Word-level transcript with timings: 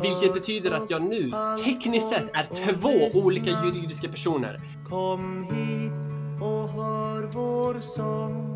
Vilket 0.00 0.34
betyder 0.34 0.70
att 0.70 0.90
jag 0.90 1.02
nu 1.02 1.30
tekniskt 1.64 2.08
sett 2.10 2.30
är 2.34 2.74
två 2.74 3.18
olika 3.26 3.50
juridiska 3.50 4.08
personer. 4.08 4.60
Kom 4.88 5.44
hit 5.44 5.92
och 6.42 6.68
hör 6.68 7.22
vår 7.22 7.80
sång 7.80 8.54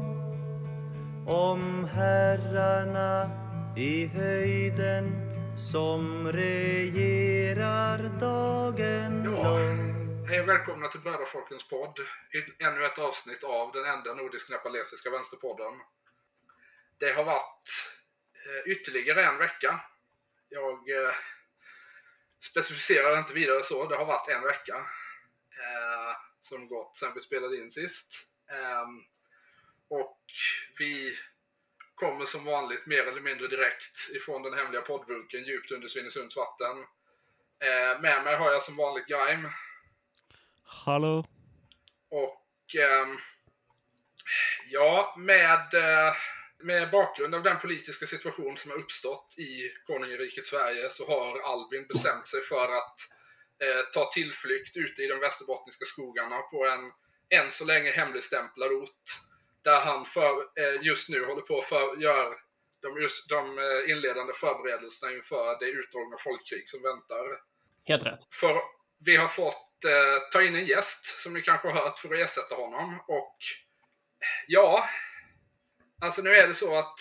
om 1.29 1.89
herrarna 1.95 3.31
i 3.77 4.07
höjden 4.07 5.13
som 5.59 6.33
regerar 6.33 7.99
dagen 8.21 9.25
Ja. 9.25 9.43
lång. 9.43 10.27
Hej 10.29 10.41
och 10.41 10.49
välkomna 10.49 10.89
till 10.89 11.01
Brödrafolkens 11.01 11.69
podd. 11.69 11.99
Ännu 12.59 12.85
ett 12.87 12.99
avsnitt 12.99 13.45
av 13.45 13.73
den 13.73 13.85
enda 13.85 14.15
nordisk-nepalesiska 14.15 15.11
vänsterpodden. 15.11 15.73
Det 16.99 17.13
har 17.13 17.25
varit 17.25 17.69
eh, 18.35 18.73
ytterligare 18.73 19.25
en 19.25 19.39
vecka. 19.39 19.81
Jag 20.49 20.73
eh, 20.73 21.15
specificerar 22.43 23.19
inte 23.19 23.33
vidare 23.33 23.63
så. 23.63 23.89
Det 23.89 23.97
har 23.97 24.05
varit 24.05 24.29
en 24.29 24.43
vecka 24.43 24.77
eh, 25.59 26.17
som 26.43 26.69
gått 26.69 26.97
sen 26.97 27.15
vi 27.15 27.21
spelade 27.21 27.57
in 27.57 27.73
sist. 27.73 28.27
Ehm, 28.51 29.05
och 29.89 30.21
vi 30.79 31.19
kommer 31.95 32.27
som 32.27 32.45
vanligt 32.45 32.87
mer 32.87 33.07
eller 33.07 33.21
mindre 33.21 33.49
direkt 33.49 34.11
ifrån 34.15 34.43
den 34.43 34.55
hemliga 34.55 34.83
poddbunken 34.83 35.45
djupt 35.45 35.71
under 35.71 35.89
Svinesunds 35.89 36.37
vatten. 36.37 36.79
Eh, 37.61 38.01
med 38.01 38.25
mig 38.25 38.37
har 38.37 38.53
jag 38.53 38.63
som 38.63 38.77
vanligt 38.77 39.07
Grime. 39.07 39.51
Hallå? 40.65 41.27
Och 42.09 42.75
ehm, 42.75 43.19
ja, 44.67 45.15
med, 45.19 45.75
eh, 45.75 46.15
med 46.63 46.91
bakgrund 46.91 47.35
av 47.35 47.43
den 47.43 47.61
politiska 47.61 48.07
situation 48.07 48.57
som 48.57 48.71
har 48.71 48.79
uppstått 48.79 49.35
i 49.39 49.71
konungariket 49.87 50.47
Sverige 50.47 50.91
så 50.91 51.07
har 51.07 51.41
Albin 51.41 51.87
bestämt 51.89 52.29
sig 52.29 52.41
för 52.41 52.65
att 52.65 52.97
eh, 53.63 53.83
ta 53.95 54.11
tillflykt 54.13 54.77
ute 54.77 55.03
i 55.03 55.07
de 55.07 55.19
västerbottniska 55.19 55.85
skogarna 55.85 56.39
på 56.39 56.67
en 56.67 56.93
än 57.39 57.51
så 57.51 57.65
länge 57.65 57.91
hemligstämplad 57.91 58.73
ort. 58.73 59.05
Där 59.63 59.81
han 59.81 60.07
för, 60.07 60.35
eh, 60.57 60.83
just 60.83 61.09
nu 61.09 61.25
håller 61.25 61.43
på 61.43 61.59
att 61.59 62.01
göra 62.01 62.35
de, 62.81 63.03
just, 63.03 63.29
de 63.29 63.59
eh, 63.59 63.91
inledande 63.91 64.33
förberedelserna 64.33 65.13
inför 65.13 65.59
det 65.61 65.67
utdragna 65.67 66.17
folkkrig 66.19 66.71
som 66.71 66.83
väntar. 66.83 67.25
Helt 67.89 68.07
rätt. 68.07 68.21
För 68.31 68.61
vi 68.99 69.17
har 69.17 69.29
fått 69.29 69.85
eh, 69.85 70.31
ta 70.33 70.43
in 70.43 70.55
en 70.55 70.67
gäst 70.67 71.23
som 71.23 71.35
ni 71.35 71.43
kanske 71.43 71.69
har 71.69 71.75
hört 71.75 71.99
för 71.99 72.15
att 72.15 72.21
ersätta 72.21 72.55
honom. 72.55 73.01
Och 73.09 73.37
ja, 74.47 74.89
alltså 76.03 76.23
nu 76.23 76.31
är 76.31 76.49
det 76.49 76.55
så 76.55 76.79
att 76.79 76.95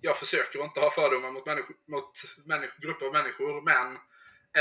jag 0.00 0.18
försöker 0.18 0.64
inte 0.64 0.80
ha 0.80 0.90
fördomar 0.90 1.30
mot, 1.30 1.46
människor, 1.46 1.76
mot 1.88 2.12
människor, 2.44 2.82
grupper 2.82 3.06
av 3.06 3.12
människor, 3.12 3.62
men 3.62 3.86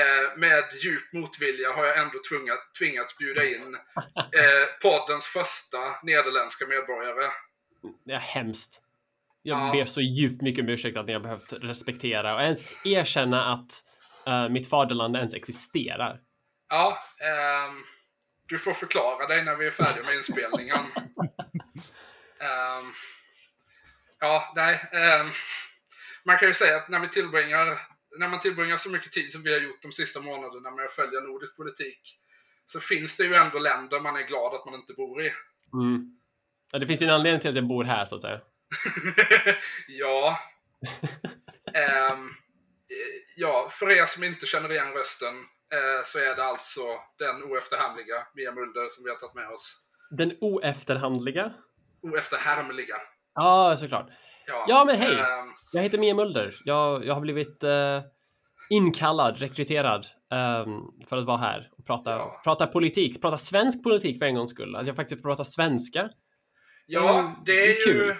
eh, 0.01 0.37
med 0.37 0.63
djup 0.83 1.13
motvilja 1.13 1.71
har 1.71 1.85
jag 1.85 1.97
ändå 1.97 2.19
tvingat, 2.29 2.59
tvingats 2.79 3.17
bjuda 3.17 3.45
in 3.45 3.75
eh, 4.15 4.65
poddens 4.81 5.25
första 5.25 5.77
nederländska 6.03 6.67
medborgare. 6.67 7.31
Det 8.05 8.13
är 8.13 8.19
hemskt. 8.19 8.81
Jag 9.41 9.59
Ja. 9.67 9.71
ber 9.73 9.85
så 9.85 10.01
djupt 10.01 10.41
mycket 10.41 10.63
om 10.63 10.69
ursäkt 10.69 10.97
att 10.97 11.05
ni 11.05 11.13
har 11.13 11.19
behövt 11.19 11.53
respektera 11.53 12.35
och 12.35 12.41
ens 12.41 12.61
erkänna 12.83 13.53
att 13.53 13.83
eh, 14.27 14.49
mitt 14.49 14.69
faderland 14.69 15.15
ens 15.15 15.33
existerar. 15.33 16.19
Ja, 16.69 17.03
ehm, 17.19 17.83
du 18.47 18.59
får 18.59 18.73
förklara 18.73 19.27
dig 19.27 19.43
när 19.43 19.55
vi 19.55 19.67
är 19.67 19.71
färdiga 19.71 20.03
med 20.05 20.15
inspelningen. 20.15 20.79
Ehm, 22.39 22.93
ja, 24.19 24.53
nej. 24.55 24.89
ehm, 24.91 25.31
man 26.25 26.37
kan 26.37 26.47
ju 26.47 26.53
säga 26.53 26.77
att 26.77 26.89
när 26.89 26.99
vi 26.99 27.07
tillbringar, 27.07 27.81
när 28.19 28.27
man 28.27 28.39
tillbringar 28.39 28.77
så 28.77 28.89
mycket 28.89 29.11
tid 29.11 29.31
som 29.31 29.43
vi 29.43 29.53
har 29.53 29.59
gjort 29.59 29.81
de 29.81 29.91
sista 29.91 30.21
månaderna 30.21 30.71
med 30.71 30.85
att 30.85 30.91
följa 30.91 31.19
nordisk 31.19 31.55
politik 31.55 32.19
så 32.65 32.79
finns 32.79 33.17
det 33.17 33.23
ju 33.23 33.33
ändå 33.33 33.59
länder 33.59 33.99
man 33.99 34.15
är 34.15 34.27
glad 34.27 34.55
att 34.55 34.65
man 34.65 34.75
inte 34.75 34.93
bor 34.93 35.21
i. 35.21 35.33
Mm. 35.73 36.19
Ja, 36.71 36.79
det 36.79 36.87
finns 36.87 37.01
ju 37.01 37.05
en 37.05 37.13
anledning 37.13 37.41
till 37.41 37.49
att 37.49 37.55
jag 37.55 37.67
bor 37.67 37.83
här 37.83 38.05
så 38.05 38.15
att 38.15 38.21
säga. 38.21 38.41
ja. 39.87 40.39
Eh, 41.73 42.17
ja, 43.35 43.69
för 43.71 43.91
er 43.91 44.05
som 44.05 44.23
inte 44.23 44.45
känner 44.45 44.71
igen 44.71 44.93
rösten 44.93 45.35
eh, 45.73 46.05
så 46.05 46.19
är 46.19 46.35
det 46.35 46.43
alltså 46.43 46.81
den 47.17 47.43
oefterhandliga 47.43 48.27
Mia 48.35 48.51
Mulder 48.51 48.89
som 48.89 49.03
vi 49.03 49.09
har 49.09 49.17
tagit 49.17 49.35
med 49.35 49.49
oss. 49.49 49.77
Den 50.09 50.37
oefterhandliga. 50.41 51.53
Oefterhärmliga. 52.01 52.95
Ja, 53.35 53.75
såklart. 53.79 54.07
Ja, 54.47 54.65
Ja, 54.67 54.85
men 54.85 54.97
hej. 54.97 55.13
ehm, 55.13 55.51
Jag 55.73 55.81
heter 55.81 55.97
Mia 55.97 56.13
Mulder. 56.15 56.55
Jag, 56.65 57.05
jag 57.05 57.13
har 57.13 57.21
blivit 57.21 57.63
eh, 57.63 58.01
inkallad, 58.69 59.37
rekryterad 59.37 60.07
ehm, 60.31 60.81
för 61.09 61.17
att 61.17 61.25
vara 61.25 61.37
här 61.37 61.69
och 61.77 61.85
prata, 61.85 62.11
Ja. 62.11 62.41
prata 62.43 62.67
politik, 62.67 63.21
prata 63.21 63.37
svensk 63.37 63.83
politik 63.83 64.19
för 64.19 64.25
en 64.25 64.35
gångs 64.35 64.49
skull. 64.49 64.75
Att 64.75 64.87
jag 64.87 64.95
faktiskt 64.95 65.21
får 65.21 65.29
prata 65.29 65.45
svenska. 65.45 66.09
ja, 66.85 67.19
Mm, 67.19 67.31
det 67.45 67.51
är, 67.51 67.63
är 67.63 67.67
ju... 67.67 67.75
kul. 67.93 68.15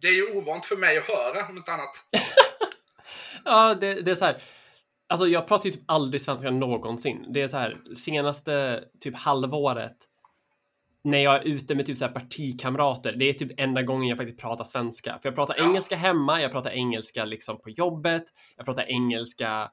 Det 0.00 0.08
är 0.08 0.12
ju 0.12 0.36
ovant 0.36 0.66
för 0.66 0.76
mig 0.76 0.98
att 0.98 1.04
höra, 1.04 1.48
om 1.48 1.56
inte 1.56 1.72
annat. 1.72 1.90
Ja, 3.44 3.74
det, 3.74 3.94
det 3.94 4.10
är 4.10 4.14
så 4.14 4.24
här. 4.24 4.42
Alltså, 5.08 5.26
jag 5.26 5.48
pratar 5.48 5.66
ju 5.66 5.70
typ 5.72 5.84
aldrig 5.86 6.22
svenska 6.22 6.50
någonsin. 6.50 7.26
Det 7.28 7.42
är 7.42 7.48
så 7.48 7.56
här 7.56 7.76
senaste 7.96 8.84
typ 9.00 9.16
halvåret 9.16 9.96
när 11.04 11.18
jag 11.18 11.34
är 11.34 11.40
ute 11.40 11.74
med 11.74 11.86
typ 11.86 11.96
så 11.98 12.06
här 12.06 12.12
partikamrater. 12.12 13.12
Det 13.12 13.24
är 13.24 13.32
typ 13.32 13.60
enda 13.60 13.82
gången 13.82 14.08
jag 14.08 14.18
faktiskt 14.18 14.40
pratar 14.40 14.64
svenska. 14.64 15.18
För 15.22 15.28
jag 15.28 15.34
pratar 15.34 15.54
Ja. 15.58 15.64
engelska 15.64 15.96
hemma, 15.96 16.42
jag 16.42 16.52
pratar 16.52 16.70
engelska 16.70 17.24
liksom 17.24 17.60
på 17.60 17.70
jobbet, 17.70 18.24
jag 18.56 18.66
pratar 18.66 18.90
engelska 18.90 19.70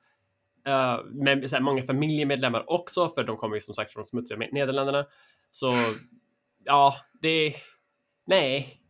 eh, 0.68 1.00
med 1.06 1.50
så 1.50 1.56
här, 1.56 1.64
många 1.64 1.84
familjemedlemmar 1.84 2.70
också, 2.70 3.10
för 3.10 3.24
de 3.24 3.38
kommer 3.38 3.56
ju 3.56 3.62
som 3.62 3.76
sagt 3.76 3.92
från 3.94 4.06
smutsiga 4.06 4.48
Nederländerna. 4.52 5.06
Så 5.52 5.74
ja, 6.64 6.96
det 7.22 7.30
är... 7.30 7.56
Nej. 8.28 8.82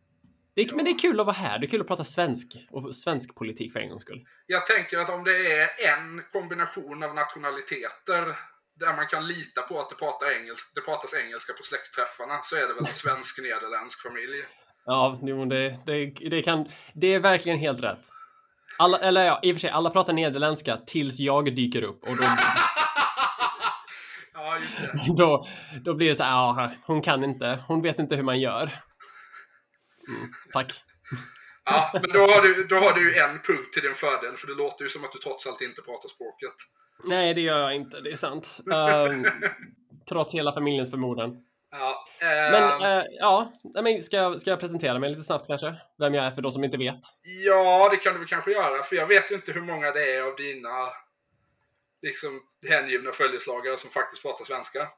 Det 0.54 0.62
är, 0.62 0.74
men 0.74 0.84
det 0.84 0.90
är 0.90 0.98
kul 0.98 1.20
att 1.20 1.26
vara 1.26 1.36
här. 1.36 1.58
Det 1.58 1.66
är 1.66 1.68
kul 1.68 1.80
att 1.80 1.86
prata 1.86 2.04
svensk 2.04 2.56
och 2.70 2.96
svensk 2.96 3.34
politik 3.34 3.72
för 3.72 3.80
en 3.80 3.88
gångs 3.88 4.02
skull. 4.02 4.26
Jag 4.46 4.66
tänker 4.66 4.98
att 4.98 5.10
om 5.10 5.24
det 5.24 5.52
är 5.52 5.68
en 5.98 6.22
kombination 6.32 7.02
av 7.02 7.14
nationaliteter 7.14 8.36
där 8.80 8.96
man 8.96 9.06
kan 9.06 9.26
lita 9.26 9.62
på 9.62 9.80
att 9.80 9.90
det, 9.90 9.96
pratar 9.96 10.40
engelsk, 10.40 10.74
det 10.74 10.80
pratas 10.80 11.14
engelska 11.14 11.52
på 11.52 11.62
släktträffarna 11.62 12.42
så 12.42 12.56
är 12.56 12.60
det 12.60 12.74
väl 12.74 12.78
en 12.78 12.86
svensk-nederländsk 12.86 14.02
familj. 14.02 14.44
Ja, 14.84 15.18
det, 15.22 15.78
det, 15.86 16.06
det, 16.30 16.42
kan, 16.42 16.68
det 16.94 17.14
är 17.14 17.20
verkligen 17.20 17.58
helt 17.58 17.82
rätt. 17.82 18.08
Alla, 18.78 18.98
eller 18.98 19.24
ja, 19.24 19.40
i 19.42 19.52
och 19.52 19.54
för 19.54 19.60
sig, 19.60 19.70
alla 19.70 19.90
pratar 19.90 20.12
nederländska 20.12 20.76
tills 20.76 21.18
jag 21.18 21.54
dyker 21.54 21.82
upp 21.82 22.04
och 22.04 22.16
då, 22.16 22.22
ja, 24.34 24.56
just 24.56 24.78
det. 24.78 25.14
då, 25.16 25.46
då 25.84 25.94
blir 25.94 26.08
det 26.08 26.14
så 26.14 26.24
här, 26.24 26.30
ja, 26.30 26.72
hon 26.86 27.02
kan 27.02 27.24
inte, 27.24 27.64
hon 27.68 27.82
vet 27.82 27.98
inte 27.98 28.16
hur 28.16 28.22
man 28.22 28.40
gör. 28.40 28.62
Mm, 30.08 30.32
tack. 30.52 30.82
Ja, 31.66 31.90
men 31.92 32.10
då 32.12 32.18
har, 32.20 32.42
du, 32.42 32.64
då 32.64 32.76
har 32.76 32.92
du 32.94 33.18
en 33.18 33.38
punkt 33.42 33.72
till 33.72 33.82
din 33.82 33.94
fördel, 33.94 34.36
för 34.36 34.46
det 34.46 34.54
låter 34.54 34.84
ju 34.84 34.90
som 34.90 35.04
att 35.04 35.12
du 35.12 35.18
trots 35.18 35.46
allt 35.46 35.60
inte 35.60 35.82
pratar 35.82 36.08
språket. 36.08 36.54
Nej, 37.04 37.34
det 37.34 37.40
gör 37.40 37.58
jag 37.58 37.74
inte, 37.74 38.00
det 38.00 38.10
är 38.12 38.16
sant. 38.16 38.58
Ehm, 38.72 39.26
trots 40.08 40.34
hela 40.34 40.52
familjens 40.52 40.90
förmodan. 40.90 41.42
Ja, 41.70 42.04
Men 42.20 42.54
ehm, 42.82 42.98
eh, 42.98 43.04
ja, 43.10 43.52
men 43.82 44.02
ska, 44.02 44.16
jag- 44.16 44.40
ska 44.40 44.50
jag 44.50 44.60
presentera 44.60 44.98
mig 44.98 45.10
lite 45.10 45.22
snabbt 45.22 45.46
kanske? 45.46 45.74
Vem 45.98 46.14
jag 46.14 46.24
är 46.24 46.30
för 46.30 46.42
de 46.42 46.52
som 46.52 46.64
inte 46.64 46.76
vet. 46.76 46.98
ja, 47.44 47.88
det 47.90 47.96
kan 47.96 48.12
du 48.12 48.18
väl 48.18 48.28
kanske 48.28 48.50
göra, 48.52 48.82
för 48.82 48.96
jag 48.96 49.06
vet 49.06 49.30
ju 49.30 49.34
inte 49.34 49.52
hur 49.52 49.60
många 49.62 49.90
det 49.92 50.14
är 50.16 50.22
av 50.22 50.36
dina 50.36 50.88
liksom 52.02 52.40
hängivna 52.68 53.12
följeslagare 53.12 53.76
som 53.76 53.90
faktiskt 53.90 54.22
pratar 54.22 54.44
svenska. 54.44 54.88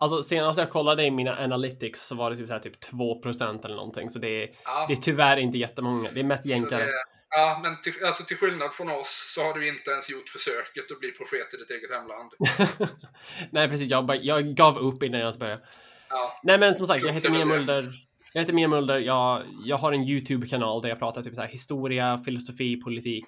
Alltså 0.00 0.22
senast 0.22 0.58
jag 0.58 0.70
kollade 0.70 1.04
i 1.04 1.10
mina 1.10 1.36
analytics 1.44 2.06
så 2.06 2.14
var 2.14 2.30
det 2.30 2.36
typ, 2.36 2.46
så 2.46 2.52
här, 2.52 2.60
typ 2.60 2.84
2% 2.92 3.64
eller 3.64 3.76
någonting. 3.76 4.10
Så 4.10 4.18
det 4.18 4.42
är, 4.42 4.50
Ja, 4.64 4.84
det 4.88 4.92
är 4.94 4.96
tyvärr 4.96 5.36
inte 5.36 5.58
jättemånga. 5.58 6.10
Det 6.12 6.20
är 6.20 6.24
mest 6.24 6.46
jänkare. 6.46 6.84
det- 6.84 6.92
Ja, 7.30 7.60
men 7.62 7.82
till, 7.82 8.04
alltså 8.04 8.24
till 8.24 8.36
skillnad 8.36 8.72
från 8.74 8.90
oss 8.90 9.32
så 9.34 9.42
har 9.42 9.54
du 9.54 9.68
inte 9.68 9.90
ens 9.90 10.10
gjort 10.10 10.28
försöket 10.28 10.90
att 10.92 11.00
bli 11.00 11.10
profet 11.12 11.54
i 11.54 11.56
ditt 11.56 11.70
eget 11.70 11.90
hemland. 11.90 12.32
Nej, 13.50 13.68
precis. 13.68 13.90
Jag, 13.90 14.06
bara, 14.06 14.16
jag 14.16 14.54
gav 14.54 14.78
upp 14.78 15.02
innan 15.02 15.20
jag 15.20 15.24
ens 15.24 15.38
började. 15.38 15.62
Ja, 16.10 16.40
Nej, 16.42 16.58
men 16.58 16.74
som 16.74 16.86
sagt, 16.86 17.04
jag 17.04 17.12
heter 17.12 17.30
Mia. 17.30 17.44
Mulder. 17.44 17.92
Jag 18.32 18.40
heter 18.40 18.52
Mia 18.52 18.68
Mulder. 18.68 18.98
Jag, 18.98 19.42
jag 19.64 19.76
har 19.76 19.92
en 19.92 20.02
YouTube-kanal 20.02 20.82
där 20.82 20.88
jag 20.88 20.98
pratar 20.98 21.22
typ 21.22 21.34
så 21.34 21.40
här 21.40 21.48
historia, 21.48 22.18
filosofi, 22.18 22.76
politik. 22.80 23.26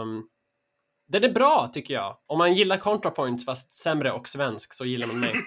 Um, 0.00 0.28
den 1.08 1.24
är 1.24 1.32
bra 1.32 1.70
tycker 1.74 1.94
jag. 1.94 2.16
Om 2.26 2.38
man 2.38 2.54
gillar 2.54 2.76
ContraPoints 2.76 3.44
fast 3.44 3.72
sämre 3.72 4.12
och 4.12 4.28
svensk 4.28 4.72
så 4.72 4.84
gillar 4.84 5.06
man 5.06 5.20
mig. 5.20 5.34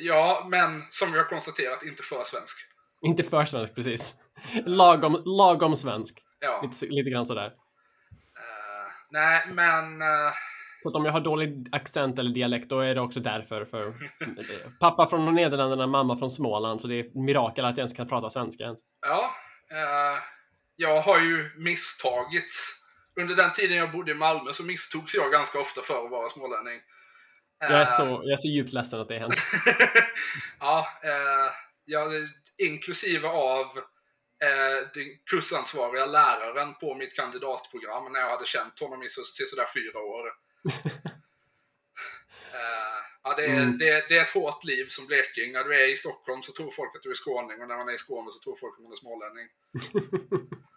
ja, 0.00 0.46
men 0.50 0.82
som 0.90 1.12
vi 1.12 1.18
har 1.18 1.24
konstaterat, 1.24 1.82
inte 1.82 2.02
för 2.02 2.24
svensk. 2.24 2.56
Inte 3.02 3.22
för 3.22 3.44
svensk 3.44 3.74
precis. 3.74 4.14
Lagom, 4.66 5.22
lagom 5.24 5.76
svensk. 5.76 6.18
Ja, 6.40 6.60
Lite, 6.62 6.86
lite 6.86 7.10
grann 7.10 7.26
sådär. 7.26 7.46
eh, 7.46 8.92
nej, 9.10 9.46
men 9.52 10.02
eh, 10.02 10.32
Så 10.82 10.88
att 10.88 10.96
om 10.96 11.04
jag 11.04 11.12
har 11.12 11.20
dålig 11.20 11.68
accent 11.72 12.18
eller 12.18 12.30
dialekt 12.30 12.68
då 12.70 12.80
är 12.80 12.94
det 12.94 13.00
också 13.00 13.20
därför. 13.20 13.64
För 13.64 13.94
pappa 14.80 15.06
från 15.06 15.34
Nederländerna, 15.34 15.86
mamma 15.86 16.16
från 16.18 16.30
Småland. 16.30 16.80
Så 16.80 16.88
det 16.88 16.94
är 16.94 17.00
ett 17.04 17.14
mirakel 17.14 17.64
att 17.64 17.70
jag 17.76 17.78
ens 17.78 17.94
kan 17.94 18.08
prata 18.08 18.30
svenska 18.30 18.64
ens. 18.64 18.80
ja. 19.00 19.34
Eh, 19.70 20.18
jag 20.80 21.02
har 21.02 21.20
ju 21.20 21.50
misstagits 21.56 22.74
under 23.20 23.36
den 23.36 23.52
tiden 23.52 23.76
jag 23.76 23.92
bodde 23.92 24.10
i 24.12 24.14
Malmö 24.14 24.52
så 24.52 24.62
misstogs 24.62 25.14
jag 25.14 25.32
ganska 25.32 25.58
ofta 25.60 25.80
för 25.80 26.04
att 26.04 26.10
vara 26.10 26.28
smålänning. 26.28 26.80
Jag 27.58 27.70
är 27.70 27.80
Eh, 27.80 27.84
så, 27.84 28.02
jag 28.02 28.32
är 28.32 28.36
så 28.36 28.48
djupt 28.48 28.72
ledsen 28.72 29.00
att 29.00 29.08
det 29.08 29.14
har 29.14 29.20
hänt. 29.20 29.34
ja, 30.60 30.88
eh, 31.02 31.52
ja, 31.84 32.10
inklusive 32.56 33.28
av 33.28 33.66
eh, 34.44 34.88
den 34.94 35.18
kursansvariga 35.30 36.06
läraren 36.06 36.74
på 36.74 36.94
mitt 36.94 37.16
kandidatprogram 37.16 38.12
när 38.12 38.20
jag 38.20 38.30
hade 38.30 38.46
känt 38.46 38.80
honom 38.80 39.02
i 39.02 39.08
så, 39.08 39.22
så, 39.24 39.44
sådär 39.46 39.66
fyra 39.74 39.98
år. 40.00 40.26
eh, 42.52 42.98
ja, 43.22 43.34
det, 43.36 43.44
är, 43.44 43.48
Mm. 43.48 43.78
det, 43.78 44.08
det 44.08 44.18
är 44.18 44.22
ett 44.22 44.30
hårt 44.34 44.64
liv 44.64 44.86
som 44.88 45.06
bleking. 45.06 45.52
När 45.52 45.64
du 45.64 45.80
är 45.84 45.92
i 45.92 45.96
Stockholm 45.96 46.42
så 46.42 46.52
tror 46.52 46.70
folk 46.70 46.96
att 46.96 47.02
du 47.02 47.10
är 47.10 47.14
skåning 47.14 47.62
och 47.62 47.68
när 47.68 47.76
man 47.76 47.88
är 47.88 47.94
i 47.94 47.98
Skåne 47.98 48.32
så 48.32 48.38
tror 48.38 48.56
folk 48.60 48.74
att 48.78 48.82
man 48.82 48.92
är 48.92 48.96
smålänning. 48.96 49.48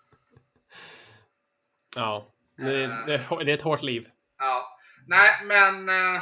Ja, 1.96 2.34
det, 2.58 2.88
det, 2.88 3.28
det 3.46 3.52
är 3.52 3.56
ett 3.56 3.62
hårt 3.62 3.82
liv. 3.82 4.10
Ja, 4.38 4.78
nej 5.08 5.46
men 5.46 5.90
eh, 5.90 6.22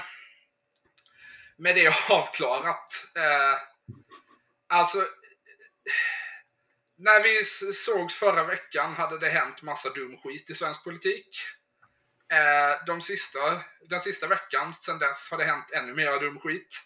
med 1.59 1.75
det 1.75 1.93
avklarat. 2.09 3.07
Eh, 3.15 3.57
alltså, 4.67 5.05
när 6.97 7.23
vi 7.23 7.45
sågs 7.73 8.15
förra 8.15 8.43
veckan 8.43 8.93
hade 8.93 9.19
det 9.19 9.29
hänt 9.29 9.61
massa 9.61 9.89
dum 9.89 10.17
skit 10.17 10.49
i 10.49 10.55
svensk 10.55 10.83
politik. 10.83 11.37
Eh, 12.33 12.85
de 12.85 13.01
sista, 13.01 13.39
den 13.89 13.99
sista 13.99 14.27
veckan 14.27 14.73
sedan 14.73 14.99
dess 14.99 15.31
har 15.31 15.37
det 15.37 15.43
hänt 15.43 15.71
ännu 15.71 15.93
mer 15.93 16.19
dum 16.19 16.39
skit. 16.39 16.81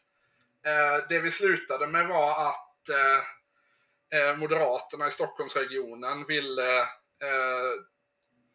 Eh, 0.66 1.08
det 1.10 1.20
vi 1.20 1.32
slutade 1.32 1.88
med 1.88 2.08
var 2.08 2.50
att 2.50 2.90
eh, 2.90 4.20
eh 4.20 4.38
Moderaterna 4.38 5.08
i 5.08 5.12
Stockholmsregionen 5.12 6.26
ville 6.28 6.80
eh, 6.80 7.72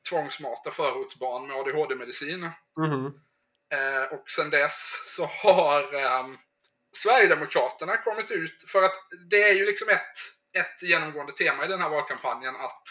tvångsmata 0.09 0.71
förortsbarn 0.71 1.47
med 1.47 1.57
ADHD-medicin. 1.57 2.51
Mhm. 2.77 3.21
Eh, 3.71 4.19
och 4.19 4.31
sen 4.31 4.51
dess 4.51 5.03
så 5.17 5.27
har 5.27 5.95
ehm, 5.95 6.37
Sverigedemokraterna 6.93 7.97
kommit 7.97 8.31
ut, 8.31 8.65
för 8.69 8.83
att 8.83 8.95
det 9.31 9.43
är 9.43 9.55
ju 9.55 9.67
liksom 9.67 9.89
ett, 9.89 10.17
ett 10.53 10.83
genomgående 10.83 11.33
tema 11.33 11.65
i 11.65 11.69
den 11.69 11.81
här 11.81 11.91
valkampanjen 11.91 12.57
att 12.57 12.83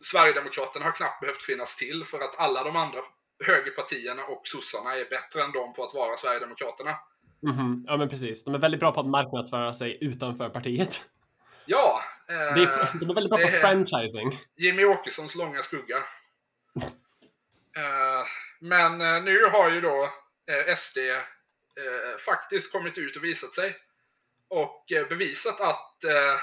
Sverigedemokraterna 0.00 0.84
har 0.84 0.92
knappt 0.92 1.20
behövt 1.20 1.42
finnas 1.42 1.76
till 1.76 2.04
för 2.04 2.20
att 2.20 2.38
alla 2.38 2.64
de 2.64 2.76
andra 2.76 2.98
högerpartierna 3.44 4.24
och 4.24 4.42
sossarna 4.44 4.96
är 4.96 5.10
bättre 5.10 5.42
än 5.42 5.52
dem 5.52 5.74
på 5.74 5.84
att 5.84 5.94
vara 5.94 6.16
Sverigedemokraterna. 6.16 6.96
Mhm. 7.42 7.84
Ja, 7.88 7.96
men 7.96 8.08
precis. 8.08 8.44
De 8.44 8.54
är 8.54 8.58
väldigt 8.58 8.80
bra 8.80 8.92
på 8.92 9.00
att 9.00 9.06
marknadsföra 9.06 9.74
sig 9.74 9.98
utanför 10.00 10.48
partiet. 10.48 11.04
Ja, 11.64 12.02
eh, 12.28 12.34
Det 12.34 12.62
är, 12.62 12.98
de 13.00 13.10
är 13.10 13.14
väldigt 13.14 13.30
bra 13.30 13.38
på 13.38 13.48
franchising. 13.48 14.38
Jimmy 14.56 14.84
Åkessons 14.84 15.34
långa 15.36 15.62
skugga. 15.62 15.96
Eh, 17.76 18.26
men 18.60 19.00
eh, 19.00 19.22
nu 19.22 19.44
har 19.44 19.70
ju 19.70 19.80
då 19.80 20.04
eh, 20.50 20.76
SD 20.76 20.98
eh, 20.98 22.18
faktiskt 22.26 22.72
kommit 22.72 22.98
ut 22.98 23.16
och 23.16 23.24
visat 23.24 23.54
sig. 23.54 23.76
Och 24.48 24.92
eh, 24.92 25.08
bevisat 25.08 25.60
att 25.60 26.04
eh, 26.04 26.40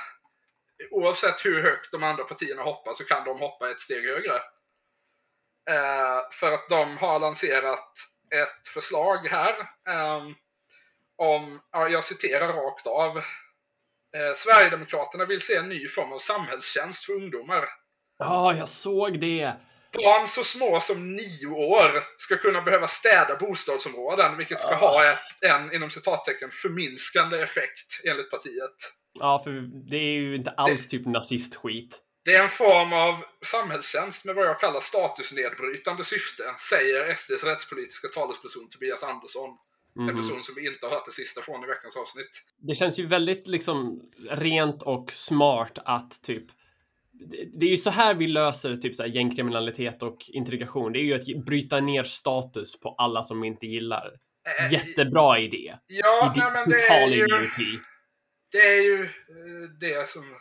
oavsett 0.91 1.45
hur 1.45 1.63
högt 1.63 1.91
de 1.91 2.03
andra 2.03 2.23
partierna 2.23 2.61
hoppar 2.61 2.93
så 2.93 3.03
kan 3.03 3.25
de 3.25 3.39
hoppa 3.39 3.71
ett 3.71 3.81
steg 3.81 4.05
högre. 4.05 4.35
Eh, 5.69 6.19
för 6.31 6.51
att 6.51 6.69
de 6.69 6.97
har 6.97 7.19
lanserat 7.19 7.93
ett 8.35 8.67
förslag 8.73 9.27
här 9.27 9.55
ehm, 9.89 10.35
om, 11.15 11.61
jag 11.71 12.03
citerar 12.03 12.53
rakt 12.53 12.87
av. 12.87 13.17
Eh, 14.17 14.33
Sverigedemokraterna 14.35 15.25
vill 15.25 15.41
se 15.41 15.55
en 15.55 15.69
ny 15.69 15.87
form 15.87 16.13
av 16.13 16.19
samhällstjänst 16.19 17.05
för 17.05 17.13
ungdomar. 17.13 17.65
Ja, 18.17 18.53
jag 18.53 18.69
såg 18.69 19.19
det. 19.19 19.53
Barn 20.03 20.27
så 20.27 20.43
små 20.43 20.79
som 20.81 21.15
nio 21.15 21.47
år 21.47 22.03
ska 22.17 22.37
kunna 22.37 22.61
behöva 22.61 22.87
städa 22.87 23.35
bostadsområden, 23.39 24.37
vilket 24.37 24.61
ska 24.61 24.75
ha 24.75 25.11
ett, 25.11 25.19
en, 25.53 25.73
inom 25.73 25.89
citattecken, 25.89 26.49
förminskande 26.51 27.37
effekt, 27.41 28.01
enligt 28.05 28.31
partiet. 28.31 28.75
Ja, 29.19 29.41
för 29.43 29.51
det 29.89 29.97
är 29.97 30.11
ju 30.13 30.35
inte 30.35 30.51
alls 30.51 30.87
typ 30.87 31.05
nazistskit. 31.05 32.01
Det 32.25 32.31
är 32.35 32.43
en 32.43 32.49
form 32.49 32.93
av 32.93 33.23
samhällstjänst 33.45 34.25
med 34.25 34.35
vad 34.35 34.45
jag 34.45 34.59
kallar 34.59 34.79
statusnedbrytande 34.79 36.03
syfte, 36.03 36.43
säger 36.69 37.15
SDs 37.15 37.43
rättspolitiska 37.43 38.07
talesperson 38.07 38.69
Tobias 38.69 39.03
Andersson. 39.03 39.49
En 39.95 40.03
Mhm. 40.05 40.15
person 40.15 40.43
som 40.43 40.55
vi 40.55 40.67
inte 40.67 40.85
har 40.85 40.93
hört 40.93 41.05
det 41.05 41.11
sista 41.11 41.41
från 41.41 41.63
i 41.63 41.67
veckans 41.67 41.95
avsnitt. 41.97 42.41
Det 42.57 42.75
känns 42.75 42.99
ju 42.99 43.07
väldigt 43.07 43.47
liksom 43.47 44.01
rent 44.29 44.83
och 44.83 45.11
smart 45.11 45.77
att 45.85 46.23
typ 46.23 46.45
det 47.53 47.65
är 47.65 47.69
ju 47.69 47.77
så 47.77 47.89
här 47.89 48.13
vi 48.13 48.27
löser 48.27 48.75
typ 48.75 48.95
så 48.95 49.03
här 49.03 49.09
gängkriminalitet 49.09 50.03
och 50.03 50.17
integration. 50.27 50.93
Det 50.93 50.99
är 50.99 51.03
ju 51.03 51.13
att 51.13 51.45
bryta 51.45 51.79
ner 51.79 52.03
status 52.03 52.79
på 52.79 52.95
alla 52.97 53.23
som 53.23 53.41
vi 53.41 53.47
inte 53.47 53.65
gillar. 53.65 54.11
Eh, 54.59 54.73
Jättebra 54.73 55.39
idé. 55.39 55.77
Ja, 55.87 56.33
Idi- 56.35 56.39
nej, 56.39 56.51
men 56.51 56.69
det 56.69 56.79
total 56.79 57.11
är 57.11 57.15
ju... 57.15 57.25
idioti. 57.25 57.79
Det 58.51 58.57
är 58.57 58.81
ju 58.81 59.03
eh, 59.03 59.69
det 59.79 60.09
som... 60.09 60.23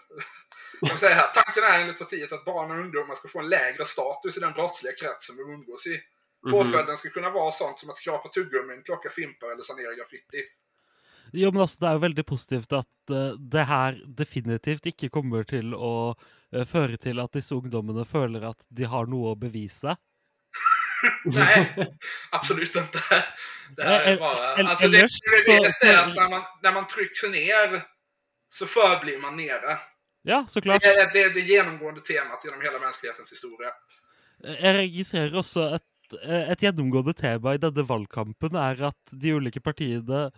Jag 0.81 0.99
säger 0.99 1.15
här, 1.15 1.31
tanken 1.35 1.65
är 1.65 1.81
enligt 1.81 1.99
partiet 1.99 2.33
att 2.33 2.45
barn 2.45 2.71
och 2.71 2.77
ungdomar 2.77 3.15
ska 3.15 3.29
få 3.29 3.39
en 3.39 3.49
lägre 3.49 3.85
status 3.85 4.37
i 4.37 4.41
den 4.41 4.53
brottsliga 4.53 4.93
kretsen 4.93 5.37
de 5.37 5.43
umgås 5.53 5.87
i. 5.87 6.01
Mhm. 6.47 6.53
Påföljden 6.53 6.97
ska 6.97 7.09
kunna 7.09 7.31
vara 7.31 7.53
sånt 7.53 7.79
som 7.79 7.91
att 7.91 7.99
skrapa 7.99 8.29
tuggummin, 8.29 8.83
plocka 8.83 9.11
fimpar 9.11 9.53
eller 9.53 9.63
sanera 9.63 9.95
graffiti. 9.95 10.43
Jo, 11.33 11.51
men 11.51 11.61
altså, 11.65 11.81
det 11.81 11.89
er 11.89 11.97
jo 11.97 12.05
veldig 12.07 12.25
positivt 12.27 12.73
at 12.79 13.13
eh, 13.15 13.33
det 13.39 13.65
her 13.67 13.97
definitivt 14.19 14.87
ikke 14.87 15.09
kommer 15.11 15.45
til 15.49 15.75
å 15.75 16.15
eh, 16.53 16.65
føre 16.69 16.97
til 17.03 17.19
at 17.23 17.33
disse 17.35 17.55
ungdommene 17.57 18.05
føler 18.07 18.47
at 18.53 18.67
de 18.71 18.85
har 18.87 19.07
noe 19.11 19.33
å 19.35 19.39
bevise. 19.39 19.97
Nej, 21.25 21.67
absolut 22.33 22.77
inte. 22.77 23.03
Det 23.77 24.17
bara... 24.21 24.55
el- 24.57 24.67
Alltså 24.67 24.89
det, 24.89 25.03
det, 25.03 25.47
det, 25.47 25.73
det 25.81 25.89
är 25.89 26.09
att 26.09 26.15
när 26.17 26.29
man, 26.31 26.43
när 26.63 26.73
man 26.73 26.87
trycks 26.87 27.23
ner 27.23 27.83
så 28.53 28.67
förblir 28.67 29.19
man 29.19 29.37
nere. 29.37 29.79
Ja, 30.23 30.45
så 30.49 30.61
klart. 30.61 30.83
Det 30.83 30.89
är 30.89 31.13
det, 31.13 31.29
det 31.35 31.41
genomgående 31.41 32.01
temat 32.01 32.41
genom 32.45 32.61
hela 32.61 32.79
mänsklighetens 32.79 33.33
historia. 33.33 33.69
Eh, 34.45 34.57
Jeg 34.65 34.75
registrerer 34.79 35.37
også 35.37 35.69
et, 35.77 36.17
et 36.23 36.63
gjennomgående 36.63 37.13
tema 37.19 37.55
i 37.55 37.61
denne 37.63 37.85
valgkampen 37.87 38.57
er 38.57 38.83
at 38.89 39.13
de 39.13 39.35
ulike 39.37 39.61
partiene 39.61 40.31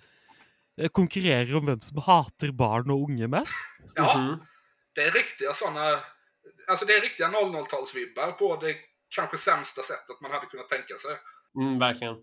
konkurrerer 0.92 1.56
om 1.56 1.66
hvem 1.66 1.80
som 1.80 1.98
hater 2.06 2.52
barn 2.52 2.90
og 2.90 3.02
unge 3.10 3.28
mest. 3.28 3.68
Ja, 3.94 4.18
Mhm. 4.18 4.38
det 4.94 5.02
är 5.02 5.10
riktiga 5.10 5.52
sådana... 5.54 6.00
Alltså 6.68 6.84
det 6.86 6.92
är 6.94 7.00
riktiga 7.00 7.28
00-talsvibbar 7.28 8.32
på 8.32 8.56
det 8.56 8.74
kanske 9.16 9.38
sämsta 9.38 9.82
sättet 9.82 10.20
man 10.22 10.30
hade 10.30 10.46
kunnat 10.46 10.68
tänka 10.68 10.94
sig. 10.96 11.10
Mm, 11.60 11.78
verkligen. 11.78 12.16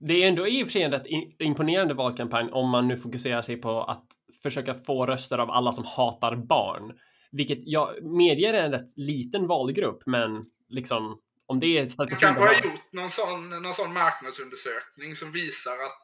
Det 0.00 0.14
är 0.24 0.28
ändå 0.28 0.48
i 0.48 0.62
och 0.62 0.66
för 0.66 0.72
sig 0.72 0.82
en 0.82 0.90
rätt 0.90 1.06
imponerande 1.38 1.94
valkampanj 1.94 2.50
om 2.52 2.70
man 2.70 2.88
nu 2.88 2.96
fokuserar 2.96 3.42
sig 3.42 3.56
på 3.56 3.82
att 3.84 4.04
försöka 4.42 4.74
få 4.74 5.06
röster 5.06 5.38
av 5.38 5.50
alla 5.50 5.72
som 5.72 5.84
hatar 5.84 6.36
barn. 6.36 6.98
Vilket 7.32 7.58
jag 7.62 8.02
medger 8.02 8.54
är 8.54 8.64
en 8.64 8.72
rätt 8.72 8.96
liten 8.96 9.46
valgrupp, 9.46 10.02
men 10.06 10.44
liksom 10.68 11.20
om 11.46 11.60
det 11.60 11.66
är 11.66 11.80
Man 11.82 11.88
strategin 11.90 12.18
kanske 12.20 12.40
de 12.42 12.46
har 12.46 12.54
har. 12.54 12.62
gjort 12.64 12.92
någon 12.92 13.10
sån, 13.10 13.62
någon 13.62 13.74
sån 13.74 13.92
marknadsundersökning 13.92 15.16
som 15.16 15.32
visar 15.32 15.72
att 15.72 16.02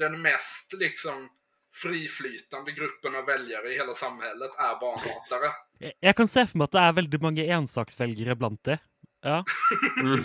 den 0.00 0.16
mest 0.22 0.72
liksom 0.78 1.28
friflytande 1.82 2.72
gruppen 2.72 3.16
av 3.16 3.26
väljare 3.26 3.72
i 3.72 3.76
hela 3.78 3.94
samhället 3.94 4.50
är 4.58 4.80
barnhatare. 4.80 5.52
Jeg 6.00 6.16
kan 6.16 6.28
se 6.28 6.46
for 6.46 6.60
meg 6.60 6.68
at 6.68 6.76
det 6.76 6.80
er 6.84 6.96
veldig 6.98 7.20
mange 7.22 7.44
ensaksvelgere 7.56 8.36
blant 8.36 8.64
det. 8.66 8.78
Ja. 9.22 9.44
Mm. 10.00 10.24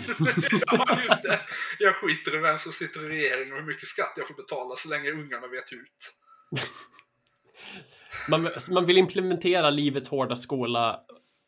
ja, 0.66 1.02
just 1.02 1.22
det. 1.22 1.40
Jag 1.78 1.94
skiter 1.94 2.36
i 2.36 2.38
vem 2.38 2.58
som 2.58 2.72
sitter 2.72 3.04
i 3.04 3.08
regeringen 3.08 3.52
och 3.52 3.58
hur 3.60 3.66
mycket 3.66 3.88
skatt 3.88 4.12
jag 4.16 4.28
får 4.28 4.34
betala 4.34 4.76
så 4.76 4.88
länge 4.88 5.10
ungarna 5.10 5.46
vet 5.46 5.72
ut. 5.72 6.12
Man, 8.28 8.50
man 8.70 8.86
vill 8.86 8.98
implementera 8.98 9.70
livets 9.70 10.08
hårda 10.08 10.36
skola 10.36 11.00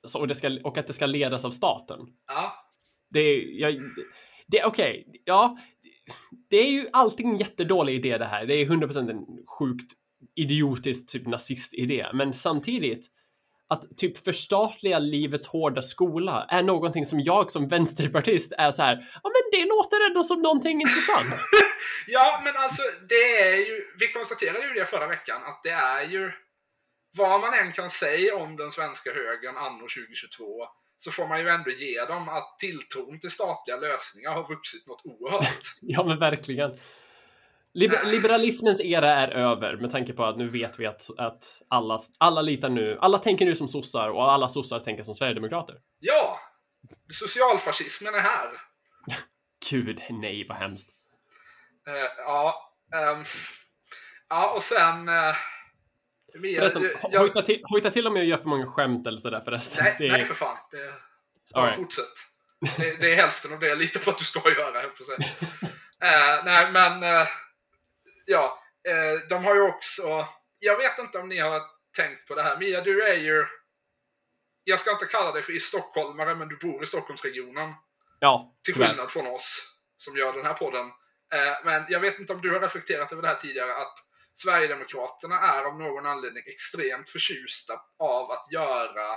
så, 0.07 0.21
och, 0.21 0.29
det 0.29 0.35
ska, 0.35 0.59
och 0.65 0.79
att 0.79 0.87
det 0.87 0.93
ska 0.93 1.07
ledas 1.07 1.45
av 1.45 1.51
staten. 1.51 2.01
Ja, 2.27 2.75
Det 3.11 3.21
är, 3.21 3.61
jag, 3.61 3.81
det 4.47 4.59
är 4.59 4.67
okej, 4.67 5.21
ja. 5.25 5.59
Det 6.51 6.57
är 6.57 6.71
ju 6.71 6.89
alltid 6.93 7.27
en 7.27 7.37
jättedålig 7.37 7.95
idé 7.95 8.19
det 8.19 8.25
här. 8.25 8.47
Det 8.47 8.55
är 8.55 8.67
100% 8.67 9.11
en 9.11 9.47
sjukt 9.47 9.93
idiotisk 10.37 11.09
typ 11.09 11.27
nazistidé. 11.27 12.07
Men 12.15 12.35
samtidigt, 12.35 13.07
att 13.69 13.97
typ 13.97 14.25
förstatliga 14.25 14.99
livets 14.99 15.47
hårda 15.47 15.83
skola 15.83 16.47
är 16.49 16.63
någonting 16.63 17.07
som 17.07 17.21
jag 17.21 17.51
som 17.51 17.69
vänsterpartist 17.69 18.53
är 18.59 18.71
så 18.71 18.83
här, 18.83 18.95
ja 19.23 19.31
men 19.31 19.61
det 19.61 19.69
låter 19.69 20.07
ändå 20.07 20.25
som 20.25 20.43
någonting 20.43 20.81
intressant. 20.81 21.35
ja 22.07 22.41
men 22.45 22.57
alltså 22.57 22.83
det 23.09 23.39
är 23.41 23.57
ju, 23.57 23.85
vi 23.99 24.13
konstaterade 24.13 24.69
ju 24.69 24.75
det 24.75 24.87
förra 24.87 25.07
veckan, 25.07 25.43
att 25.45 25.61
det 25.63 25.71
är 25.71 26.03
ju 26.03 26.33
vad 27.17 27.41
man 27.41 27.55
än 27.55 27.73
kan 27.73 27.91
säga 27.91 28.37
om 28.37 28.57
den 28.57 28.71
svenska 28.71 29.11
högern 29.13 29.57
anno 29.57 29.81
2022 29.81 30.45
så 30.99 31.11
får 31.11 31.29
man 31.29 31.41
ju 31.41 31.49
ändå 31.49 31.71
ge 31.71 32.05
dem 32.05 32.29
att 32.29 32.59
tilltron 32.59 33.21
till 33.21 33.31
statliga 33.31 33.77
lösningar 33.77 34.31
har 34.31 34.49
vuxit 34.49 34.87
något 34.87 35.01
oerhört. 35.05 35.61
Ja 35.81 36.05
men 36.05 36.19
verkligen. 36.19 36.79
Liber 37.75 38.05
liberalismens 38.05 38.81
era 38.81 39.11
är 39.11 39.29
över 39.29 39.77
med 39.77 39.91
tanke 39.91 40.13
på 40.13 40.25
att 40.25 40.37
nu 40.37 40.49
vet 40.49 40.81
vi 40.81 40.87
att, 40.87 41.11
att 41.19 41.63
alla, 41.69 41.99
alla 42.19 42.43
litar 42.43 42.69
nu, 42.69 42.99
alla 43.01 43.19
tänker 43.19 43.47
nu 43.47 43.55
som 43.55 43.69
sossar 43.69 44.09
och 44.09 44.33
alla 44.33 44.49
sossar 44.49 44.81
tänker 44.81 45.03
som 45.03 45.15
sverigedemokrater. 45.15 45.77
Ja, 45.99 46.41
socialfascismen 47.13 48.15
är 48.15 48.21
här. 48.21 48.49
Gud, 49.71 50.03
nej 50.11 50.47
vad 50.49 50.59
hemskt. 50.59 50.89
Eh, 51.89 52.11
ja, 52.19 52.73
ehm, 52.95 53.25
ja, 54.29 54.53
och 54.53 54.63
sen... 54.63 55.09
Uh, 55.09 55.35
Förresten, 56.33 56.83
ho- 56.83 57.19
hojta 57.19 57.43
till, 57.43 57.61
hojta 57.65 57.91
till 57.91 58.07
om 58.07 58.17
jag 58.17 58.25
gör 58.25 58.37
för 58.39 58.49
många 58.49 58.67
skämt 58.67 59.07
eller 59.07 59.19
sådär 59.19 59.41
förresten. 59.41 59.85
nej, 59.85 59.97
Det 59.99 60.07
är- 60.07 60.13
nej, 60.13 60.25
för 60.25 60.35
fan. 60.35 60.57
Det, 60.71 60.95
ja, 61.49 61.61
Alright. 61.61 61.77
Fortsätt. 61.77 62.05
Det, 62.77 62.97
det 63.01 63.13
är 63.13 63.17
hälften 63.17 63.53
av 63.53 63.59
det 63.61 63.69
jag 63.69 63.79
litar 63.79 64.01
på 64.01 64.11
att 64.11 64.19
du 64.19 64.25
ska 64.25 64.51
göra, 64.53 64.81
höll 64.81 64.91
jag. 65.09 65.19
Eh, 66.03 66.45
nej, 66.45 66.73
men... 66.73 67.03
eh, 67.03 67.29
ja, 68.27 68.63
eh, 68.89 69.29
de 69.29 69.45
har 69.45 69.55
ju 69.55 69.61
också... 69.63 70.27
Jag 70.59 70.77
vet 70.77 70.99
inte 70.99 71.19
om 71.19 71.29
ni 71.29 71.39
har 71.39 71.63
tänkt 71.97 72.29
på 72.29 72.35
det 72.35 72.43
här. 72.43 72.59
Mia, 72.59 72.81
du 72.81 73.03
är 73.03 73.15
ju... 73.17 73.47
Jag 74.65 74.81
ska 74.81 74.91
inte 74.91 75.05
kalla 75.07 75.33
dig 75.33 75.43
för 75.43 75.57
i 75.57 75.61
stockholmare, 75.61 76.35
men 76.35 76.49
du 76.49 76.57
bor 76.57 76.83
i 76.83 76.87
Stockholmsregionen. 76.87 77.75
Ja, 78.21 78.55
Till 78.65 78.75
tyvärr. 78.75 78.89
skillnad 78.89 79.11
från 79.11 79.27
oss 79.27 79.75
som 79.97 80.17
gör 80.17 80.33
den 80.33 80.47
här 80.47 80.55
podden. 80.55 80.91
Men 81.65 81.85
jag 81.89 82.01
vet 82.01 82.19
inte 82.19 82.33
om 82.33 82.41
du 82.43 82.53
har 82.53 82.61
reflekterat 82.61 83.13
över 83.13 83.23
det 83.23 83.29
här 83.29 83.35
tidigare 83.35 83.75
att 83.77 83.95
Sverigedemokraterna 84.43 85.39
är 85.39 85.63
av 85.65 85.79
någon 85.79 86.07
anledning 86.07 86.43
extremt 86.47 87.11
förtjusta 87.11 87.73
av 87.99 88.31
att 88.31 88.53
göra 88.53 89.09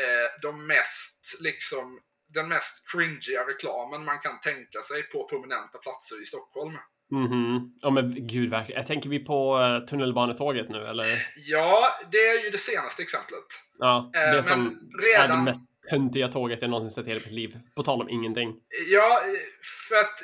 eh, 0.00 0.28
de 0.42 0.66
mest, 0.66 1.36
liksom, 1.40 2.00
den 2.28 2.48
mest 2.48 2.82
cringiga 2.92 3.40
reklamen 3.46 4.04
man 4.04 4.18
kan 4.18 4.40
tänka 4.40 4.80
sig 4.82 5.02
på 5.02 5.28
prominenta 5.28 5.78
platser 5.78 6.22
i 6.22 6.26
Stockholm. 6.26 6.78
Mhm. 7.12 7.74
Ja 7.82 7.90
men 7.90 8.26
gud 8.26 8.50
verkligen. 8.50 8.84
Tänker 8.84 9.08
vi 9.10 9.18
på 9.24 9.58
uh, 9.58 9.86
tunnelbanetåget 9.86 10.68
nu 10.68 10.86
eller? 10.86 11.26
Ja, 11.36 11.90
det 12.12 12.18
är 12.18 12.44
ju 12.44 12.50
det 12.50 12.58
senaste 12.58 13.02
exemplet. 13.02 13.44
Ja, 13.78 14.10
Eh, 14.14 14.20
det 14.20 14.32
men 14.34 14.44
som 14.44 14.66
är 14.66 15.00
det 15.02 15.22
redan- 15.22 15.44
mest 15.44 15.62
töntiga 15.90 16.28
tåget 16.28 16.58
jag 16.62 16.70
någonsin 16.70 16.90
sett 16.90 17.06
i 17.06 17.08
hela 17.08 17.20
mitt 17.24 17.32
liv. 17.32 17.58
På 17.76 17.82
tal 17.82 18.00
om 18.00 18.08
ingenting. 18.08 18.60
Ja, 18.88 19.22
eh, 19.24 19.30
för 19.88 19.96
att 19.96 20.22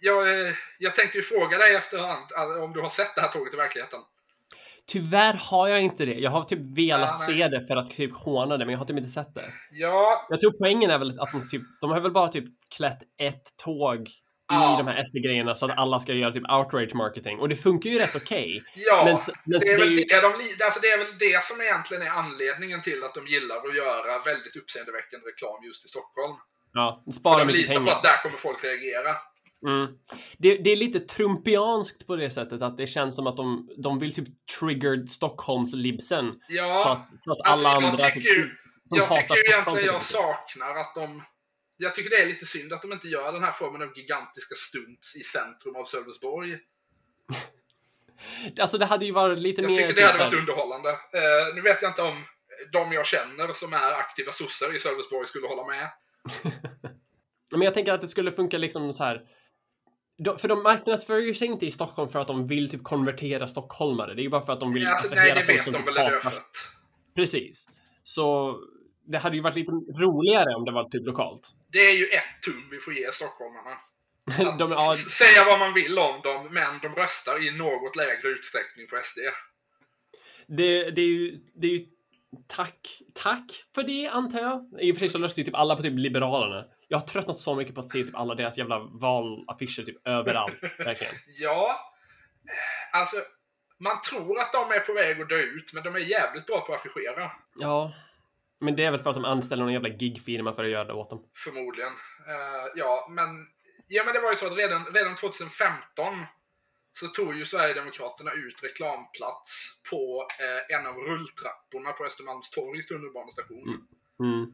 jag, 0.00 0.46
eh, 0.46 0.54
jag 0.78 0.94
tänkte 0.96 1.18
ju 1.18 1.24
fråga 1.24 1.58
dig 1.58 1.74
efterhand 1.74 2.26
eh, 2.36 2.62
om 2.64 2.72
du 2.72 2.80
har 2.80 2.88
sett 2.88 3.14
det 3.14 3.20
här 3.20 3.28
tåget 3.28 3.54
i 3.54 3.56
verkligheten. 3.56 4.00
Tyvärr 4.86 5.34
har 5.50 5.68
jag 5.68 5.80
inte 5.80 6.04
det. 6.04 6.14
Jag 6.14 6.30
har 6.30 6.44
typ 6.44 6.78
velat 6.78 7.18
nej. 7.28 7.36
se 7.38 7.48
det 7.48 7.66
för 7.66 7.76
att 7.76 7.90
typ 7.92 8.14
håna 8.14 8.56
det, 8.56 8.64
men 8.64 8.72
jag 8.72 8.78
har 8.78 8.86
typ 8.86 8.96
inte 8.96 9.08
sett 9.10 9.34
det. 9.34 9.52
Ja, 9.70 10.26
Jag 10.28 10.40
tror 10.40 10.52
poängen 10.58 10.90
är 10.90 10.98
väl 10.98 11.20
att 11.20 11.32
de 11.32 11.48
typ, 11.48 11.62
de 11.80 11.90
har 11.90 12.00
väl 12.00 12.12
bara 12.12 12.28
typ 12.28 12.44
klätt 12.76 12.98
ett 13.18 13.42
tåg 13.64 14.08
Ja. 14.50 14.74
i 14.74 14.82
de 14.82 14.86
här 14.90 15.04
SD-grejerna 15.04 15.54
så 15.54 15.66
att 15.70 15.78
alla 15.78 15.98
ska 16.00 16.12
göra 16.12 16.32
typ 16.32 16.50
outrage 16.50 16.94
marketing. 16.94 17.38
Och 17.38 17.48
det 17.48 17.56
funkar 17.56 17.90
ju 17.90 17.98
rätt 17.98 18.16
okej. 18.16 18.64
Ja, 18.74 19.02
Men 19.04 19.14
s- 19.14 19.30
men 19.44 19.60
det, 19.60 19.66
är 19.66 19.78
det 19.78 19.84
ju- 19.86 20.04
det, 20.04 20.20
de, 20.20 20.64
alltså 20.64 20.80
det 20.80 20.88
är 20.88 20.98
väl 20.98 21.18
det 21.18 21.44
som 21.44 21.60
egentligen 21.60 22.02
är 22.02 22.10
anledningen 22.10 22.82
till 22.82 23.04
att 23.04 23.14
de 23.14 23.26
gillar 23.26 23.56
att 23.56 23.76
göra 23.76 24.18
väldigt 24.30 24.56
uppseendeväckande 24.56 25.26
reklam 25.26 25.64
just 25.64 25.84
i 25.86 25.88
Stockholm. 25.88 26.34
Ja, 26.72 27.04
spara 27.20 27.38
de 27.38 27.46
mycket 27.46 27.60
litar 27.62 27.74
på 27.74 27.80
pengar. 27.80 27.92
att 27.96 28.02
där 28.02 28.22
kommer 28.22 28.38
folk 28.38 28.64
reagera. 28.64 29.16
Mm. 29.66 29.98
Det, 30.38 30.56
det 30.56 30.70
är 30.70 30.76
lite 30.76 31.00
trumpianskt 31.00 32.06
på 32.06 32.16
det 32.16 32.30
sättet 32.30 32.62
att 32.62 32.76
det 32.76 32.86
känns 32.86 33.16
som 33.16 33.26
att 33.26 33.36
de, 33.36 33.68
de 33.76 33.98
vill 33.98 34.14
typ 34.14 34.28
trigger 34.58 35.06
Stockholms-libsen. 35.06 36.40
Ja, 36.48 36.74
så 36.74 36.88
att, 36.88 37.16
så 37.16 37.32
att 37.32 37.38
alltså, 37.44 37.66
alla 37.66 37.80
jag 37.80 37.84
andra 37.84 38.10
tycker 38.10 38.58
som 38.88 38.98
jag 38.98 39.06
hatar 39.06 39.22
tycker 39.22 39.34
Stockholm 39.34 39.52
egentligen 39.52 39.78
typ 39.78 39.86
jag 39.86 39.94
inte. 39.94 40.06
saknar 40.06 40.80
att 40.80 40.94
de... 40.94 41.22
Jag 41.76 41.94
tycker 41.94 42.10
det 42.10 42.16
är 42.16 42.26
lite 42.26 42.46
synd 42.46 42.72
att 42.72 42.82
de 42.82 42.92
inte 42.92 43.08
gör 43.08 43.32
den 43.32 43.44
här 43.44 43.52
formen 43.52 43.82
av 43.82 43.98
gigantiska 43.98 44.54
stunts 44.54 45.16
i 45.16 45.20
centrum 45.20 45.76
av 45.76 45.84
Sölvesborg. 45.84 46.58
Alltså 48.60 48.78
det 48.78 48.86
hade 48.86 49.04
ju 49.04 49.12
varit 49.12 49.38
lite 49.38 49.62
Jag 49.62 49.70
mer... 49.70 49.76
tycker 49.76 49.94
det 49.94 50.00
typ 50.00 50.12
hade 50.12 50.24
varit 50.24 50.40
underhållande. 50.40 50.90
Eh, 50.90 51.54
nu 51.54 51.60
vet 51.60 51.82
jag 51.82 51.90
inte 51.90 52.02
om 52.02 52.24
de 52.72 52.92
jag 52.92 53.06
känner 53.06 53.52
som 53.52 53.72
är 53.72 53.92
aktiva 53.92 54.32
sossar 54.32 54.76
i 54.76 54.78
Sölvesborg 54.78 55.26
skulle 55.26 55.48
hålla 55.48 55.66
med. 55.66 55.90
Men 57.50 57.62
jag 57.62 57.74
tänker 57.74 57.92
att 57.92 58.00
det 58.00 58.08
skulle 58.08 58.32
funka 58.32 58.58
liksom 58.58 58.92
så 58.92 59.04
här. 59.04 59.22
De, 60.18 60.38
för 60.38 60.48
de 60.48 60.62
marknadsför 60.62 61.18
ju 61.18 61.34
sig 61.34 61.48
inte 61.48 61.66
i 61.66 61.70
Stockholm 61.70 62.08
för 62.08 62.18
att 62.20 62.26
de 62.26 62.46
vill 62.46 62.70
typ 62.70 62.82
konvertera 62.84 63.48
stockholmare. 63.48 64.14
Det 64.14 64.20
är 64.20 64.24
ju 64.24 64.28
bara 64.28 64.42
för 64.46 64.52
att 64.52 64.60
de 64.60 64.72
vill 64.72 64.86
Alltså, 64.86 65.14
nej, 65.14 65.34
det 65.34 65.52
vet 65.52 65.64
de 65.64 65.72
väl 65.72 65.96
hatar- 65.96 66.10
dödfött. 66.10 66.50
Precis. 67.14 67.68
Så 68.02 68.56
det 69.06 69.18
hade 69.18 69.36
ju 69.36 69.42
varit 69.42 69.56
lite 69.56 69.72
roligare 69.72 70.54
om 70.56 70.64
det 70.64 70.72
var 70.72 70.88
typ 70.90 71.06
lokalt. 71.06 71.50
Det 71.72 71.78
är 71.78 71.94
ju 71.94 72.04
ett 72.06 72.42
tum 72.44 72.68
vi 72.70 72.78
får 72.78 72.94
ge 72.94 73.12
stockholmarna. 73.12 73.70
Att 74.52 74.58
de, 74.58 74.70
ja, 74.70 74.94
säga 74.96 75.44
vad 75.46 75.58
man 75.58 75.74
vill 75.74 75.98
om 75.98 76.20
dem, 76.24 76.48
men 76.54 76.78
de 76.82 76.88
röstar 76.94 77.46
i 77.46 77.50
något 77.56 77.96
lägre 77.96 78.28
utsträckning 78.28 78.86
på 78.90 78.96
SD. 79.04 79.18
det, 80.46 80.90
det 80.90 81.00
är 81.02 81.06
ju, 81.06 81.40
det 81.54 81.66
är 81.66 81.70
ju 81.70 81.86
tack, 82.46 83.02
tack 83.14 83.64
för 83.74 83.82
det 83.82 84.08
antar 84.08 84.40
jag. 84.40 84.68
I 84.80 84.92
och 84.92 84.96
för 84.96 85.00
sig 85.00 85.08
så 85.08 85.18
röstar 85.18 85.40
ju 85.40 85.44
typ 85.44 85.54
alla 85.54 85.76
på 85.76 85.82
typ 85.82 85.98
Liberalerna. 85.98 86.64
Jag 86.88 86.98
har 86.98 87.06
tröttnat 87.06 87.36
så 87.36 87.54
mycket 87.54 87.74
på 87.74 87.80
att 87.80 87.88
se 87.88 88.04
typ 88.04 88.14
alla 88.14 88.34
deras 88.34 88.58
jävla 88.58 88.78
valaffischer 88.78 89.82
typ 89.82 90.06
överallt. 90.06 90.62
Verkligen. 90.78 91.14
Ja, 91.26 91.92
alltså 92.92 93.16
man 93.78 94.02
tror 94.02 94.40
att 94.40 94.52
de 94.52 94.70
är 94.70 94.80
på 94.80 94.92
väg 94.92 95.20
att 95.20 95.28
dö 95.28 95.38
ut, 95.38 95.72
men 95.72 95.82
de 95.82 95.94
är 95.94 95.98
jävligt 95.98 96.46
bra 96.46 96.60
på 96.60 96.74
att 96.74 96.80
affischera. 96.80 97.30
Ja. 97.54 97.92
Men 98.60 98.76
det 98.76 98.84
är 98.84 98.90
väl 98.90 99.00
för 99.00 99.10
att 99.10 99.16
de 99.16 99.24
anställer 99.24 99.62
någon 99.62 99.72
jävla 99.72 99.88
gigfirma 99.88 100.52
för 100.52 100.64
att 100.64 100.70
göra 100.70 100.84
det 100.84 100.92
åt 100.92 101.10
dem. 101.10 101.24
Förmodligen. 101.44 101.92
Eh, 102.28 102.66
ja, 102.74 103.06
men, 103.10 103.28
ja, 103.86 104.04
men 104.04 104.14
det 104.14 104.20
var 104.20 104.30
ju 104.30 104.36
så 104.36 104.46
att 104.46 104.58
redan, 104.58 104.84
redan 104.94 105.16
2015 105.16 106.26
så 106.92 107.06
tog 107.06 107.36
ju 107.36 107.44
Sverigedemokraterna 107.46 108.32
ut 108.32 108.62
reklamplats 108.62 109.80
på 109.90 110.28
eh, 110.40 110.76
en 110.76 110.86
av 110.86 110.94
rulltrapporna 110.96 111.92
på 111.92 112.04
Östermalmstorgs 112.04 112.86
tunnelbanestation. 112.86 113.88
Mm. 114.20 114.42
Eh, 114.42 114.48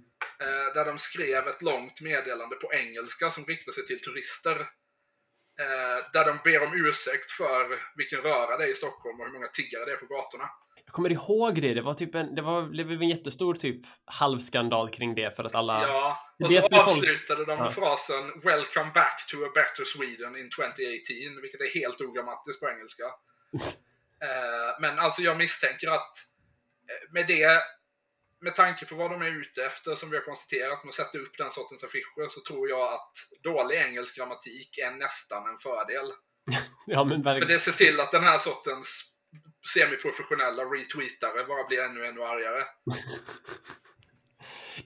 där 0.75 0.85
de 0.85 0.99
skrev 0.99 1.49
ett 1.49 1.63
långt 1.63 2.01
meddelande 2.01 2.57
på 2.57 2.73
engelska 2.73 3.31
som 3.31 3.45
riktar 3.45 3.73
sig 3.73 3.87
till 3.87 4.01
turister. 4.01 4.61
Eh, 5.61 6.11
där 6.13 6.25
de 6.25 6.39
ber 6.45 6.63
om 6.63 6.87
ursäkt 6.87 7.31
för 7.31 7.79
vilken 7.97 8.21
röra 8.21 8.57
det 8.57 8.65
är 8.65 8.69
i 8.69 8.75
Stockholm 8.75 9.21
och 9.21 9.27
hur 9.27 9.33
många 9.33 9.49
tiggare 9.49 9.85
det 9.85 9.93
är 9.93 9.97
på 9.97 10.07
gatorna. 10.07 10.51
Jag 10.85 10.95
kommer 10.95 11.13
ihåg 11.13 11.63
det. 11.63 11.75
Det 11.75 11.83
var 11.83 11.95
typ 11.95 12.15
en, 12.15 12.35
det 12.35 12.43
var, 12.43 12.63
det 12.63 12.85
blev 12.85 13.03
en 13.03 13.09
jättestor 13.09 13.55
typ 13.55 13.83
halvskandal 14.05 14.91
kring 14.91 15.15
det 15.15 15.37
för 15.37 15.45
att 15.45 15.55
alla... 15.55 15.83
Ja, 15.83 16.19
och 16.45 16.53
så 16.53 16.61
skulle 16.63 16.81
folk- 16.85 16.91
avslutade 16.97 17.45
de 17.45 17.59
med 17.59 17.67
Ja. 17.67 17.71
frasen 17.71 18.41
“Welcome 18.45 18.91
back 18.95 19.27
to 19.31 19.37
a 19.45 19.49
better 19.55 19.85
Sweden 19.85 20.37
in 20.37 20.51
2018” 20.51 21.41
vilket 21.43 21.61
är 21.61 21.75
helt 21.81 22.01
ogrammatiskt 22.01 22.61
på 22.61 22.69
engelska. 22.69 23.05
Eh, 24.23 24.81
men 24.81 24.99
alltså 24.99 25.23
jag 25.23 25.37
misstänker 25.37 25.89
att 25.89 26.17
eh, 26.91 27.13
med 27.13 27.27
det, 27.27 27.61
med 28.45 28.57
tanke 28.57 28.87
på 28.87 28.95
vad 28.95 29.11
de 29.11 29.23
är 29.23 29.41
ute 29.41 29.65
efter 29.65 29.95
som 29.95 30.11
vi 30.11 30.17
har 30.17 30.25
konstaterat 30.25 30.85
med 30.85 30.89
att 30.89 30.95
sätta 30.95 31.19
upp 31.19 31.39
den 31.39 31.51
sortens 31.51 31.85
affischer 31.85 32.29
så 32.29 32.41
tror 32.41 32.69
jag 32.69 32.93
att 32.93 33.13
dålig 33.43 33.77
engelsk 33.77 34.17
grammatik 34.17 34.79
är 34.79 34.91
nästan 34.91 35.49
en 35.51 35.59
fördel. 35.59 36.07
Ja, 36.87 37.05
men 37.05 37.19
För 37.23 37.25
verkligen. 37.25 37.49
det 37.49 37.59
ser 37.61 37.73
till 37.73 38.01
att 38.01 38.13
den 38.13 38.23
här 38.25 38.39
sortens 38.39 39.05
semiprofessionella 39.75 40.63
retweetare 40.65 41.45
bara 41.45 41.65
blir 41.69 41.81
ännu, 41.81 42.07
ännu 42.07 42.23
argare. 42.25 42.65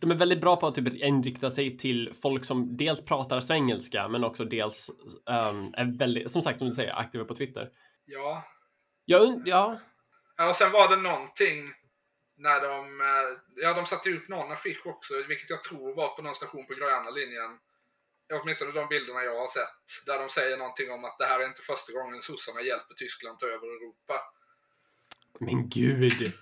De 0.00 0.11
är 0.11 0.15
väldigt 0.15 0.41
bra 0.41 0.57
på 0.57 0.67
att 0.67 0.75
typ 0.75 0.95
inrikta 0.95 1.50
sig 1.50 1.79
till 1.79 2.12
folk 2.23 2.45
som 2.45 2.77
dels 2.77 3.05
pratar 3.05 3.41
svengelska 3.41 4.09
men 4.09 4.25
också 4.25 4.45
dels 4.45 4.91
ehm, 5.31 5.75
är 5.75 5.99
väldigt, 5.99 6.31
som 6.31 6.43
sagt 6.43 6.59
som 6.59 6.69
du 6.69 6.75
säger, 6.75 6.95
aktiva 6.95 7.25
på 7.25 7.35
Twitter. 7.35 7.69
Ja, 8.05 8.45
Jag 9.05 9.23
und- 9.23 9.43
ja, 9.49 9.81
Ja, 10.37 10.49
och 10.49 10.57
sen 10.57 10.73
var 10.73 10.88
det 10.88 10.97
någonting 11.03 11.73
när 12.38 12.61
de, 12.61 13.00
eh, 13.00 13.38
ja 13.57 13.75
de 13.75 13.87
satte 13.87 14.11
upp 14.11 14.28
någon 14.28 14.52
affisch 14.52 14.87
också, 14.87 15.14
vilket 15.28 15.50
jag 15.50 15.64
tror 15.64 15.95
var 15.95 16.09
på 16.09 16.23
någon 16.23 16.35
station 16.35 16.66
på 16.66 16.75
gröna 16.75 17.11
linjen. 17.11 17.59
Åtminstone 18.33 18.73
de 18.73 18.88
bilderna 18.88 19.25
jag 19.25 19.40
har 19.40 19.49
sett. 19.49 20.07
Där 20.07 20.18
de 20.18 20.30
säger 20.30 20.57
någonting 20.57 20.90
om 20.90 21.04
att 21.04 21.18
det 21.18 21.26
här 21.26 21.40
är 21.40 21.47
inte 21.47 21.62
första 21.62 21.92
gången 21.92 22.23
sossarna 22.23 22.62
hjälper 22.62 22.95
Tyskland 22.95 23.38
ta 23.38 23.47
över 23.47 23.66
Europa. 23.66 24.21
men 25.40 25.68
gud. 25.68 26.33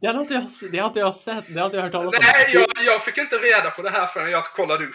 Det 0.00 0.06
har 0.06 0.20
inte 0.20 0.34
jag, 0.34 0.72
det 0.72 0.78
har 0.78 0.86
inte 0.88 1.00
jag 1.00 1.14
sett, 1.14 1.44
det 1.48 1.58
har 1.60 1.66
inte 1.66 1.76
jag 1.76 1.84
hört 1.84 1.92
talas 1.92 2.14
om. 2.14 2.20
Nej, 2.22 2.54
jag, 2.54 2.84
jag 2.84 3.04
fick 3.04 3.18
inte 3.18 3.38
reda 3.38 3.70
på 3.70 3.82
det 3.82 3.90
här 3.90 4.06
förrän 4.06 4.30
jag 4.30 4.44
kollade 4.44 4.84
upp. 4.86 4.94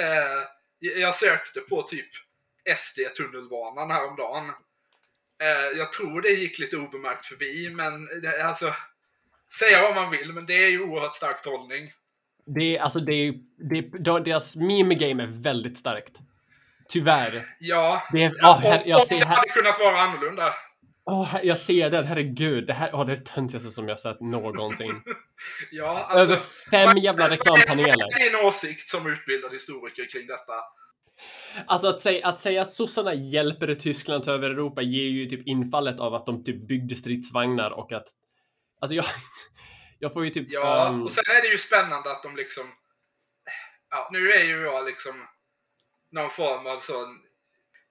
Eh, 0.00 0.42
jag 0.78 1.14
sökte 1.14 1.60
på 1.60 1.82
typ 1.82 2.10
SD-tunnelbanan 2.76 3.90
häromdagen. 3.90 4.48
Eh, 5.42 5.78
jag 5.78 5.92
tror 5.92 6.22
det 6.22 6.28
gick 6.28 6.58
lite 6.58 6.76
obemärkt 6.76 7.26
förbi, 7.26 7.70
men 7.70 8.06
det, 8.22 8.44
alltså... 8.44 8.74
Säga 9.58 9.82
vad 9.82 9.94
man 9.94 10.10
vill, 10.10 10.32
men 10.32 10.46
det 10.46 10.64
är 10.64 10.68
ju 10.68 10.82
oerhört 10.82 11.14
stark 11.14 11.44
hållning. 11.44 11.92
Det 12.46 12.76
är, 12.76 12.82
alltså 12.82 13.00
det 13.00 13.12
är, 13.12 13.34
det 13.70 13.78
är, 13.78 14.20
deras 14.20 14.56
meme 14.56 14.94
game 14.94 15.22
är 15.22 15.42
väldigt 15.42 15.78
starkt. 15.78 16.18
Tyvärr. 16.88 17.56
Ja, 17.58 18.02
Det 18.12 18.24
är, 18.24 18.32
åh, 18.42 18.58
här, 18.58 18.82
jag 18.86 19.00
om 19.00 19.06
ser 19.06 19.18
det 19.18 19.26
här, 19.26 19.36
hade 19.36 19.48
kunnat 19.48 19.78
vara 19.78 20.00
annorlunda. 20.00 20.54
här, 21.26 21.44
jag 21.44 21.58
ser 21.58 21.90
den, 21.90 22.06
herregud. 22.06 22.66
Det 22.66 22.72
här, 22.72 22.90
åh, 22.92 23.06
det 23.06 23.12
är 23.12 23.16
det 23.16 23.24
töntigaste 23.24 23.70
som 23.70 23.88
jag 23.88 24.00
sett 24.00 24.20
någonsin. 24.20 25.02
Ja, 25.70 26.04
alltså, 26.04 26.24
Över 26.24 26.36
fem 26.70 26.98
jävla 26.98 27.30
reklampaneler. 27.30 27.94
Vad 28.12 28.20
är 28.20 28.30
din 28.30 28.46
åsikt 28.48 28.88
som 28.88 29.06
utbildad 29.06 29.52
historiker 29.52 30.10
kring 30.12 30.26
detta? 30.26 30.52
Alltså 31.66 31.88
att 31.88 32.00
säga, 32.00 32.26
att 32.26 32.38
säga 32.38 32.62
att 32.62 32.70
sossarna 32.70 33.14
hjälper 33.14 33.74
Tyskland 33.74 34.24
ta 34.24 34.32
över 34.32 34.50
Europa 34.50 34.82
ger 34.82 35.08
ju 35.08 35.26
typ 35.26 35.46
infallet 35.46 36.00
av 36.00 36.14
att 36.14 36.26
de 36.26 36.44
typ 36.44 36.68
byggde 36.68 36.94
stridsvagnar 36.94 37.70
och 37.70 37.92
att... 37.92 38.06
Alltså 38.80 38.94
jag... 38.94 39.04
Jag 39.98 40.12
får 40.12 40.24
ju 40.24 40.30
typ... 40.30 40.46
Ja, 40.50 40.88
ehm, 40.88 41.02
och 41.02 41.12
sen 41.12 41.24
är 41.26 41.42
det 41.42 41.48
ju 41.48 41.58
spännande 41.58 42.10
att 42.10 42.22
de 42.22 42.36
liksom... 42.36 42.72
Ja, 43.90 44.08
nu 44.12 44.30
är 44.32 44.44
ju 44.44 44.60
jag 44.60 44.86
liksom 44.86 45.26
någon 46.10 46.30
form 46.30 46.66
av 46.66 46.80
sån 46.80 47.18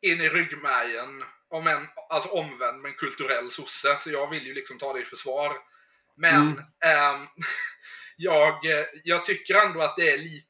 in 0.02 0.22
i 0.22 0.30
ryggmärgen, 0.30 1.24
om 1.50 1.68
en, 1.68 1.88
alltså 2.10 2.30
omvänd 2.30 2.82
men 2.82 2.94
kulturell 2.94 3.52
sosse. 3.52 3.98
Så 4.00 4.12
jag 4.12 4.30
vill 4.30 4.46
ju 4.46 4.54
liksom 4.54 4.78
ta 4.78 4.94
det 4.94 5.02
i 5.02 5.06
försvar. 5.06 5.52
Men 6.16 6.42
Mm. 6.42 6.58
ehm, 6.86 7.28
jag, 8.18 8.66
eh, 8.66 8.86
jag 9.04 9.26
tycker 9.26 9.66
ändå 9.66 9.82
att 9.82 9.96
det 9.96 10.12
är 10.12 10.18
lite, 10.18 10.46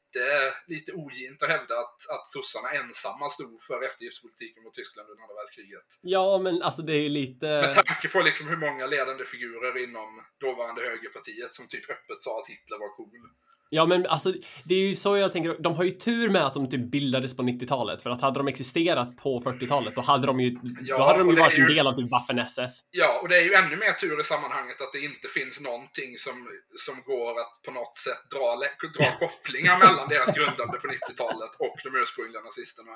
lite 0.66 0.92
ogint 0.92 1.42
att 1.42 1.48
hävda 1.48 1.74
att, 1.78 1.98
att 2.14 2.28
sossarna 2.28 2.70
ensamma 2.70 3.30
stod 3.30 3.62
för 3.62 3.82
eftergiftspolitiken 3.88 4.62
mot 4.62 4.74
Tyskland 4.74 5.10
under 5.10 5.22
andra 5.22 5.34
världskriget. 5.34 5.88
Ja, 6.00 6.38
men 6.38 6.62
alltså 6.62 6.82
det 6.82 6.92
är 6.92 7.02
ju 7.08 7.08
lite... 7.08 7.46
Med 7.46 7.74
tanke 7.74 8.08
på 8.08 8.20
liksom 8.20 8.48
hur 8.48 8.56
många 8.56 8.86
ledande 8.86 9.24
figurer 9.24 9.84
inom 9.84 10.24
dåvarande 10.38 10.82
högerpartiet 10.82 11.54
som 11.54 11.68
typ 11.68 11.90
öppet 11.90 12.22
sa 12.22 12.40
att 12.40 12.48
Hitler 12.48 12.78
var 12.78 12.96
cool. 12.96 13.22
Ja, 13.70 13.86
men 13.86 14.06
alltså 14.06 14.32
det 14.64 14.74
är 14.74 14.78
ju 14.88 14.94
så 14.94 15.16
jag 15.16 15.32
tänker. 15.32 15.56
De 15.58 15.74
har 15.74 15.84
ju 15.84 15.90
tur 15.90 16.30
med 16.30 16.46
att 16.46 16.54
de 16.54 16.70
typ 16.70 16.80
bildades 16.90 17.36
på 17.36 17.42
90-talet. 17.42 18.02
För 18.02 18.10
att 18.10 18.20
hade 18.20 18.38
de 18.40 18.48
existerat 18.48 19.16
på 19.16 19.40
40-talet 19.40 19.94
då 19.94 20.00
hade 20.00 20.26
de 20.26 20.40
ju, 20.40 20.58
Ja, 20.82 20.98
då 20.98 21.04
hade 21.04 21.18
de 21.18 21.30
ju 21.30 21.36
varit 21.36 21.54
en 21.54 21.60
ju- 21.68 21.74
del 21.74 21.86
av 21.86 21.92
typ 21.92 22.10
Waffen-SS. 22.10 22.72
Ja, 22.90 23.18
och 23.22 23.28
det 23.28 23.36
är 23.36 23.42
ju 23.42 23.54
ännu 23.54 23.76
mer 23.76 23.92
tur 23.92 24.20
i 24.20 24.24
sammanhanget 24.24 24.80
att 24.80 24.92
det 24.92 25.00
inte 25.00 25.28
finns 25.28 25.60
någonting 25.60 26.18
som, 26.18 26.48
som 26.86 26.94
går 27.12 27.40
att 27.40 27.62
på 27.64 27.70
något 27.70 27.98
sätt 27.98 28.22
dra, 28.34 28.56
dra 28.98 29.10
kopplingar 29.28 29.78
mellan 29.78 30.08
deras 30.08 30.34
grundande 30.36 30.78
på 30.78 30.86
90-talet 30.86 31.50
och 31.58 31.76
de 31.84 31.90
ursprungliga 32.02 32.40
nazisterna. 32.42 32.92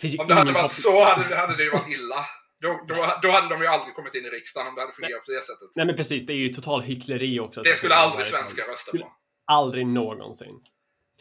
Det 0.00 0.18
Om 0.18 0.28
det 0.28 0.34
hade 0.34 0.52
varit 0.52 0.72
så 0.72 1.04
hade, 1.04 1.28
det- 1.28 1.36
hade 1.36 1.56
det 1.56 1.62
ju 1.62 1.70
varit 1.70 1.88
illa. 1.98 2.26
Då, 2.60 2.68
då, 2.88 2.94
då 3.22 3.28
hade 3.30 3.48
de 3.54 3.60
ju 3.62 3.66
aldrig 3.66 3.94
kommit 3.94 4.14
in 4.14 4.24
i 4.24 4.28
riksdagen 4.30 4.68
om 4.68 4.74
det 4.74 4.80
hade 4.80 4.92
fungerat 4.92 5.24
på 5.26 5.32
det 5.32 5.42
sättet. 5.44 5.68
Nej, 5.74 5.86
men 5.86 5.96
precis. 5.96 6.26
Det 6.26 6.32
är 6.32 6.36
ju 6.36 6.48
total 6.48 6.82
hyckleri 6.82 7.40
också. 7.40 7.62
Det 7.62 7.76
skulle 7.76 7.94
aldrig 7.94 8.26
svenskar 8.26 8.64
rösta 8.64 8.90
på. 8.98 9.12
Aldrig 9.52 9.86
någonsin. 9.86 10.60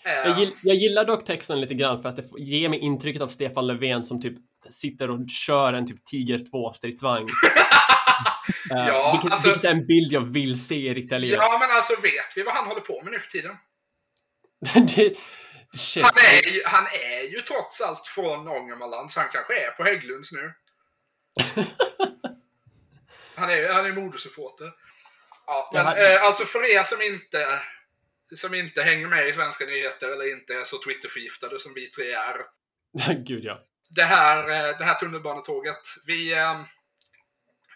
Jag, 0.03 0.39
gill, 0.39 0.53
jag 0.61 0.75
gillar 0.75 1.05
dock 1.05 1.25
texten 1.25 1.61
lite 1.61 1.73
grann 1.73 2.01
för 2.01 2.09
att 2.09 2.15
det 2.15 2.23
ger 2.39 2.69
mig 2.69 2.79
intrycket 2.79 3.21
av 3.21 3.27
Stefan 3.27 3.67
Löfven 3.67 4.05
som 4.05 4.21
typ 4.21 4.37
sitter 4.69 5.09
och 5.09 5.29
kör 5.29 5.73
en 5.73 5.87
typ 5.87 6.05
Tiger 6.05 6.39
2 6.51 6.73
stridsvagn. 6.73 7.27
Eh, 8.71 8.87
Ja, 8.87 9.11
vilket, 9.11 9.33
alltså- 9.33 9.47
vilket 9.47 9.65
är 9.65 9.71
en 9.71 9.85
bild 9.87 10.11
jag 10.11 10.21
vill 10.21 10.65
se 10.65 10.75
i 10.75 10.93
riktiga 10.93 11.17
livet. 11.19 11.39
ja, 11.41 11.57
men 11.59 11.71
alltså 11.77 12.01
vet 12.01 12.25
vi 12.35 12.43
vad 12.43 12.53
han 12.53 12.65
håller 12.67 12.81
på 12.81 13.01
med 13.03 13.11
nu 13.11 13.19
för 13.19 13.31
tiden? 13.31 13.55
det. 14.95 15.17
Han 16.03 16.11
är, 16.33 16.53
ju, 16.53 16.61
han 16.65 16.83
är 16.87 17.31
ju 17.31 17.41
trots 17.41 17.81
allt 17.81 18.07
från 18.07 18.47
Ångermanland, 18.47 19.11
så 19.11 19.19
han 19.19 19.29
kanske 19.31 19.53
är 19.65 19.71
på 19.71 19.83
Hägglunds 19.83 20.31
nu. 20.31 20.53
Han 23.35 23.49
är, 23.49 23.73
han 23.73 23.85
är 23.85 23.91
modesupporter. 23.91 24.71
Ja, 25.47 25.69
men 25.73 25.79
Jag 25.79 25.85
hade- 25.89 26.13
eh, 26.15 26.21
alltså 26.27 26.45
för 26.45 26.75
er 26.75 26.83
som 26.83 27.01
inte, 27.01 27.59
som 28.35 28.53
inte 28.53 28.83
hänger 28.83 29.07
med 29.07 29.29
i 29.29 29.33
svenska 29.33 29.65
nyheter 29.65 30.07
eller 30.07 30.31
inte 30.31 30.53
är 30.53 30.63
så 30.63 30.83
Twitterförgiftade 30.83 31.59
som 31.59 31.73
vi 31.73 31.87
tre 31.87 32.11
är. 32.11 32.37
Gud 33.23 33.43
ja. 33.43 33.65
Det 33.89 34.03
här, 34.03 34.37
eh, 34.37 34.77
det 34.77 34.83
här 34.83 34.95
tunnelbanetåget. 34.95 35.81
Vi, 36.05 36.33
eh, 36.33 36.61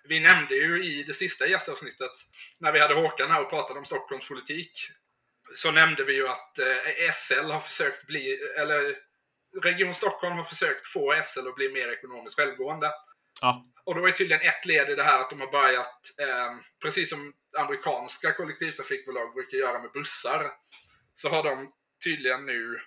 vi 0.03 0.19
nämnde 0.19 0.55
ju 0.55 0.83
i 0.83 1.03
det 1.03 1.13
sista 1.13 1.47
gästavsnittet, 1.47 2.11
när 2.59 2.71
vi 2.71 2.79
hade 2.79 2.93
Håkan 2.93 3.31
här 3.31 3.41
och 3.41 3.49
pratade 3.49 3.79
om 3.79 3.85
Stockholms 3.85 4.27
politik, 4.27 4.71
så 5.55 5.71
nämnde 5.71 6.03
vi 6.03 6.13
ju 6.13 6.27
att 6.27 6.59
eh, 6.59 7.11
SL 7.13 7.51
har 7.51 7.59
försökt 7.59 8.07
bli, 8.07 8.39
eller 8.57 8.95
Region 9.63 9.95
Stockholm 9.95 10.37
har 10.37 10.43
försökt 10.43 10.87
få 10.87 11.21
SL 11.25 11.47
att 11.47 11.55
bli 11.55 11.69
mer 11.69 11.87
ekonomiskt 11.87 12.35
självgående. 12.35 12.91
Ja. 13.41 13.65
Och 13.83 13.95
då 13.95 14.07
är 14.07 14.11
tydligen 14.11 14.41
ett 14.41 14.65
led 14.65 14.89
i 14.89 14.95
det 14.95 15.03
här 15.03 15.21
att 15.21 15.29
de 15.29 15.39
har 15.41 15.51
börjat, 15.51 16.01
eh, 16.17 16.55
precis 16.81 17.09
som 17.09 17.33
amerikanska 17.57 18.33
kollektivtrafikbolag 18.33 19.33
brukar 19.33 19.57
göra 19.57 19.79
med 19.79 19.91
bussar, 19.91 20.51
så 21.15 21.29
har 21.29 21.43
de 21.43 21.71
tydligen 22.03 22.45
nu 22.45 22.79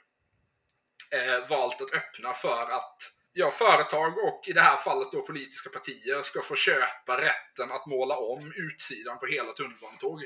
eh, 1.11 1.49
valt 1.49 1.81
att 1.81 1.95
öppna 1.95 2.33
för 2.33 2.63
att 2.71 2.97
ja, 3.33 3.51
företag 3.51 4.19
och 4.19 4.49
i 4.49 4.53
det 4.53 4.61
här 4.61 4.77
fallet 4.77 5.09
då 5.13 5.27
politiska 5.27 5.71
partier 5.71 6.23
ska 6.23 6.43
få 6.43 6.55
köpa 6.57 7.21
rätten 7.21 7.73
att 7.73 7.87
måla 7.87 8.17
om 8.17 8.53
utsidan 8.57 9.19
på 9.19 9.27
hela 9.27 9.53
tunnelbanetåg. 9.53 10.21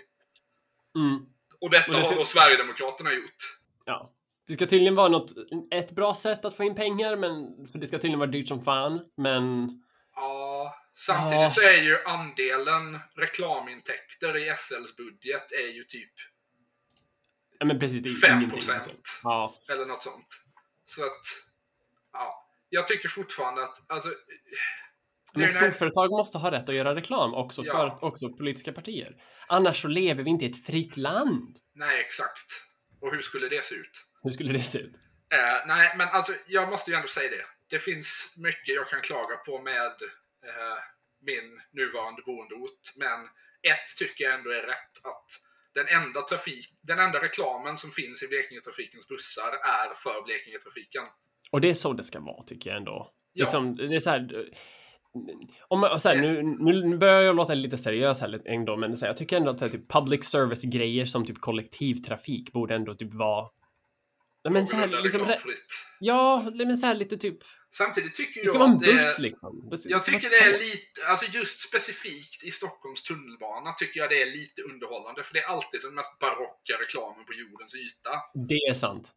Mm. 0.95 1.27
Och 1.61 1.71
detta 1.71 1.87
Och 1.91 1.97
det 1.97 2.03
ska- 2.03 2.13
har 2.13 2.19
då 2.19 2.25
Sverigedemokraterna 2.25 3.13
gjort. 3.13 3.59
Ja. 3.85 4.13
Det 4.47 4.55
ska 4.55 4.67
tydligen 4.67 4.95
vara 4.95 5.09
något, 5.09 5.33
ett 5.71 5.91
bra 5.91 6.15
sätt 6.15 6.45
att 6.45 6.57
få 6.57 6.65
in 6.65 6.75
pengar, 6.75 7.17
men 7.17 7.67
för 7.73 7.79
det 7.79 7.87
ska 7.87 7.97
tydligen 7.97 8.19
vara 8.19 8.31
dyrt 8.31 8.49
som 8.49 8.65
fan. 8.65 9.01
Men 9.17 9.69
samtidigt 10.97 11.41
Ja. 11.43 11.51
så 11.55 11.61
är 11.61 11.83
ju 11.83 12.05
andelen 12.05 12.99
reklamintäkter 13.17 14.37
i 14.37 14.55
SLs 14.57 14.97
budget 14.97 15.53
är 15.53 15.69
ju 15.75 15.85
typ 15.85 16.13
Ja, 17.59 17.67
men 17.67 17.79
precis, 17.79 18.03
det 18.03 18.09
är 18.09 18.29
5 18.29 18.39
ingenting. 18.39 18.51
procent. 18.61 19.21
Ja. 19.23 19.55
Eller 19.69 19.87
något 19.87 20.03
sånt. 20.03 20.29
Så 20.85 21.03
att, 21.05 21.23
ja. 22.13 22.49
Jag 22.69 22.89
tycker 22.89 23.09
fortfarande 23.09 23.63
att, 23.65 23.91
alltså... 23.91 24.09
Men 25.35 25.49
storföretag 25.49 26.11
måste 26.11 26.39
ha 26.39 26.51
rätt 26.53 26.69
att 26.69 26.75
göra 26.75 26.95
reklam 26.95 27.35
också 27.35 27.65
Ja. 27.65 27.73
för 28.01 28.05
också 28.09 28.29
politiska 28.33 28.73
partier. 28.73 29.17
Annars 29.49 29.83
så 29.83 29.89
lever 29.89 30.23
vi 30.23 30.31
inte 30.31 30.45
i 30.45 30.51
ett 30.51 30.67
fritt 30.67 30.97
land. 30.97 31.59
Nej, 31.75 32.01
exakt. 32.01 32.47
Och 33.01 33.15
hur 33.15 33.23
skulle 33.23 33.49
det 33.49 33.65
se 33.65 33.75
ut? 33.75 34.07
Hur 34.23 34.31
skulle 34.31 34.53
det 34.53 34.63
se 34.63 34.79
ut? 34.79 34.95
Eh, 35.35 35.67
nej, 35.67 35.95
men 35.97 36.09
alltså 36.09 36.33
jag 36.47 36.69
måste 36.69 36.91
ju 36.91 36.97
ändå 36.97 37.09
säga 37.09 37.31
det. 37.31 37.47
Det 37.69 37.79
finns 37.79 38.35
mycket 38.37 38.75
jag 38.75 38.89
kan 38.89 39.01
klaga 39.03 39.37
på 39.37 39.63
med 39.63 39.93
min 41.21 41.61
nuvarande 41.73 42.23
boendeort. 42.27 42.85
Men 42.97 43.21
ett 43.73 43.89
tycker 43.99 44.25
jag 44.25 44.35
ändå 44.35 44.51
är 44.51 44.63
rätt 44.63 44.95
att 45.05 45.29
den 45.75 45.89
enda, 45.89 46.23
trafik, 46.23 46.67
den 46.81 46.99
enda 46.99 47.23
reklamen 47.23 47.77
som 47.77 47.91
finns 47.91 48.23
i 48.23 48.29
Blekingetrafikens 48.29 49.09
bussar 49.09 49.53
är 49.83 49.95
för 49.95 50.25
Blekingetrafiken. 50.25 51.03
Och 51.51 51.61
det 51.61 51.71
är 51.71 51.75
så 51.75 51.93
det 51.93 52.03
ska 52.03 52.21
vara 52.21 52.43
tycker 52.43 52.71
jag 52.71 52.77
ändå. 52.77 53.13
Ja. 53.33 53.45
Liksom, 53.45 53.77
det 53.77 53.97
är 53.97 54.01
så 54.01 54.11
här, 54.11 54.51
om 55.69 55.81
man, 55.81 56.01
så 56.01 56.09
här, 56.09 56.17
nu, 56.17 56.43
nu 56.43 56.97
börjar 56.97 57.21
jag 57.23 57.37
låta 57.37 57.55
lite 57.55 57.79
seriös 57.79 58.21
här 58.21 58.43
ändå, 58.49 58.77
men 58.77 58.97
så 58.97 59.05
här, 59.05 59.11
jag 59.11 59.17
tycker 59.17 59.37
ändå 59.37 59.51
att 59.51 59.59
så 59.59 59.65
här, 59.65 59.73
typ 59.73 59.93
public 59.93 60.25
service-grejer 60.25 61.07
som 61.07 61.27
typ 61.27 61.41
kollektivtrafik 61.41 62.53
borde 62.53 62.75
ändå 62.75 62.95
typ 62.95 63.13
vara... 63.13 63.49
Men 64.51 64.67
så 64.67 64.77
här, 64.77 65.03
liksom, 65.03 65.35
ja, 66.01 66.51
men 66.55 66.77
så 66.77 66.87
här 66.87 66.95
lite 66.95 67.17
typ... 67.17 67.39
Samtidigt 67.75 68.15
tycker 68.15 68.41
Det 68.41 68.49
ska 68.49 68.59
jag 68.59 68.61
vara 68.61 68.73
en 68.73 68.79
det 68.79 68.87
buss 68.95 69.19
är, 69.19 69.23
liksom. 69.23 69.69
Det 69.71 69.77
ska- 69.77 69.89
Jag 69.89 70.05
tycker 70.05 70.31
det 70.31 70.37
är 70.37 70.59
lite, 70.59 71.07
alltså 71.09 71.27
just 71.27 71.69
specifikt 71.69 72.45
i 72.45 72.51
Stockholms 72.51 73.03
tunnelbana 73.03 73.73
tycker 73.73 74.01
jag 74.01 74.11
det 74.11 74.23
är 74.23 74.27
lite 74.27 74.63
underhållande. 74.63 75.23
För 75.25 75.35
det 75.35 75.41
är 75.41 75.47
alltid 75.49 75.81
den 75.83 75.95
mest 75.95 76.19
barocka 76.19 76.75
reklamen 76.85 77.25
på 77.27 77.33
jordens 77.33 77.75
yta. 77.75 78.11
Det 78.49 78.55
är 78.71 78.75
sant. 78.75 79.13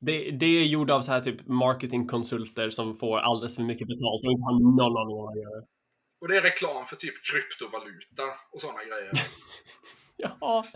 Det, 0.00 0.30
det 0.30 0.46
är 0.46 0.64
gjort 0.64 0.90
av 0.90 1.02
så 1.02 1.12
här 1.12 1.20
typ 1.20 1.46
marketingkonsulter 1.46 2.70
som 2.70 2.94
får 2.94 3.18
alldeles 3.18 3.56
för 3.56 3.62
mycket 3.62 3.88
betalt 3.88 4.24
och 4.24 4.32
inte 4.32 4.44
har 4.44 4.52
någon 4.60 4.96
aning 5.02 5.16
vad 5.16 5.34
de 5.34 5.40
gör. 5.40 5.64
Och 6.20 6.28
det 6.28 6.36
är 6.36 6.42
reklam 6.42 6.86
för 6.86 6.96
typ 6.96 7.14
kryptovaluta 7.24 8.22
och 8.52 8.60
sådana 8.60 8.84
grejer. 8.84 9.10
Ja. 10.16 10.66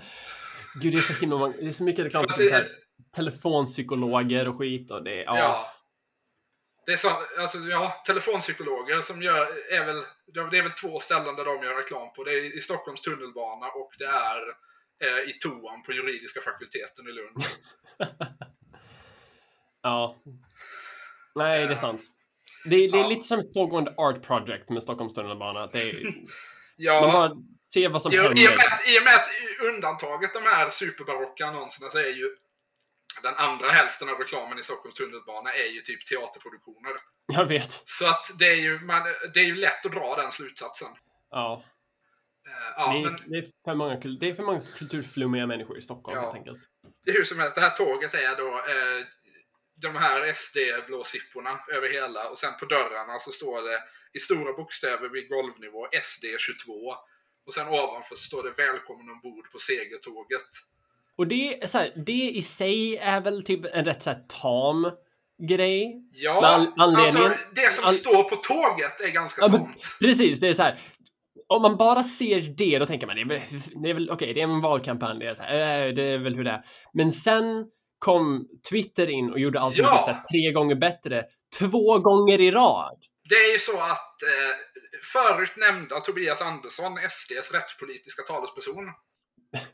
Gud, 0.83 0.92
det 0.92 0.99
är 0.99 1.03
så 1.03 1.12
himla 1.12 1.49
det 1.49 1.66
är 1.66 1.73
så 1.73 1.85
mycket 1.85 2.05
reklam 2.05 2.23
För 2.23 2.29
för 2.29 2.37
typ 2.37 2.47
så 2.53 2.59
det- 2.59 2.62
här, 2.62 2.68
telefonpsykologer 3.16 4.49
och 4.49 4.59
skit 4.59 4.90
och 4.90 5.05
det, 5.05 5.16
ja. 5.16 5.38
Ja. 5.38 5.66
Det 6.87 6.92
är 6.92 6.97
så, 6.97 7.09
alltså, 7.38 7.59
ja, 7.59 8.03
telefonpsykologer 8.07 9.03
som 9.03 9.23
gör, 9.23 9.73
är 9.73 9.85
väl, 9.87 10.03
det 10.51 10.59
är 10.59 10.62
väl 10.62 10.73
två 10.73 11.01
ställen 11.01 11.37
där 11.37 11.45
de 11.45 11.62
gör 11.62 11.75
reklam 11.75 12.12
på. 12.12 12.25
Det 12.25 12.31
är 12.33 12.57
i 12.57 12.61
Stockholms 12.61 13.03
tunnelbana 13.03 13.66
och 13.66 13.92
det 13.99 14.05
är 14.05 14.40
eh, 15.05 15.29
i 15.31 15.38
toan 15.40 15.83
på 15.83 15.92
juridiska 15.92 16.40
fakulteten 16.40 17.09
i 17.09 17.12
Lund. 17.12 17.37
Ja. 19.83 20.16
Nej, 21.35 21.66
det 21.66 21.73
är 21.73 21.77
sant. 21.77 22.03
Det, 22.64 22.71
det 22.71 22.85
är 22.85 22.97
Ja. 23.03 23.09
lite 23.09 23.23
som 23.23 23.38
ett 23.38 23.55
pågående 23.55 23.95
art 23.97 24.23
project 24.23 24.68
med 24.71 24.83
Stockholms 24.83 25.14
tunnelbana. 25.14 25.66
Det 25.66 25.90
är, 25.90 26.05
man 26.05 26.27
Ja, 26.77 27.12
bara 27.12 27.33
ser 27.73 27.88
vad 27.88 28.03
som 28.03 28.12
i, 28.12 28.14
i, 28.14 28.18
och 28.18 28.25
händer. 28.25 28.40
med, 28.40 28.95
i 28.95 28.99
och 28.99 29.05
med 29.05 29.14
att 29.14 29.29
undantaget 29.75 30.33
de 30.35 30.42
här 30.42 30.71
superbarocka 30.71 31.47
annonserna 31.47 31.90
så 31.90 31.99
är 31.99 32.09
ju 32.16 32.37
den 33.22 33.35
andra 33.35 33.70
hälften 33.70 34.09
av 34.09 34.18
reklamen 34.18 34.59
i 34.59 34.62
Stockholms 34.62 34.94
tunnelbana 34.94 35.55
är 35.55 35.66
ju 35.66 35.81
typ 35.81 36.07
teaterproduktioner. 36.07 36.92
Jag 37.27 37.46
vet. 37.46 37.72
Så 37.72 38.07
att 38.07 38.38
det 38.38 38.44
är 38.44 38.61
ju, 38.61 38.81
man, 38.81 39.03
det 39.35 39.40
är 39.40 39.44
ju 39.44 39.55
lätt 39.55 39.87
att 39.87 39.92
dra 39.92 40.16
den 40.16 40.33
slutsatsen. 40.33 40.88
Ja. 41.31 41.64
Eh, 42.46 42.75
ja, 42.77 42.92
det, 42.92 42.98
är, 42.98 43.03
men 43.03 43.31
det, 43.31 43.38
är 43.38 43.46
för 43.64 43.75
många, 43.75 43.96
det 44.20 44.29
är 44.29 44.35
för 44.35 44.42
många 44.42 44.62
kulturflummiga 44.79 45.46
människor 45.46 45.79
i 45.79 45.83
Stockholm 45.83 46.16
Ja. 46.16 46.22
helt 46.22 46.35
enkelt. 46.35 46.62
hur 47.07 47.25
som 47.25 47.38
helst, 47.38 47.55
det 47.55 47.61
här 47.61 47.77
tåget 47.77 48.14
är 48.14 48.37
då 48.37 48.48
eh, 48.48 49.07
de 49.83 49.96
här 49.96 50.33
SD-blåsipporna 50.33 51.61
över 51.72 51.88
hela 51.88 52.29
och 52.29 52.38
sen 52.38 52.53
på 52.61 52.64
dörrarna 52.64 53.18
så 53.18 53.33
står 53.33 53.62
det 53.62 53.79
i 54.12 54.18
stora 54.18 54.53
bokstäver 54.53 55.09
vid 55.09 55.29
golvnivå 55.29 55.87
SD22. 55.87 56.94
Och 57.46 57.55
sen 57.55 57.68
ovanför 57.68 58.14
så 58.14 58.25
står 58.25 58.42
det 58.42 58.51
Välkommen 58.51 59.11
ombord 59.11 59.53
på 59.53 59.59
segertåget. 59.59 60.48
Och 61.18 61.27
det, 61.27 61.62
är 61.62 61.66
så 61.66 61.79
här, 61.79 61.92
det 62.07 62.12
i 62.31 62.42
sig 62.42 62.96
är 62.96 63.20
väl 63.20 63.44
typ 63.44 63.61
en 63.72 63.85
rätt 63.85 64.03
så 64.03 64.11
här 64.11 64.20
tam 64.42 64.90
grej. 65.48 66.03
Ja, 66.12 66.46
an- 66.46 66.72
anledningen- 66.77 67.31
alltså 67.33 67.46
det 67.55 67.72
som 67.72 67.85
an- 67.85 67.94
står 67.94 68.22
på 68.25 68.37
tåget 68.37 69.01
är 69.01 69.09
ganska 69.09 69.40
Ja, 69.42 69.48
tomt. 69.48 69.85
Precis, 70.01 70.40
det 70.40 70.48
är 70.48 70.55
så 70.55 70.62
här. 70.62 70.81
Om 71.48 71.62
man 71.62 71.77
bara 71.77 72.03
ser 72.03 72.40
det, 72.40 72.79
då 72.79 72.87
tänker 72.87 73.07
man 73.07 73.16
det 73.16 73.22
är 73.22 73.27
väl, 73.27 73.40
det 73.83 73.90
är 73.90 73.94
väl 73.94 74.11
okej, 74.11 74.35
det 74.35 74.40
är 74.40 74.44
en 74.44 74.61
valkampanj, 74.61 75.18
det 75.18 75.27
är, 75.29 75.35
så 75.35 75.42
här, 75.42 75.87
äh, 75.87 75.92
det 75.94 76.03
är 76.03 76.18
väl 76.18 76.37
hur 76.37 76.44
det 76.44 76.51
är. 76.51 76.64
Men 76.92 77.12
sen 77.12 77.66
kom 77.98 78.48
Twitter 78.70 79.11
in 79.11 79.31
och 79.31 79.38
gjorde 79.38 79.61
allt 79.61 79.77
Ja. 79.77 79.92
typ 79.96 80.03
så 80.05 80.20
tre 80.33 80.53
gånger 80.53 80.75
bättre, 80.75 81.25
två 81.59 81.98
gånger 81.98 82.40
i 82.40 82.51
rad. 82.51 82.98
Det 83.29 83.35
är 83.35 83.53
ju 83.53 83.59
så 83.59 83.79
att 83.81 84.22
eh, 84.22 84.55
förut 85.12 85.53
nämnda 85.57 86.01
Tobias 86.01 86.40
Andersson, 86.42 86.92
SDs 87.11 87.53
rättspolitiska 87.53 88.22
talesperson, 88.22 88.85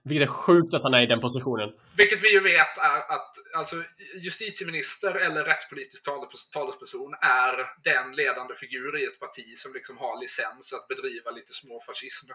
Vilket 0.02 0.28
är 0.28 0.32
sjukt 0.32 0.74
att 0.74 0.82
han 0.82 0.94
är 0.94 1.02
i 1.02 1.06
den 1.06 1.20
positionen. 1.20 1.72
vilket 1.96 2.22
vi 2.22 2.32
ju 2.32 2.40
vet 2.40 2.78
är 2.78 2.98
att 3.14 3.34
alltså, 3.56 3.76
justitieminister 4.14 5.14
eller 5.14 5.44
rättspolitisk 5.44 6.04
tales- 6.06 6.50
talesperson 6.52 7.14
är 7.20 7.66
den 7.84 8.12
ledande 8.16 8.54
figur 8.54 8.98
i 9.02 9.04
ett 9.04 9.20
parti 9.20 9.58
som 9.58 9.72
liksom 9.72 9.98
har 9.98 10.20
licens 10.20 10.72
att 10.72 10.88
bedriva 10.88 11.30
lite 11.30 11.52
småfascism. 11.52 12.26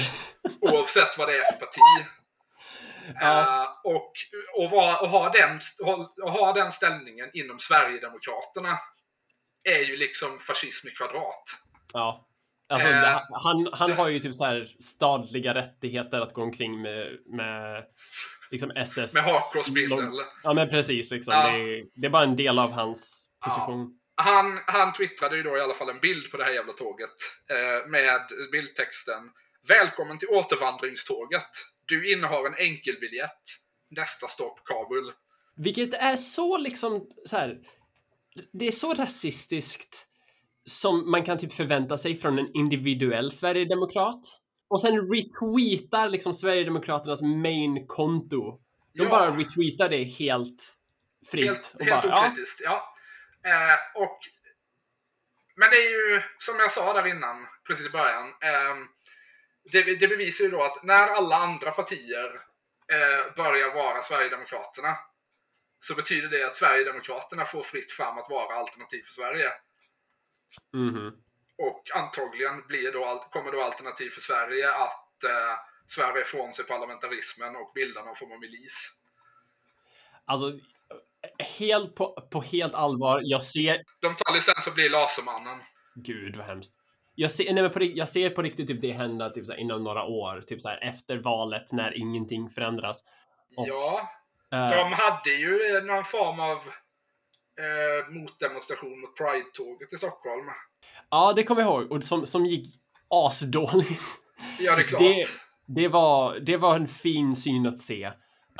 Oavsett 0.60 1.18
vad 1.18 1.28
det 1.28 1.36
är 1.36 1.52
för 1.52 1.58
parti. 1.58 2.06
Ja. 3.14 3.62
Eh, 3.62 3.68
och, 3.84 4.12
och, 4.56 4.70
vara- 4.70 5.00
och, 5.00 5.08
ha 5.08 5.28
den, 5.32 5.60
och 6.22 6.32
ha 6.32 6.52
den 6.52 6.72
ställningen 6.72 7.30
inom 7.32 7.58
Sverigedemokraterna 7.58 8.78
är 9.62 9.80
ju 9.80 9.96
liksom 9.96 10.38
fascism 10.38 10.88
i 10.88 10.90
kvadrat. 10.90 11.44
Ja. 11.92 12.25
Alltså, 12.68 12.88
Eh. 12.88 13.20
han, 13.30 13.68
han 13.72 13.92
har 13.92 14.08
ju 14.08 14.20
typ 14.20 14.34
så 14.34 14.44
här 14.44 14.76
stadliga 14.80 15.54
rättigheter 15.54 16.20
att 16.20 16.34
gå 16.34 16.42
omkring 16.42 16.82
med, 16.82 17.18
med 17.26 17.84
liksom 18.50 18.70
SS. 18.70 19.14
Med 19.14 19.22
hakkorsbindel. 19.22 20.10
Ja, 20.42 20.52
men 20.54 20.68
precis. 20.68 21.10
Liksom. 21.10 21.34
Ja. 21.34 21.50
Det, 21.50 21.58
är, 21.58 21.84
det 21.94 22.06
är 22.06 22.10
bara 22.10 22.22
en 22.24 22.36
del 22.36 22.58
av 22.58 22.70
hans 22.72 23.28
position. 23.44 23.98
Han, 24.14 24.60
han 24.66 24.92
twittrade 24.92 25.36
ju 25.36 25.42
då 25.42 25.56
i 25.56 25.60
alla 25.60 25.74
fall 25.74 25.88
en 25.88 26.00
bild 26.00 26.30
på 26.30 26.36
det 26.36 26.44
här 26.44 26.52
jävla 26.52 26.72
tåget 26.72 27.10
eh, 27.50 27.90
med 27.90 28.20
bildtexten 28.52 29.30
Välkommen 29.68 30.18
till 30.18 30.28
återvandringståget. 30.28 31.50
Du 31.86 32.12
innehar 32.12 32.46
en 32.46 32.54
enkelbiljett. 32.54 33.42
Nästa 33.90 34.28
stopp 34.28 34.60
Kabul. 34.64 35.12
Vilket 35.56 35.94
är 35.94 36.16
så 36.16 36.58
liksom 36.58 37.10
så 37.26 37.36
här. 37.36 37.58
Det 38.52 38.66
är 38.66 38.72
så 38.72 38.94
rasistiskt 38.94 40.06
som 40.70 41.10
man 41.10 41.24
kan 41.24 41.38
typ 41.38 41.52
förvänta 41.52 41.98
sig 41.98 42.16
från 42.16 42.38
en 42.38 42.50
individuell 42.54 43.30
sverigedemokrat. 43.30 44.20
Och 44.68 44.80
sen 44.80 45.12
retweetar 45.14 46.08
liksom 46.08 46.34
Sverigedemokraternas 46.34 47.22
main-konto. 47.22 48.60
De 48.94 49.02
Ja. 49.02 49.08
bara 49.08 49.36
retweetar 49.36 49.88
det 49.88 50.04
helt 50.04 50.62
fritt. 51.30 51.46
Helt, 51.46 51.74
och 51.74 51.84
helt 51.84 52.02
bara, 52.02 52.12
ja, 52.12 52.26
okritiskt, 52.26 52.60
ja. 52.64 52.94
Eh, 53.44 54.02
och, 54.02 54.18
men 55.56 55.68
det 55.70 55.76
är 55.76 55.90
ju, 55.90 56.22
som 56.38 56.54
jag 56.58 56.72
sa 56.72 56.92
där 56.92 57.06
innan, 57.06 57.46
precis 57.66 57.86
i 57.86 57.90
början. 57.90 58.24
ehm, 58.40 58.86
det, 59.72 59.82
det 60.00 60.08
bevisar 60.08 60.44
ju 60.44 60.50
då 60.50 60.62
att 60.62 60.84
när 60.84 61.06
alla 61.08 61.36
andra 61.36 61.70
partier 61.70 62.24
eh, 62.92 63.34
börjar 63.36 63.74
vara 63.74 64.02
Sverigedemokraterna 64.02 64.96
så 65.80 65.94
betyder 65.94 66.28
det 66.28 66.46
att 66.46 66.56
Sverigedemokraterna 66.56 67.44
får 67.44 67.62
fritt 67.62 67.92
fram 67.92 68.18
att 68.18 68.30
vara 68.30 68.54
alternativ 68.54 69.02
för 69.02 69.12
Sverige. 69.12 69.48
Mhm. 70.72 71.22
Och 71.58 71.82
antagligen 71.94 72.66
blir 72.66 72.92
då, 72.92 73.28
kommer 73.32 73.52
då 73.52 73.62
Alternativ 73.62 74.10
för 74.10 74.20
Sverige 74.20 74.68
att 74.70 75.24
eh, 75.24 75.54
svära 75.86 76.20
ifrån 76.20 76.54
sig 76.54 76.64
parlamentarismen 76.64 77.56
och 77.56 77.72
bilda 77.74 78.04
någon 78.04 78.16
form 78.16 78.32
av 78.32 78.40
milis. 78.40 78.92
Alltså, 80.24 80.52
helt 81.58 81.94
på, 81.94 82.28
på 82.30 82.40
helt 82.42 82.74
allvar. 82.74 83.20
Jag 83.24 83.42
ser... 83.42 83.82
De 84.00 84.16
tar 84.16 84.34
licens 84.34 84.66
och 84.66 84.74
blir 84.74 84.90
Lasermannen. 84.90 85.58
Gud 85.94 86.36
vad 86.36 86.46
hemskt. 86.46 86.74
Jag 87.14 87.30
ser, 87.30 87.52
nej, 87.52 87.62
men 87.62 87.72
på, 87.72 87.82
jag 87.82 88.08
ser 88.08 88.30
på 88.30 88.42
riktigt 88.42 88.68
typ 88.68 88.80
det 88.80 88.92
hända 88.92 89.30
typ 89.30 89.46
så 89.46 89.52
här, 89.52 89.60
inom 89.60 89.84
några 89.84 90.04
år. 90.04 90.40
Typ 90.40 90.62
så 90.62 90.68
här, 90.68 90.78
efter 90.82 91.16
valet 91.16 91.72
när 91.72 91.98
ingenting 91.98 92.50
förändras. 92.50 93.04
Och, 93.56 93.68
Ja, 93.68 94.10
Eh, 94.52 94.70
de 94.70 94.92
hade 94.92 95.30
ju 95.30 95.80
någon 95.80 96.04
form 96.04 96.40
av 96.40 96.58
eh, 97.60 98.14
motdemonstration 98.14 99.00
mot 99.00 99.16
Pride-tåget 99.16 99.92
i 99.92 99.96
Stockholm. 99.96 100.44
Ja, 101.10 101.32
det 101.36 101.42
kommer 101.42 101.62
jag 101.62 101.70
ihåg. 101.70 101.92
Och 101.92 102.04
som, 102.04 102.26
som 102.26 102.46
gick 102.46 102.74
asdåligt. 103.10 104.02
Ja, 104.58 104.76
det 104.76 104.82
är 104.82 104.86
klart. 104.86 105.00
Det, 105.00 105.26
det, 105.66 105.88
var, 105.88 106.38
det 106.38 106.56
var 106.56 106.76
en 106.76 106.88
fin 106.88 107.36
syn 107.36 107.66
att 107.66 107.78
se. 107.78 108.06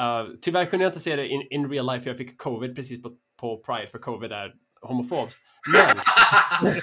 Uh, 0.01 0.35
tyvärr 0.43 0.65
kunde 0.65 0.85
jag 0.85 0.91
inte 0.91 1.01
se 1.01 1.17
det 1.17 1.29
in, 1.29 1.47
in 1.51 1.71
real 1.71 1.87
life 1.87 2.03
för 2.03 2.11
jag 2.11 2.17
fick 2.17 2.39
covid 2.39 2.77
precis 2.77 3.03
på, 3.03 3.17
på 3.41 3.63
Pride 3.63 3.89
för 3.89 3.99
covid 3.99 4.33
är 4.33 4.55
homofobskt. 4.81 5.41
Men, 5.73 5.97
um, 6.71 6.81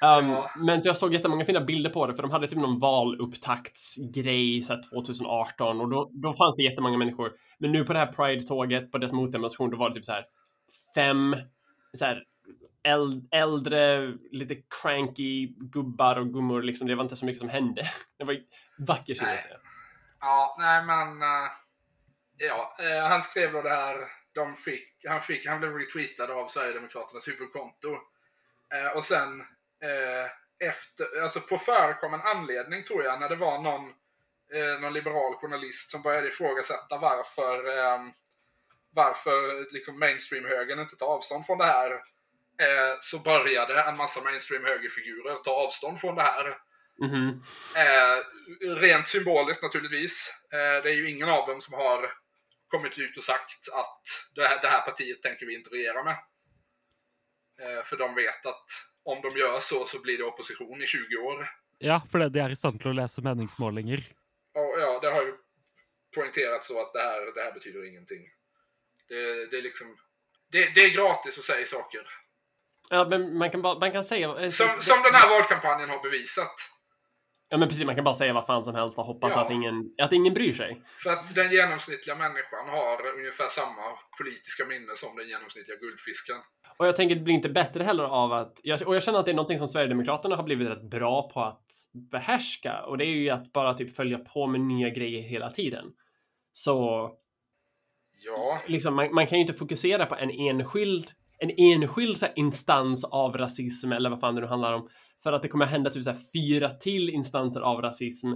Ja. 0.00 0.50
men 0.56 0.82
så 0.82 0.88
jag 0.88 0.96
såg 0.96 1.12
jättemånga 1.12 1.44
fina 1.44 1.60
bilder 1.60 1.90
på 1.90 2.06
det 2.06 2.14
för 2.14 2.22
de 2.22 2.30
hade 2.30 2.46
typ 2.46 2.58
någon 2.58 2.78
valupptaktsgrej 2.78 4.62
så 4.62 4.72
här 4.72 4.80
2018 4.90 5.80
och 5.80 5.88
då, 5.88 6.10
då 6.12 6.34
fanns 6.34 6.56
det 6.56 6.62
jättemånga 6.62 6.98
människor. 6.98 7.32
Men 7.58 7.72
nu 7.72 7.84
på 7.84 7.92
det 7.92 7.98
här 7.98 8.12
Pride-tåget 8.12 8.92
på 8.92 8.98
dess 8.98 9.12
motdemonstration 9.12 9.70
då 9.70 9.76
var 9.76 9.88
det 9.88 9.94
typ 9.94 10.04
så 10.04 10.12
här 10.12 10.24
fem 10.94 11.36
så 11.92 12.04
här 12.04 12.24
äld, 12.84 13.28
äldre, 13.30 14.14
lite 14.30 14.56
cranky 14.82 15.46
gubbar 15.46 16.16
och 16.16 16.32
gummor 16.32 16.62
liksom. 16.62 16.88
Det 16.88 16.94
var 16.94 17.04
inte 17.04 17.16
så 17.16 17.26
mycket 17.26 17.40
som 17.40 17.48
hände. 17.48 17.90
Det 18.18 18.24
var 18.24 18.36
vacker 18.78 19.14
syn 19.14 19.26
Nej. 19.26 19.34
att 19.34 19.40
se. 19.40 19.50
Ja, 20.20 20.56
nej 20.58 20.84
men... 20.84 21.22
Eh, 21.22 21.50
ja, 22.36 22.76
eh, 22.78 23.08
han 23.08 23.22
skrev 23.22 23.52
då 23.52 23.62
det 23.62 23.74
här. 23.74 23.96
De 24.34 24.56
fick, 24.56 25.04
han, 25.08 25.22
fick, 25.22 25.46
han 25.46 25.60
blev 25.60 25.72
retweetad 25.74 26.32
av 26.32 26.48
Sverigedemokraternas 26.48 27.28
huvudkonto. 27.28 27.88
Eh, 28.74 28.96
och 28.96 29.04
sen 29.04 29.44
efter, 30.58 31.22
alltså 31.22 31.40
på 31.40 31.58
förekommen 31.58 32.20
anledning 32.20 32.84
tror 32.84 33.04
jag, 33.04 33.20
när 33.20 33.28
det 33.28 33.36
var 33.36 33.58
någon, 33.58 33.92
någon 34.80 34.92
liberal 34.92 35.34
journalist 35.34 35.90
som 35.90 36.02
började 36.02 36.28
ifrågasätta 36.28 36.98
varför, 36.98 37.78
ehm, 37.78 38.12
varför 38.94 39.72
liksom 39.72 39.98
mainstream-högern 39.98 40.80
inte 40.80 40.96
tar 40.96 41.06
avstånd 41.06 41.46
från 41.46 41.58
det 41.58 41.64
här. 41.64 41.92
Eh, 42.64 42.98
så 43.02 43.18
började 43.18 43.82
en 43.82 43.96
massa 43.96 44.20
mainstream-högerfigurer 44.20 45.42
ta 45.44 45.50
avstånd 45.50 46.00
från 46.00 46.14
det 46.14 46.22
här. 46.22 46.58
Mhm. 46.98 47.42
Eh, 47.76 48.18
rent 48.76 49.08
symboliskt 49.08 49.62
naturligtvis. 49.62 50.34
Eh, 50.52 50.82
det 50.82 50.90
är 50.90 50.94
ju 50.94 51.10
ingen 51.10 51.28
av 51.28 51.48
dem 51.48 51.60
som 51.60 51.74
har 51.74 52.12
kommit 52.68 52.98
ut 52.98 53.16
och 53.16 53.24
sagt 53.24 53.68
att 53.72 54.02
det 54.34 54.46
här, 54.46 54.62
det 54.62 54.68
här 54.68 54.80
partiet 54.80 55.22
tänker 55.22 55.46
vi 55.46 55.54
inte 55.54 55.70
regera 55.70 56.04
med. 56.04 56.16
Eh, 57.60 57.84
för 57.84 57.96
de 57.96 58.14
vet 58.14 58.46
att 58.46 58.66
om 59.04 59.22
de 59.22 59.38
gör 59.38 59.60
så 59.60 59.84
så 59.86 60.00
blir 60.00 60.18
det 60.18 60.24
opposition 60.24 60.82
i 60.82 60.86
20 60.86 61.16
år. 61.16 61.48
Ja, 61.78 62.00
fordi 62.10 62.28
de 62.28 62.40
er 62.40 62.50
i 62.50 62.56
stand 62.56 62.80
til 62.80 62.90
å 62.90 62.96
lese 62.96 63.22
meningsmålinger. 63.22 64.00
Och 64.54 64.80
ja, 64.80 64.98
det 65.02 65.10
har 65.10 65.22
ju 65.22 65.34
poängterats 66.14 66.66
så 66.66 66.80
att 66.80 66.92
det 66.92 67.02
här, 67.02 67.34
det 67.34 67.42
här 67.42 67.52
betyder 67.52 67.88
ingenting. 67.88 68.22
Det, 69.08 69.50
det 69.50 69.56
är 69.58 69.62
liksom... 69.62 69.96
Det, 70.52 70.58
det 70.74 70.80
är 70.80 70.94
gratis 70.94 71.38
att 71.38 71.44
säga 71.44 71.66
saker. 71.66 72.00
Ja, 72.90 73.06
men 73.10 73.38
man 73.38 73.50
kan, 73.50 73.62
bara, 73.62 73.78
man 73.78 73.92
kan 73.92 74.04
säga... 74.04 74.28
eh, 74.28 74.48
Som, 74.50 74.68
som 74.80 75.02
den 75.02 75.14
här 75.14 75.28
valkampanjen 75.30 75.90
har 75.90 76.02
bevisat. 76.02 76.54
Ja, 77.48 77.56
men 77.58 77.68
precis. 77.68 77.84
Man 77.84 77.94
kan 77.94 78.04
bara 78.04 78.14
säga 78.14 78.32
vad 78.32 78.46
fan 78.46 78.64
som 78.64 78.74
helst 78.74 78.98
och 78.98 79.04
hoppas 79.04 79.32
Ja. 79.36 79.44
att, 79.44 79.50
ingen, 79.50 79.94
att 80.02 80.12
ingen 80.12 80.34
bryr 80.34 80.52
sig. 80.52 80.82
För 81.02 81.10
att 81.10 81.34
den 81.34 81.50
genomsnittliga 81.52 82.16
människan 82.16 82.68
har 82.68 83.06
ungefär 83.18 83.48
samma 83.48 83.82
politiska 84.18 84.64
minne 84.66 84.96
som 84.96 85.16
den 85.16 85.28
genomsnittliga 85.28 85.76
guldfisken. 85.78 86.36
Och 86.78 86.86
jag 86.86 86.96
tänker 86.96 87.14
det 87.14 87.20
blir 87.22 87.34
inte 87.34 87.48
bättre 87.48 87.84
heller 87.84 88.04
av 88.04 88.32
att... 88.32 88.60
Jag, 88.62 88.88
och 88.88 88.94
jag 88.96 89.02
känner 89.02 89.18
att 89.18 89.24
det 89.24 89.30
är 89.30 89.34
någonting 89.34 89.58
som 89.58 89.68
Sverigedemokraterna 89.68 90.36
har 90.36 90.42
blivit 90.42 90.68
rätt 90.68 90.82
bra 90.82 91.30
på 91.30 91.40
att 91.40 91.66
behärska. 92.10 92.82
Och 92.82 92.98
det 92.98 93.04
är 93.04 93.08
ju 93.08 93.30
att 93.30 93.52
bara 93.52 93.74
typ 93.74 93.96
följa 93.96 94.18
på 94.18 94.46
med 94.46 94.60
nya 94.60 94.88
grejer 94.88 95.22
hela 95.22 95.50
tiden. 95.50 95.84
Så 96.52 97.10
Ja, 98.24 98.60
liksom, 98.66 98.94
man, 98.94 99.14
man 99.14 99.26
kan 99.26 99.38
ju 99.38 99.42
inte 99.42 99.54
fokusera 99.54 100.06
på 100.06 100.14
en 100.14 100.30
enskild, 100.30 101.10
en 101.38 101.50
enskild 101.58 102.22
här, 102.22 102.32
instans 102.36 103.04
av 103.04 103.36
rasism 103.36 103.92
eller 103.92 104.10
vad 104.10 104.20
fan 104.20 104.34
det 104.34 104.40
nu 104.40 104.46
handlar 104.46 104.72
om. 104.72 104.88
För 105.22 105.32
att 105.32 105.42
det 105.42 105.48
kommer 105.48 105.66
hända 105.66 105.90
typ 105.90 106.04
så 106.04 106.10
här, 106.10 106.18
fyra 106.34 106.70
till 106.70 107.10
instanser 107.10 107.60
av 107.60 107.82
rasism. 107.82 108.28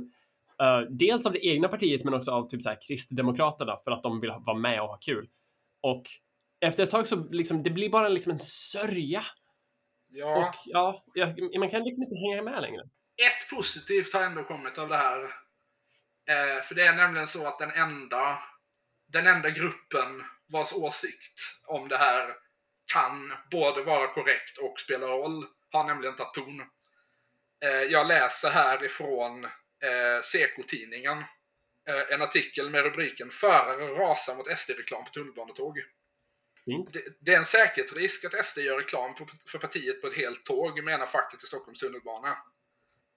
Eh, 0.62 0.80
dels 0.90 1.26
av 1.26 1.32
det 1.32 1.46
egna 1.46 1.68
partiet 1.68 2.04
men 2.04 2.14
också 2.14 2.30
av 2.30 2.48
typ 2.48 2.62
så 2.62 2.68
här, 2.68 2.78
Kristdemokraterna 2.88 3.76
för 3.84 3.90
att 3.90 4.02
de 4.02 4.20
vill 4.20 4.30
ha- 4.30 4.42
vara 4.46 4.58
med 4.58 4.82
och 4.82 4.88
ha 4.88 4.96
kul. 4.96 5.28
Och 5.82 6.02
efter 6.60 6.82
ett 6.82 6.90
tag 6.90 7.06
så 7.06 7.16
liksom, 7.30 7.62
det 7.62 7.70
blir 7.70 7.90
bara 7.90 8.08
liksom 8.08 8.32
en 8.32 8.38
sörja. 8.38 9.22
ja. 10.08 10.48
Och 10.48 10.54
ja, 10.64 11.04
man 11.58 11.70
kan 11.70 11.82
liksom 11.84 12.02
inte 12.04 12.16
hänga 12.16 12.42
med 12.42 12.62
längre. 12.62 12.82
Ett 13.16 13.56
positivt 13.56 14.12
har 14.14 14.22
ändå 14.22 14.44
kommit 14.44 14.78
av 14.78 14.88
det 14.88 14.96
här. 14.96 15.22
Eh, 16.28 16.62
för 16.62 16.74
det 16.74 16.82
är 16.86 16.96
nämligen 16.96 17.26
så 17.26 17.46
att 17.46 17.58
den 17.58 17.70
enda, 17.70 18.38
den 19.08 19.26
enda 19.26 19.50
gruppen 19.50 20.24
vars 20.48 20.72
åsikt 20.72 21.40
om 21.66 21.88
det 21.88 21.96
här 21.96 22.34
kan 22.92 23.32
både 23.50 23.82
vara 23.82 24.06
korrekt 24.06 24.58
och 24.58 24.80
spela 24.80 25.06
roll 25.06 25.46
har 25.70 25.84
nämligen 25.84 26.16
tagit 26.16 26.34
ton. 26.34 26.60
Eh, 27.64 27.70
jag 27.70 28.06
läser 28.06 28.50
här 28.50 28.84
ifrån 28.84 29.44
eh, 29.44 30.22
Seko-tidningen 30.22 31.18
eh, 31.88 32.14
en 32.14 32.22
artikel 32.22 32.70
med 32.70 32.84
rubriken 32.84 33.30
Förare 33.30 33.86
rasar 33.86 34.34
mot 34.34 34.58
SD-reklam 34.58 35.04
på 35.04 35.10
tunnelbanetåg. 35.10 35.78
Fint. 36.64 36.96
det, 37.20 37.32
är 37.32 37.38
en 37.38 37.44
säkerhetsrisk 37.44 38.24
att 38.24 38.46
SD 38.46 38.58
gör 38.58 38.78
reklam 38.78 39.14
för 39.46 39.58
partiet 39.58 40.00
på 40.00 40.06
ett 40.06 40.16
helt 40.16 40.44
tåg, 40.44 40.84
menar 40.84 41.06
facket 41.06 41.44
i 41.44 41.46
Stockholms 41.46 41.80
tunnelbana. 41.80 42.38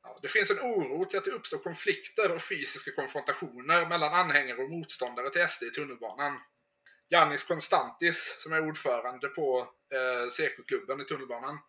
Ja, 0.03 0.19
det 0.21 0.27
finns 0.27 0.51
en 0.51 0.59
oro 0.59 1.05
till 1.05 1.19
att 1.19 1.25
det 1.25 1.31
uppstår 1.31 1.57
konflikter 1.57 2.31
och 2.31 2.41
fysiska 2.41 2.91
konfrontationer 2.91 3.85
mellan 3.85 4.13
anhängare 4.13 4.57
och 4.57 4.69
motståndare 4.69 5.29
till 5.29 5.47
SD 5.47 5.63
i 5.63 5.71
tunnelbanan. 5.71 6.39
Jannis 7.09 7.43
Konstantis, 7.43 8.35
som 8.39 8.53
är 8.53 8.67
ordförande 8.67 9.27
på 9.27 9.59
eh, 9.93 10.29
CK-klubben 10.31 11.01
i 11.01 11.05
tunnelbanan, 11.05 11.59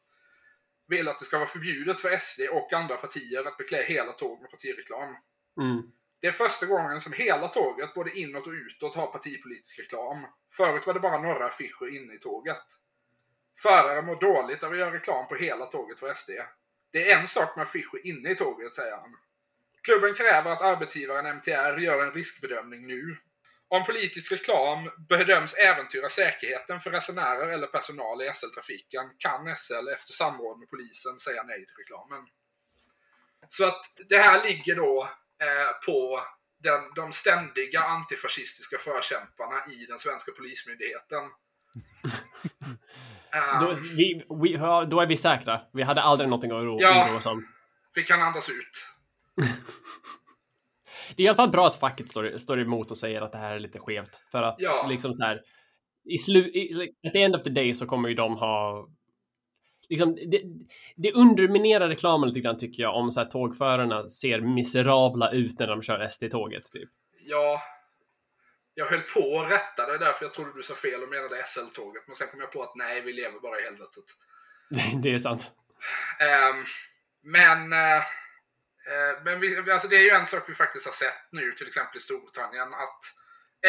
vill 0.86 1.08
att 1.08 1.18
det 1.18 1.24
ska 1.24 1.38
vara 1.38 1.48
förbjudet 1.48 2.00
för 2.00 2.18
SD 2.18 2.40
och 2.50 2.72
andra 2.72 2.96
partier 2.96 3.48
att 3.48 3.56
beklä 3.56 3.82
hela 3.82 4.12
tåg 4.12 4.40
med 4.40 4.50
partireklam. 4.50 5.16
Mm. 5.60 5.82
Det 6.20 6.26
är 6.26 6.32
första 6.32 6.66
gången 6.66 7.00
som 7.00 7.12
hela 7.12 7.48
tåget, 7.48 7.94
både 7.94 8.18
inåt 8.18 8.46
och 8.46 8.52
utåt, 8.52 8.94
har 8.94 9.06
partipolitisk 9.06 9.78
reklam. 9.78 10.26
Förut 10.56 10.86
var 10.86 10.94
det 10.94 11.00
bara 11.00 11.22
några 11.22 11.46
affischer 11.46 11.96
inne 11.96 12.14
i 12.14 12.18
tåget. 12.18 12.62
Förare 13.62 14.02
mår 14.02 14.20
dåligt 14.20 14.62
av 14.62 14.72
att 14.72 14.78
göra 14.78 14.94
reklam 14.94 15.28
på 15.28 15.34
hela 15.34 15.66
tåget 15.66 15.98
för 15.98 16.14
SD. 16.14 16.30
Det 16.92 17.10
är 17.10 17.18
en 17.18 17.28
sak 17.28 17.56
med 17.56 17.62
affischer 17.62 18.06
inne 18.06 18.30
i 18.30 18.36
tåget, 18.36 18.74
säger 18.74 18.96
han. 18.96 19.16
Klubben 19.82 20.14
kräver 20.14 20.50
att 20.50 20.62
arbetsgivaren 20.62 21.36
MTR 21.36 21.78
gör 21.78 22.06
en 22.06 22.12
riskbedömning 22.12 22.86
nu. 22.86 23.16
Om 23.68 23.84
politisk 23.84 24.32
reklam 24.32 24.90
bedöms 25.08 25.54
äventyra 25.54 26.08
säkerheten 26.08 26.80
för 26.80 26.90
resenärer 26.90 27.48
eller 27.48 27.66
personal 27.66 28.22
i 28.22 28.30
SL-trafiken 28.34 29.10
kan 29.18 29.56
SL 29.56 29.88
efter 29.94 30.12
samråd 30.12 30.58
med 30.58 30.68
polisen 30.68 31.20
säga 31.20 31.42
nej 31.42 31.66
till 31.66 31.76
reklamen. 31.76 32.26
Så 33.48 33.64
att 33.64 33.84
det 34.08 34.18
här 34.18 34.44
ligger 34.44 34.74
då 34.74 35.02
eh, 35.42 35.86
på 35.86 36.22
den, 36.58 36.94
de 36.94 37.12
ständiga 37.12 37.80
antifascistiska 37.80 38.78
förkämparna 38.78 39.66
i 39.66 39.86
den 39.86 39.98
svenska 39.98 40.32
polismyndigheten. 40.32 41.22
Eh, 43.34 43.60
Då, 43.60 43.74
vi, 43.96 44.24
vi, 44.42 44.56
då 44.90 45.00
är 45.00 45.06
vi 45.06 45.16
säkra. 45.16 45.60
Vi 45.72 45.82
hade 45.82 46.02
aldrig 46.02 46.28
någonting 46.30 46.50
att 46.50 46.62
oro, 46.62 46.78
Ja. 46.80 47.06
oroa 47.08 47.16
oss 47.16 47.26
om. 47.26 47.46
vi 47.94 48.02
kan 48.02 48.22
andas 48.22 48.48
ut. 48.48 48.86
Det 51.16 51.22
är 51.22 51.24
i 51.24 51.28
alla 51.28 51.36
fall 51.36 51.50
bra 51.50 51.66
att 51.66 51.74
facket 51.80 52.08
står, 52.08 52.38
står 52.38 52.60
emot 52.60 52.90
och 52.90 52.98
säger 52.98 53.20
att 53.20 53.32
det 53.32 53.38
här 53.38 53.54
är 53.54 53.58
lite 53.60 53.78
skevt. 53.78 54.20
För 54.30 54.42
att 54.42 54.56
Ja. 54.58 54.86
liksom 54.90 55.14
så 55.14 55.24
här, 55.24 55.40
i 56.04 56.18
slu, 56.18 56.38
i, 56.38 56.92
at 57.06 57.12
the 57.12 57.22
end 57.22 57.36
of 57.36 57.42
the 57.42 57.50
day 57.50 57.74
så 57.74 57.86
kommer 57.86 58.08
ju 58.08 58.14
de 58.14 58.36
ha 58.36 58.86
Liksom, 59.88 60.14
det, 60.14 60.42
det 60.96 61.12
underminerar 61.12 61.88
reklamen 61.88 62.28
lite 62.28 62.40
grann 62.40 62.58
tycker 62.58 62.82
jag 62.82 62.96
om 62.96 63.10
så 63.10 63.20
här, 63.20 63.26
tågförarna 63.28 64.08
ser 64.08 64.40
miserabla 64.40 65.30
ut 65.30 65.58
när 65.58 65.66
de 65.66 65.82
kör 65.82 66.08
SD-tåget. 66.08 66.64
Typ. 66.72 66.88
Ja, 67.24 67.60
jag 68.74 68.86
höll 68.86 69.02
på 69.02 69.40
att 69.40 69.50
rätta 69.50 69.86
det 69.86 69.98
där 69.98 70.12
för 70.12 70.24
jag 70.24 70.34
trodde 70.34 70.52
du 70.56 70.62
sa 70.62 70.74
fel 70.74 71.02
och 71.02 71.08
menade 71.08 71.42
SL-tåget. 71.46 72.02
Men 72.06 72.16
sen 72.16 72.28
kom 72.28 72.40
jag 72.40 72.52
på 72.52 72.62
att 72.62 72.74
nej, 72.74 73.00
vi 73.00 73.12
lever 73.12 73.40
bara 73.40 73.60
i 73.60 73.62
helvetet. 73.62 74.04
det 75.02 75.14
är 75.14 75.18
sant. 75.18 75.50
Ehm, 76.20 76.64
men 77.22 77.72
eh, 77.72 78.02
men 79.24 79.40
vi, 79.40 79.70
alltså 79.70 79.88
det 79.88 79.96
är 79.96 80.02
ju 80.02 80.10
en 80.10 80.26
sak 80.26 80.44
vi 80.48 80.54
faktiskt 80.54 80.86
har 80.86 80.92
sett 80.92 81.32
nu, 81.32 81.52
till 81.52 81.66
exempel 81.66 81.98
i 81.98 82.00
Storbritannien, 82.00 82.68
att 82.74 83.02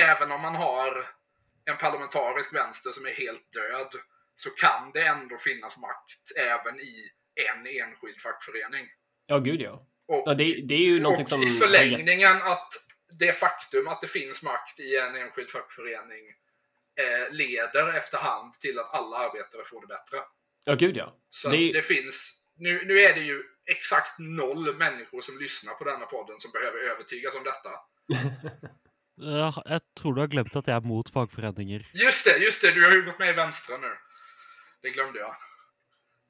även 0.10 0.32
om 0.32 0.42
man 0.42 0.56
har 0.56 1.06
en 1.66 1.78
parlamentarisk 1.78 2.54
vänster 2.54 2.92
som 2.92 3.06
är 3.06 3.14
helt 3.14 3.54
död, 3.54 4.02
så 4.36 4.50
kan 4.50 4.92
det 4.94 5.02
ändå 5.08 5.38
finnas 5.38 5.78
makt 5.78 6.32
även 6.36 6.80
i 6.80 7.10
en 7.36 7.68
enskild 7.68 8.22
fackförening. 8.22 8.88
Ja, 9.26 9.38
gud 9.38 9.62
ja. 9.62 9.88
Och, 10.08 10.24
ja 10.26 10.34
det, 10.34 10.44
det 10.44 10.74
är 10.74 10.86
ju 10.86 11.00
någonting 11.00 11.24
och 11.24 11.30
som... 11.30 11.44
i 11.44 11.50
förlängningen 11.50 12.42
att 12.42 12.74
det 13.20 13.34
faktum 13.34 13.88
att 13.88 14.02
det 14.02 14.08
finns 14.08 14.42
makt 14.42 14.80
i 14.80 14.98
en 14.98 15.16
enskild 15.16 15.50
fackförening 15.50 16.24
eh, 17.02 17.32
leder 17.34 17.94
efterhand 17.98 18.54
till 18.60 18.80
att 18.80 18.94
alla 18.94 19.18
arbetare 19.18 19.64
får 19.66 19.82
det 19.82 19.88
bättre. 19.88 20.18
Ja, 20.66 20.76
gud 20.76 20.98
ja. 20.98 21.18
Så 21.30 21.50
Det- 21.50 21.68
att 21.68 21.74
det 21.74 21.82
finns, 21.82 22.34
nu, 22.56 22.86
nu 22.86 23.00
är 23.00 23.14
det 23.14 23.22
ju 23.22 23.44
exakt 23.66 24.20
noll 24.20 24.76
människor 24.78 25.22
som 25.22 25.40
lyssnar 25.40 25.74
på 25.74 25.84
denna 25.84 26.06
podden 26.06 26.40
som 26.40 26.52
behöver 26.52 26.80
övertygas 26.80 27.36
om 27.36 27.44
detta. 27.44 27.72
Ja, 29.16 29.64
jeg 29.66 29.82
tror 30.00 30.14
du 30.14 30.22
har 30.22 30.28
glemt 30.28 30.56
at 30.56 30.68
jeg 30.68 30.76
er 30.76 30.82
mot 30.90 31.10
fagforeninger. 31.14 31.84
Just 31.94 32.26
det, 32.26 32.38
just 32.42 32.62
det, 32.62 32.72
du 32.74 32.82
har 32.84 32.92
ju 32.92 33.04
gått 33.06 33.20
med 33.20 33.30
i 33.30 33.34
Vänstra 33.38 33.78
nu. 33.78 33.92
Det 34.82 34.90
glömde 34.90 35.20
jag. 35.20 35.36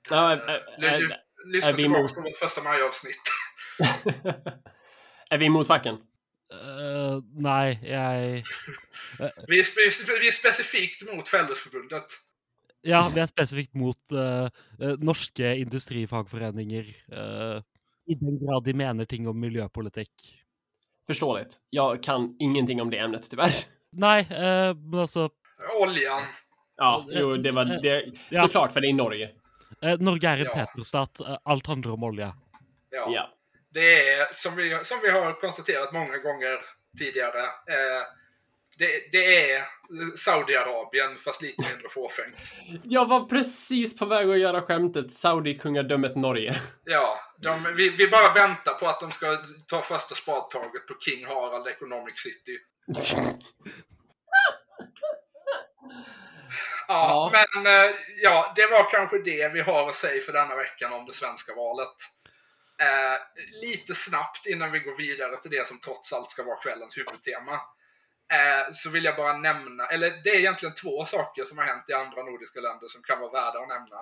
Ja, 0.10 0.34
Eh, 0.34 0.40
är, 0.50 0.84
är, 0.84 1.00
lu- 1.00 1.16
Lyssna 1.46 1.70
är 1.70 1.74
vi 1.74 1.84
tillbaka 1.84 2.14
på 2.14 2.22
vårt 2.22 2.38
första 2.38 2.64
majavsnitt. 2.64 3.22
är 5.30 5.38
vi 5.38 5.46
emot 5.46 5.68
facken? 5.68 5.98
Eh, 6.54 7.20
nei, 7.34 7.80
jeg 7.84 8.44
Vi 9.48 9.60
är, 9.60 9.64
spe- 9.64 10.20
vi 10.20 10.28
är 10.28 10.32
specifikt 10.32 11.04
mot 11.16 11.30
Fellesförbundet. 11.30 12.06
Ja, 12.82 13.10
vi 13.14 13.20
er 13.22 13.26
spesifikt 13.26 13.74
mot 13.74 14.12
eh, 14.12 14.46
eh, 14.82 14.96
norske 15.00 15.56
industrifagforeninger. 15.56 16.90
eh, 17.12 17.62
I 18.08 18.16
den 18.16 18.40
grad 18.46 18.64
de 18.64 18.74
mener 18.74 19.06
ting 19.06 19.28
om 19.28 19.40
miljøpolitikk. 19.40 20.12
Förståeligt. 21.08 21.58
Jag 21.70 22.04
kan 22.04 22.36
ingenting 22.40 22.82
om 22.82 22.90
det 22.90 22.98
ämnet 22.98 23.30
tyvärr. 23.30 23.54
Nei, 23.92 24.20
eh, 24.20 24.76
men 24.76 25.00
altså 25.00 25.30
Oljan. 25.82 26.22
Ja, 26.78 27.06
jo, 27.12 27.38
det 27.38 27.52
var 27.52 27.66
det. 27.66 28.12
Ja. 28.30 28.42
Såklart, 28.42 28.72
för 28.74 28.82
det 28.82 28.88
är 28.88 28.94
Norge. 28.94 29.30
eh, 29.82 30.00
Norge 30.00 30.30
er 30.34 30.38
en 30.38 30.46
Ja. 30.46 30.54
petrostat. 30.66 31.20
eh, 31.20 31.38
Alt 31.44 31.68
handler 31.68 31.92
om 31.92 32.04
olje. 32.04 32.34
Ja. 32.92 33.12
Ja. 33.12 33.30
Det 33.74 34.10
är 34.10 34.34
som 34.34 34.56
vi, 34.56 34.80
som 34.84 35.00
vi 35.04 35.10
har 35.10 35.40
konstaterat 35.42 35.94
många 35.94 36.18
gånger 36.18 36.60
tidigare. 36.98 37.44
Eh, 37.44 38.04
det, 38.78 39.12
det 39.12 39.52
är 39.52 39.66
Saudiarabien 40.18 41.18
fast 41.18 41.42
lite 41.42 41.70
mindre 41.72 41.90
fåfängt. 41.90 42.36
Jag 42.84 43.06
var 43.08 43.26
precis 43.26 43.98
på 43.98 44.06
väg 44.06 44.30
att 44.30 44.40
göra 44.40 44.62
skämtet 44.62 45.14
Saudi-kungadömet 45.14 46.16
Norge. 46.16 46.62
Ja, 46.84 47.20
de, 47.38 47.74
vi, 47.78 47.90
vi 47.90 48.08
bara 48.08 48.34
väntar 48.34 48.74
på 48.74 48.88
att 48.88 49.00
de 49.00 49.12
ska 49.12 49.38
ta 49.68 49.82
första 49.82 50.16
spadtaget 50.16 50.88
på 50.88 50.94
King 51.00 51.26
Harald 51.26 51.68
Economic 51.68 52.14
City. 52.22 52.58
Ja, 56.88 57.32
Ja. 57.32 57.32
men 57.34 57.66
eh, 57.66 57.96
ja, 58.22 58.54
det 58.56 58.68
var 58.68 58.92
kanske 58.92 59.18
det 59.18 59.54
vi 59.54 59.62
har 59.62 59.90
att 59.90 59.96
säga 59.96 60.22
för 60.22 60.34
denna 60.34 60.56
veckan 60.56 60.94
om 60.94 61.06
det 61.06 61.14
svenska 61.14 61.54
valet. 61.56 61.96
Eh, 62.84 63.18
lite 63.62 63.96
snabbt 63.96 64.46
innan 64.46 64.72
vi 64.72 64.80
går 64.80 64.98
vidare 64.98 65.38
till 65.38 65.52
det 65.52 65.68
som 65.68 65.80
trots 65.80 66.14
allt 66.14 66.32
ska 66.32 66.44
vara 66.44 66.62
kvällens 66.62 66.98
huvudtema. 66.98 67.54
Eh, 68.34 68.74
så 68.74 68.90
vill 68.90 69.04
jag 69.04 69.16
bara 69.16 69.38
nämna, 69.38 69.88
eller 69.88 70.22
det 70.24 70.30
är 70.30 70.40
egentligen 70.40 70.76
två 70.76 71.06
saker 71.06 71.46
som 71.46 71.58
har 71.58 71.66
hänt 71.66 71.86
i 71.88 71.94
andra 71.94 72.24
nordiska 72.24 72.60
länder 72.60 72.88
som 72.88 73.04
kan 73.04 73.20
vara 73.20 73.32
värda 73.32 73.60
att 73.60 73.68
nämna. 73.68 73.98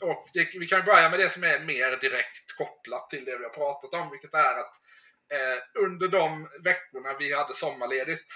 Och 0.00 0.28
det, 0.32 0.48
vi 0.58 0.66
kan 0.66 0.84
börja 0.84 1.10
med 1.10 1.18
det 1.18 1.30
som 1.30 1.44
är 1.44 1.58
mer 1.58 1.96
direkt 1.96 2.56
kopplat 2.58 3.10
till 3.10 3.24
det 3.24 3.38
vi 3.38 3.44
har 3.44 3.50
pratat 3.50 3.94
om, 3.94 4.10
vilket 4.10 4.34
är 4.34 4.58
att 4.58 4.74
eh, 5.34 5.82
under 5.84 6.08
de 6.08 6.48
veckorna 6.64 7.16
vi 7.18 7.34
hade 7.34 7.54
sommarledigt 7.54 8.32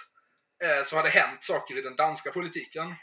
eh, 0.64 0.84
så 0.84 0.96
har 0.96 1.02
det 1.02 1.08
hänt 1.08 1.44
saker 1.44 1.78
i 1.78 1.82
den 1.82 1.96
danska 1.96 2.30
politiken. 2.30 2.94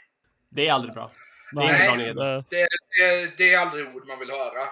Det 0.48 0.68
är 0.68 0.72
aldrig 0.72 0.94
bra. 0.94 1.12
Det 1.52 1.62
är 1.62 1.96
Nej. 1.96 2.14
bra 2.14 2.24
Det, 2.50 2.68
det, 2.98 3.36
det 3.36 3.54
är 3.54 3.58
aldrig 3.58 3.96
ord 3.96 4.06
man 4.06 4.18
vill 4.18 4.30
höra. 4.30 4.68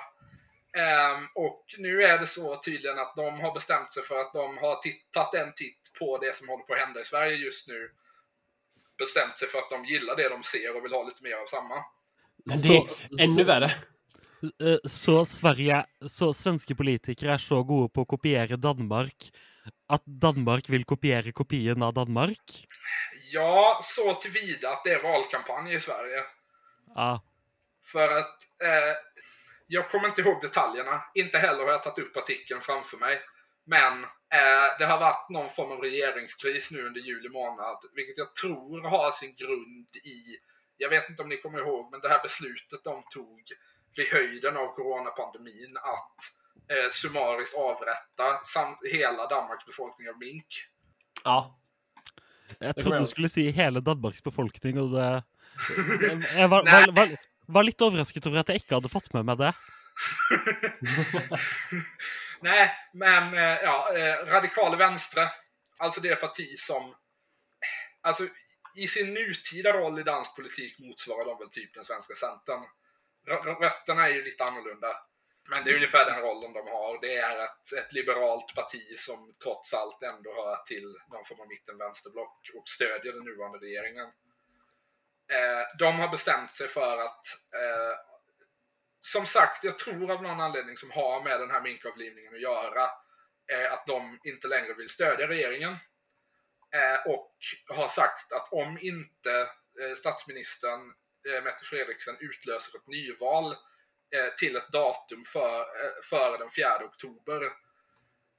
Ehm, 0.76 1.26
och 1.34 1.64
nu 1.78 2.02
är 2.02 2.18
det 2.18 2.26
så 2.26 2.56
tydligen 2.56 2.98
att 2.98 3.16
de 3.16 3.40
har 3.40 3.54
bestämt 3.54 3.92
sig 3.92 4.02
för 4.02 4.20
att 4.20 4.32
de 4.32 4.58
har 4.58 4.76
titt- 4.82 5.10
tagit 5.12 5.40
en 5.42 5.52
titt 5.54 5.80
på 5.98 6.18
det 6.18 6.36
som 6.36 6.48
håller 6.48 6.64
på 6.64 6.72
att 6.74 6.80
hända 6.80 7.00
i 7.00 7.04
Sverige 7.04 7.36
just 7.36 7.68
nu. 7.68 7.90
Bestämt 8.98 9.38
sig 9.38 9.48
för 9.48 9.58
att 9.58 9.70
de 9.70 9.84
gillar 9.84 10.16
det 10.16 10.28
de 10.28 10.42
ser 10.42 10.76
och 10.76 10.84
vill 10.84 10.92
ha 10.92 11.02
lite 11.02 11.22
mer 11.22 11.34
av 11.36 11.46
samma. 11.46 11.84
Men 12.44 12.58
det 12.62 12.76
är 12.76 13.24
ännu 13.24 13.34
så, 13.34 13.44
värre. 13.44 13.64
eh, 14.62 14.78
så 14.84 15.24
Sverige 15.24 15.84
Så 16.08 16.32
svenske 16.34 16.74
politikere 16.74 17.34
er 17.34 17.38
så 17.38 17.62
gode 17.62 17.88
på 17.88 18.02
å 18.02 18.06
kopiere 18.06 18.56
Danmark 18.56 19.30
at 19.88 20.02
Danmark 20.04 20.68
vil 20.68 20.84
kopiere 20.84 21.32
kopien 21.32 21.82
av 21.82 21.94
Danmark? 21.94 22.66
Ja, 23.32 23.80
så 23.82 24.14
tillvida 24.14 24.70
att 24.70 24.84
det 24.84 24.90
är 24.90 25.02
valkampanj 25.02 25.74
i 25.74 25.80
Sverige. 25.80 26.22
Ja. 26.94 27.22
För 27.84 28.18
att 28.18 28.38
eh, 28.62 28.94
jag 29.74 29.90
kommer 29.90 30.08
inte 30.08 30.20
ihåg 30.20 30.42
detaljerna. 30.42 31.02
Inte 31.14 31.38
heller 31.38 31.64
har 31.64 31.72
jag 31.72 31.82
tagit 31.82 31.98
upp 31.98 32.16
artikeln 32.16 32.60
framför 32.60 32.96
mig. 32.96 33.20
Men 33.64 34.04
eh, 34.04 34.78
det 34.78 34.86
har 34.86 34.98
varit 35.00 35.28
någon 35.28 35.50
form 35.50 35.72
av 35.72 35.80
regeringskris 35.80 36.70
nu 36.70 36.86
under 36.86 37.00
juli 37.00 37.28
månad. 37.28 37.76
Vilket 37.94 38.18
jag 38.18 38.34
tror 38.34 38.80
har 38.80 39.12
sin 39.12 39.34
grund 39.34 39.96
i, 39.96 40.36
jag 40.76 40.88
vet 40.90 41.08
inte 41.10 41.22
om 41.22 41.28
ni 41.28 41.36
kommer 41.36 41.58
ihåg, 41.58 41.90
men 41.90 42.00
det 42.00 42.08
här 42.08 42.22
beslutet 42.22 42.84
de 42.84 43.04
tog 43.10 43.42
vid 43.96 44.06
höjden 44.08 44.56
av 44.56 44.66
coronapandemin 44.74 45.76
att 45.76 46.18
eh, 46.70 46.90
summariskt 46.92 47.56
avrätta 47.56 48.44
sam- 48.44 48.78
hela 48.92 49.26
Danmarks 49.26 49.66
befolkning 49.66 50.08
av 50.08 50.18
mink. 50.18 50.46
Ja. 51.24 51.58
Kommer 52.58 52.72
trodde 52.72 52.98
du 52.98 53.06
skulle 53.06 53.28
si 53.28 53.50
hele 53.50 53.80
Danmarks 53.80 54.22
befolkning, 54.24 54.80
og 54.80 54.90
det 54.92 55.22
Jeg, 56.02 56.24
jeg 56.36 56.50
var, 56.50 56.64
Nei. 56.64 56.72
var, 56.72 56.92
var, 56.96 57.16
var 57.46 57.66
litt 57.66 57.82
overrasket 57.82 58.26
over 58.26 58.42
at 58.42 58.52
jeg 58.52 58.62
ikke 58.62 58.78
hadde 58.78 58.92
fått 58.92 59.12
med 59.14 59.26
meg 59.28 59.40
det. 59.40 59.52
Nej, 62.46 62.64
men 62.92 63.34
eh, 63.34 63.58
ja, 63.64 63.76
eh, 63.96 64.26
radikal 64.26 64.76
vänstre, 64.76 65.30
alltså 65.78 66.00
det 66.00 66.16
parti 66.16 66.48
som... 66.58 66.94
Alltså, 68.00 68.28
i 68.74 68.88
sin 68.88 69.14
nutida 69.14 69.72
roll 69.72 69.98
i 70.00 70.02
dansk 70.02 70.36
politik 70.36 70.78
motsvarar 70.78 71.24
de 71.24 71.38
väl 71.38 71.50
typ 71.50 71.74
den 71.74 71.84
svenska 71.84 72.14
Centern. 72.14 72.64
Rötterna 73.60 74.08
är 74.08 74.12
ju 74.12 74.24
lite 74.24 74.44
annorlunda. 74.44 74.96
Men 75.50 75.64
det 75.64 75.70
är 75.70 75.74
ungefär 75.74 76.04
den 76.06 76.20
rollen 76.20 76.52
de 76.52 76.68
har. 76.68 77.00
Det 77.00 77.16
är 77.16 77.44
ett, 77.44 77.72
ett 77.78 77.92
liberalt 77.92 78.54
parti 78.54 78.98
som 78.98 79.34
trots 79.42 79.74
allt 79.74 80.02
ändå 80.02 80.30
hör 80.34 80.56
till 80.56 80.96
någon 81.12 81.24
form 81.24 81.40
av 81.40 81.48
mitten-vänsterblock 81.48 82.50
och 82.56 82.68
stödjer 82.68 83.12
den 83.12 83.24
nuvarande 83.24 83.58
regeringen. 83.58 84.08
Eh, 85.32 85.76
de 85.78 85.98
har 85.98 86.08
bestämt 86.08 86.52
sig 86.52 86.68
för 86.68 86.98
att, 86.98 87.26
eh, 87.54 87.96
som 89.00 89.26
sagt, 89.26 89.64
jag 89.64 89.78
tror 89.78 90.10
av 90.10 90.22
någon 90.22 90.40
anledning 90.40 90.76
som 90.76 90.90
har 90.90 91.24
med 91.24 91.40
den 91.40 91.50
här 91.50 91.60
minkavlivningen 91.60 92.34
att 92.34 92.40
göra, 92.40 92.82
eh, 93.52 93.72
att 93.72 93.86
de 93.86 94.20
inte 94.24 94.48
längre 94.48 94.74
vill 94.74 94.88
stödja 94.88 95.28
regeringen. 95.28 95.76
Eh, 96.74 97.12
och 97.12 97.36
har 97.68 97.88
sagt 97.88 98.32
att 98.32 98.52
om 98.52 98.78
inte 98.80 99.40
eh, 99.80 99.94
statsministern 99.96 100.80
eh, 101.28 101.42
Mette 101.44 101.64
Fredriksen 101.64 102.16
utlöser 102.20 102.78
ett 102.78 102.86
nyval 102.86 103.52
eh, 104.16 104.34
till 104.38 104.56
ett 104.56 104.68
datum 104.68 105.24
för, 105.24 105.60
eh, 105.60 105.92
före 106.02 106.38
den 106.38 106.50
4 106.50 106.84
oktober 106.84 107.42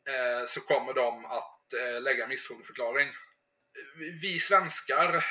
eh, 0.10 0.48
så 0.48 0.62
kommer 0.62 0.94
de 0.94 1.26
att 1.26 1.74
eh, 1.74 2.02
lägga 2.02 2.28
misstroendeförklaring. 2.28 3.10
Vi 4.22 4.40
svenskar 4.40 5.26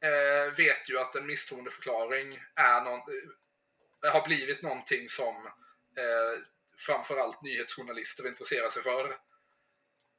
eh, 0.00 0.54
vet 0.56 0.90
ju 0.90 0.98
att 0.98 1.14
en 1.14 1.26
misstroendeförklaring 1.26 2.42
är 2.54 2.80
någon, 2.80 3.00
eh, 4.04 4.12
har 4.12 4.26
blivit 4.26 4.62
någonting 4.62 5.08
som 5.08 5.46
eh, 5.96 6.42
framförallt 6.78 7.42
nyhetsjournalister 7.42 8.28
intresserar 8.28 8.70
sig 8.70 8.82
för. 8.82 9.16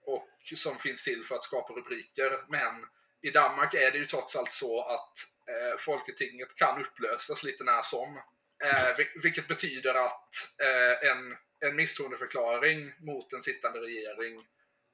Och 0.02 0.30
som 0.56 0.80
finns 0.80 1.04
till 1.04 1.24
för 1.26 1.36
att 1.36 1.44
skapa 1.44 1.74
rubriker. 1.74 2.46
Men 2.50 2.86
i 3.22 3.30
Danmark 3.30 3.74
är 3.74 3.92
det 3.92 3.98
ju 3.98 4.06
trots 4.06 4.36
allt 4.36 4.52
så 4.52 4.82
att 4.82 5.14
eh, 5.48 5.78
Folketinget 5.80 6.56
kan 6.56 6.82
upplösas 6.82 7.44
lite 7.44 7.64
när 7.64 7.82
som. 7.82 8.22
Eh, 8.64 9.06
vilket 9.24 9.48
betyder 9.48 9.94
att 9.94 10.34
eh, 10.62 11.12
en, 11.12 11.38
en 11.60 11.76
misstroendeförklaring 11.76 12.94
mot 13.00 13.34
en 13.34 13.44
sittande 13.44 13.80
regering 13.80 14.36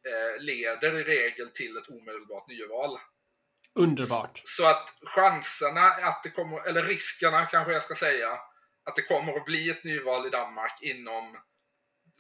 eh, 0.08 0.42
leder 0.42 1.00
i 1.00 1.04
regel 1.04 1.52
till 1.52 1.78
ett 1.78 1.90
omedelbart 1.90 2.48
nyval. 2.48 3.00
Underbart. 3.76 4.42
Så 4.46 4.68
att 4.68 4.94
chanserna 5.02 5.88
att 5.88 6.24
det 6.24 6.30
kommer, 6.30 6.68
eller 6.68 6.84
riskerna 6.84 7.46
kanske 7.46 7.74
jag 7.74 7.84
ska 7.84 7.96
säga, 7.96 8.30
att 8.86 8.96
det 8.96 9.02
kommer 9.02 9.38
att 9.38 9.46
bli 9.46 9.70
ett 9.70 9.84
nyval 9.84 10.28
i 10.28 10.30
Danmark 10.30 10.82
inom 10.82 11.38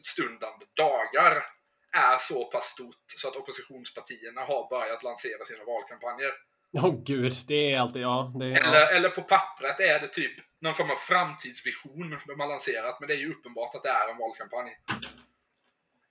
stundande 0.03 0.65
dagar 0.75 1.43
är 1.91 2.17
så 2.17 2.45
pass 2.45 2.65
stort 2.65 3.05
så 3.07 3.27
att 3.27 3.35
oppositionspartierna 3.35 4.41
har 4.41 4.69
börjat 4.69 5.03
lansera 5.03 5.45
sina 5.45 5.63
valkampanjer. 5.63 6.31
Åh 6.73 7.03
gud, 7.03 7.33
det 7.47 7.73
är 7.73 7.79
alltid, 7.79 8.01
ja. 8.01 8.33
Är, 8.41 8.45
ja. 8.45 8.57
Eller, 8.57 8.95
eller 8.95 9.09
på 9.09 9.21
pappret 9.21 9.79
är 9.79 9.99
det 9.99 10.07
typ 10.07 10.31
någon 10.61 10.73
form 10.73 10.91
av 10.91 10.95
framtidsvision 10.95 12.17
de 12.27 12.39
har 12.39 12.47
lanserat, 12.47 12.99
men 12.99 13.07
det 13.07 13.13
är 13.13 13.17
ju 13.17 13.33
uppenbart 13.33 13.75
att 13.75 13.83
det 13.83 13.89
är 13.89 14.11
en 14.11 14.17
valkampanj. 14.17 14.71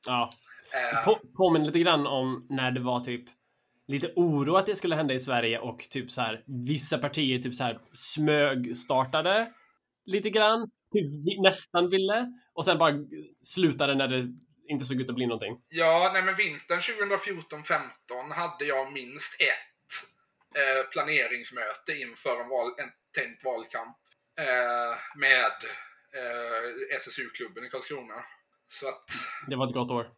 ja. 0.06 0.32
Eh, 0.72 1.04
På, 1.04 1.20
påminner 1.36 1.66
lite 1.66 1.78
grann 1.78 2.06
om 2.06 2.46
när 2.50 2.70
det 2.70 2.80
var 2.80 3.00
typ 3.00 3.24
lite 3.86 4.12
oro 4.16 4.54
att 4.56 4.66
det 4.66 4.76
skulle 4.76 4.96
hända 4.96 5.14
i 5.14 5.20
Sverige 5.20 5.58
och 5.58 5.78
typ 5.78 6.10
så 6.10 6.20
här 6.20 6.44
vissa 6.46 6.98
partier 6.98 7.38
typ 7.38 7.54
så 7.54 7.64
här 7.64 7.78
smög 7.92 8.76
startade 8.76 9.52
lite 10.06 10.30
grann, 10.30 10.70
typ 10.92 11.42
nästan 11.42 11.90
ville 11.90 12.32
och 12.52 12.64
sen 12.64 12.78
bara 12.78 12.94
slutade 13.42 13.94
när 13.94 14.08
det 14.08 14.28
inte 14.68 14.84
såg 14.84 15.00
ut 15.00 15.08
att 15.08 15.14
bli 15.14 15.26
någonting. 15.26 15.62
Ja, 15.68 16.10
nej 16.12 16.22
men 16.22 16.34
vintern 16.34 16.80
2014-15 16.80 18.32
hade 18.32 18.64
jag 18.64 18.92
minst 18.92 19.40
ett 19.40 19.74
eh, 20.60 20.90
planeringsmöte 20.90 21.92
inför 21.92 22.40
en, 22.40 22.48
val, 22.48 22.74
en 22.78 22.90
tänkt 23.14 23.44
valkamp 23.44 23.96
eh, 24.40 24.98
med 25.16 25.56
eh, 26.18 26.96
SSU-klubben 26.96 27.64
i 27.64 27.68
Karlskrona. 27.68 28.24
Så 28.68 28.88
att, 28.88 29.04
Det 29.48 29.56
var 29.56 29.66
ett 29.66 29.74
gott 29.74 29.90
år. 29.90 30.10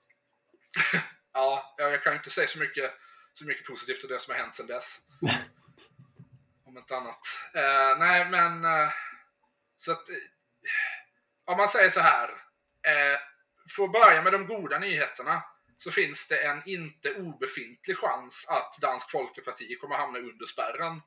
ja, 1.32 1.74
jag 1.78 2.02
kan 2.02 2.14
inte 2.14 2.30
säga 2.30 2.48
så 2.48 2.58
mycket, 2.58 2.92
så 3.38 3.44
mycket 3.44 3.66
positivt 3.66 4.04
om 4.04 4.10
det 4.10 4.20
som 4.20 4.34
har 4.34 4.40
hänt 4.40 4.56
sedan 4.56 4.66
dess. 4.66 4.98
Om 6.64 6.78
inte 6.78 6.96
annat. 6.96 7.20
Eh, 7.54 7.98
nej, 7.98 8.30
men 8.30 8.64
eh, 8.64 8.92
så 9.76 9.92
att 9.92 10.08
eh, 10.08 10.16
om 11.44 11.56
man 11.56 11.68
säger 11.68 11.90
så 11.90 12.00
här. 12.00 12.28
Eh, 12.82 13.18
för 13.76 13.84
att 13.84 13.92
börja 13.92 14.22
med 14.22 14.32
de 14.32 14.46
goda 14.46 14.78
nyheterna 14.78 15.42
så 15.78 15.90
finns 15.90 16.28
det 16.28 16.46
en 16.46 16.62
inte 16.66 17.14
obefintlig 17.14 17.98
chans 17.98 18.46
att 18.48 18.78
Dansk 18.80 19.10
Folkeparti 19.10 19.78
kommer 19.80 19.96
hamna 19.96 20.18
under 20.18 20.46
spärren. 20.46 21.02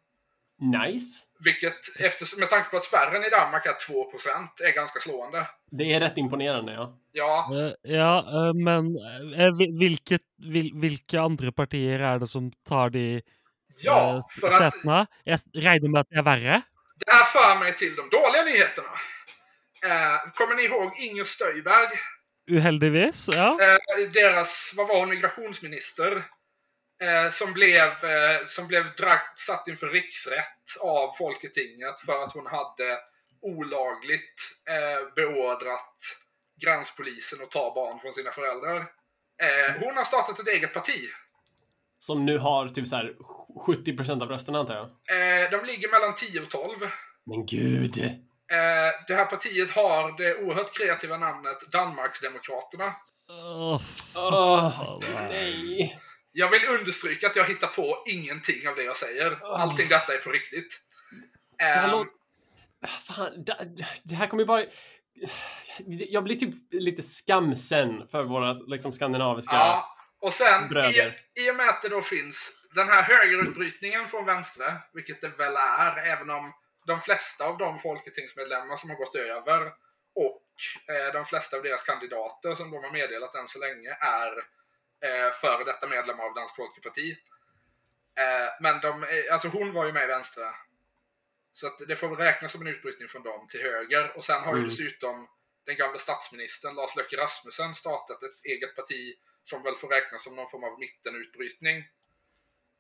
Nice. 0.62 1.26
Vilket, 1.44 1.74
efter, 2.00 2.40
med 2.40 2.50
tanke 2.50 2.70
på 2.70 2.78
att 2.78 2.84
spärren 2.84 3.24
i 3.24 3.30
Danmark 3.30 3.66
är 3.66 3.72
2% 3.94 4.62
är 4.64 4.72
ganska 4.76 5.00
slående. 5.00 5.48
Det 5.72 5.94
är 5.94 6.00
rätt 6.00 6.18
imponerande, 6.18 6.74
ja. 6.74 6.98
Ja, 7.12 7.50
Eh, 7.84 7.92
Ja, 7.96 8.18
eh, 8.20 8.54
men 8.54 8.86
eh, 9.40 9.56
vi- 9.58 9.78
vilket, 9.80 10.22
vil, 10.38 10.72
vilka 10.76 11.22
andra 11.22 11.52
partier 11.52 12.00
är 12.00 12.20
det 12.20 12.28
som 12.28 12.52
tar 12.52 12.90
de 12.90 13.22
ja 13.82 14.22
för 14.42 14.48
att 14.48 14.54
sätena? 14.74 15.08
Jag 15.24 15.40
räknar 15.54 15.90
med 15.90 16.02
att 16.02 16.08
det 16.10 16.18
är 16.18 16.24
värre. 16.24 16.62
det 17.06 17.12
här 17.12 17.26
för 17.26 17.60
mig 17.60 17.76
till 17.76 17.96
de 17.96 18.10
dåliga 18.10 18.44
nyheterna. 18.44 18.90
Eh, 19.84 20.32
kommer 20.34 20.56
ni 20.56 20.64
ihåg 20.64 20.92
Inger 21.00 21.24
Stöjberg? 21.24 21.88
Uheldigvis, 22.52 23.30
ja. 23.34 23.58
eh, 23.62 24.12
deras, 24.14 24.74
vad 24.78 24.88
var 24.88 25.00
hon, 25.00 25.10
migrationsminister. 25.10 26.24
Eh, 27.02 27.32
som 27.32 27.54
blev, 27.54 27.86
eh, 27.86 28.46
som 28.46 28.68
blev 28.68 28.96
dragt, 28.96 29.40
satt 29.40 29.68
inför 29.68 29.88
riksrätt 29.90 30.78
av 30.82 31.14
Folketinget 31.18 32.02
för 32.06 32.24
att 32.24 32.34
hon 32.34 32.48
hade 32.48 32.98
olagligt 33.42 34.42
eh, 34.70 35.14
beordrat 35.16 35.96
gränspolisen 36.62 37.42
att 37.44 37.52
ta 37.52 37.74
barn 37.74 38.00
från 38.00 38.14
sina 38.14 38.32
föräldrar. 38.32 38.78
Eh, 39.42 39.74
hon 39.80 39.98
har 39.98 40.04
startat 40.04 40.40
ett 40.40 40.48
eget 40.48 40.74
parti. 40.74 41.10
Som 42.00 42.26
nu 42.26 42.38
har 42.38 42.68
typ 42.68 42.88
så 42.88 42.96
här 42.96 43.16
70% 43.68 44.22
av 44.22 44.30
rösterna 44.30 44.60
antar 44.60 44.76
jag. 44.76 44.86
Eh, 44.86 45.52
de 45.52 45.66
ligger 45.66 45.92
mellan 45.92 46.16
10 46.16 46.42
och 46.42 46.50
12. 46.50 46.80
Men 47.26 47.46
gud. 47.46 47.98
Eh, 47.98 48.92
det 49.08 49.16
här 49.16 49.26
partiet 49.26 49.70
har 49.70 50.18
det 50.18 50.36
oerhört 50.36 50.78
kreativa 50.78 51.18
namnet 51.18 51.72
Danmarksdemokraterna. 51.72 52.96
Åh, 53.30 53.82
Åh, 54.16 55.00
nej. 55.30 56.00
Jag 56.32 56.50
vill 56.50 56.70
understryka 56.70 57.28
att 57.28 57.36
jag 57.36 57.46
hittar 57.46 57.68
på 57.68 58.04
ingenting 58.06 58.68
av 58.68 58.76
det 58.76 58.84
jag 58.84 58.98
säger. 58.98 59.40
Allting 59.44 59.88
detta 59.88 60.14
är 60.14 60.18
på 60.18 60.30
riktigt. 60.30 60.80
Det 61.58 61.64
här 61.64 61.92
låter... 61.92 62.12
Fan, 63.08 63.46
det, 64.04 64.16
här 64.16 64.28
kommer 64.28 64.44
ju 64.44 64.48
bara... 64.48 64.66
Jag 65.88 66.24
blir 66.24 66.36
typ 66.36 66.56
lite 66.72 67.02
skamsen 67.02 68.08
för 68.08 68.24
våra 68.24 68.54
liksom, 68.54 68.94
skandinaviska... 68.94 69.56
ja, 69.56 69.98
och 70.22 70.34
sen 70.34 70.66
i, 70.66 70.68
bröder. 70.68 71.18
i 71.36 71.52
och 71.52 71.56
med 71.56 71.70
att 71.70 71.82
det 71.82 71.90
då 71.90 72.02
finns 72.02 72.52
den 72.76 72.90
här 72.90 73.04
högerutbrytningen 73.04 74.08
från 74.08 74.26
vänstre, 74.26 74.78
vilket 74.94 75.22
det 75.22 75.28
väl 75.28 75.56
är, 75.56 75.98
även 75.98 76.30
om 76.30 76.54
de 76.86 77.02
flesta 77.02 77.46
av 77.46 77.58
de 77.58 77.80
folketingsmedlemmar 77.80 78.76
som 78.76 78.90
har 78.90 78.98
gått 78.98 79.16
över 79.16 79.66
och 80.16 80.46
eh, 80.94 81.14
de 81.14 81.26
flesta 81.26 81.58
av 81.58 81.64
deras 81.64 81.84
kandidater 81.84 82.56
som 82.56 82.72
de 82.72 82.84
har 82.84 82.92
meddelat 82.92 83.36
än 83.36 83.48
så 83.48 83.60
länge 83.60 83.90
är 84.02 84.32
eh, 85.02 85.32
före 85.34 85.64
detta 85.64 85.88
medlemmar 85.88 86.24
av 86.24 86.34
Dansk 86.34 86.56
Folkeparti. 86.56 87.18
Eh, 88.16 88.50
men 88.62 88.82
de, 88.82 89.04
eh, 89.04 89.34
alltså 89.34 89.48
hon 89.48 89.74
var 89.74 89.86
ju 89.86 89.92
med 89.92 90.04
i 90.04 90.08
Vänstre. 90.08 90.54
Så 91.54 91.68
att 91.68 91.78
det 91.88 91.96
får 91.96 92.08
väl 92.10 92.18
räknas 92.18 92.52
som 92.52 92.62
en 92.62 92.68
utbrytning 92.68 93.08
från 93.08 93.24
dem 93.24 93.48
till 93.48 93.62
höger. 93.62 94.18
Och 94.18 94.26
sen 94.26 94.42
har 94.42 94.54
ju 94.54 94.60
Mm. 94.60 94.70
dessutom 94.70 95.28
den 95.66 95.76
gamla 95.78 96.00
statsministern 96.00 96.76
Lars 96.76 96.96
Løkke 96.96 97.18
Rasmussen 97.18 97.76
startat 97.76 98.24
ett 98.24 98.46
eget 98.46 98.76
parti 98.76 99.16
som 99.44 99.64
väl 99.64 99.76
får 99.76 99.88
räknas 99.88 100.24
som 100.24 100.36
någon 100.36 100.50
form 100.50 100.64
av 100.64 100.80
mittenutbrytning. 100.80 101.78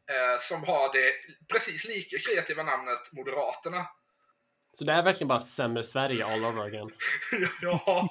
Eh, 0.10 0.39
som 0.39 0.63
har 0.63 0.93
det 0.93 1.13
precis 1.53 1.86
lika 1.86 2.17
kreativa 2.19 2.63
namnet 2.63 3.12
Moderaterna. 3.12 3.88
Så 4.73 4.84
det 4.84 4.93
är 4.93 5.03
verkligen 5.03 5.27
bara 5.27 5.41
sämre 5.41 5.84
Sverige 5.84 6.25
all 6.25 6.45
over 6.45 6.65
again. 6.65 6.91
ja. 7.62 8.09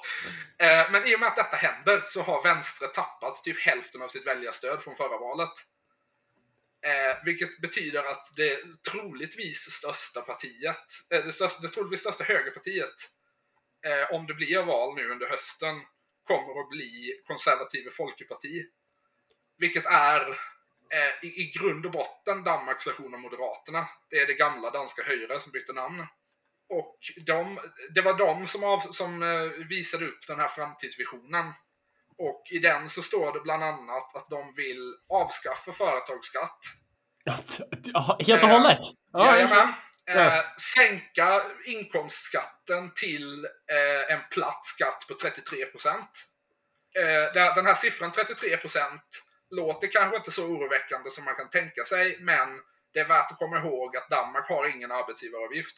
Eh, 0.57 0.91
men 0.91 1.07
i 1.07 1.15
och 1.15 1.19
med 1.19 1.29
att 1.29 1.35
detta 1.35 1.57
händer 1.57 2.03
så 2.07 2.21
har 2.21 2.43
Vänstre 2.43 2.87
tappat 2.87 3.43
typ 3.43 3.59
hälften 3.59 4.01
av 4.01 4.07
sitt 4.07 4.27
väljarstöd 4.27 4.81
från 4.81 4.95
förra 4.95 5.17
valet. 5.17 5.53
Eh, 6.81 7.23
vilket 7.25 7.61
betyder 7.61 7.99
att 7.99 8.35
det 8.35 8.59
troligtvis 8.91 9.71
största 9.71 10.21
partiet, 10.21 10.85
eh, 11.13 11.25
det, 11.25 11.31
största, 11.31 11.61
det 11.61 11.67
troligtvis 11.67 11.99
största 11.99 12.23
högerpartiet, 12.23 12.95
eh, 13.85 14.15
om 14.15 14.27
det 14.27 14.33
blir 14.33 14.63
val 14.63 14.95
nu 14.95 15.11
under 15.11 15.29
hösten, 15.29 15.81
kommer 16.23 16.61
att 16.61 16.69
bli 16.69 17.21
konservative 17.27 17.91
Folkeparti. 17.91 18.65
Vilket 19.57 19.85
är 19.85 20.29
eh, 20.89 21.25
i, 21.25 21.27
i 21.27 21.51
grund 21.55 21.85
och 21.85 21.91
botten 21.91 22.43
Danmarks 22.43 22.87
version 22.87 23.13
av 23.13 23.19
Moderaterna. 23.19 23.87
Det 24.09 24.19
är 24.19 24.27
det 24.27 24.33
gamla 24.33 24.69
danska 24.71 25.03
Höyre 25.03 25.39
som 25.39 25.51
bytte 25.51 25.73
namn. 25.73 26.05
Och 26.69 26.97
de, 27.25 27.59
det 27.95 28.01
var 28.01 28.13
de 28.17 28.47
som, 28.47 28.63
av, 28.63 28.79
som 28.91 29.23
eh, 29.23 29.65
visade 29.69 30.05
upp 30.05 30.27
den 30.27 30.39
här 30.39 30.47
framtidsvisionen. 30.47 31.53
Och 32.17 32.43
i 32.51 32.59
den 32.59 32.89
så 32.89 33.01
står 33.01 33.33
det 33.33 33.39
bland 33.39 33.63
annat 33.63 34.15
att 34.15 34.29
de 34.29 34.53
vill 34.55 34.93
avskaffa 35.09 35.73
företagsskatt. 35.73 36.59
Helt 38.27 38.43
och 38.43 38.49
Eh, 38.49 38.57
hållet? 38.57 38.77
Ja, 39.13 39.35
Jajamän. 39.35 39.73
Ja. 40.05 40.37
Eh, 40.37 40.43
sänka 40.75 41.43
inkomstskatten 41.65 42.91
till 42.95 43.45
eh, 43.45 44.13
en 44.13 44.21
platt 44.31 44.65
skatt 44.65 45.05
på 45.07 45.13
33 45.13 45.65
procent. 45.65 46.09
Eh, 46.99 47.33
där- 47.33 47.55
den 47.55 47.65
här 47.65 47.75
siffran 47.75 48.11
33 48.11 48.57
procent 48.57 49.03
låter 49.49 49.87
kanske 49.91 50.17
inte 50.17 50.31
så 50.31 50.45
oroväckande 50.45 51.09
som 51.11 51.25
man 51.25 51.35
kan 51.35 51.49
tänka 51.49 51.83
sig, 51.85 52.17
men 52.21 52.49
det 52.93 52.99
är 52.99 53.05
värt 53.05 53.31
att 53.31 53.37
komma 53.37 53.57
ihåg 53.57 53.97
att 53.97 54.09
Danmark 54.09 54.49
har 54.49 54.75
ingen 54.75 54.91
arbetsgivaravgift. 54.91 55.75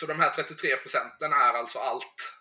Så 0.00 0.06
de 0.06 0.20
här 0.20 0.30
33 0.30 0.76
procenten 0.76 1.32
är 1.32 1.54
alltså 1.54 1.78
allt. 1.78 2.32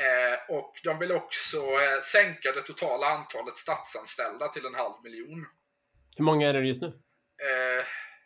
Eh, 0.00 0.54
och 0.56 0.74
de 0.84 0.98
vill 0.98 1.12
också 1.12 1.56
eh, 1.58 2.00
sänka 2.00 2.52
det 2.52 2.62
totala 2.62 3.06
antalet 3.06 3.56
statsanställda 3.58 4.48
till 4.48 4.66
en 4.66 4.74
halv 4.74 5.02
miljon. 5.02 5.46
Hur 6.16 6.24
många 6.24 6.48
är 6.48 6.52
det 6.52 6.60
just 6.66 6.82
nu? 6.82 6.86
Eh, 6.88 7.84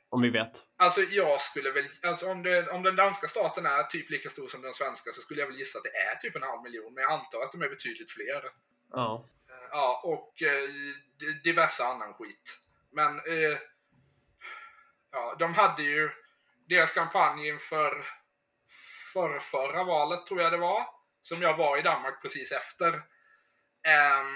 Om 0.08 0.22
vi 0.22 0.30
vet. 0.30 0.52
Alltså 0.76 1.00
jag 1.00 1.40
skulle 1.40 1.70
väl, 1.70 1.88
alltså 2.02 2.30
om, 2.30 2.42
det, 2.42 2.70
om 2.70 2.82
den 2.82 2.96
danska 2.96 3.28
staten 3.28 3.66
är 3.66 3.82
typ 3.82 4.10
lika 4.10 4.30
stor 4.30 4.48
som 4.48 4.62
den 4.62 4.74
svenska 4.74 5.10
så 5.12 5.20
skulle 5.20 5.40
jag 5.40 5.46
väl 5.48 5.58
gissa 5.58 5.78
att 5.78 5.84
det 5.84 5.96
är 5.96 6.16
typ 6.16 6.36
en 6.36 6.42
halv 6.42 6.62
miljon. 6.62 6.94
Men 6.94 7.02
jag 7.02 7.12
antar 7.12 7.42
att 7.42 7.52
de 7.52 7.62
är 7.62 7.68
betydligt 7.68 8.10
fler. 8.10 8.42
Ja. 8.92 9.28
Eh, 9.48 9.54
Ja, 9.72 10.00
och 10.04 10.42
eh, 10.42 10.68
di- 11.20 11.40
diverse 11.44 11.84
annan 11.84 12.14
skit. 12.14 12.58
Men 12.92 13.16
eh, 13.18 13.58
ja, 15.12 15.36
de 15.38 15.54
hade 15.54 15.82
ju 15.82 16.10
deras 16.68 16.92
kampanj 16.92 17.48
inför 17.48 18.06
för 19.12 19.38
förra 19.38 19.84
valet 19.84 20.26
tror 20.26 20.40
jag 20.40 20.52
det 20.52 20.58
var. 20.58 20.86
Som 21.22 21.42
jag 21.42 21.56
var 21.56 21.78
i 21.78 21.82
Danmark 21.82 22.22
precis 22.22 22.52
efter. 22.52 23.02
ehm, 23.82 24.34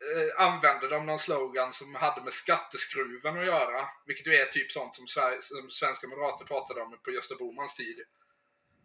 eh, 0.00 0.46
använde 0.46 0.88
de 0.88 1.06
någon 1.06 1.18
slogan 1.18 1.72
som 1.72 1.94
hade 1.94 2.22
med 2.22 2.32
skatteskruven 2.32 3.38
att 3.38 3.46
göra. 3.46 3.88
Vilket 4.06 4.26
ju 4.26 4.34
är 4.34 4.46
typ 4.46 4.72
sånt 4.72 4.96
som, 4.96 5.06
Sverige, 5.06 5.42
som 5.42 5.70
svenska 5.70 6.08
moderater 6.08 6.44
pratade 6.44 6.80
om 6.82 6.98
på 7.02 7.10
Gösta 7.10 7.34
Bohmans 7.34 7.76
tid. 7.76 8.04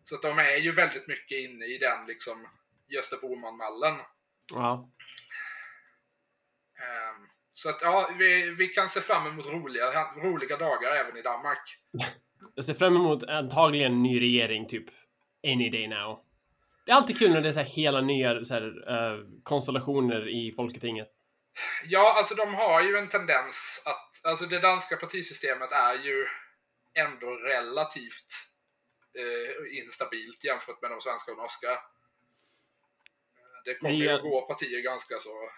Så 0.05 0.15
att 0.15 0.21
de 0.21 0.39
är 0.39 0.57
ju 0.57 0.71
väldigt 0.71 1.07
mycket 1.07 1.37
inne 1.37 1.65
i 1.65 1.77
den 1.77 2.05
liksom 2.05 2.47
Gösta 2.87 3.17
Bohman-mallen. 3.17 3.95
ja. 4.53 4.89
Ehm, 6.79 7.27
Så 7.53 7.69
att 7.69 7.81
ja, 7.81 8.11
vi, 8.17 8.49
vi 8.49 8.67
kan 8.67 8.89
se 8.89 9.01
fram 9.01 9.27
emot 9.27 9.45
roliga, 9.45 10.03
roliga 10.15 10.57
dagar 10.57 10.91
även 10.95 11.17
i 11.17 11.21
Danmark. 11.21 11.77
Jag 12.55 12.65
ser 12.65 12.73
fram 12.73 12.95
emot 12.95 13.23
antagligen 13.23 13.91
en 13.91 14.03
ny 14.03 14.21
regering, 14.21 14.67
typ 14.67 14.85
any 15.47 15.69
day 15.69 15.87
now. 15.87 16.19
Det 16.85 16.91
är 16.91 16.95
alltid 16.95 17.17
kul 17.17 17.31
när 17.31 17.41
det 17.41 17.49
är 17.49 17.53
så 17.53 17.59
här 17.59 17.67
hela 17.67 18.01
nya 18.01 18.45
så 18.45 18.53
här, 18.53 18.63
eh, 18.89 19.25
konstellationer 19.43 20.29
i 20.29 20.51
Folketinget. 20.51 21.07
Ja, 21.85 22.13
alltså 22.17 22.35
de 22.35 22.53
har 22.53 22.81
ju 22.81 22.97
en 22.97 23.09
tendens 23.09 23.83
att, 23.85 24.31
alltså 24.31 24.45
det 24.45 24.59
danska 24.59 24.97
partisystemet 24.97 25.71
är 25.71 25.93
ju 25.93 26.27
ändå 26.93 27.27
relativt 27.27 28.29
eh, 29.17 29.77
instabilt 29.83 30.43
jämfört 30.43 30.81
med 30.81 30.91
de 30.91 31.01
svenska 31.01 31.31
och 31.31 31.37
norska. 31.37 31.79
Det 33.65 33.75
kommer 33.75 33.93
ju 33.93 34.09
att 34.09 34.21
gå 34.21 34.41
partier 34.41 34.81
ganska 34.81 35.15
så 35.15 35.49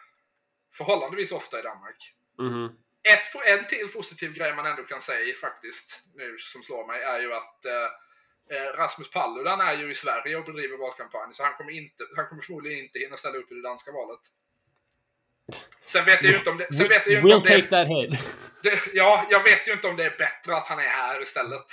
förhållandevis 0.77 1.31
ofta 1.31 1.59
i 1.59 1.61
Danmark. 1.61 2.15
Mhm. 2.39 2.77
Ett, 3.03 3.45
en 3.45 3.67
till 3.67 3.87
positiv 3.87 4.33
grej 4.33 4.55
man 4.55 4.65
ändå 4.65 4.83
kan 4.83 5.01
säga 5.01 5.35
faktiskt, 5.35 5.99
nu 6.15 6.37
som 6.39 6.63
slår 6.63 6.87
mig, 6.87 7.01
är 7.01 7.19
ju 7.19 7.33
att 7.33 7.65
eh, 7.65 7.89
eh, 8.57 8.77
Rasmus 8.77 9.09
Paludan 9.11 9.61
är 9.61 9.77
ju 9.77 9.91
i 9.91 9.95
Sverige 9.95 10.37
och 10.37 10.45
bedriver 10.45 10.77
valkampanj, 10.77 11.33
så 11.33 11.43
han 11.43 11.53
kommer, 11.53 11.71
inte, 11.71 12.03
han 12.15 12.27
kommer 12.27 12.41
förmodligen 12.41 12.79
inte 12.85 12.99
hinna 12.99 13.17
ställa 13.17 13.37
upp 13.37 13.51
i 13.51 13.55
det 13.55 13.61
danska 13.61 13.91
valet. 13.91 14.19
Sen 15.85 16.05
vet 16.05 16.23
jag 16.23 16.31
ju 16.31 16.37
inte 16.37 16.49
om 16.49 16.57
det... 16.57 16.73
Sen 16.73 16.87
vet 16.87 17.07
jag 17.07 17.07
ju 17.07 17.17
inte 17.17 17.27
We'll 17.27 17.35
om 17.35 17.43
det, 17.43 17.49
take 17.49 17.69
that 17.69 17.87
hit. 17.87 18.11
det 18.63 18.79
ja, 18.93 19.27
jag 19.29 19.43
vet 19.43 19.67
ju 19.67 19.71
inte 19.73 19.87
om 19.87 19.95
det 19.95 20.05
är 20.05 20.17
bättre 20.17 20.55
att 20.55 20.67
han 20.67 20.79
är 20.79 20.89
här 20.89 21.21
istället. 21.21 21.65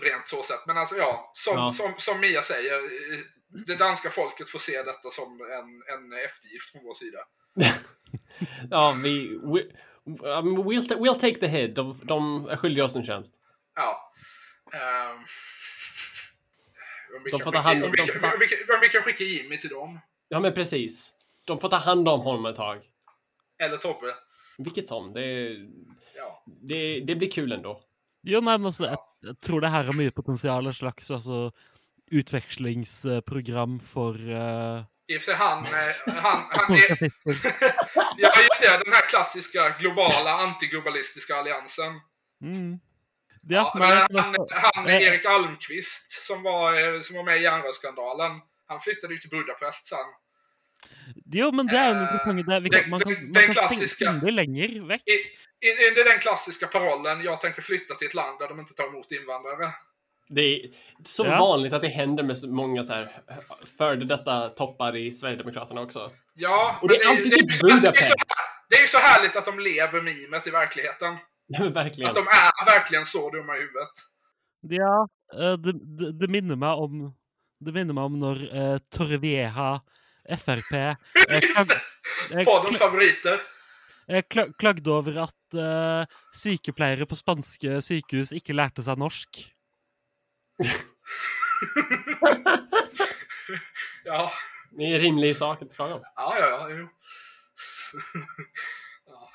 Rent 0.00 0.28
så 0.28 0.42
sett. 0.42 0.66
Men 0.66 0.78
alltså 0.78 0.96
ja, 0.96 1.30
som, 1.34 1.56
Ja. 1.56 1.72
Som, 1.72 1.94
som 1.98 2.20
Mia 2.20 2.42
säger, 2.42 2.74
eh, 2.74 3.18
det 3.66 3.76
danska 3.76 4.10
folket 4.10 4.50
får 4.50 4.58
se 4.58 4.82
detta 4.82 5.10
som 5.10 5.40
en, 5.40 5.94
en 5.94 6.12
eftergift 6.12 6.70
från 6.72 6.84
vår 6.84 6.94
sida. 6.94 7.18
Ja, 8.70 8.92
vi... 9.02 9.38
We, 9.42 9.62
mean, 10.42 10.56
we'll, 10.64 10.88
ta- 10.88 10.94
we'll 10.96 11.18
take 11.20 11.40
the 11.40 11.46
hit. 11.46 11.74
De, 11.74 12.00
de 12.02 12.46
är 12.48 12.56
skyldiga 12.56 12.84
oss 12.84 12.96
en 12.96 13.04
tjänst. 13.06 13.34
Ja. 13.76 14.10
Vi 17.24 17.30
De 17.30 17.38
kan 17.38 17.40
får 17.44 17.52
ta 17.52 17.58
skicka- 17.58 17.62
hand 17.68 17.84
om- 17.84 17.90
de 17.90 17.96
ta- 17.96 18.32
om 18.32 18.38
vi 18.40 18.46
kan- 18.48 18.74
om 18.74 18.80
vi 18.82 18.88
kan 18.88 19.02
skicka 19.02 19.24
Jimmy 19.24 19.58
till 19.58 19.70
dem. 19.70 20.00
Ja, 20.28 20.40
men 20.40 20.52
precis. 20.54 21.12
De 21.44 21.58
får 21.58 21.68
ta 21.68 21.76
hand 21.76 22.08
om 22.08 22.20
honom 22.20 22.46
ett 22.46 22.56
tag. 22.56 22.78
Eller 23.58 23.76
Tobbe. 23.76 24.14
Vilket 24.58 24.88
som. 24.88 25.12
Det, 25.12 25.56
Ja. 26.16 26.42
det, 26.46 27.00
det 27.00 27.14
blir 27.14 27.30
kul 27.30 27.52
ändå. 27.52 27.80
Jo, 28.22 28.40
nei, 28.40 28.58
men 28.58 28.66
altså, 28.66 28.84
jeg, 28.84 28.98
jeg 29.22 29.40
tror 29.40 29.60
det 29.60 29.68
her 29.68 29.84
har 29.84 29.92
mye 29.92 30.10
potensial. 30.10 30.66
En 30.66 30.72
slags 30.74 31.10
altså, 31.10 31.52
utvekslingsprogram 32.10 33.80
for 33.80 34.14
uh, 34.14 34.82
I 35.06 35.16
och 35.18 35.22
för 35.22 35.24
sig 35.24 35.34
han, 35.34 35.58
eh, 35.58 36.14
han, 36.14 36.44
han 36.50 36.72
är, 36.74 36.98
ja 38.16 38.30
just 38.36 38.60
det, 38.60 38.84
den 38.84 38.92
här 38.92 39.08
klassiska 39.08 39.74
globala 39.80 40.30
antiglobalistiska 40.32 41.36
alliansen. 41.36 42.00
Mm. 42.42 42.78
Ja, 43.46 43.72
Ja, 43.74 43.78
men 43.78 44.22
han, 44.24 44.36
han 44.74 44.86
Eh. 44.86 45.02
Erik 45.02 45.24
Almqvist 45.24 46.12
som 46.26 46.42
var, 46.42 46.94
eh, 46.94 47.00
som 47.00 47.16
var 47.16 47.24
med 47.24 47.38
i 47.38 47.42
järnrörsskandalen. 47.42 48.32
Han 48.66 48.80
flyttade 48.80 49.14
ju 49.14 49.20
till 49.20 49.30
Budapest 49.30 49.86
sen. 49.86 49.98
Jo, 51.32 51.52
men 51.52 51.66
det 51.66 51.76
er 51.76 51.88
jo 51.88 51.94
Eh, 51.94 52.02
interessant. 52.02 52.46
Det, 52.46 52.60
vi 52.60 52.68
den- 52.68 52.90
man 52.90 53.00
kan, 53.00 53.12
den- 53.14 53.32
man 53.32 53.42
kan 53.42 53.54
klassiska- 53.54 54.12
det. 54.12 54.94
I, 55.04 55.12
i, 55.66 55.68
i, 55.68 55.90
det 55.94 56.00
är 56.00 56.04
den 56.12 56.20
klassiska 56.20 56.66
parollen, 56.66 57.22
jag 57.24 57.40
tänker 57.40 57.62
flytta 57.62 57.94
till 57.94 58.06
ett 58.08 58.14
land 58.14 58.38
där 58.38 58.48
de 58.48 58.60
inte 58.60 58.74
tar 58.74 58.86
emot 58.86 59.12
invandrare. 59.12 59.72
Det 60.28 60.40
är 60.42 60.70
så 61.04 61.24
Ja. 61.24 61.38
vanligt 61.40 61.72
att 61.72 61.82
det 61.82 61.88
händer 61.88 62.22
med 62.22 62.38
så 62.38 62.48
många 62.48 62.84
så 62.84 62.92
här 62.92 63.12
före 63.78 63.96
detta 63.96 64.48
toppar 64.48 64.96
i 64.96 65.12
Sverigedemokraterna 65.12 65.80
också. 65.80 66.10
Ja, 66.34 66.78
Och 66.82 66.88
men 66.90 66.98
det 66.98 67.04
är 67.04 67.08
alltid 67.08 67.30
det, 67.30 67.54
så- 67.56 67.66
det, 67.66 67.72
är 67.72 67.76
Budapest. 67.80 68.04
så, 68.08 68.14
det 68.68 68.76
är 68.76 68.80
ju 68.82 68.88
så 68.88 68.98
härligt 68.98 69.36
att 69.36 69.44
de 69.44 69.58
lever 69.58 70.00
mimet 70.02 70.46
i 70.46 70.50
verkligheten. 70.50 71.16
Ja, 71.46 71.68
verkligen. 71.68 72.08
Att 72.10 72.14
de 72.16 72.20
är 72.26 72.78
verkligen 72.78 73.06
så 73.06 73.30
dumma 73.30 73.56
i 73.56 73.60
huvudet. 73.60 73.88
Ja, 74.60 75.08
eh, 75.34 75.52
det, 75.52 75.72
det, 75.98 76.12
det 76.20 76.28
minner 76.28 76.56
meg 76.56 76.78
om 76.78 77.14
Det 77.64 77.72
minner 77.72 77.94
meg 77.94 78.04
om 78.04 78.16
når 78.20 78.40
uh, 78.56 78.78
Torrevieja, 78.92 79.80
Frp, 80.38 80.72
eh, 80.74 80.94
klag, 81.40 81.66
det! 81.68 81.80
eh, 82.34 82.44
kla- 82.44 82.72
favoriter. 82.78 83.40
eh, 84.08 84.22
kla, 84.30 84.46
klagde 84.58 84.90
over 84.90 85.16
at 85.22 85.54
eh, 85.54 86.06
sykepleiere 86.34 87.06
på 87.06 87.16
spanske 87.16 87.78
sykehus 87.84 88.32
ikke 88.36 88.52
lærte 88.56 88.82
seg 88.84 88.98
norsk. 89.00 89.38
Ja, 94.04 94.32
Det 94.70 94.84
är 94.84 94.94
en 94.94 95.00
rimlig 95.00 95.36
sak 95.36 95.62
att 95.62 95.74
klaga 95.74 95.94
om. 95.94 96.02
ja, 96.16 96.36
ja, 96.38 96.48
ja. 96.50 96.70
Jo. 96.70 96.88
ja. 99.06 99.30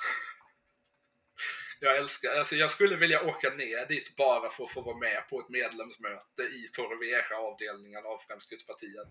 Jag 1.79 1.97
älskar, 1.97 2.29
alltså 2.39 2.55
jag 2.55 2.71
skulle 2.71 2.95
vilja 2.95 3.23
åka 3.23 3.49
ner 3.49 3.87
dit 3.87 4.15
bara 4.15 4.49
för 4.49 4.63
att 4.63 4.71
få 4.71 4.81
vara 4.81 4.97
med 4.97 5.23
på 5.29 5.39
ett 5.39 5.49
medlemsmöte 5.49 6.41
i 6.41 6.67
Torrevieja-avdelningen 6.73 8.05
av 8.05 8.17
Fremskrittspartiet. 8.27 9.07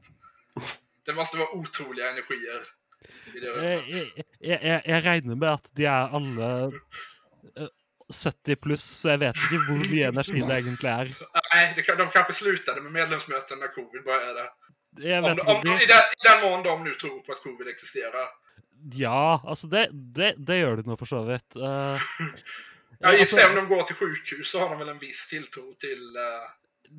Det 1.05 1.13
måste 1.15 1.37
vara 1.37 1.51
otroliga 1.55 2.11
energier 2.11 2.63
i 3.35 3.41
det 3.41 3.51
rummet. 3.51 3.87
jeg, 3.89 4.13
jeg, 4.41 4.61
jeg- 4.63 4.83
jeg 4.87 5.05
regner 5.05 5.35
med 5.35 5.49
at 5.49 5.71
de 5.77 5.85
er 5.85 6.15
alle 6.17 6.49
eh, 7.57 7.69
70 8.15 8.57
pluss, 8.57 8.85
så 9.03 9.11
jeg 9.15 9.21
vet 9.25 9.37
ikke 9.45 9.61
hvor 9.67 9.81
mye 9.85 10.09
energi 10.13 10.41
det 10.41 10.57
egentlig 10.61 10.91
er. 10.93 11.11
Nej, 11.55 11.73
det, 11.77 11.83
kan- 11.87 11.99
de 11.99 12.07
kanske 12.15 12.33
slutade 12.41 12.81
med 12.81 12.93
medlemsmöten 12.93 13.59
när 13.59 13.69
covid 13.75 14.05
började. 14.05 14.49
Jeg 14.99 15.25
Om, 15.25 15.31
vet 15.31 15.41
om, 15.49 15.57
I, 15.57 15.65
de, 15.65 15.87
den, 15.93 16.13
I 16.17 16.23
den 16.29 16.41
mån 16.43 16.63
de 16.63 16.85
nu 16.85 16.95
tror 16.95 17.21
på 17.21 17.33
att 17.33 17.43
covid 17.43 17.69
existerar. 17.69 18.29
Ja, 18.95 19.43
altså 19.47 19.67
det, 19.67 19.89
det, 19.93 20.35
det 20.39 20.59
gjør 20.59 20.77
de 20.77 20.89
nå 20.91 20.97
for 20.97 21.07
så 21.07 21.23
vidt. 21.29 21.57
Eh, 21.57 22.01
Ja, 23.01 23.13
altså, 23.15 23.39
om 23.49 23.55
de 23.55 23.67
går 23.67 23.83
till 23.83 23.97
sjukhus 23.97 24.51
så 24.51 24.59
har 24.61 24.71
de 24.71 24.79
väl 24.79 24.89
en 24.89 24.99
viss 24.99 25.29
tilltro 25.31 25.75
till 25.79 26.17
uh, 26.19 26.49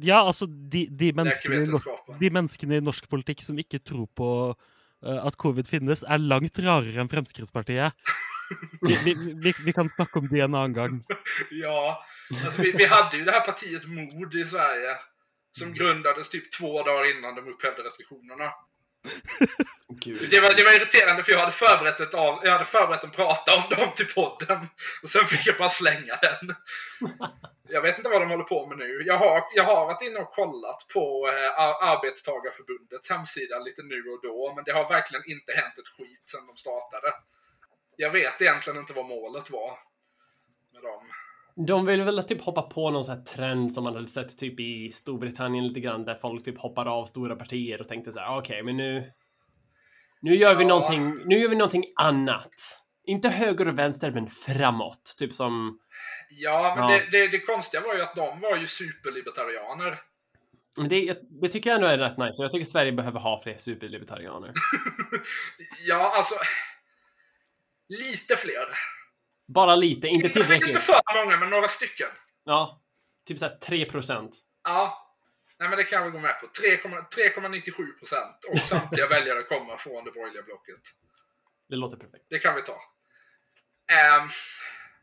ja, 0.01 0.21
altså 0.27 0.45
de, 0.45 0.85
de, 0.89 1.09
menneskene 1.13 1.55
i 1.55 1.65
norsk, 1.65 1.85
läkevetenskapen. 1.85 2.19
de 2.21 2.29
menneskene 2.31 2.77
i 2.77 2.83
norsk 2.85 3.09
politikk 3.11 3.41
som 3.43 3.59
ikke 3.59 3.81
tror 3.83 4.05
på 4.15 4.29
eh, 5.03 5.19
at 5.25 5.35
covid 5.41 5.67
finnes, 5.67 6.05
er 6.07 6.21
langt 6.23 6.59
rarere 6.63 7.01
enn 7.03 7.11
Fremskrittspartiet. 7.11 7.91
Vi, 8.81 8.95
vi, 9.05 9.33
vi, 9.43 9.53
vi 9.65 9.73
kan 9.73 9.89
snakke 9.95 10.19
om 10.19 10.27
det 10.27 10.39
en 10.39 10.55
annen 10.55 10.73
gang. 10.73 11.03
Ja, 11.51 12.05
alltså 12.45 12.61
vi, 12.61 12.71
vi 12.71 12.85
hade 12.85 13.17
ju 13.17 13.25
det 13.25 13.31
här 13.31 13.41
partiet 13.45 13.85
MOD 13.87 14.35
i 14.35 14.45
Sverige. 14.47 14.97
Som 15.57 15.73
grundades 15.73 16.29
typ 16.29 16.51
två 16.51 16.83
dagar 16.83 17.17
innan 17.17 17.35
de 17.35 17.47
upphävde 17.53 17.83
restriktionerna. 17.83 18.51
Gud. 19.89 20.27
Det 20.31 20.39
var, 20.41 20.53
det 20.57 20.63
var 20.63 20.75
irriterande 20.81 21.23
för 21.23 21.31
jag 21.31 21.39
hade 21.39 21.51
förberett 21.51 21.99
ett 21.99 22.13
av, 22.13 22.39
jag 22.43 22.51
hade 22.51 22.65
förberett 22.65 23.03
en 23.03 23.11
prata 23.11 23.55
om 23.55 23.63
dem 23.77 23.89
till 23.95 24.05
podden. 24.05 24.67
Och 25.03 25.09
sen 25.09 25.25
fick 25.25 25.47
jag 25.47 25.57
bara 25.57 25.69
slänga 25.69 26.15
den. 26.21 26.55
Jag 27.71 27.81
vet 27.81 27.97
inte 27.97 28.09
vad 28.09 28.21
de 28.21 28.29
håller 28.29 28.43
på 28.43 28.67
med 28.67 28.77
nu. 28.77 29.03
Jag 29.05 29.17
har, 29.17 29.43
jag 29.55 29.63
har 29.63 29.85
varit 29.85 30.01
inne 30.01 30.19
och 30.19 30.31
kollat 30.31 30.87
på 30.93 31.27
eh, 31.27 31.59
Ar- 31.63 31.81
Arbetstagarförbundets 31.91 33.09
hemsida 33.09 33.59
lite 33.59 33.81
nu 33.83 34.03
och 34.13 34.19
då. 34.23 34.53
Men 34.55 34.63
det 34.63 34.71
har 34.71 34.89
verkligen 34.89 35.23
inte 35.27 35.51
hänt 35.53 35.77
ett 35.77 35.87
skit 35.97 36.23
sedan 36.31 36.47
de 36.47 36.57
startade. 36.57 37.09
Jag 38.01 38.11
vet 38.11 38.41
egentligen 38.41 38.79
inte 38.79 38.93
vad 38.93 39.05
målet 39.05 39.49
var 39.49 39.71
med 40.73 40.81
dem. 40.81 41.03
De 41.67 41.85
vill 41.85 42.01
väl 42.01 42.23
typ 42.23 42.41
hoppa 42.41 42.61
på 42.61 42.89
någon 42.91 43.03
sån 43.05 43.17
här 43.17 43.23
trend 43.23 43.73
som 43.73 43.83
man 43.83 43.95
hade 43.95 44.07
sett 44.07 44.37
typ 44.37 44.59
i 44.59 44.91
Storbritannien 44.91 45.67
lite 45.67 45.79
grann 45.79 46.05
där 46.05 46.15
folk 46.15 46.45
typ 46.45 46.59
hoppar 46.59 46.85
av 46.85 47.05
stora 47.05 47.35
partier 47.35 47.81
och 47.81 47.87
tänkte 47.87 48.11
så 48.11 48.19
här 48.19 48.37
okej 48.37 48.63
men 48.63 48.77
nu 48.77 49.11
nu 50.21 50.35
gör 50.35 50.55
vi 50.55 50.63
Ja. 50.63 50.67
någonting, 50.69 51.15
nu 51.25 51.37
gör 51.37 51.49
vi 51.49 51.55
någonting 51.55 51.83
annat. 52.01 52.53
Inte 53.03 53.29
höger 53.29 53.67
och 53.67 53.79
vänster 53.79 54.11
men 54.11 54.27
framåt. 54.27 55.15
Typ 55.19 55.33
som 55.33 55.79
Ja, 56.29 56.73
men 56.77 56.89
Ja. 56.89 56.99
Det, 57.11 57.17
det, 57.19 57.27
det 57.27 57.39
konstiga 57.39 57.81
var 57.81 57.95
ju 57.95 58.01
att 58.01 58.15
de 58.15 58.39
var 58.39 58.57
ju 58.57 58.67
superlibertarianer. 58.67 60.01
Men 60.77 60.89
det, 60.89 61.19
det 61.41 61.47
tycker 61.47 61.69
jag 61.69 61.75
ändå 61.75 61.87
är 61.87 61.97
rätt 61.97 62.17
nice. 62.17 62.41
Jag 62.41 62.51
tycker 62.51 62.65
Sverige 62.65 62.91
behöver 62.91 63.19
ha 63.19 63.41
fler 63.43 63.57
superlibertarianer. 63.57 64.53
Ja, 65.87 66.13
alltså... 66.17 66.35
Lite 67.89 68.35
fler. 68.35 68.67
Bara 69.47 69.75
lite, 69.75 70.07
inte 70.07 70.27
Inte, 70.27 70.39
inte 70.39 70.47
tillräckligt. 70.57 70.83
för 70.83 71.25
många, 71.25 71.37
men 71.37 71.49
några 71.49 71.67
stycken. 71.67 72.09
Ja, 72.43 72.81
typ 73.27 73.39
såhär 73.39 73.57
3 73.57 73.85
procent. 73.85 74.35
Ja. 74.63 75.05
Nej, 75.59 75.69
men 75.69 75.77
det 75.77 75.83
kan 75.83 76.03
väl 76.03 76.11
gå 76.11 76.19
med 76.19 76.39
på. 76.41 76.47
3,- 76.47 77.05
3,97 77.09 77.99
procent. 77.99 78.43
Och 78.49 78.57
samtliga 78.57 79.07
väljare 79.09 79.43
kommer 79.43 79.77
från 79.77 80.05
det 80.05 80.11
borgerliga 80.11 80.43
blocket. 80.43 80.79
Det 81.69 81.75
låter 81.75 81.97
perfekt. 81.97 82.25
Det 82.29 82.39
kan 82.39 82.55
vi 82.55 82.61
ta. 82.61 82.81
Ehm, 83.93 84.29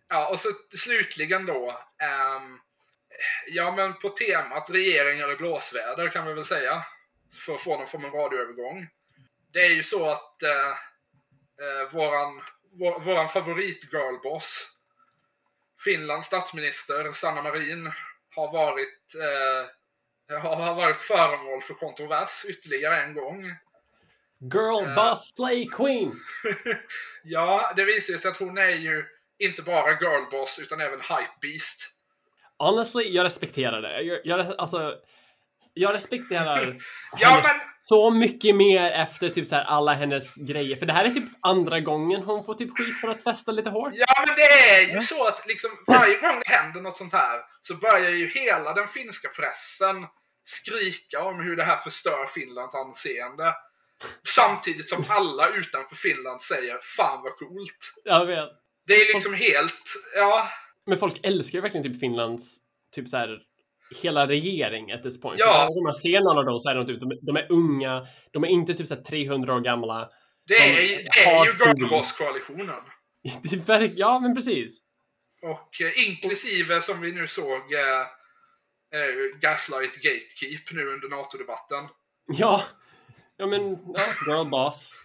ja, 0.09 0.29
och 0.29 0.41
så 0.41 0.49
slutligen 0.79 1.47
då. 1.47 1.71
ehm, 2.03 2.59
ja, 3.47 3.73
men 3.77 3.95
på 3.99 4.09
temat 4.09 4.71
regeringar 4.71 5.33
i 5.33 5.37
blåsväder 5.37 6.09
kan 6.09 6.27
vi 6.27 6.33
väl 6.35 6.45
säga. 6.45 6.85
För 7.47 7.55
att 7.55 7.61
få 7.61 7.79
någon 7.79 7.87
form 7.87 8.05
av 8.05 8.11
radioövergång. 8.13 8.89
Det 9.53 9.61
är 9.61 9.71
ju 9.71 9.83
så 9.83 10.11
att 10.11 10.43
eh, 10.43 10.69
eh, 11.61 11.93
våran, 11.93 12.43
vår, 12.79 13.01
våran 13.01 13.29
favorit 13.29 13.93
girlboss, 13.93 14.69
Finlands 15.85 16.27
statsminister 16.27 17.13
Sanna 17.13 17.43
Marin, 17.43 17.93
har 18.37 18.53
varit, 18.53 19.15
eh, 19.15 20.41
har, 20.41 20.75
varit 20.75 21.03
föremål 21.03 21.63
för 21.63 21.75
kontrovers 21.75 22.45
ytterligare 22.49 23.03
en 23.03 23.15
gång. 23.15 23.45
Girl 24.41 24.85
Eh. 24.89 24.95
boss 24.95 25.33
slay 25.37 25.69
queen! 25.69 26.21
Ja, 27.25 27.73
det 27.77 27.85
visar 27.85 28.19
sig 28.19 28.31
att 28.31 28.37
hon 28.37 28.59
är 28.59 28.69
ju 28.69 29.05
inte 29.39 29.63
bara 29.63 29.99
girlboss 30.01 30.59
utan 30.59 30.81
även 30.81 31.01
hypebeast. 31.01 31.93
Honestly, 32.59 33.03
jag 33.09 33.25
respekterar 33.25 33.83
det. 33.83 34.01
Jag, 34.03 34.21
jag, 34.25 34.55
alltså, 34.59 34.95
jag 35.75 35.95
respekterar 35.95 36.77
Ja, 37.19 37.43
men 37.45 37.61
så 37.89 38.11
mycket 38.11 38.57
mer 38.57 38.91
efter 38.91 39.29
typ 39.29 39.47
så 39.47 39.55
här 39.55 39.65
alla 39.65 39.93
hennes 39.93 40.35
grejer. 40.35 40.77
För 40.77 40.87
det 40.87 40.93
här 40.93 41.05
är 41.05 41.11
typ 41.11 41.29
andra 41.41 41.81
gången 41.81 42.23
hon 42.23 42.45
får 42.45 42.55
typ 42.55 42.79
skit 42.79 43.01
för 43.01 43.09
att 43.09 43.23
festa 43.23 43.53
lite 43.53 43.71
hårt. 43.71 43.93
Ja, 43.95 44.25
men 44.27 44.37
det 44.37 44.43
är 44.43 44.97
ju 44.97 45.03
så 45.03 45.27
att 45.27 45.47
liksom 45.47 45.71
varje 45.87 46.21
gång 46.21 46.43
det 46.45 46.55
händer 46.55 46.81
något 46.81 46.97
sånt 46.97 47.13
här 47.13 47.41
så 47.63 47.75
börjar 47.75 48.11
ju 48.11 48.29
hela 48.29 48.75
den 48.75 48.89
finska 48.89 49.29
pressen 49.29 50.07
skrika 50.45 51.25
om 51.25 51.41
hur 51.41 51.57
det 51.57 51.65
här 51.65 51.77
förstör 51.77 52.27
Finlands 52.27 52.75
anseende. 52.75 53.55
Samtidigt 54.35 54.89
som 54.89 55.05
alla 55.09 55.49
utanför 55.49 55.97
Finland 55.97 56.43
säger 56.43 56.79
Fan 56.83 57.23
vad 57.23 57.37
coolt. 57.37 57.93
Jag 58.05 58.27
vet. 58.27 58.51
Det 58.87 58.95
är 58.95 59.15
liksom 59.15 59.35
helt, 59.35 59.95
ja, 60.15 60.49
Men 60.87 60.99
folk 60.99 61.21
älskar 61.23 61.59
ju 61.59 61.63
verkligen 61.63 61.93
typ 61.93 62.01
Finlands, 62.01 62.57
typ 62.95 63.09
så 63.09 63.17
här 63.17 63.46
hela 64.03 64.27
regering 64.27 64.93
at 64.93 65.03
this 65.03 65.21
point. 65.21 65.39
Ja. 65.39 65.67
Gång 65.69 65.83
man 65.85 65.95
ser 65.95 66.21
någon 66.21 66.39
av 66.39 66.45
dem 66.45 66.61
så 66.61 66.71
är 66.71 66.75
de 66.75 66.87
typ, 66.87 67.01
de, 67.01 67.19
de 67.23 67.37
är 67.37 67.47
unga, 67.53 68.07
de 68.33 68.45
är 68.45 68.49
inte 68.49 68.75
typ 68.75 68.87
så 68.89 68.95
här 68.95 69.03
300 69.03 69.55
år 69.55 69.61
gamla. 69.61 70.11
det 70.47 70.55
är, 70.55 70.69
De 70.73 71.81
det 73.43 73.49
är 73.49 73.57
ju 73.57 73.61
verk- 73.63 73.93
ja, 73.97 74.21
men 74.21 74.35
precis. 74.35 74.83
Och 75.43 75.81
eh, 75.81 76.09
inklusive 76.09 76.83
som 76.83 77.01
vi 77.01 77.13
nu 77.13 77.29
såg 77.29 77.73
eh, 77.75 78.01
eh, 79.01 79.39
Gaslight 79.41 79.95
Gatekeep 79.95 80.73
nu 80.73 80.87
under 80.87 81.09
NATO-debatten. 81.09 81.89
Ja, 82.27 82.65
ja 83.37 83.47
men, 83.47 83.79
ja, 83.95 84.03
girl 84.27 84.51
boss. 84.51 85.03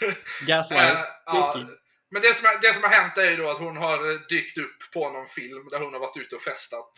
Gaslight. 0.46 0.82
Eh, 0.82 1.04
ja, 1.26 1.32
Gatekeep. 1.46 1.78
men 2.10 2.22
det 2.22 2.34
som, 2.36 2.46
det 2.62 2.74
som 2.74 2.82
har 2.82 2.90
hänt 2.90 3.16
är 3.18 3.30
ju 3.30 3.36
då 3.36 3.50
att 3.50 3.58
hon 3.58 3.76
har 3.76 4.28
dykt 4.28 4.58
upp 4.58 4.92
på 4.94 5.10
någon 5.10 5.26
film 5.26 5.68
där 5.70 5.80
hon 5.80 5.92
har 5.92 6.00
varit 6.00 6.16
ute 6.16 6.36
och 6.36 6.42
festat. 6.42 6.92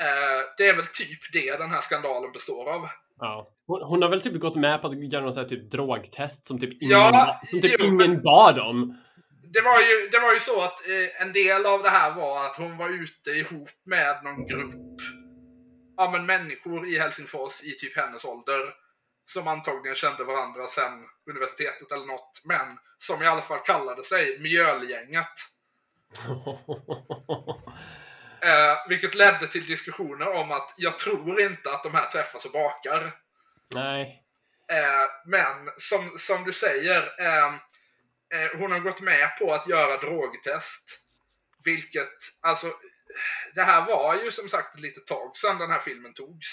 Eh, 0.00 0.42
det 0.58 0.68
är 0.68 0.76
väl 0.76 0.86
typ 0.86 1.32
det 1.32 1.56
den 1.56 1.70
här 1.70 1.80
skandalen 1.80 2.32
består 2.32 2.72
av. 2.74 2.88
Ja. 3.20 3.50
Hon, 3.66 4.02
har 4.02 4.08
väl 4.08 4.20
typ 4.20 4.40
gått 4.40 4.56
med 4.56 4.82
på 4.82 4.88
att 4.88 5.12
göra 5.12 5.32
här 5.32 5.44
typ 5.44 5.70
drogtest 5.70 6.46
som 6.46 6.60
typ 6.60 6.82
ingen, 6.82 6.98
Ja, 6.98 7.40
som 7.50 7.60
typ 7.60 7.76
jo, 7.78 7.86
ingen 7.86 8.22
bad 8.22 8.58
om. 8.58 8.98
Det 9.42 9.60
var 9.60 9.80
ju, 9.80 10.08
det 10.08 10.20
var 10.20 10.34
ju 10.34 10.40
så 10.40 10.62
att 10.62 10.88
eh, 10.88 11.22
en 11.22 11.32
del 11.32 11.66
av 11.66 11.82
det 11.82 11.90
här 11.90 12.14
var 12.14 12.46
att 12.46 12.56
hon 12.56 12.76
var 12.76 12.88
ute 12.88 13.30
ihop 13.30 13.68
med 13.84 14.24
någon 14.24 14.46
grupp 14.46 15.00
ja, 15.96 16.10
men 16.10 16.26
människor 16.26 16.86
i 16.86 16.98
Helsingfors 16.98 17.62
i 17.62 17.70
typ 17.70 17.96
hennes 17.96 18.24
ålder. 18.24 18.74
Som 19.26 19.48
antagligen 19.48 19.96
kände 19.96 20.24
varandra 20.24 20.66
sen 20.66 21.04
universitetet 21.30 21.92
eller 21.92 22.06
något. 22.06 22.42
Men 22.44 22.78
som 22.98 23.22
i 23.22 23.26
alla 23.26 23.42
fall 23.42 23.58
kallade 23.58 24.04
sig 24.04 24.38
Mjölgänget. 24.40 25.26
Eh, 28.44 28.88
vilket 28.88 29.14
ledde 29.14 29.46
till 29.46 29.66
diskussioner 29.66 30.28
om 30.28 30.52
att 30.52 30.74
jag 30.76 30.98
tror 30.98 31.40
inte 31.40 31.70
att 31.70 31.82
de 31.82 31.94
här 31.94 32.10
träffas 32.10 32.44
och 32.44 32.52
bakar. 32.52 33.12
Nej. 33.74 34.24
Eh, 34.72 35.10
men 35.26 35.70
som, 35.78 36.16
som 36.18 36.44
du 36.44 36.52
säger, 36.52 37.02
eh, 37.20 37.46
eh, 38.34 38.58
hon 38.58 38.72
har 38.72 38.80
gått 38.80 39.00
med 39.00 39.38
på 39.38 39.52
att 39.52 39.68
göra 39.68 39.96
drogtest. 39.96 41.00
Vilket, 41.64 42.18
alltså, 42.40 42.66
det 43.54 43.62
här 43.62 43.86
var 43.86 44.22
ju 44.24 44.30
som 44.30 44.48
sagt 44.48 44.74
ett 44.74 44.80
litet 44.80 45.06
tag 45.06 45.36
sedan 45.36 45.58
den 45.58 45.70
här 45.70 45.80
filmen 45.80 46.14
togs. 46.14 46.48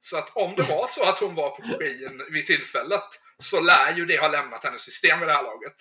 Så 0.00 0.16
att 0.16 0.36
om 0.36 0.54
det 0.56 0.62
var 0.62 0.86
så 0.88 1.08
att 1.08 1.18
hon 1.18 1.34
var 1.34 1.50
på 1.50 1.62
kokain 1.62 2.22
vid 2.30 2.46
tillfället 2.46 3.04
så 3.38 3.60
lär 3.60 3.92
ju 3.96 4.06
det 4.06 4.20
ha 4.20 4.28
lämnat 4.28 4.64
hennes 4.64 4.82
system 4.82 5.20
vid 5.20 5.28
det 5.28 5.34
här 5.34 5.42
laget. 5.42 5.74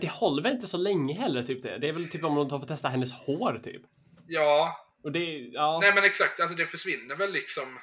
Det 0.00 0.10
håller 0.10 0.42
väl 0.42 0.52
inte 0.52 0.66
så 0.66 0.76
länge 0.76 1.14
heller, 1.14 1.42
typ 1.42 1.62
det. 1.62 1.78
Det 1.78 1.88
är 1.88 1.92
väl 1.92 2.08
typ 2.08 2.24
om 2.24 2.34
de 2.34 2.60
får 2.60 2.66
testa 2.66 2.88
hennes 2.88 3.12
hår, 3.12 3.58
typ. 3.58 3.82
Ja, 4.32 4.76
Och 5.04 5.12
det, 5.12 5.38
ja. 5.52 5.78
nej 5.82 5.92
men 5.94 6.04
exakt, 6.04 6.40
alltså 6.40 6.56
det 6.56 6.66
försvinner 6.66 7.14
väl 7.16 7.32
liksom. 7.32 7.78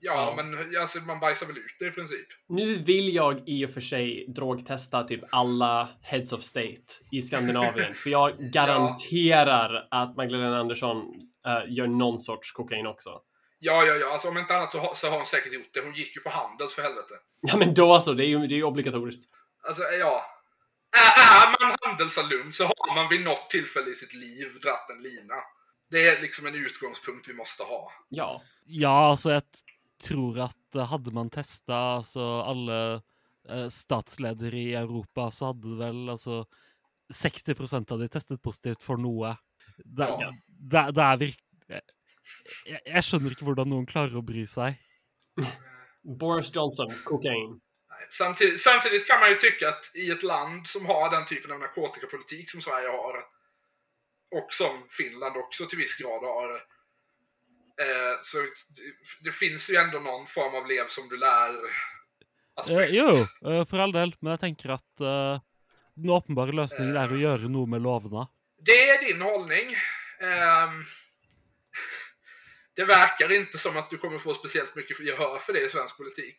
Ja, 0.00 0.34
Ja. 0.36 0.42
men 0.44 0.76
alltså, 0.80 0.98
man 0.98 1.20
bajsar 1.20 1.46
väl 1.46 1.58
ut 1.58 1.76
det 1.78 1.86
i 1.86 1.90
princip. 1.90 2.26
Nu 2.48 2.74
vill 2.76 3.14
jag 3.14 3.42
i 3.48 3.66
och 3.66 3.70
för 3.70 3.80
sig 3.80 4.24
drogtesta 4.28 5.04
typ 5.04 5.20
alla 5.30 5.88
heads 6.02 6.32
of 6.32 6.42
state 6.42 6.82
i 7.12 7.22
Skandinavien. 7.22 7.94
för 8.02 8.10
jag 8.10 8.32
garanterar 8.38 9.88
att 9.90 10.16
Magdalena 10.16 10.58
Andersson 10.58 10.96
eh, 11.46 11.72
gör 11.72 11.86
någon 11.86 12.18
sorts 12.20 12.52
kokain 12.52 12.86
också. 12.86 13.20
Ja, 13.58 13.84
ja, 13.86 13.94
ja, 13.94 14.12
alltså 14.12 14.28
om 14.28 14.38
inte 14.38 14.56
annat 14.56 14.72
så 14.72 14.78
har, 14.78 14.94
så 14.94 15.08
har 15.08 15.16
hon 15.16 15.26
säkert 15.26 15.52
gjort 15.52 15.70
det. 15.74 15.80
Hon 15.80 15.94
gick 15.94 16.16
ju 16.16 16.22
på 16.22 16.30
Handels 16.30 16.74
för 16.74 16.82
helvete. 16.82 17.14
Ja 17.40 17.56
men 17.56 17.74
då 17.74 18.00
så, 18.00 18.12
det 18.12 18.24
är 18.24 18.28
ju, 18.28 18.38
det 18.46 18.54
är 18.54 18.56
ju 18.56 18.64
obligatoriskt. 18.64 19.24
Alltså, 19.62 19.82
ja. 19.82 20.24
Är, 20.96 21.22
är 21.44 21.68
man 21.68 21.76
handelsalum 21.82 22.52
så 22.52 22.64
har 22.64 22.94
man 22.94 23.08
vid 23.08 23.20
något 23.24 23.50
tillfälle 23.50 23.90
i 23.90 23.94
sitt 23.94 24.14
liv 24.14 24.60
dratt 24.62 24.90
en 24.90 25.02
lina. 25.02 25.34
Det 25.90 26.08
är 26.08 26.22
liksom 26.22 26.46
en 26.46 26.54
utgångspunkt 26.54 27.28
vi 27.28 27.34
måste 27.34 27.62
ha. 27.62 27.92
Ja. 28.08 28.42
Ja, 28.64 29.10
altså, 29.10 29.30
jeg 29.36 29.42
t- 29.52 29.60
tror 30.08 30.38
at 30.46 30.76
eh, 30.78 30.86
hadde 30.90 31.12
man 31.14 31.30
testa 31.30 31.76
altså, 31.98 32.24
alle 32.42 32.78
eh, 33.48 33.68
statsledere 33.68 34.56
i 34.58 34.74
Europa, 34.74 35.30
så 35.30 35.50
hadde 35.52 35.68
det 35.74 35.78
vel 35.84 36.08
altså 36.14 36.44
60% 37.12 37.92
av 37.92 37.98
de 38.00 38.08
testet 38.08 38.42
positivt 38.42 38.82
for 38.82 38.96
noe. 39.00 39.34
Det, 39.84 40.08
Ja. 40.08 40.30
det, 40.46 40.86
det 40.96 41.04
er 41.04 41.16
virk... 41.26 41.40
Jeg, 42.64 42.80
jeg 42.86 43.04
skjønner 43.04 43.34
ikke 43.34 43.44
hvordan 43.44 43.68
noen 43.68 43.86
klarer 43.86 44.16
å 44.16 44.24
bry 44.24 44.46
seg. 44.48 44.78
Boris 46.20 46.50
Johnson, 46.54 46.92
kokain. 47.04 47.60
Samtidigt, 48.10 48.60
samtidigt 48.60 49.06
kan 49.08 49.20
man 49.20 49.30
ju 49.30 49.36
tycka 49.40 49.68
att 49.68 49.90
i 49.96 50.10
ett 50.10 50.22
land 50.22 50.66
som 50.66 50.86
har 50.86 51.10
den 51.10 51.24
typen 51.26 51.52
av 51.52 51.58
narkotikapolitik 51.60 52.50
som 52.50 52.60
Sverige 52.60 52.88
har 52.88 53.20
och 54.38 54.48
som 54.54 54.86
Finland 54.90 55.36
också 55.36 55.66
till 55.66 55.78
viss 55.78 55.96
grad 55.96 56.22
har 56.22 56.54
eh, 57.84 58.14
så 58.22 58.38
det, 59.24 59.32
finns 59.32 59.70
ju 59.70 59.76
ändå 59.76 59.98
någon 59.98 60.26
form 60.26 60.54
av 60.54 60.66
lev 60.66 60.88
som 60.88 61.08
du 61.08 61.16
lär 61.16 61.54
Eh, 62.56 62.60
aspekt. 62.60 62.92
jo, 62.94 63.08
eh, 63.50 63.64
for 63.66 63.78
all 63.82 63.92
del, 63.92 64.14
men 64.20 64.30
jeg 64.36 64.40
tenker 64.40 64.76
at 64.76 65.00
eh, 65.02 65.40
den 65.98 66.10
åpenbare 66.14 66.54
løsningen 66.54 66.94
er 66.96 67.10
å 67.10 67.18
gjøre 67.18 67.48
noe 67.50 67.66
med 67.66 67.82
lovene. 67.82 68.28
Det 68.62 68.76
är 68.90 69.00
din 69.06 69.22
hållning. 69.22 69.74
Ehm, 70.20 70.84
det 72.76 72.84
verkar 72.84 73.32
inte 73.32 73.58
som 73.58 73.76
att 73.76 73.90
du 73.90 73.98
kommer 73.98 74.18
få 74.18 74.34
speciellt 74.34 74.74
mycket 74.76 75.00
gehör 75.00 75.38
för 75.38 75.52
det 75.52 75.66
i 75.66 75.68
svensk 75.68 75.96
politik. 75.96 76.38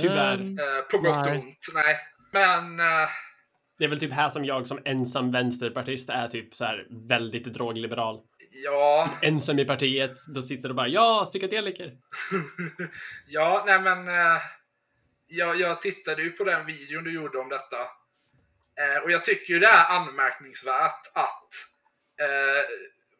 Tyvärr. 0.00 0.40
Eh, 0.40 0.78
Eh, 0.78 0.82
på 0.90 0.98
gott 0.98 1.16
och 1.16 1.26
Nej. 1.26 1.38
ont. 1.38 1.66
Nej. 1.74 1.98
Men 2.32 2.80
eh, 2.80 3.08
Det 3.78 3.84
är 3.84 3.88
väl 3.88 4.00
typ 4.00 4.12
här 4.12 4.28
som 4.30 4.44
jag 4.44 4.68
som 4.68 4.82
ensam 4.84 5.32
vänsterpartist 5.32 6.10
är 6.10 6.28
typ 6.28 6.54
så 6.54 6.64
här 6.64 6.86
väldigt 7.08 7.44
drogliberal. 7.44 8.20
ja. 8.50 9.10
Ensam 9.22 9.58
i 9.58 9.64
partiet, 9.64 10.12
då 10.34 10.42
sitter 10.42 10.68
och 10.68 10.74
bara 10.74 10.88
ja, 10.88 11.24
psykedeliker. 11.28 11.92
ja, 13.26 13.64
nej 13.66 13.80
men. 13.80 14.08
Eh, 14.08 14.40
jag, 15.26 15.60
jag 15.60 15.82
tittade 15.82 16.22
ju 16.22 16.30
på 16.30 16.44
den 16.44 16.66
videon 16.66 17.04
du 17.04 17.12
gjorde 17.14 17.38
om 17.38 17.48
detta. 17.48 17.76
Eh, 18.80 19.02
och 19.04 19.10
jag 19.10 19.24
tycker 19.24 19.54
ju 19.54 19.60
det 19.60 19.66
är 19.66 19.96
anmärkningsvärt 19.96 21.06
att 21.14 21.48
eh, 22.20 22.64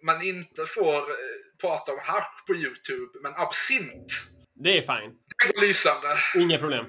man 0.03 0.23
inte 0.23 0.67
får 0.67 0.97
eh, 0.97 1.15
prata 1.61 1.93
om 1.93 1.99
hasch 2.03 2.47
på 2.47 2.55
YouTube, 2.55 3.19
men 3.23 3.33
absint, 3.37 4.13
Det 4.55 4.79
är 4.79 4.83
fine. 4.83 5.17
det 5.39 5.55
går 5.55 5.67
lysande. 5.67 6.17
Inga 6.37 6.59
problem. 6.59 6.85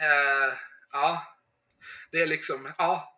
Eh, 0.00 0.56
ja, 0.92 1.22
det 2.12 2.20
är 2.22 2.26
liksom, 2.26 2.72
ja. 2.78 3.14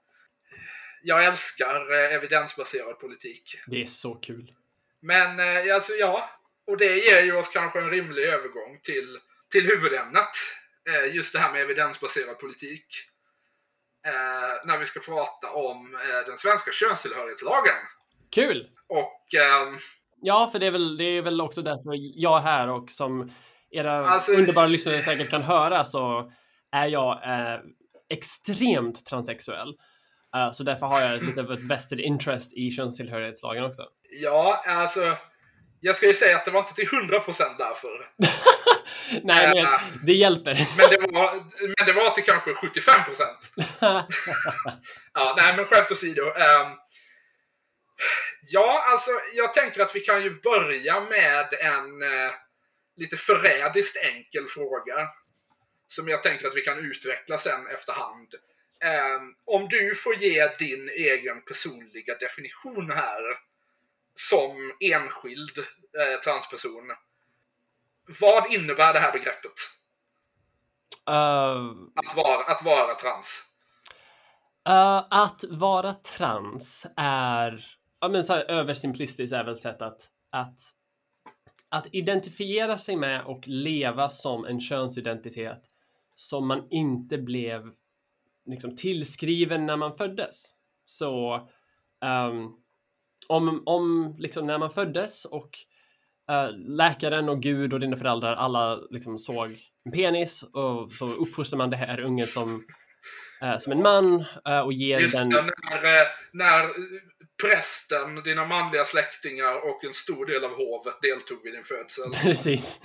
Jag 1.02 1.24
älskar 1.24 1.92
eh, 1.92 2.14
evidensbaserad 2.14 2.98
politik. 2.98 3.54
Det 3.66 3.82
är 3.82 3.86
så 3.86 4.14
kul. 4.14 4.52
Men 5.00 5.40
eh, 5.40 5.74
alltså, 5.74 5.92
ja, 5.92 6.30
och 6.66 6.76
det 6.76 6.96
ger 6.96 7.22
ju 7.22 7.32
oss 7.36 7.48
kanske 7.48 7.78
en 7.78 7.90
rimlig 7.90 8.22
övergång 8.22 8.80
till, 8.82 9.18
till 9.52 9.66
huvudämnet. 9.66 10.28
Eh, 10.88 11.14
just 11.14 11.32
det 11.32 11.38
här 11.38 11.52
med 11.52 11.62
evidensbaserad 11.62 12.38
politik. 12.38 12.86
När 14.64 14.78
vi 14.78 14.86
ska 14.86 15.00
prata 15.00 15.50
om 15.50 15.98
den 16.26 16.36
svenska 16.36 16.72
könstillhörighetslagen. 16.72 17.74
Kul! 18.30 18.70
Och 18.88 19.34
ehm, 19.34 19.78
Ja, 20.22 20.48
för 20.52 20.58
det 20.58 20.66
är 20.66 20.70
väl, 20.70 20.96
det 20.96 21.04
är 21.04 21.22
väl 21.22 21.40
också 21.40 21.62
därför 21.62 21.90
jag 22.20 22.38
är 22.38 22.42
här 22.42 22.68
och 22.68 22.90
som 22.90 23.32
era 23.70 24.08
Alltså- 24.08 24.32
underbara 24.32 24.66
lyssnare 24.66 25.02
säkert 25.02 25.30
kan 25.30 25.42
höra 25.42 25.84
så 25.84 26.32
är 26.72 26.86
jag 26.86 27.12
eh, 27.12 27.60
extremt 28.10 29.06
transsexuell. 29.06 29.74
Eh, 30.36 30.52
så 30.52 30.62
därför 30.62 30.86
har 30.86 31.00
jag 31.00 31.22
lite 31.22 31.40
av 31.40 31.52
ett 31.52 31.60
vested 31.60 32.00
interest 32.00 32.52
i 32.52 32.70
könstillhörighetslagen 32.70 33.64
också. 33.64 33.82
ja, 34.10 34.64
alltså. 34.66 35.16
Jag 35.82 35.96
ska 35.96 36.06
ju 36.06 36.14
säga 36.14 36.36
att 36.36 36.44
det 36.44 36.50
var 36.50 36.60
inte 36.60 36.74
till 36.74 36.88
100% 36.88 37.58
därför. 37.58 38.10
Nej, 39.22 39.52
men 39.54 40.06
det 40.06 40.12
hjälper. 40.12 40.54
Men 40.54 40.88
det 40.90 40.98
var, 41.12 41.34
men 41.78 41.86
det 41.86 41.92
var 41.92 42.10
till 42.10 42.24
kanske 42.24 42.50
75%. 42.50 44.06
Ja, 45.14 45.36
nej 45.38 45.56
men 45.56 45.64
skämt 45.64 45.90
åsido. 45.90 46.22
Um, 46.22 46.76
ja, 48.48 48.84
alltså 48.86 49.10
jag 49.32 49.54
tänker 49.54 49.82
att 49.82 49.96
vi 49.96 50.00
kan 50.00 50.22
ju 50.22 50.40
börja 50.40 51.00
med 51.00 51.46
en 51.60 52.02
eh, 52.02 52.32
lite 52.96 53.16
förrädiskt 53.16 53.96
enkel 53.96 54.46
fråga. 54.48 55.08
Som 55.90 56.08
jag 56.08 56.22
tänker 56.22 56.46
att 56.46 56.56
vi 56.56 56.60
kan 56.60 56.78
utveckla 56.78 57.38
sen 57.38 57.66
efterhand. 57.66 58.34
Ehm, 58.80 59.34
om 59.44 59.68
du 59.68 59.94
får 59.94 60.14
ge 60.14 60.48
din 60.58 60.88
egen 60.88 61.42
personliga 61.44 62.14
definition 62.14 62.90
här 62.90 63.22
som 64.14 64.72
enskild 64.80 65.58
eh, 65.58 66.20
transperson. 66.24 66.92
Vad 68.20 68.52
innebär 68.52 68.92
det 68.92 68.98
här 68.98 69.12
begreppet? 69.12 69.52
Eh, 71.08 71.70
Att 71.94 72.16
vara, 72.16 72.44
att 72.44 72.64
vara 72.64 72.94
trans? 72.94 73.44
Eh, 74.68 75.04
att 75.10 75.44
vara 75.48 75.92
trans 75.92 76.86
är, 76.96 77.64
ja 78.00 78.08
men 78.08 78.24
så 78.24 78.32
här 78.32 78.50
översimplistiskt 78.50 79.32
är 79.34 79.44
väl 79.44 79.58
sätt 79.58 79.82
att, 79.82 80.08
att, 80.30 80.58
att 81.68 81.86
identifiera 81.92 82.78
sig 82.78 82.96
med 82.96 83.24
och 83.24 83.42
leva 83.46 84.10
som 84.10 84.44
en 84.44 84.60
könsidentitet 84.60 85.69
som 86.20 86.46
man 86.46 86.66
inte 86.70 87.18
blev 87.18 87.70
liksom 88.46 88.76
tillskriven 88.76 89.66
när 89.66 89.76
man 89.76 89.94
föddes. 89.94 90.50
Så 90.84 91.34
ehm, 92.04 92.48
om, 93.28 93.62
om 93.66 94.14
liksom 94.18 94.46
när 94.46 94.58
man 94.58 94.70
föddes 94.70 95.24
och 95.24 95.58
eh, 96.30 96.50
läkaren 96.52 97.28
och 97.28 97.42
Gud 97.42 97.72
och 97.72 97.80
dina 97.80 97.96
föräldrar 97.96 98.34
alla 98.34 98.76
liksom 98.90 99.18
såg 99.18 99.58
en 99.84 99.92
penis 99.92 100.42
och 100.42 100.92
så 100.92 101.06
uppfostrar 101.12 101.58
man 101.58 101.70
det 101.70 101.76
här 101.76 102.00
ungen 102.00 102.26
som 102.26 102.64
eh, 103.42 103.58
som 103.58 103.72
en 103.72 103.82
man 103.82 104.24
eh, 104.48 104.60
och 104.60 104.72
ger 104.72 105.00
Just 105.00 105.14
den... 105.14 105.28
när, 105.28 105.42
när 106.32 106.70
prästen, 107.40 108.22
dina 108.24 108.46
manliga 108.46 108.84
släktingar 108.84 109.68
och 109.68 109.84
en 109.84 109.92
stor 109.92 110.26
del 110.26 110.44
av 110.44 110.50
hovet 110.50 110.94
deltog 111.02 111.38
vid 111.44 111.52
din 111.54 111.64
födsel. 111.64 112.10
Precis. 112.22 112.80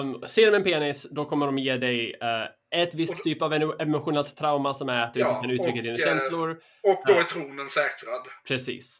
Um, 0.00 0.22
ser 0.28 0.50
de 0.50 0.56
en 0.56 0.62
penis, 0.64 1.06
då 1.10 1.24
kommer 1.24 1.46
de 1.46 1.58
ge 1.58 1.76
dig 1.76 2.16
eh, 2.20 2.80
ett 2.82 2.94
visst 2.94 3.24
typ 3.24 3.42
av 3.42 3.52
emo- 3.54 3.82
emotionellt 3.82 4.36
trauma 4.36 4.74
som 4.74 4.88
är 4.88 5.02
att 5.02 5.14
du 5.14 5.20
Ja, 5.20 5.28
inte 5.28 5.40
kan 5.40 5.50
uttrycka 5.50 5.78
och, 5.78 5.84
dina 5.84 5.98
eh, 5.98 6.04
känslor. 6.04 6.50
Och 6.82 7.02
då 7.06 7.12
är 7.12 7.24
tronen 7.24 7.68
säkrad. 7.68 8.22
Precis. 8.48 8.98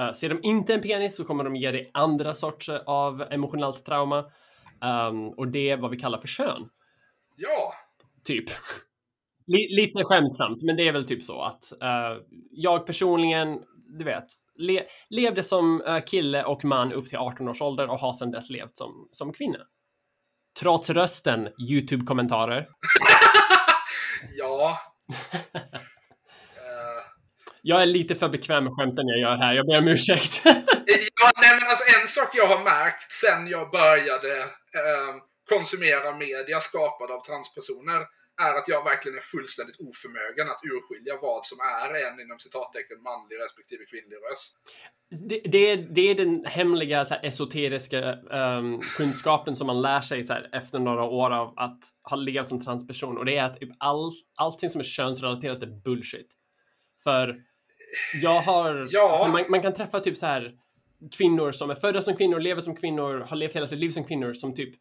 Uh, 0.00 0.12
ser 0.12 0.28
de 0.28 0.38
inte 0.42 0.74
en 0.74 0.82
penis 0.82 1.16
så 1.16 1.24
kommer 1.24 1.44
de 1.44 1.56
ge 1.56 1.70
dig 1.70 1.90
andra 1.94 2.34
sorter 2.34 2.82
av 2.86 3.22
emotionellt 3.22 3.84
trauma. 3.84 4.24
Um, 5.08 5.28
och 5.28 5.48
det 5.48 5.70
är 5.70 5.76
vad 5.76 5.90
vi 5.90 5.96
kallar 5.96 6.18
för 6.20 6.28
kön. 6.28 6.68
Ja, 7.36 7.74
Typ. 8.24 8.44
Li- 9.46 9.68
lite 9.76 10.04
skämtsamt, 10.04 10.62
men 10.62 10.76
det 10.76 10.88
är 10.88 10.92
väl 10.92 11.06
typ 11.06 11.24
så 11.24 11.42
att 11.42 11.82
eh, 11.82 12.22
jag 12.50 12.86
personligen, 12.86 13.62
du 13.98 14.04
vet, 14.04 14.24
le- 14.54 14.86
levde 15.10 15.42
som 15.42 15.82
eh, 15.82 16.00
kille 16.04 16.44
och 16.44 16.64
man 16.64 16.92
upp 16.92 17.08
till 17.08 17.18
18 17.18 17.48
års 17.48 17.62
ålder 17.62 17.90
och 17.90 17.98
har 17.98 18.12
sedan 18.12 18.30
dess 18.30 18.50
levt 18.50 18.76
som, 18.76 19.08
som 19.12 19.32
kvinna. 19.32 19.58
Trots 20.60 20.90
rösten, 20.90 21.48
YouTube-kommentarer. 21.70 22.68
ja. 24.36 24.78
Eh, 26.56 27.02
Jag 27.62 27.82
är 27.82 27.86
lite 27.86 28.14
för 28.14 28.28
bekväm 28.28 28.64
med 28.64 28.72
skämten 28.72 29.06
jag 29.08 29.18
gör 29.20 29.36
här, 29.36 29.54
jag 29.54 29.66
ber 29.66 29.78
om 29.78 29.88
ursäkt. 29.88 30.40
ja, 30.44 31.30
nej 31.42 31.58
men 31.60 31.68
alltså 31.68 31.84
en 32.00 32.08
sak 32.08 32.30
jag 32.34 32.48
har 32.48 32.64
märkt 32.64 33.12
sen 33.12 33.46
jag 33.46 33.70
började 33.70 34.40
eh, 34.42 35.14
konsumera 35.48 36.16
media 36.16 36.60
skapad 36.60 37.10
av 37.10 37.24
transpersoner 37.24 38.00
är 38.42 38.54
att 38.58 38.68
jag 38.68 38.84
verkligen 38.84 39.18
är 39.18 39.22
fullständigt 39.22 39.76
oförmögen 39.80 40.48
att 40.52 40.60
urskilja 40.72 41.18
vad 41.22 41.46
som 41.46 41.58
är 41.60 41.88
en 42.06 42.20
inom 42.20 42.38
citattecken 42.38 43.02
manlig 43.02 43.36
respektive 43.44 43.84
kvinnlig 43.84 44.16
röst. 44.16 44.56
det, 45.28 45.40
det, 45.52 45.58
är, 45.70 45.76
det 45.76 46.00
är 46.10 46.14
den 46.14 46.44
hemliga 46.44 47.04
så 47.04 47.14
här, 47.14 47.24
esoteriska 47.24 47.98
ehm, 48.32 48.80
kunskapen 48.80 49.56
som 49.56 49.66
man 49.66 49.82
lär 49.82 50.00
sig 50.00 50.24
så 50.24 50.32
här, 50.32 50.48
efter 50.52 50.78
några 50.78 51.04
år 51.04 51.30
av 51.30 51.54
att 51.56 51.78
ha 52.10 52.16
levt 52.16 52.48
som 52.48 52.64
transperson 52.64 53.18
och 53.18 53.24
det 53.24 53.36
är 53.36 53.44
att 53.44 53.60
typ 53.60 53.70
all, 53.78 54.10
allting 54.34 54.70
som 54.70 54.80
är 54.80 54.84
könsrelaterat 54.84 55.62
är 55.62 55.66
bullshit. 55.66 56.28
För 57.04 57.42
jag 58.22 58.40
har, 58.40 58.88
Ja. 58.90 59.12
alltså, 59.12 59.28
man, 59.28 59.44
man 59.48 59.62
kan 59.62 59.74
träffa 59.74 60.00
typ 60.00 60.16
så 60.16 60.26
här 60.26 60.58
kvinnor 61.18 61.52
som 61.52 61.70
är 61.70 61.74
födda 61.74 62.02
som 62.02 62.16
kvinnor, 62.16 62.40
lever 62.40 62.60
som 62.60 62.76
kvinnor, 62.76 63.18
har 63.28 63.36
levt 63.36 63.56
hela 63.56 63.66
sitt 63.66 63.78
liv 63.78 63.90
som 63.90 64.04
kvinnor 64.04 64.34
som 64.34 64.54
typ 64.54 64.74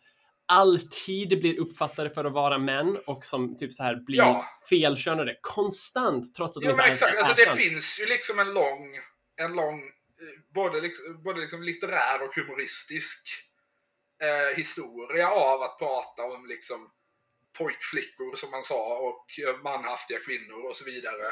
alltid 0.45 1.39
blir 1.39 1.59
uppfattade 1.59 2.09
för 2.09 2.25
att 2.25 2.33
vara 2.33 2.57
män 2.57 2.97
och 3.05 3.25
som 3.25 3.57
typ 3.57 3.73
så 3.73 3.83
här 3.83 3.95
blir 3.95 4.17
Ja. 4.17 4.45
felkönade 4.69 5.37
konstant 5.41 6.35
trots 6.35 6.57
att 6.57 6.61
de 6.61 6.67
Ja 6.67 6.71
inte 6.71 6.83
men 6.83 6.91
exakt, 6.91 7.13
är 7.13 7.17
alltså 7.17 7.33
det 7.33 7.63
finns 7.63 7.99
ju 7.99 8.05
liksom 8.05 8.39
en 8.39 8.53
lång, 8.53 8.99
en 9.35 9.53
lång, 9.53 9.79
eh, 9.83 10.53
både 10.53 10.81
liksom, 10.81 11.23
både 11.23 11.41
liksom 11.41 11.63
litterär 11.63 12.23
och 12.23 12.35
humoristisk 12.35 13.29
eh, 14.21 14.57
historia 14.57 15.29
av 15.29 15.61
att 15.61 15.79
prata 15.79 16.23
om 16.23 16.45
liksom 16.45 16.89
pojkflickor 17.57 18.35
som 18.35 18.51
man 18.51 18.63
sa 18.63 18.99
och 18.99 19.25
eh, 19.47 19.61
manhaftiga 19.63 20.19
kvinnor 20.19 20.69
och 20.69 20.75
så 20.75 20.85
vidare. 20.85 21.27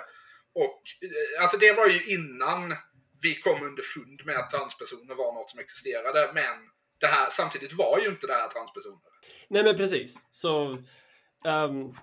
Och 0.53 0.81
eh, 1.01 1.41
alltså 1.41 1.57
det 1.57 1.73
var 1.73 1.87
ju 1.87 2.13
innan 2.13 2.75
vi 3.21 3.35
kom 3.35 3.63
underfund 3.63 4.25
med 4.25 4.35
att 4.37 4.51
transpersoner 4.51 5.15
var 5.15 5.33
något 5.33 5.49
som 5.49 5.59
existerade, 5.59 6.31
men 6.33 6.57
det 7.01 7.07
här, 7.07 7.29
samtidigt 7.31 7.73
var 7.73 7.99
ju 7.99 8.09
inte 8.09 8.27
det 8.27 8.33
här 8.33 8.49
transpersoner. 8.49 8.99
Nej 9.49 9.63
men 9.63 9.77
precis. 9.77 10.27
Så 10.31 10.77
um, 11.45 11.95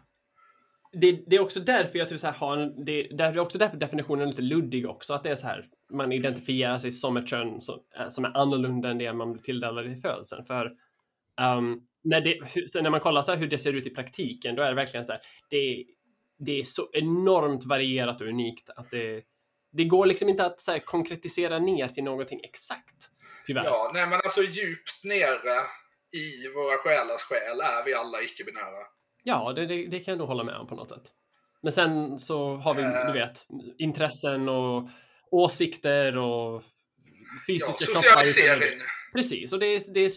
det, 0.92 1.24
det 1.26 1.36
är 1.36 1.40
också 1.40 1.60
därför 1.60 1.98
jag 1.98 2.08
typ 2.08 2.20
så 2.20 2.26
här 2.26 2.34
har 2.34 2.56
en, 2.56 2.84
det, 2.84 3.02
det 3.02 3.24
är 3.24 3.38
också 3.38 3.58
därför 3.58 3.76
definitionen 3.76 4.22
är 4.22 4.26
lite 4.26 4.42
luddig 4.42 4.88
också. 4.88 5.14
Att 5.14 5.22
det 5.22 5.30
är 5.30 5.36
så 5.36 5.46
här, 5.46 5.66
man 5.92 6.12
identifierar 6.12 6.78
sig 6.78 6.92
som 6.92 7.16
ett 7.16 7.28
kön 7.28 7.60
som, 7.60 7.80
eh, 7.98 8.08
som 8.08 8.24
är 8.24 8.36
annorlunda 8.36 8.90
än 8.90 8.98
det 8.98 9.12
man 9.12 9.32
blir 9.32 9.42
tilldelad 9.42 9.86
i 9.86 9.96
födseln. 9.96 10.44
För 10.44 10.66
um, 11.56 11.86
när, 12.04 12.20
det, 12.20 12.38
när 12.82 12.90
man 12.90 13.00
kollar 13.00 13.22
så 13.22 13.32
här 13.32 13.38
hur 13.38 13.48
det 13.48 13.58
ser 13.58 13.72
ut 13.72 13.86
i 13.86 13.90
praktiken, 13.90 14.54
då 14.54 14.62
är 14.62 14.68
det 14.68 14.74
verkligen 14.74 15.06
så 15.06 15.12
här, 15.12 15.20
det, 15.50 15.84
det 16.38 16.60
är 16.60 16.64
så 16.64 16.88
enormt 16.92 17.64
varierat 17.64 18.20
och 18.20 18.26
unikt 18.26 18.70
att 18.70 18.90
det, 18.90 19.22
det 19.72 19.84
går 19.84 20.06
liksom 20.06 20.28
inte 20.28 20.46
att 20.46 20.60
så 20.60 20.72
här, 20.72 20.78
konkretisera 20.78 21.58
ner 21.58 21.88
till 21.88 22.04
någonting 22.04 22.40
exakt. 22.44 23.10
Tyvärr. 23.48 23.64
Ja, 23.64 23.90
nej 23.94 24.06
men 24.06 24.14
alltså 24.24 24.42
djupt 24.42 25.04
nere 25.04 25.64
i 26.12 26.48
våra 26.54 26.76
själars 26.78 27.20
själ 27.20 27.60
är 27.60 27.84
vi 27.84 27.94
alla 27.94 28.22
icke-binära. 28.22 28.86
Ja, 29.22 29.52
det, 29.52 29.66
det, 29.66 29.86
det 29.86 30.00
kan 30.00 30.12
jag 30.12 30.18
nog 30.18 30.28
hålla 30.28 30.44
med 30.44 30.56
om 30.56 30.66
på 30.66 30.74
något 30.74 30.88
sätt. 30.90 31.02
Men 31.62 31.72
sen 31.72 32.18
så 32.18 32.54
har 32.54 32.74
vi, 32.74 32.82
Eh. 32.82 33.06
du 33.06 33.12
vet, 33.12 33.46
intressen 33.78 34.48
och 34.48 34.88
åsikter 35.30 36.16
och 36.18 36.62
Ja, 36.62 37.40
fysiska 37.46 37.84
kroppar. 37.84 38.02
socialisering. 38.02 38.80
Precis, 39.14 39.52
och 39.52 39.58
det 39.58 39.66
är, 39.66 39.94
det 39.94 40.00
är, 40.00 40.12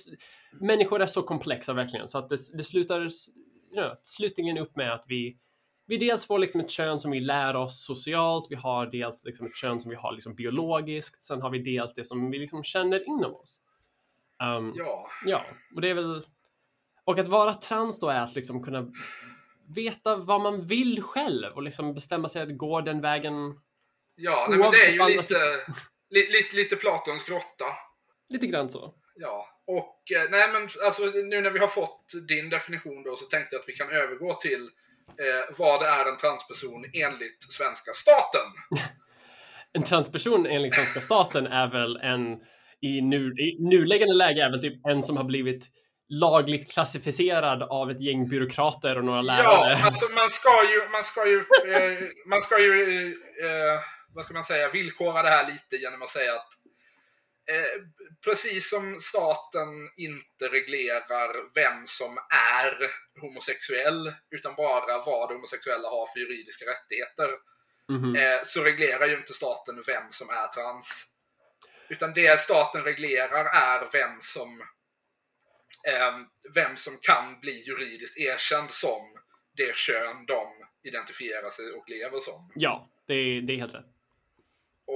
människor 0.65 1.01
är 1.01 1.05
så 1.05 1.21
komplexa 1.23 1.73
verkligen 1.73 2.07
så 2.07 2.17
att 2.17 2.29
det, 2.29 2.38
det 2.57 2.63
slutar 2.63 3.07
ja, 3.71 3.99
slutligen 4.03 4.57
upp 4.57 4.75
med 4.75 4.93
att 4.93 5.03
vi, 5.07 5.38
vi 5.88 5.97
dels 5.97 6.27
får 6.27 6.39
liksom 6.39 6.61
ett 6.61 6.69
kön 6.69 6.99
som 6.99 7.11
vi 7.11 7.19
lär 7.19 7.55
oss 7.55 7.86
socialt, 7.86 8.47
vi 8.49 8.55
har 8.55 8.86
dels 8.86 9.25
liksom 9.25 9.47
ett 9.47 9.55
kön 9.55 9.79
som 9.79 9.89
vi 9.89 9.95
har 9.95 10.11
liksom 10.11 10.36
biologiskt, 10.36 11.23
sen 11.23 11.41
har 11.41 11.49
vi 11.49 11.59
dels 11.59 11.93
det 11.93 12.03
som 12.03 12.32
vi 12.32 12.39
liksom 12.39 12.63
känner 12.63 13.07
inom 13.07 13.36
oss. 13.36 13.61
Um, 14.43 14.73
Ja, 14.75 15.09
Ja, 15.25 15.45
och 15.75 15.82
det 15.82 15.89
är 15.89 15.93
väl... 15.93 16.23
Och 17.03 17.19
att 17.19 17.27
vara 17.27 17.53
trans 17.53 17.99
då 17.99 18.07
är 18.07 18.19
att 18.19 18.36
liksom 18.36 18.63
kunna 18.63 18.91
veta 19.75 20.15
vad 20.15 20.41
man 20.41 20.65
vill 20.65 21.01
själv 21.01 21.53
och 21.53 21.63
liksom 21.63 21.93
bestämma 21.93 22.29
sig 22.29 22.41
att 22.41 22.57
gå 22.57 22.82
den 22.82 23.01
vägen. 23.01 23.59
Ja, 24.15 24.47
nej, 24.49 24.59
men 24.59 24.71
det 24.71 24.77
är 24.77 25.09
ju 25.09 25.17
lite, 25.17 25.36
li, 26.09 26.27
lite, 26.32 26.55
lite 26.55 26.75
Platons 26.75 27.25
grotta. 27.25 27.65
Lite 28.29 28.47
grann 28.47 28.69
så. 28.69 28.93
Ja, 29.15 29.47
och 29.67 30.11
eh, 30.11 30.29
nej 30.32 30.51
men 30.51 30.69
alltså 30.86 31.05
nu 31.05 31.41
när 31.41 31.51
vi 31.51 31.59
har 31.59 31.67
fått 31.67 32.11
din 32.27 32.49
definition 32.49 33.03
då 33.03 33.15
så 33.15 33.25
tänkte 33.25 33.55
jag 33.55 33.61
att 33.61 33.69
vi 33.69 33.73
kan 33.73 33.89
övergå 33.89 34.34
till 34.34 34.69
eh, 35.20 35.55
vad 35.57 35.84
är 35.84 36.05
en 36.12 36.18
transperson 36.18 36.86
enligt 36.93 37.43
svenska 37.49 37.91
staten? 37.93 38.47
En 39.74 39.84
transperson 39.84 40.45
enligt 40.45 40.76
svenska 40.76 41.01
staten 41.01 41.47
är 41.47 41.68
väl 41.68 41.97
en 41.97 42.39
i, 42.82 43.01
nu, 43.01 43.34
i 43.38 43.57
nuläggande 43.59 44.14
läge 44.14 44.45
är 44.45 44.49
väl 44.49 44.62
typ 44.62 44.86
en 44.86 45.03
som 45.03 45.18
har 45.18 45.24
blivit 45.24 45.70
lagligt 46.09 46.74
klassificerad 46.74 47.64
av 47.64 47.91
ett 47.91 48.01
gäng 48.01 48.30
byråkrater 48.30 48.97
och 48.97 49.05
några 49.05 49.22
lärare. 49.22 49.78
Ja, 49.80 49.86
alltså 49.86 50.05
man 50.16 50.30
ska 50.30 50.64
ju, 50.72 50.89
man 50.91 51.03
ska 51.03 51.28
ju, 51.28 51.39
eh, 51.39 51.99
man 52.26 52.41
ska 52.41 52.59
ju, 52.59 53.07
eh, 53.43 53.80
vad 54.16 54.26
ska 54.26 54.34
man 54.34 54.43
säga, 54.43 54.70
villkora 54.70 55.24
det 55.24 55.30
här 55.30 55.51
lite 55.51 55.76
genom 55.76 56.01
att 56.01 56.09
säga 56.09 56.34
att 56.34 56.47
eh, 57.55 57.81
precis 58.23 58.69
som 58.69 59.01
staten 59.01 59.67
inte 59.97 60.47
reglerar 60.51 61.53
vem 61.55 61.87
som 61.87 62.17
är 62.57 62.77
homosexuell, 63.21 64.13
utan 64.31 64.55
bara 64.55 64.97
vad 65.05 65.31
homosexuella 65.31 65.89
har 65.89 66.07
för 66.07 66.19
juridiska 66.19 66.65
rättigheter, 66.65 67.29
Mhm. 67.89 68.15
eh, 68.15 68.39
så 68.45 68.63
reglerar 68.63 69.07
ju 69.07 69.17
inte 69.17 69.33
staten 69.33 69.83
vem 69.87 70.11
som 70.11 70.29
är 70.29 70.47
trans. 70.47 71.05
Utan 71.89 72.13
det 72.13 72.41
staten 72.41 72.83
reglerar 72.83 73.45
är 73.45 73.89
vem 73.91 74.19
som 74.21 74.61
eh, 75.87 76.17
vem 76.53 76.77
som 76.77 76.97
kan 77.01 77.39
bli 77.39 77.63
juridiskt 77.67 78.17
erkänd 78.17 78.71
som 78.71 79.01
det 79.57 79.75
kön 79.75 80.25
de 80.25 80.47
identifierar 80.83 81.49
sig 81.49 81.71
och 81.71 81.89
lever 81.89 82.19
som. 82.19 82.51
Ja, 82.55 82.89
det 83.07 83.13
är, 83.13 83.41
det 83.41 83.53
är 83.53 83.57
helt 83.57 83.75
rätt. 83.75 83.85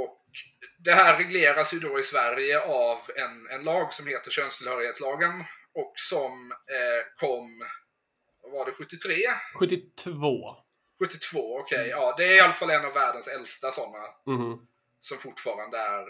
Och 0.03 0.21
det 0.79 0.91
här 0.91 1.17
regleras 1.17 1.73
ju 1.73 1.79
då 1.79 1.99
i 1.99 2.03
Sverige 2.03 2.59
av 2.61 2.97
en, 3.15 3.47
en 3.51 3.63
lag 3.63 3.93
som 3.93 4.07
heter 4.07 4.31
könstillhörighetslagen 4.31 5.43
och 5.73 5.93
som 5.95 6.51
eh, 6.51 7.05
kom, 7.19 7.65
vad 8.41 8.51
var 8.51 8.65
det, 8.65 8.71
73? 8.71 9.15
72. 9.59 10.55
72, 11.03 11.59
okej. 11.59 11.87
Ja, 11.89 12.15
det 12.17 12.23
är 12.25 12.35
i 12.37 12.39
alla 12.39 12.53
fall 12.53 12.69
en 12.69 12.85
av 12.85 12.93
världens 12.93 13.27
äldsta 13.27 13.71
sådana 13.71 14.05
Mhm. 14.25 14.67
som 15.01 15.17
fortfarande 15.17 15.77
är 15.77 16.01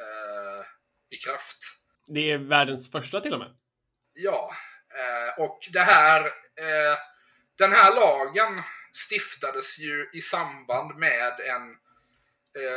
eh, 0.00 0.64
i 1.10 1.16
kraft. 1.16 1.58
Det 2.06 2.30
är 2.30 2.38
världens 2.38 2.92
första 2.92 3.20
till 3.20 3.32
och 3.32 3.38
med. 3.38 3.56
Ja, 4.12 4.54
eh, 4.94 5.42
och 5.44 5.68
det 5.72 5.80
här, 5.80 6.26
eh, 6.56 6.98
den 7.58 7.72
här 7.72 7.94
lagen 7.94 8.62
stiftades 8.92 9.78
ju 9.78 10.10
i 10.12 10.20
samband 10.20 10.98
med 10.98 11.40
en 11.40 11.76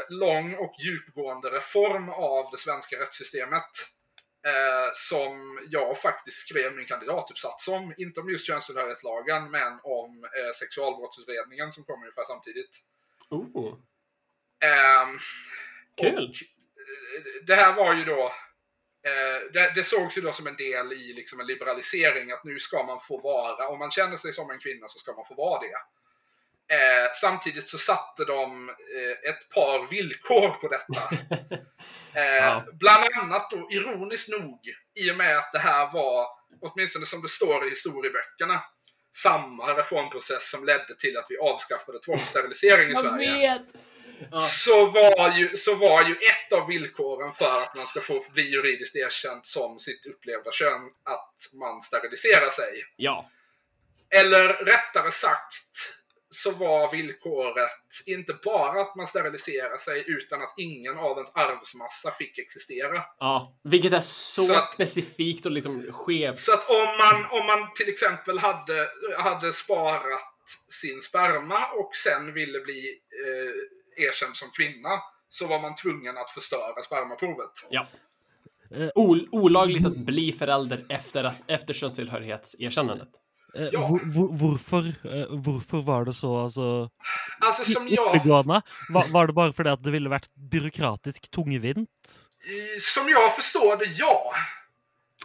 lång 0.10 0.54
och 0.54 0.76
djupgående 0.80 1.50
reform 1.50 2.10
av 2.10 2.52
det 2.52 2.58
svenska 2.58 3.00
rättssystemet. 3.00 3.72
Eh, 4.48 4.92
som 4.94 5.60
jag 5.70 6.02
faktiskt 6.02 6.38
skrev 6.38 6.76
min 6.76 6.86
kandidatuppsats 6.86 7.68
om. 7.68 7.94
Inte 7.98 8.20
om 8.20 8.30
just 8.30 8.48
könstillhörighetslagen, 8.48 9.52
men 9.52 9.80
om 9.84 10.24
eh, 10.24 10.54
sexualbrottsutredningen 10.60 11.72
som 11.72 11.84
kom 11.84 12.02
ungefär 12.02 12.24
samtidigt. 12.24 12.80
Oh, 13.30 13.78
Ehm, 14.64 15.20
kul! 16.02 16.16
och, 16.16 16.24
eh, 16.24 17.46
det 17.48 17.56
här 17.56 17.76
var 17.76 17.94
ju 17.96 18.06
då 18.06 18.24
eh, 19.08 19.52
det, 19.54 19.72
det 19.76 19.84
sågs 19.84 20.18
ju 20.18 20.22
då 20.22 20.34
som 20.34 20.48
en 20.48 20.56
del 20.56 20.94
i 20.94 21.14
liksom 21.14 21.40
en 21.40 21.48
liberalisering 21.48 22.32
att 22.32 22.44
nu 22.44 22.60
ska 22.60 22.84
man 22.84 23.00
få 23.00 23.22
vara, 23.22 23.68
om 23.68 23.80
man 23.80 23.92
känner 23.92 24.16
sig 24.16 24.34
som 24.34 24.50
en 24.52 24.60
kvinna 24.60 24.88
så 24.88 25.00
ska 25.00 25.14
man 25.14 25.26
få 25.26 25.36
vara 25.36 25.60
det. 25.60 25.78
Eh, 26.72 27.12
samtidigt 27.22 27.70
så 27.70 27.78
satte 27.78 28.26
de 28.26 28.70
eh, 28.70 29.30
ett 29.30 29.50
par 29.50 29.88
villkor 29.90 30.50
på 30.50 30.68
detta. 30.68 31.16
Eh, 32.16 32.24
Ja. 32.24 32.64
Bland 32.74 33.04
annat 33.18 33.50
då, 33.52 33.68
ironiskt 33.72 34.30
nog, 34.30 34.60
i 34.96 35.12
och 35.12 35.18
med 35.18 35.38
att 35.38 35.54
det 35.54 35.60
här 35.60 35.90
var, 35.94 36.28
åtminstone 36.62 37.06
som 37.06 37.22
det 37.22 37.30
står 37.30 37.68
i 37.68 37.70
historieböckerna, 37.70 38.62
samma 39.16 39.78
reformprocess 39.78 40.50
som 40.50 40.66
ledde 40.66 40.96
till 41.00 41.18
att 41.18 41.26
vi 41.30 41.38
avskaffade 41.38 42.00
tvångssterilisering 42.00 42.92
i 42.92 42.96
Sverige 42.96 43.32
vet! 43.32 43.62
Ja. 44.32 44.40
så 44.40 44.86
var, 44.86 45.38
ju, 45.38 45.58
så 45.58 45.76
var 45.76 46.04
ju 46.04 46.14
ett 46.14 46.54
av 46.54 46.68
villkoren 46.68 47.34
för 47.34 47.62
att 47.62 47.76
man 47.76 47.88
ska 47.88 48.02
få 48.02 48.26
bli 48.34 48.44
juridiskt 48.44 48.96
erkänd 48.96 49.46
som 49.46 49.80
sitt 49.80 50.06
upplevda 50.06 50.52
kön 50.52 50.82
att 51.04 51.54
man 51.54 51.82
steriliserar 51.82 52.50
sig. 52.50 52.84
ja. 52.96 53.30
Eller 54.10 54.48
rättare 54.48 55.12
sagt 55.12 55.66
så 56.34 56.52
var 56.52 56.92
villkoret 56.92 57.70
inte 58.06 58.34
bara 58.44 58.82
att 58.82 58.96
man 58.96 59.08
steriliserar 59.08 59.78
sig 59.78 60.04
utan 60.08 60.42
att 60.42 60.54
ingen 60.58 60.98
av 60.98 61.18
ens 61.18 61.36
arvsmassa 61.36 62.12
fick 62.12 62.40
existera. 62.40 63.04
Ja, 63.20 63.54
vilket 63.64 63.94
är 63.94 64.00
så, 64.00 64.44
Så 64.46 64.56
att- 64.56 64.74
specifikt 64.74 65.46
och 65.46 65.52
liksom 65.52 65.92
skevt. 65.92 66.40
Så 66.40 66.54
att 66.54 66.70
om 66.70 66.86
man, 66.86 67.40
om 67.40 67.46
man 67.46 67.74
till 67.76 67.90
exempel 67.90 68.40
hade, 68.40 68.88
hade 69.18 69.54
sparat 69.54 70.22
sin 70.68 71.02
sperma 71.02 71.68
och 71.72 71.92
sen 71.96 72.34
ville 72.34 72.60
bli 72.60 73.00
eh, 73.26 74.04
erkänd 74.06 74.36
som 74.38 74.50
kvinna 74.52 74.90
så 75.30 75.48
var 75.48 75.60
man 75.60 75.76
tvungen 75.76 76.18
att 76.18 76.32
förstöra 76.32 76.82
spermaprovet. 76.82 77.52
Ja. 77.70 77.88
Eh. 78.76 78.90
Ol 78.96 79.28
olagligt 79.32 79.86
att 79.86 79.98
bli 79.98 80.32
förälder 80.32 80.86
efter, 80.90 81.34
efter 81.48 81.74
könstillhörighetserkännandet. 81.74 83.10
Eh, 83.56 83.70
Ja. 83.72 83.80
hvor, 83.88 84.00
hvor, 84.14 84.28
hvorfor, 84.38 84.86
eh, 84.88 85.28
hvorfor 85.46 85.82
var 85.84 86.06
det 86.06 86.14
så 86.14 86.44
altså, 86.44 86.90
Alltså 87.40 87.72
som 87.72 87.88
jag? 87.88 88.22
Var, 88.90 89.12
var 89.12 89.28
det 89.28 89.34
bare 89.34 89.54
fordi 89.54 89.70
at 89.70 89.84
det 89.84 89.92
ville 89.92 90.10
vært 90.10 90.30
byråkratisk 90.52 91.32
tungvint? 91.32 91.90
i- 92.46 92.80
som 92.82 93.10
jag 93.10 93.36
förstår 93.36 93.78
det, 93.78 93.86
ja. 93.86 94.34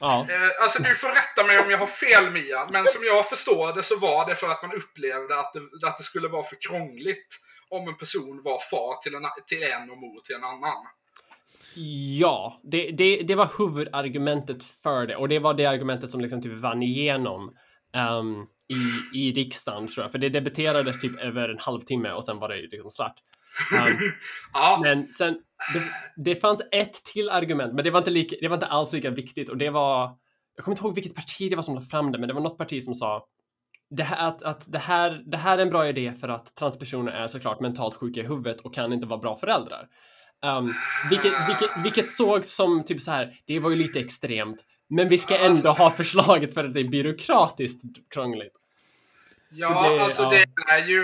Ja. 0.01 0.27
Eh, 0.31 0.63
alltså 0.63 0.83
du 0.83 0.95
får 0.95 1.09
rätta 1.09 1.47
mig 1.47 1.59
om 1.59 1.71
jag 1.71 1.79
har 1.79 1.87
fel 1.87 2.31
Mia, 2.31 2.69
men 2.71 2.87
som 2.89 3.05
jag 3.05 3.29
förstår 3.29 3.73
det 3.73 3.83
så 3.83 3.97
var 3.99 4.27
det 4.29 4.35
för 4.37 4.49
att 4.51 4.63
man 4.63 4.73
upplevde 4.73 5.41
att 5.41 5.53
det, 5.53 5.87
att 5.89 5.99
det 5.99 6.05
skulle 6.05 6.29
vara 6.29 6.45
för 6.45 6.57
krångligt 6.69 7.29
om 7.71 7.89
en 7.89 7.97
person 7.99 8.41
var 8.45 8.59
far 8.71 9.03
till 9.03 9.15
en, 9.15 9.23
till 9.47 9.63
en 9.63 9.91
och 9.91 9.99
mor 9.99 10.21
till 10.21 10.35
en 10.37 10.45
annan. 10.45 10.85
Ja, 12.19 12.61
det, 12.63 12.91
det, 12.91 13.23
det 13.23 13.35
var 13.35 13.49
huvudargumentet 13.59 14.63
för 14.65 15.07
det 15.07 15.17
och 15.17 15.29
det 15.29 15.39
var 15.39 15.55
det 15.55 15.67
argumentet 15.67 16.11
som 16.11 16.21
liksom 16.21 16.43
typ 16.43 16.59
vann 16.59 16.83
igenom 16.83 17.57
ehm, 17.93 18.47
i, 18.69 19.19
i 19.19 19.33
riksdagen 19.33 19.87
tror 19.87 20.05
jag. 20.05 20.13
För 20.13 20.19
det 20.19 20.29
debatterades 20.29 21.01
typ 21.01 21.21
över 21.21 21.49
en 21.49 21.59
halvtimme 21.59 22.13
och 22.13 22.25
sen 22.25 22.39
var 22.39 22.49
det 22.49 22.57
liksom 22.57 22.91
klart. 22.97 23.17
Ehm, 23.75 23.97
Ja, 24.53 24.81
men 24.83 25.11
sen, 25.11 25.39
det, 25.75 25.83
det 26.17 26.41
fanns 26.41 26.63
ett 26.73 27.05
till 27.05 27.31
argument, 27.31 27.75
men 27.75 27.85
det 27.85 27.91
var, 27.91 27.99
inte 27.99 28.11
lika, 28.11 28.37
det 28.41 28.49
var 28.49 28.57
inte 28.57 28.67
alls 28.67 28.93
lika 28.93 29.11
viktigt 29.11 29.49
och 29.49 29.57
det 29.57 29.71
var, 29.71 30.17
jag 30.57 30.65
kommer 30.65 30.73
inte 30.77 30.87
ihåg 30.87 30.95
vilket 30.95 31.15
parti 31.15 31.51
det 31.51 31.57
var 31.57 31.63
som 31.63 31.75
lade 31.75 31.87
fram 31.87 32.13
det, 32.13 32.19
men 32.19 32.29
det 32.29 32.35
var 32.35 32.41
något 32.41 32.59
parti 32.59 32.83
som 32.83 32.95
sa 32.95 33.27
det 33.91 34.03
här, 34.03 34.29
att, 34.29 34.43
att 34.43 34.73
det, 34.73 34.79
här, 34.79 35.23
det 35.27 35.37
här 35.37 35.59
är 35.59 35.63
en 35.63 35.71
bra 35.71 35.89
idé 35.89 36.13
för 36.21 36.29
att 36.29 36.55
transpersoner 36.55 37.13
är 37.13 37.29
såklart 37.29 37.61
mentalt 37.61 37.95
sjuka 37.95 38.21
i 38.21 38.27
huvudet 38.27 38.61
och 38.61 38.75
kan 38.75 38.93
inte 38.93 39.07
vara 39.07 39.21
bra 39.21 39.37
föräldrar. 39.37 39.89
Um, 40.47 40.75
vilket, 41.11 41.33
vilket, 41.49 41.71
vilket 41.85 42.11
sågs 42.11 42.55
som 42.55 42.85
typ 42.85 43.01
så 43.01 43.11
här, 43.11 43.41
det 43.47 43.59
var 43.61 43.71
ju 43.71 43.77
lite 43.77 44.01
extremt, 44.01 44.65
men 44.89 45.09
vi 45.09 45.19
ska 45.19 45.37
ändå 45.39 45.71
ha 45.71 45.91
förslaget 45.91 46.55
för 46.55 46.65
att 46.65 46.75
det 46.75 46.81
är 46.81 46.89
byråkratiskt 46.89 47.83
krångligt. 48.11 48.53
ja 49.51 49.69
så 49.69 49.75
det- 49.83 50.03
alltså 50.03 50.23
ja. 50.23 50.31
det 50.31 50.73
är 50.73 50.87
ju 50.89 51.03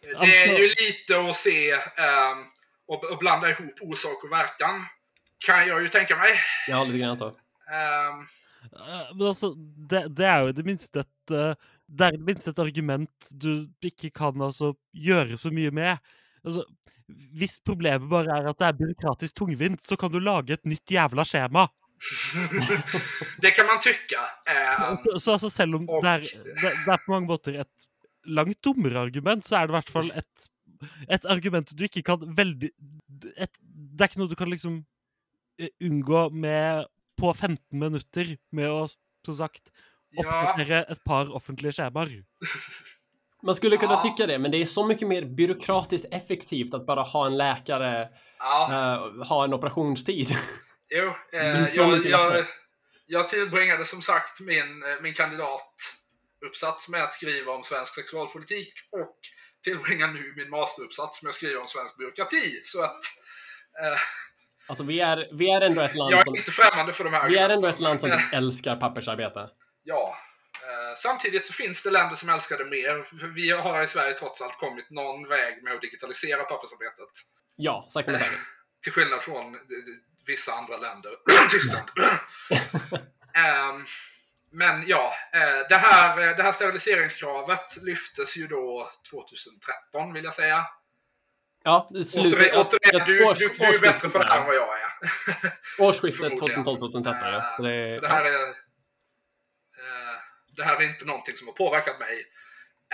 det 0.00 0.14
Alltså- 0.16 0.46
är 0.46 0.58
ju 0.58 0.68
lite 0.68 1.30
att 1.30 1.36
se 1.36 1.70
ehm, 1.72 2.38
och, 2.88 3.04
och 3.12 3.18
blanda 3.18 3.50
ihop 3.50 3.74
orsak 3.80 4.24
och 4.24 4.32
verkan. 4.32 4.84
Kan 5.46 5.68
jag 5.68 5.82
ju 5.82 5.88
tänka 5.88 6.16
mig. 6.16 6.30
Ja, 6.68 6.84
lite 6.84 6.98
grann 6.98 7.16
så. 7.16 7.26
Eh, 7.28 8.14
Men 9.14 9.26
altså, 9.26 9.54
det, 9.90 10.08
det 10.16 10.26
er 10.26 10.40
jo 10.46 10.52
det 10.52 10.64
minste 10.66 11.00
et 11.00 11.30
eh, 11.34 11.54
Det 11.88 12.04
er 12.06 12.10
det 12.16 12.20
minste 12.26 12.50
et 12.50 12.58
argument 12.58 13.28
du 13.32 13.68
ikke 13.82 14.10
kan 14.10 14.42
altså 14.44 14.74
gjøre 14.92 15.36
så 15.40 15.48
mye 15.50 15.70
med. 15.72 15.96
Altså, 16.44 16.64
hvis 17.38 17.58
problemet 17.64 18.10
bare 18.10 18.28
er 18.38 18.48
at 18.50 18.58
det 18.58 18.66
er 18.66 18.76
byråkratisk 18.76 19.34
tungvint, 19.40 19.80
så 19.82 19.96
kan 19.96 20.10
du 20.12 20.18
lage 20.20 20.52
et 20.58 20.64
nytt 20.68 20.84
jævla 20.92 21.24
skjema. 21.24 21.68
det 23.42 23.50
kan 23.56 23.66
man 23.66 23.80
tycka. 23.82 24.20
Ehm, 24.50 24.96
Så, 25.04 25.18
så 25.18 25.32
altså, 25.32 25.50
selv 25.50 25.74
om 25.80 25.88
og- 25.88 26.02
det 26.04 26.30
det, 26.44 26.72
det 26.84 26.92
er 26.94 27.02
på 27.06 27.12
mange 27.14 27.26
måter 27.30 27.60
et 27.60 27.88
langt 28.26 28.60
dummere 28.64 29.00
argument, 29.00 29.44
så 29.44 29.56
er 29.56 29.66
det 29.66 29.72
i 29.74 29.76
hvert 29.78 29.90
fall 29.90 30.10
et, 30.14 30.48
et 31.08 31.24
argument 31.26 31.72
du 31.76 31.84
ikke 31.84 32.02
kan 32.02 32.18
veldig 32.36 32.70
et, 33.36 33.50
Det 33.98 34.04
er 34.04 34.08
ikke 34.12 34.20
noe 34.20 34.28
du 34.30 34.36
kan 34.38 34.50
liksom 34.50 34.84
eh, 35.60 35.70
unngå 35.82 36.28
med 36.30 36.86
på 37.18 37.32
15 37.34 37.58
minutter 37.72 38.36
med 38.54 38.68
å, 38.70 38.84
som 39.26 39.34
sagt, 39.34 39.72
ja, 40.14 40.22
oppdatere 40.22 40.84
et 40.92 41.00
par 41.04 41.32
offentlige 41.34 41.72
skjemaer. 41.80 42.20
Man 43.42 43.54
skulle 43.54 43.76
kunna 43.78 43.94
Ja. 43.98 44.02
tycka 44.02 44.26
det, 44.26 44.38
men 44.38 44.50
det 44.50 44.58
är 44.62 44.66
så 44.66 44.86
mycket 44.86 45.08
mer 45.08 45.24
byråkratiskt 45.24 46.06
effektivt 46.12 46.74
att 46.74 46.86
bara 46.86 47.02
ha 47.02 47.26
en 47.26 47.36
läkare, 47.36 48.08
ja. 48.38 48.68
eh, 48.70 49.26
ha 49.28 49.44
en 49.44 49.52
operationstid. 49.54 50.28
Jo, 50.90 51.14
eh, 51.32 51.66
jag, 51.76 52.06
jag, 52.06 52.44
jag 53.06 53.28
tillbringade 53.28 53.84
som 53.84 54.02
sagt 54.02 54.40
min, 54.40 54.82
eh, 54.82 55.00
min 55.00 55.14
kandidat 55.14 55.74
uppsats 56.46 56.88
med 56.88 57.02
att 57.02 57.14
skriva 57.14 57.52
om 57.52 57.64
svensk 57.64 57.94
sexualpolitik 57.94 58.72
och 58.90 59.16
tillbringar 59.64 60.08
nu 60.08 60.34
min 60.36 60.50
masteruppsats 60.50 61.22
med 61.22 61.30
att 61.30 61.34
skriva 61.34 61.60
om 61.60 61.66
svensk 61.66 61.96
byråkrati. 61.96 62.60
Så 62.64 62.82
att 62.82 63.00
eh, 63.82 63.98
Alltså 64.68 64.84
vi 64.84 65.00
är, 65.00 65.28
vi 65.32 65.50
är 65.50 65.60
ändå 65.60 65.80
ett 65.80 65.94
land 65.94 66.12
jag 66.12 66.24
som... 66.24 66.34
är 66.34 66.38
inte 66.38 66.50
främmande 66.50 66.92
för 66.92 67.04
de 67.04 67.12
här 67.12 67.28
Vi 67.28 67.36
är 67.36 67.48
ändå 67.48 67.68
ett 67.68 67.80
land 67.80 68.00
som 68.00 68.10
typ 68.10 68.32
älskar 68.32 68.76
pappersarbete. 68.76 69.50
Ja. 69.82 70.16
Eh, 70.68 70.96
samtidigt 70.96 71.46
så 71.46 71.52
finns 71.52 71.82
det 71.82 71.90
länder 71.90 72.16
som 72.16 72.28
älskar 72.28 72.58
det 72.58 72.64
mer. 72.64 73.06
Vi 73.34 73.50
har 73.50 73.82
i 73.82 73.86
Sverige 73.86 74.14
trots 74.14 74.40
allt 74.40 74.58
kommit 74.58 74.90
någon 74.90 75.28
väg 75.28 75.62
med 75.62 75.74
att 75.74 75.80
digitalisera 75.80 76.44
pappersarbetet. 76.44 77.08
Ja, 77.56 77.86
sakta 77.90 78.10
men 78.10 78.20
säkert. 78.20 78.38
Till 78.82 78.92
skillnad 78.92 79.22
från 79.22 79.54
eh, 79.54 79.60
vissa 80.28 80.52
andra 80.52 80.76
länder. 80.76 81.12
Tyskland. 81.50 81.88
Ehm, 83.34 83.86
men 84.50 84.84
ja, 84.86 85.14
eh, 85.32 85.68
det 85.68 85.76
här, 85.76 86.28
eh, 86.28 86.36
det 86.36 86.42
här 86.42 86.52
steriliseringskravet 86.52 87.76
lyftes 87.82 88.36
ju 88.36 88.46
då 88.46 88.90
2013 89.10 90.12
vill 90.12 90.24
jag 90.24 90.34
säga. 90.34 90.66
Ja, 91.64 91.88
slutet... 92.06 92.54
Återigen, 92.54 93.06
du, 93.06 93.24
års- 93.24 93.38
du, 93.38 93.48
du 93.48 93.64
är 93.64 93.80
bättre 93.80 94.08
på 94.08 94.18
det 94.18 94.26
här 94.28 94.40
än 94.40 94.46
vad 94.46 94.56
jag 94.56 94.68
är. 94.80 94.90
Årsskiftet 95.78 96.20
Förmodligen. 96.20 96.64
2012-2013 96.64 97.16
ja. 97.32 97.62
Det, 97.62 97.94
För 97.94 98.00
det 98.00 98.08
här 98.08 98.24
är... 98.24 98.48
eh, 98.48 98.54
det 100.56 100.64
här 100.64 100.76
är 100.76 100.82
inte 100.82 101.04
någonting 101.04 101.36
som 101.36 101.46
har 101.46 101.54
påverkat 101.54 102.00
mig. 102.00 102.26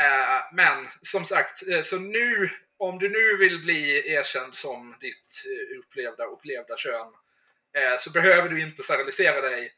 Eh, 0.00 0.42
men 0.52 0.88
som 1.02 1.24
sagt, 1.24 1.62
så 1.84 1.98
nu, 1.98 2.50
om 2.78 2.98
du 2.98 3.08
nu 3.08 3.36
vill 3.36 3.58
bli 3.64 4.12
erkänd 4.12 4.54
som 4.54 4.96
ditt 5.00 5.42
upplevda 5.80 6.26
och 6.26 6.32
upplevda 6.32 6.76
kön, 6.76 7.12
eh, 7.78 7.98
så 7.98 8.10
behöver 8.10 8.48
du 8.48 8.62
inte 8.62 8.82
sterilisera 8.82 9.40
dig. 9.40 9.70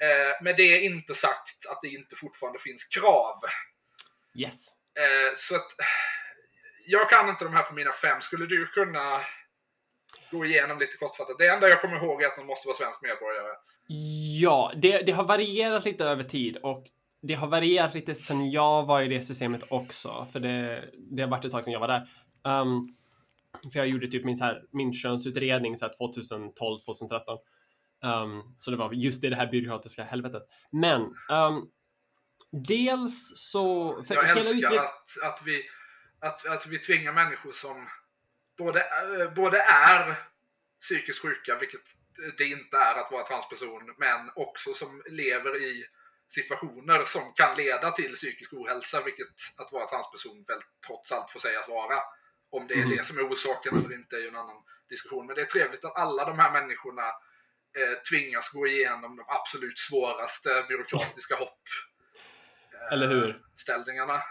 Eh, 0.00 0.42
med 0.42 0.56
det 0.56 0.84
inte 0.84 1.14
sagt 1.14 1.66
att 1.70 1.78
det 1.82 1.88
inte 1.88 2.16
fortfarande 2.16 2.58
finns 2.58 2.84
krav. 2.84 3.40
Yes. 4.38 4.68
Eh, 4.98 5.34
så 5.36 5.56
att 5.56 5.72
jag 6.86 7.10
kan 7.10 7.28
inte 7.28 7.44
de 7.44 7.52
här 7.54 7.62
på 7.62 7.74
mina 7.74 7.92
fem. 7.92 8.20
Skulle 8.20 8.46
du 8.46 8.66
kunna 8.66 9.20
gå 10.30 10.44
igenom 10.44 10.78
lite 10.78 10.96
kortfattat? 10.96 11.38
Det 11.38 11.46
enda 11.46 11.68
jag 11.68 11.80
kommer 11.80 11.96
ihåg 11.96 12.22
är 12.22 12.26
att 12.26 12.36
man 12.36 12.46
måste 12.46 12.68
vara 12.68 12.76
svensk 12.76 13.02
medborgare. 13.02 13.56
Ja, 14.40 14.72
det, 14.76 14.98
det 14.98 15.12
har 15.12 15.24
varierat 15.24 15.84
lite 15.84 16.04
över 16.04 16.24
tid 16.24 16.56
och 16.56 16.86
det 17.22 17.34
har 17.34 17.48
varierat 17.48 17.94
lite 17.94 18.14
sen 18.14 18.50
jag 18.50 18.86
var 18.86 19.02
i 19.02 19.08
det 19.08 19.22
systemet 19.22 19.64
också, 19.68 20.26
för 20.32 20.40
det, 20.40 20.84
det 20.94 21.22
har 21.22 21.30
varit 21.30 21.44
ett 21.44 21.52
tag 21.52 21.64
sedan 21.64 21.72
jag 21.72 21.80
var 21.80 21.88
där. 21.88 22.08
Um, 22.60 22.96
för 23.72 23.78
jag 23.78 23.88
gjorde 23.88 24.08
typ 24.08 24.24
min, 24.24 24.36
så 24.36 24.44
här, 24.44 24.62
min 24.70 24.92
könsutredning 24.92 25.78
så 25.78 25.84
här 25.84 25.92
2012, 25.96 26.78
2013. 26.80 27.38
Um, 28.04 28.54
så 28.58 28.70
det 28.70 28.76
var 28.76 28.92
just 28.92 29.22
det, 29.22 29.30
det 29.30 29.36
här 29.36 29.50
byråkratiska 29.50 30.04
helvetet. 30.04 30.42
Men 30.70 31.00
um, 31.30 31.70
dels 32.50 33.32
så... 33.34 33.96
Jag 34.08 34.38
älskar 34.38 34.74
att, 34.74 35.22
att, 35.22 35.42
vi, 35.44 35.62
att 36.20 36.46
alltså, 36.46 36.68
vi 36.68 36.78
tvingar 36.78 37.12
människor 37.12 37.52
som 37.52 37.88
både, 38.58 38.80
eh, 38.80 39.34
både 39.34 39.58
är 39.58 40.18
psykiskt 40.80 41.22
sjuka, 41.22 41.58
vilket 41.58 41.80
det 42.38 42.44
inte 42.44 42.76
är 42.76 42.94
att 42.94 43.12
vara 43.12 43.26
transperson, 43.26 43.94
men 43.98 44.30
också 44.34 44.74
som 44.74 45.02
lever 45.06 45.62
i 45.62 45.84
situationer 46.28 47.04
som 47.04 47.32
kan 47.34 47.56
leda 47.56 47.90
till 47.90 48.14
psykisk 48.14 48.52
ohälsa, 48.52 49.02
vilket 49.04 49.34
att 49.56 49.72
vara 49.72 49.86
transperson 49.86 50.44
väl 50.48 50.62
trots 50.86 51.12
allt 51.12 51.30
får 51.30 51.40
sägas 51.40 51.68
vara. 51.68 51.98
Om 52.56 52.66
det 52.66 52.74
är 52.74 52.78
Mhm. 52.84 52.90
det 52.96 53.04
som 53.04 53.18
är 53.18 53.22
orsaken 53.32 53.76
eller 53.78 53.94
inte 53.94 54.16
är 54.16 54.20
ju 54.20 54.28
en 54.28 54.36
annan 54.36 54.56
diskussion. 54.88 55.26
Men 55.26 55.36
det 55.36 55.42
är 55.42 55.46
trevligt 55.46 55.84
att 55.84 55.96
alla 55.96 56.24
de 56.24 56.38
här 56.38 56.52
människorna 56.52 57.02
eh, 57.78 57.94
tvingas 58.10 58.48
gå 58.52 58.66
igenom 58.66 59.16
de 59.16 59.24
absolut 59.28 59.78
svåraste 59.78 60.48
byråkratiska 60.68 61.34
hopp. 61.36 61.62
eh, 62.74 62.92
Eller 62.92 63.08
hur? 63.08 63.40
Ställningarna. 63.56 64.22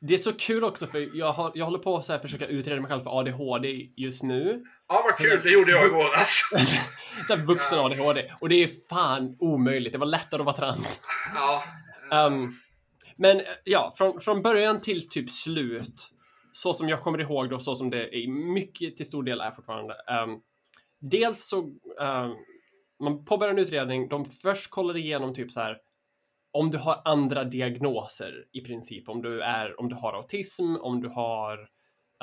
Det 0.00 0.14
är 0.14 0.18
så 0.18 0.32
kul 0.32 0.64
också 0.64 0.86
för 0.86 1.16
jag, 1.16 1.32
har, 1.32 1.52
jag 1.54 1.64
håller 1.64 1.78
på 1.78 1.96
att 1.96 2.08
här 2.08 2.18
försöka 2.18 2.46
utreda 2.46 2.80
mig 2.80 2.90
själv 2.90 3.00
för 3.00 3.18
ADHD 3.20 3.68
just 3.96 4.22
nu. 4.22 4.64
Ja, 4.88 5.02
vad 5.04 5.16
kul. 5.18 5.40
Det 5.44 5.50
gjorde 5.50 5.70
jag 5.72 5.86
i 5.86 5.88
våras. 5.90 6.50
Så 7.26 7.36
här 7.36 7.44
vuxen 7.46 7.78
Ja. 7.78 7.84
ADHD. 7.84 8.32
Och 8.40 8.48
det 8.48 8.64
är 8.64 8.70
fan 8.88 9.36
omöjligt. 9.38 9.92
Det 9.92 9.98
var 9.98 10.06
lättare 10.06 10.40
att 10.40 10.46
vara 10.46 10.56
trans. 10.56 11.00
Ja. 11.34 11.64
Um, 12.26 12.60
men 13.16 13.42
ja, 13.64 13.94
från, 13.98 14.20
från 14.20 14.42
början 14.42 14.80
till 14.80 15.08
typ 15.08 15.30
slut, 15.30 16.10
så 16.52 16.74
som 16.74 16.88
jag 16.88 17.02
kommer 17.02 17.20
ihåg 17.20 17.50
då, 17.50 17.58
så 17.58 17.74
som 17.74 17.90
det 17.90 18.16
i 18.16 18.28
mycket 18.28 18.96
till 18.96 19.06
stor 19.06 19.22
del 19.22 19.40
är 19.40 19.50
fortfarande. 19.50 19.94
Um, 20.24 20.42
dels 20.98 21.48
så, 21.48 21.58
um, 21.60 22.36
man 23.00 23.24
påbörjar 23.24 23.52
en 23.52 23.58
utredning, 23.58 24.08
de 24.08 24.24
först 24.24 24.70
kollar 24.70 24.96
igenom 24.96 25.34
typ 25.34 25.52
så 25.52 25.60
här 25.60 25.78
om 26.50 26.70
du 26.70 26.78
har 26.78 27.02
andra 27.04 27.44
diagnoser 27.44 28.46
i 28.52 28.60
princip, 28.60 29.08
om 29.08 29.22
du, 29.22 29.42
är, 29.42 29.80
om 29.80 29.88
du 29.88 29.94
har 29.94 30.12
autism, 30.12 30.76
om 30.76 31.00
du 31.00 31.08
har 31.08 31.58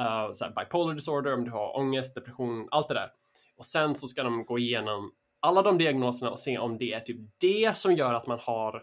uh, 0.01 0.34
så 0.34 0.45
här 0.45 0.53
bipolar 0.55 0.93
disorder, 0.93 1.34
om 1.34 1.45
du 1.45 1.51
har 1.51 1.78
ångest, 1.78 2.15
depression, 2.15 2.67
allt 2.71 2.88
det 2.88 2.93
där. 2.93 3.11
Och 3.57 3.65
sen 3.65 3.95
så 3.95 4.07
ska 4.07 4.23
de 4.23 4.45
gå 4.45 4.59
igenom 4.59 5.11
alla 5.39 5.61
de 5.61 5.78
diagnoserna 5.78 6.32
och 6.32 6.39
se 6.39 6.57
om 6.57 6.78
det 6.78 6.93
är 6.93 6.99
typ 6.99 7.17
det 7.38 7.78
som 7.78 7.95
gör 7.95 8.13
att 8.13 8.28
man 8.28 8.39
har 8.41 8.76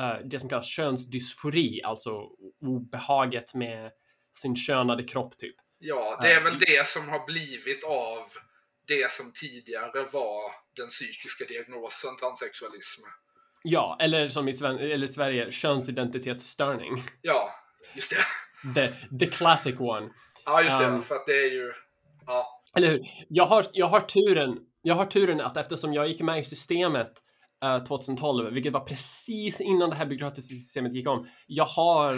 uh, 0.00 0.26
det 0.26 0.40
som 0.40 0.48
kallas 0.48 0.66
könsdysfori, 0.66 1.82
alltså 1.82 2.28
obehaget 2.60 3.54
med 3.54 3.90
sin 4.32 4.56
könade 4.56 5.02
kropp 5.02 5.38
typ. 5.38 5.56
ja, 5.78 6.18
det 6.22 6.32
är 6.32 6.40
väl 6.40 6.58
det 6.58 6.88
som 6.88 7.08
har 7.08 7.26
blivit 7.26 7.84
av 7.84 8.22
det 8.86 9.12
som 9.12 9.32
tidigare 9.32 10.04
var 10.12 10.52
den 10.76 10.88
psykiska 10.88 11.44
diagnosen 11.44 12.16
transsexualism. 12.16 13.02
Ja, 13.62 13.96
eller 14.00 14.28
som 14.28 14.48
i 14.48 14.52
Sven- 14.52 14.78
eller 14.78 15.06
Sverige, 15.06 15.50
könsidentitetsstörning. 15.50 17.02
Ja, 17.22 17.50
just 17.94 18.10
det. 18.10 18.74
The, 18.74 19.18
the 19.18 19.26
classic 19.26 19.74
one. 19.80 20.10
Ja, 20.44 20.62
just 20.62 20.78
det. 20.78 20.86
Um, 20.86 21.02
för 21.02 21.14
att 21.14 21.26
det 21.26 21.32
är 21.32 21.50
ju... 21.50 21.72
Ja, 22.26 22.62
Eller 22.76 22.88
hur? 22.88 23.00
Jag 23.28 23.44
har, 23.44 23.66
jag 23.72 23.86
har 23.86 24.00
turen, 24.00 24.58
jag 24.82 24.94
har 24.94 25.06
turen 25.06 25.40
att 25.40 25.56
eftersom 25.56 25.92
jag 25.94 26.08
gick 26.08 26.20
med 26.20 26.40
i 26.40 26.44
systemet 26.44 27.12
2012, 27.88 28.52
vilket 28.52 28.72
var 28.72 28.80
precis 28.80 29.60
innan 29.60 29.90
det 29.90 29.96
här 29.96 30.06
byråkratiska 30.06 30.54
systemet 30.54 30.94
gick 30.94 31.08
om. 31.08 31.28
Jag 31.46 31.64
har 31.64 32.14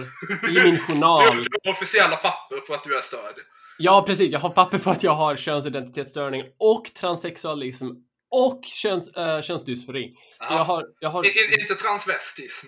i 0.51 0.65
min 0.65 0.79
journal 0.87 1.37
du 1.45 1.49
har 1.65 1.73
officiella 1.73 2.17
papper 2.17 2.57
på 2.61 2.75
att 2.75 2.85
du 2.85 2.97
är 2.99 3.01
störd. 3.03 3.35
Ja, 3.79 4.05
precis. 4.07 4.33
Jag 4.33 4.41
har 4.41 4.51
papper 4.51 4.79
på 4.79 4.91
att 4.91 5.03
jag 5.03 5.13
har 5.13 5.37
könsidentitetsstörning 5.37 6.45
och 6.59 6.85
transsexualism 6.85 7.87
och 8.31 8.61
köns, 8.65 9.09
äh, 9.09 9.41
könsdysfori. 9.43 10.15
Så 10.39 10.53
Ja. 10.53 10.57
jag 10.59 10.65
har, 10.65 10.85
jag 11.01 11.11
har... 11.11 11.25
I- 11.27 11.61
Inte 11.61 11.75
transvestism. 11.75 12.67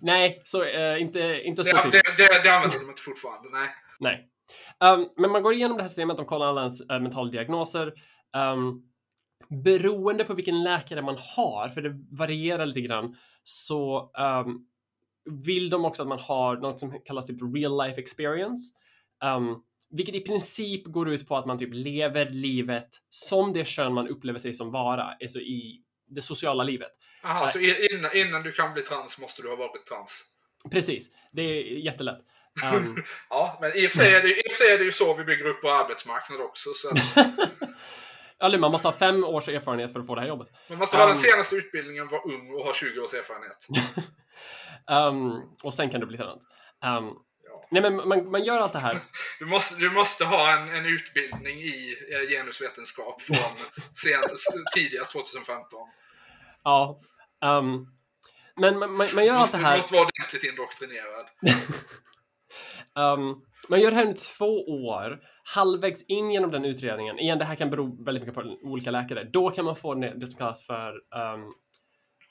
Nej, 0.00 0.42
så 0.44 0.64
äh, 0.64 1.00
inte, 1.02 1.40
inte 1.44 1.64
så 1.64 1.76
Det, 1.76 1.82
typ. 1.82 1.92
det, 1.92 2.02
det, 2.16 2.42
det 2.44 2.54
använder 2.54 2.78
de 2.78 2.90
inte 2.90 3.02
fortfarande. 3.02 3.48
Nej. 3.58 3.68
Nej. 4.00 4.28
Um, 4.84 5.08
men 5.16 5.30
man 5.30 5.42
går 5.42 5.52
igenom 5.54 5.76
det 5.76 5.82
här 5.82 5.88
systemet, 5.88 6.16
de 6.16 6.26
kollar 6.26 6.46
alla 6.46 6.60
ens 6.60 6.80
äh, 6.80 7.00
mentala 7.00 7.30
diagnoser. 7.30 7.86
Um, 8.36 8.82
beroende 9.48 10.24
på 10.24 10.34
vilken 10.34 10.62
läkare 10.62 11.02
man 11.02 11.16
har, 11.18 11.68
för 11.68 11.82
det 11.82 11.98
varierar 12.10 12.66
lite 12.66 12.80
grann, 12.80 13.16
så 13.44 14.10
um, 14.46 14.66
vill 15.44 15.70
de 15.70 15.84
också 15.84 16.02
att 16.02 16.08
man 16.08 16.18
har 16.18 16.56
något 16.56 16.80
som 16.80 17.00
kallas 17.04 17.26
typ 17.26 17.38
real 17.56 17.86
life 17.86 18.00
experience. 18.00 18.72
Um, 19.36 19.62
vilket 19.90 20.14
i 20.14 20.20
princip 20.20 20.84
går 20.84 21.08
ut 21.12 21.28
på 21.28 21.36
att 21.36 21.46
man 21.46 21.58
typ 21.58 21.70
lever 21.72 22.30
livet 22.30 22.88
som 23.10 23.52
det 23.52 23.64
kön 23.66 23.94
man 23.94 24.08
upplever 24.08 24.38
sig 24.38 24.54
som 24.54 24.70
vara, 24.70 25.02
alltså 25.22 25.38
i 25.38 25.82
det 26.06 26.22
sociala 26.22 26.64
livet. 26.64 26.90
Aha, 27.24 27.48
så 27.48 27.58
i- 27.60 27.88
innan, 27.92 28.16
innan 28.16 28.42
du 28.42 28.52
kan 28.52 28.72
bli 28.72 28.82
trans 28.82 29.18
måste 29.18 29.42
du 29.42 29.48
ha 29.48 29.56
varit 29.56 29.86
trans. 29.86 30.24
Precis, 30.70 31.10
det 31.32 31.42
är 31.42 31.62
jättelätt. 31.78 32.18
Um, 32.74 32.96
Ja, 33.30 33.58
men 33.60 33.76
i 33.78 33.86
och 33.86 33.90
för 33.90 33.98
sig 33.98 34.14
är 34.14 34.22
det, 34.22 34.28
i 34.28 34.40
och 34.40 34.56
för 34.56 34.64
sig 34.64 34.74
är 34.74 34.78
det 34.78 34.84
ju 34.84 34.92
så 34.92 35.14
vi 35.14 35.24
bygger 35.24 35.44
upp 35.46 35.60
vår 35.62 35.70
arbetsmarknad 35.70 36.40
också. 36.40 36.70
Så 36.74 36.88
att 36.88 37.28
eller 38.44 38.58
man 38.58 38.72
måste 38.72 38.88
ha 38.88 38.92
fem 38.92 39.24
års 39.24 39.48
erfarenhet 39.48 39.92
för 39.92 40.00
att 40.00 40.06
få 40.06 40.14
det 40.14 40.20
här 40.20 40.28
jobbet. 40.28 40.48
man 40.68 40.78
måste 40.78 40.96
ha 40.96 41.06
den 41.06 41.16
Um, 41.16 41.22
senaste 41.22 41.56
utbildningen, 41.56 42.08
vara 42.08 42.22
ung 42.22 42.54
och 42.54 42.64
ha 42.64 42.74
20 42.74 43.00
års 43.00 43.14
erfarenhet. 43.14 43.66
Um, 44.90 45.42
och 45.62 45.74
sen 45.74 45.90
kan 45.90 46.00
du 46.00 46.06
bli 46.06 46.16
tränad. 46.18 46.40
Um, 46.98 47.18
Ja. 47.46 47.62
nej 47.70 47.82
men 47.82 48.08
man, 48.08 48.30
man 48.30 48.44
gör 48.44 48.60
allt 48.60 48.72
det 48.72 48.78
här. 48.78 49.00
Du 49.38 49.46
måste, 49.46 49.74
du 49.74 49.90
måste 49.90 50.24
ha 50.24 50.52
en, 50.56 50.68
en 50.68 50.86
utbildning 50.86 51.58
i 51.60 51.96
eh, 52.12 52.28
genusvetenskap 52.36 53.22
från 53.22 53.36
sen, 53.94 54.64
tidigast 54.74 55.12
2015. 55.12 55.78
Ja. 56.64 57.00
Um, 57.44 57.88
men 58.56 58.78
man, 58.78 58.92
man, 58.92 59.08
man 59.14 59.24
gör 59.26 59.32
Du 59.34 59.38
allt 59.38 59.40
måste, 59.40 59.56
det 59.56 59.60
du 59.62 59.66
här. 59.66 59.76
måste 59.76 59.94
vara 59.94 60.04
ordentligt 60.06 60.44
indoktrinerad. 60.44 61.26
Um, 62.94 63.44
man 63.68 63.80
gör 63.80 63.90
det 63.90 63.96
här 63.96 64.02
under 64.02 64.36
två 64.38 64.64
år. 64.86 65.20
Halvvägs 65.54 66.02
in 66.02 66.30
genom 66.30 66.50
den 66.50 66.64
utredningen, 66.64 67.18
igen 67.18 67.38
det 67.38 67.44
här 67.44 67.54
kan 67.54 67.70
bero 67.70 68.04
väldigt 68.04 68.22
mycket 68.22 68.34
på 68.34 68.56
olika 68.62 68.90
läkare, 68.90 69.24
då 69.24 69.50
kan 69.50 69.64
man 69.64 69.76
få 69.76 69.94
det, 69.94 70.26
som 70.26 70.38
kallas 70.38 70.66
för 70.66 70.90
um, 70.92 71.44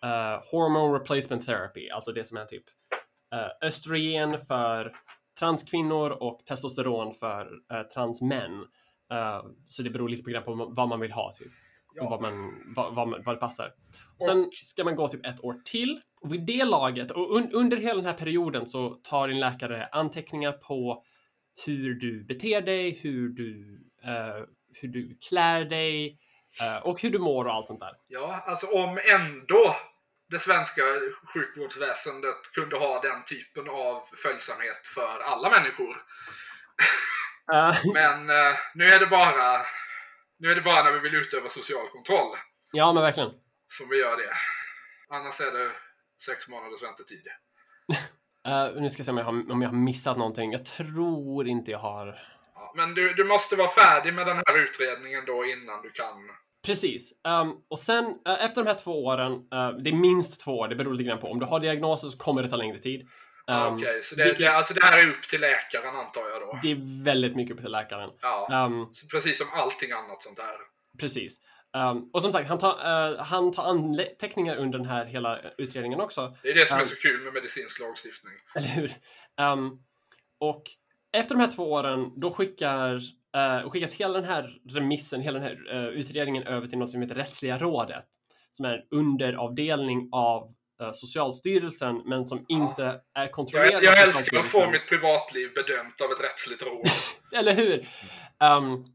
uh, 0.05 0.41
hormone 0.51 0.99
replacement 0.99 1.45
therapy, 1.45 1.89
alltså 1.89 2.11
det 2.11 2.25
som 2.25 2.37
är 2.37 2.45
typ 2.45 2.63
uh, 3.35 3.67
östrogen 3.67 4.39
för 4.39 4.91
transkvinnor 5.39 6.09
och 6.09 6.41
testosteron 6.45 7.13
för 7.13 7.45
uh, 7.45 7.87
transmän. 7.93 8.53
Uh, 9.13 9.51
så 9.69 9.83
det 9.83 9.89
beror 9.89 10.09
lite 10.09 10.23
på, 10.23 10.29
grann 10.29 10.43
på 10.43 10.73
vad 10.75 10.87
man 10.87 10.99
vill 10.99 11.11
ha. 11.11 11.33
Typ. 11.33 11.51
Ja. 11.95 12.03
och 12.03 12.09
vad, 12.09 12.21
man, 12.21 12.53
vad, 12.75 12.95
vad, 12.95 13.23
vad 13.25 13.35
det 13.35 13.39
passar. 13.39 13.73
Sen 14.25 14.49
ska 14.51 14.83
man 14.83 14.95
gå 14.95 15.07
typ 15.07 15.25
ett 15.25 15.43
år 15.43 15.61
till. 15.65 16.01
Och 16.21 16.33
vid 16.33 16.45
det 16.45 16.65
laget, 16.65 17.11
och 17.11 17.35
un, 17.35 17.51
under 17.51 17.77
hela 17.77 17.95
den 17.95 18.05
här 18.05 18.13
perioden 18.13 18.67
så 18.67 18.89
tar 18.89 19.27
din 19.27 19.39
läkare 19.39 19.87
anteckningar 19.91 20.51
på 20.51 21.03
hur 21.65 21.93
du 21.93 22.23
beter 22.23 22.61
dig, 22.61 22.99
hur 23.01 23.29
du, 23.29 23.79
eh, 24.03 24.45
hur 24.73 24.87
du 24.87 25.17
klär 25.29 25.65
dig 25.65 26.19
eh, 26.61 26.77
och 26.77 27.01
hur 27.01 27.09
du 27.09 27.19
mår 27.19 27.45
och 27.45 27.53
allt 27.53 27.67
sånt 27.67 27.79
där. 27.79 27.93
Ja, 28.07 28.43
alltså 28.45 28.67
om 28.67 28.99
ändå 29.11 29.75
det 30.29 30.39
svenska 30.39 30.81
sjukvårdsväsendet 31.33 32.51
kunde 32.53 32.77
ha 32.77 33.01
den 33.01 33.23
typen 33.25 33.69
av 33.69 34.03
följsamhet 34.17 34.87
för 34.95 35.19
alla 35.19 35.49
människor. 35.49 36.01
Eh, 37.53 37.75
Men 37.93 38.29
eh, 38.29 38.55
nu 38.75 38.85
är 38.85 38.99
det 38.99 39.07
bara 39.07 39.61
nu 40.39 40.51
är 40.51 40.55
det 40.55 40.61
bara 40.61 40.83
när 40.83 40.91
vi 40.91 40.99
vill 40.99 41.15
utöva 41.15 41.49
social 41.49 41.87
kontroll 41.87 42.37
ja, 42.71 42.93
men 42.93 43.03
verkligen. 43.03 43.31
som 43.67 43.89
vi 43.89 43.97
gör 43.97 44.17
det. 44.17 44.33
Annars 45.09 45.39
är 45.41 45.51
det 45.51 45.71
sex 46.25 46.47
månaders 46.47 46.83
väntetid. 46.83 47.27
Eh, 48.47 48.81
nu 48.81 48.89
ska 48.89 48.99
jag 48.99 49.05
se 49.05 49.11
om 49.11 49.17
jag, 49.17 49.25
har, 49.25 49.51
om 49.51 49.61
jag 49.61 49.69
har 49.69 49.75
missat 49.77 50.17
någonting. 50.17 50.51
Jag 50.51 50.65
tror 50.65 51.47
inte 51.47 51.71
jag 51.71 51.79
har. 51.79 52.19
Ja, 52.55 52.73
men 52.75 52.93
du, 52.93 53.13
du 53.13 53.23
måste 53.23 53.55
vara 53.55 53.67
färdig 53.69 54.13
med 54.13 54.27
den 54.27 54.37
här 54.37 54.57
utredningen 54.57 55.23
då 55.27 55.45
innan 55.45 55.81
du 55.81 55.91
kan... 55.91 56.13
Precis. 56.65 57.13
Ehm, 57.27 57.51
och 57.69 57.79
sen 57.79 58.05
eh, 58.27 58.45
efter 58.45 58.63
de 58.63 58.67
här 58.69 58.77
två 58.77 59.05
åren, 59.05 59.31
eh, 59.33 59.69
det 59.69 59.89
är 59.89 59.93
minst 59.95 60.41
två 60.41 60.57
år, 60.59 60.67
det 60.67 60.75
beror 60.75 60.93
lite 60.93 61.03
grann 61.09 61.19
på. 61.19 61.27
Om 61.31 61.39
du 61.39 61.45
har 61.45 61.59
diagnoser 61.59 62.07
så 62.07 62.17
kommer 62.17 62.43
det 62.43 62.49
ta 62.49 62.55
längre 62.55 62.79
tid. 62.79 63.07
Ehm, 63.47 63.73
Okej, 63.73 64.03
så 64.03 64.15
det, 64.15 64.23
vilket- 64.23 64.39
det, 64.39 64.53
alltså 64.53 64.73
det 64.73 64.83
här 64.85 65.07
är 65.07 65.09
upp 65.11 65.29
till 65.29 65.41
läkaren 65.41 65.95
antar 65.95 66.21
jag 66.21 66.41
då? 66.41 66.59
Det 66.61 66.71
är 66.71 67.03
väldigt 67.03 67.35
mycket 67.35 67.55
upp 67.55 67.61
till 67.61 67.71
läkaren. 67.71 68.09
Ja, 68.21 68.69
så 68.93 69.07
precis 69.07 69.37
som 69.37 69.47
allting 69.53 69.91
annat 69.91 70.23
sånt 70.23 70.39
här. 70.39 70.55
precis. 70.99 71.39
Ehm, 71.73 72.09
och 72.13 72.21
som 72.21 72.31
sagt, 72.31 72.49
han 72.49 72.57
tar, 72.57 73.11
eh, 73.13 73.17
han 73.23 73.51
tar 73.51 73.63
anteckningar 73.63 74.55
under 74.55 74.79
den 74.79 74.87
här 74.87 75.05
hela 75.05 75.39
utredningen 75.57 75.99
också. 76.01 76.35
Det 76.43 76.49
är 76.49 76.53
det 76.53 76.67
som 76.67 76.77
är 76.77 76.81
Ja. 76.81 76.87
så 76.87 76.95
kul 76.95 77.21
med 77.23 77.33
medicinsk 77.33 77.79
lagstiftning. 77.79 78.33
Eller 78.55 78.67
hur? 78.67 78.93
Ehm, 79.37 79.69
och 80.37 80.63
efter 81.11 81.35
de 81.35 81.41
här 81.41 81.51
två 81.51 81.71
åren, 81.71 82.11
då 82.15 82.31
skickar, 82.31 83.01
eh, 83.35 83.69
skickas 83.69 83.93
hela 83.93 84.13
den 84.13 84.23
här 84.29 84.57
remissen, 84.69 85.21
hela 85.21 85.39
den 85.39 85.47
här 85.47 85.75
eh, 85.75 85.87
utredningen 85.87 86.43
över 86.43 86.67
till 86.67 86.77
något 86.77 86.91
som 86.91 87.01
heter 87.01 87.15
Rättsliga 87.15 87.57
rådet. 87.57 88.05
Som 88.51 88.65
är 88.65 88.73
en 88.73 88.83
underavdelning 88.91 90.09
av 90.11 90.51
Socialstyrelsen, 90.93 92.01
men 92.05 92.25
som 92.25 92.45
inte 92.47 93.01
är 93.13 93.27
kontrollerad 93.27 93.73
Jag, 93.73 93.83
jag 93.83 94.07
älskar 94.07 94.39
att 94.39 94.45
få 94.45 94.69
mitt 94.69 94.87
privatliv 94.89 95.49
bedömt 95.55 96.01
av 96.01 96.11
ett 96.11 96.23
rättsligt 96.23 96.61
råd. 96.63 96.87
Eller 97.39 97.53
hur? 97.55 97.87
Ehm, 98.39 98.85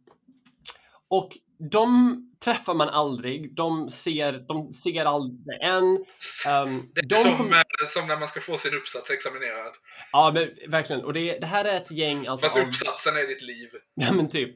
och 1.09 1.39
de 1.71 2.25
träffar 2.45 2.75
man 2.75 2.89
aldrig. 2.89 3.55
De 3.55 3.91
ser, 3.91 4.33
de 4.33 4.73
ser 4.73 5.05
aldrig 5.05 5.61
än. 5.63 5.85
Um, 5.85 6.91
Det 6.95 7.01
är 7.01 7.09
de 7.09 7.15
som, 7.15 7.53
eh, 7.53 7.63
som 7.87 8.07
när 8.07 8.19
man 8.19 8.29
ska 8.29 8.41
få 8.41 8.59
sin 8.59 8.75
uppsats 8.75 9.11
examinerad. 9.11 9.73
Ja, 10.13 10.31
men 10.35 10.71
verkligen. 10.71 11.05
Och 11.05 11.13
det, 11.13 11.39
det 11.39 11.47
här 11.47 11.65
är 11.65 11.77
ett 11.77 11.91
gäng 11.91 12.27
alltså 12.27 12.47
Fast 12.47 12.57
av... 12.57 12.69
uppsatsen 12.69 13.17
är 13.17 13.27
ditt 13.27 13.43
liv. 13.43 13.69
Ja, 13.95 14.13
men 14.13 14.29
typ. 14.29 14.51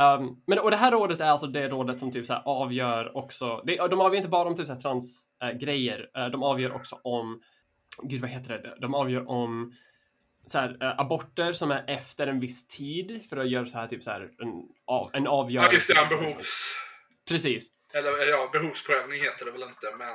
Um, 0.00 0.42
men, 0.46 0.58
och 0.58 0.70
det 0.70 0.76
här 0.76 0.90
rådet 0.90 1.20
är 1.20 1.30
alltså 1.30 1.46
det 1.46 1.68
rådet 1.68 1.98
som 1.98 2.12
typ 2.12 2.26
så 2.26 2.34
avgör 2.34 3.16
också. 3.16 3.62
Det, 3.66 3.76
de 3.76 4.00
avgör 4.00 4.16
inte 4.16 4.28
bara 4.28 4.48
om 4.48 4.56
typ 4.56 4.66
så 4.66 4.72
här 4.72 4.80
transgrejer. 4.80 6.08
Uh, 6.18 6.26
de 6.26 6.42
avgör 6.42 6.72
också 6.72 7.00
om, 7.04 7.42
gud 8.02 8.20
vad 8.20 8.30
heter 8.30 8.58
det? 8.58 8.76
De 8.80 8.94
avgör 8.94 9.28
om 9.28 9.74
så 10.46 10.58
här, 10.58 10.76
eh, 10.80 11.00
aborter 11.00 11.52
som 11.52 11.70
är 11.70 11.84
efter 11.86 12.26
en 12.26 12.40
viss 12.40 12.68
tid 12.68 13.26
för 13.28 13.36
att 13.36 13.48
göra 13.48 13.66
så 13.66 13.78
här 13.78 13.86
typ 13.86 14.04
så 14.04 14.10
här 14.10 14.20
en, 14.20 14.68
av, 14.86 15.10
en 15.12 15.26
avgörande. 15.26 15.70
Ja, 15.70 15.74
just 15.74 15.88
det, 15.88 16.00
en 16.00 16.08
behovs... 16.08 16.74
Precis. 17.30 17.68
Eller 17.94 18.28
ja, 18.30 18.50
behovsprövning 18.52 19.22
heter 19.22 19.44
det 19.44 19.50
väl 19.50 19.62
inte, 19.62 19.96
men 19.98 20.08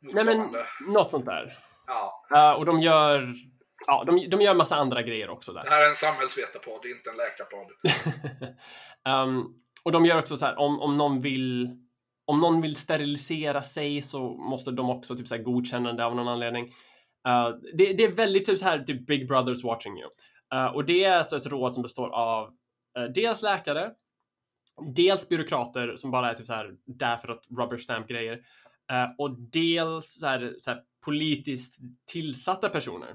Nej 0.00 0.24
men 0.24 0.56
något 0.92 1.10
sånt 1.10 1.26
där. 1.26 1.58
Ja, 1.86 2.20
Uh, 2.34 2.52
och 2.52 2.64
de 2.66 2.80
gör, 2.80 3.34
ja, 3.86 4.04
de, 4.04 4.28
de 4.30 4.40
gör 4.40 4.54
massa 4.54 4.76
andra 4.76 5.02
grejer 5.02 5.30
också 5.30 5.52
där. 5.52 5.64
det 5.64 5.70
här 5.70 5.84
är 5.84 5.88
en 5.88 5.96
samhällsvetarpodd, 5.96 6.86
inte 6.86 7.10
en 7.10 7.16
läkarpodd. 7.16 7.70
um, 9.28 9.54
och 9.84 9.92
de 9.92 10.06
gör 10.06 10.18
också 10.18 10.36
så 10.36 10.46
här, 10.46 10.58
om, 10.58 10.80
om 10.80 10.96
någon 10.96 11.20
vill 11.20 11.78
om 12.26 12.40
någon 12.40 12.60
vill 12.60 12.76
sterilisera 12.76 13.62
sig 13.62 14.02
så 14.02 14.36
måste 14.36 14.70
de 14.70 14.90
också 14.90 15.16
typ 15.16 15.28
så 15.28 15.36
här 15.36 15.42
godkänna 15.42 15.92
det 15.92 16.04
av 16.04 16.16
någon 16.16 16.28
anledning. 16.28 16.64
Uh, 17.28 17.58
det, 17.74 17.92
det 17.92 18.04
är 18.04 18.12
väldigt 18.12 18.46
typ 18.46 18.58
så 18.58 18.64
här, 18.64 18.78
typ 18.78 19.06
Big 19.06 19.28
Brothers 19.28 19.64
watching 19.64 19.98
you. 19.98 20.10
Uh, 20.54 20.74
och 20.74 20.84
det 20.84 21.04
är 21.04 21.18
alltså 21.18 21.36
ett 21.36 21.46
råd 21.46 21.74
som 21.74 21.82
består 21.82 22.08
av 22.08 22.48
uh, 22.98 23.04
dels 23.14 23.42
läkare, 23.42 23.90
dels 24.94 25.28
byråkrater 25.28 25.96
som 25.96 26.10
bara 26.10 26.30
är 26.30 26.34
typ 26.34 26.46
så 26.46 26.52
här 26.54 26.70
där 26.86 27.16
för 27.16 27.28
att 27.28 27.42
rubber 27.58 27.78
stamp 27.78 28.08
grejer 28.08 28.32
uh, 28.92 29.14
och 29.18 29.36
dels 29.52 30.18
så 30.20 30.26
här, 30.26 30.54
så 30.58 30.70
här 30.70 30.80
politiskt 31.04 31.78
tillsatta 32.12 32.68
personer. 32.68 33.08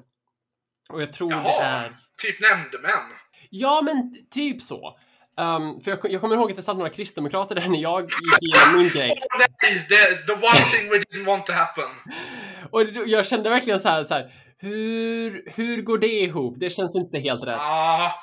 Och 0.89 1.01
jag 1.01 1.13
tror 1.13 1.29
det 1.29 1.35
Jaha. 1.35 1.63
är 1.63 1.97
Typ 2.17 2.39
nämndemän. 2.51 3.03
Ja, 3.49 3.81
men 3.83 4.15
typ 4.31 4.61
så. 4.61 4.97
Um, 5.37 5.81
för 5.81 5.91
jag, 5.91 6.11
jag 6.11 6.21
kommer 6.21 6.35
ihåg 6.35 6.49
att 6.51 6.55
det 6.57 6.63
satt 6.63 6.77
några 6.77 6.89
kristdemokrater 6.89 7.55
där 7.55 7.67
när 7.69 7.79
jag 7.79 8.01
gick 8.03 8.11
igenom 8.55 8.81
min 8.81 8.89
grej. 8.89 9.09
Åh, 9.11 9.39
nej, 9.39 9.85
det, 9.89 10.25
the 10.27 10.33
one 10.33 10.59
thing 10.71 10.89
we 10.89 10.95
didn't 10.97 11.25
want 11.25 11.45
to 11.45 11.53
happen. 11.53 11.89
Och 12.71 12.85
det- 12.85 13.05
jag 13.05 13.25
kände 13.25 13.49
verkligen 13.49 13.79
så 13.79 13.89
här, 13.89 14.03
så 14.03 14.13
här 14.13 14.31
hur, 14.57 15.51
hur 15.55 15.81
går 15.81 15.97
det 15.97 16.07
ihop? 16.07 16.55
Det 16.59 16.69
känns 16.69 16.95
inte 16.95 17.19
helt 17.19 17.43
rätt. 17.43 17.55
Ja, 17.57 18.13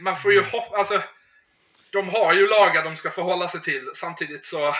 man 0.00 0.16
får 0.16 0.32
ju 0.32 0.42
hoppa... 0.42 0.76
Alltså, 0.78 1.02
de 1.92 2.08
har 2.08 2.34
ju 2.34 2.48
lagar 2.48 2.84
de 2.84 2.96
ska 2.96 3.10
förhålla 3.10 3.48
sig 3.48 3.62
till 3.62 3.90
samtidigt 3.94 4.44
så... 4.44 4.74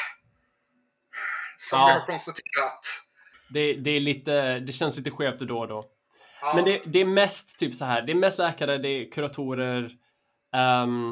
Som 1.59 1.79
Ja. 1.79 1.87
vi 1.87 1.93
har 1.93 2.07
konstaterat. 2.07 2.87
Det, 3.49 3.73
det 3.75 3.91
är 3.91 4.01
lite, 4.01 4.59
det 4.59 4.73
känns 4.73 4.97
lite 4.97 5.11
skevt 5.11 5.39
då 5.39 5.59
och 5.59 5.69
då. 5.69 5.85
Ja, 6.41 6.55
Men 6.55 6.65
det, 6.65 6.83
det 6.87 7.01
är 7.01 7.05
mest 7.05 7.59
typ 7.59 7.75
så 7.75 7.85
här, 7.85 8.03
det 8.03 8.13
är 8.13 8.17
mest 8.17 8.39
läkare, 8.39 8.79
det 8.79 8.89
är 8.89 9.11
kuratorer, 9.11 9.91
um, 10.85 11.11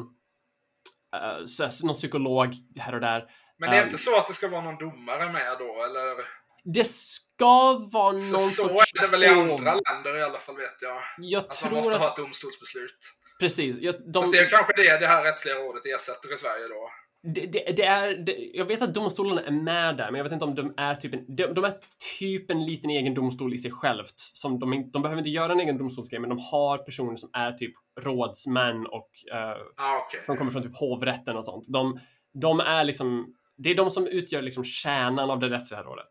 uh, 1.15 1.45
så 1.45 1.85
någon 1.85 1.93
psykolog 1.95 2.55
här 2.79 2.95
och 2.95 3.01
där. 3.01 3.29
men 3.57 3.69
det 3.69 3.77
är 3.77 3.81
um, 3.81 3.87
inte 3.87 3.97
så 3.97 4.17
att 4.17 4.27
det 4.27 4.33
ska 4.33 4.47
vara 4.47 4.61
någon 4.61 4.77
domare 4.77 5.31
med 5.31 5.55
då, 5.59 5.83
eller? 5.83 6.25
Det 6.63 6.87
ska 6.87 7.73
vara 7.91 8.11
För 8.11 8.31
någon 8.31 8.49
så 8.49 8.69
sorts... 8.69 8.93
är 8.95 9.01
det 9.01 9.07
väl 9.07 9.23
i 9.23 9.27
andra 9.27 9.73
länder 9.73 10.17
i 10.17 10.23
alla 10.23 10.39
fall, 10.39 10.57
vet 10.57 10.81
jag. 10.81 11.01
Jag 11.17 11.39
Att 11.39 11.61
man 11.61 11.69
tror 11.69 11.77
måste 11.77 11.95
att... 11.95 12.01
ha 12.01 12.09
ett 12.09 12.15
domstolsbeslut. 12.15 12.99
Precis. 13.41 13.77
Jag, 13.79 13.95
de, 14.13 14.23
Fast 14.23 14.33
det 14.33 14.39
är 14.39 14.49
kanske 14.49 14.73
det 14.75 14.97
det 14.99 15.07
här 15.07 15.23
rättsliga 15.23 15.55
rådet 15.55 15.81
ersätter 15.85 16.33
i 16.35 16.37
Sverige 16.37 16.67
då. 16.67 16.89
Det, 17.23 17.45
det, 17.45 17.71
det 17.77 17.83
är, 17.85 18.13
det, 18.17 18.31
jag 18.53 18.65
vet 18.65 18.81
att 18.81 18.93
domstolarna 18.93 19.41
är 19.41 19.51
med 19.51 19.97
där, 19.97 20.11
men 20.11 20.15
jag 20.17 20.23
vet 20.23 20.33
inte 20.33 20.45
om 20.45 20.55
de 20.55 20.73
är 20.77 20.95
typ 20.95 21.13
en, 21.13 21.35
de, 21.35 21.43
de 21.47 21.63
är 21.63 21.73
typ 22.19 22.51
en 22.51 22.65
liten 22.65 22.89
egen 22.89 23.13
domstol 23.13 23.53
i 23.53 23.57
sig 23.57 23.71
självt. 23.71 24.13
Som 24.17 24.59
de, 24.59 24.91
de 24.91 25.01
behöver 25.01 25.19
inte 25.19 25.29
göra 25.29 25.51
en 25.51 25.59
egen 25.59 25.77
domstolsgrej, 25.77 26.19
men 26.19 26.29
de 26.29 26.39
har 26.39 26.77
personer 26.77 27.15
som 27.17 27.29
är 27.33 27.51
typ 27.51 27.73
rådsmän 28.01 28.85
och 28.87 29.09
eh, 29.33 29.57
Ja, 29.77 30.05
okej. 30.07 30.21
som 30.21 30.37
kommer 30.37 30.51
från 30.51 30.63
typ 30.63 30.77
hovrätten 30.77 31.37
och 31.37 31.45
sånt. 31.45 31.65
De, 31.69 31.99
de 32.33 32.59
är 32.59 32.83
liksom, 32.83 33.35
det 33.57 33.69
är 33.71 33.75
de 33.75 33.91
som 33.91 34.07
utgör 34.07 34.41
liksom 34.41 34.63
kärnan 34.63 35.29
av 35.29 35.39
det 35.39 35.49
rättsliga 35.49 35.81
rådet. 35.83 36.07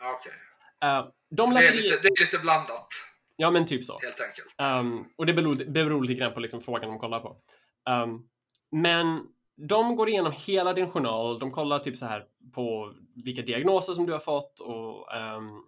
Ja, 0.00 0.18
okej. 0.20 0.32
Eh, 0.84 1.06
de 1.36 1.54
Det, 1.54 1.66
är 1.68 1.74
lite- 1.74 1.98
det 2.02 2.08
är 2.08 2.20
lite 2.24 2.38
blandat, 2.38 2.88
Ja, 3.36 3.50
men 3.50 3.66
typ 3.66 3.84
så. 3.84 3.98
helt 4.02 4.20
enkelt. 4.20 4.80
Um, 4.80 5.08
och 5.16 5.26
det 5.26 5.34
beror, 5.34 5.70
beror 5.70 6.04
lite 6.04 6.20
grann 6.20 6.34
på 6.34 6.40
liksom 6.40 6.60
frågan 6.60 6.90
de 6.90 6.98
kollar 6.98 7.20
på. 7.20 7.36
Um, 7.90 8.28
men 8.70 9.22
de 9.56 9.96
går 9.96 10.08
igenom 10.08 10.32
hela 10.36 10.72
din 10.72 10.90
journal. 10.90 11.38
De 11.38 11.50
kollar 11.50 11.78
typ 11.78 11.96
så 11.96 12.06
här 12.06 12.24
på 12.54 12.94
vilka 13.24 13.42
diagnoser 13.42 13.94
som 13.94 14.06
du 14.06 14.12
har 14.12 14.20
fått 14.20 14.60
och 14.60 15.14
ehm, 15.14 15.62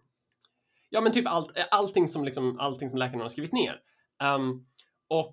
ja, 0.88 1.00
men 1.00 1.12
typ 1.12 1.26
allt, 1.26 1.50
allting 1.70 2.08
som 2.08 2.24
liksom 2.24 2.60
allting 2.60 2.90
som 2.90 2.98
läkaren 2.98 3.20
har 3.20 3.28
skrivit 3.28 3.52
ner. 3.52 3.80
Um, 4.22 4.66
och 5.08 5.32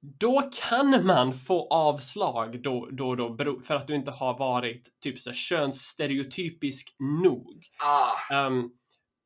då 0.00 0.50
kan 0.68 1.06
man 1.06 1.34
få 1.34 1.68
avslag 1.68 2.62
då, 2.62 2.88
då, 2.92 3.14
då 3.14 3.60
för 3.60 3.74
att 3.74 3.86
du 3.86 3.94
inte 3.94 4.10
har 4.10 4.38
varit 4.38 5.00
typ 5.00 5.18
så 5.20 5.32
könsstereotypisk 5.32 6.96
nog. 6.98 7.66
Ah, 7.78 8.12
Ehm, 8.34 8.70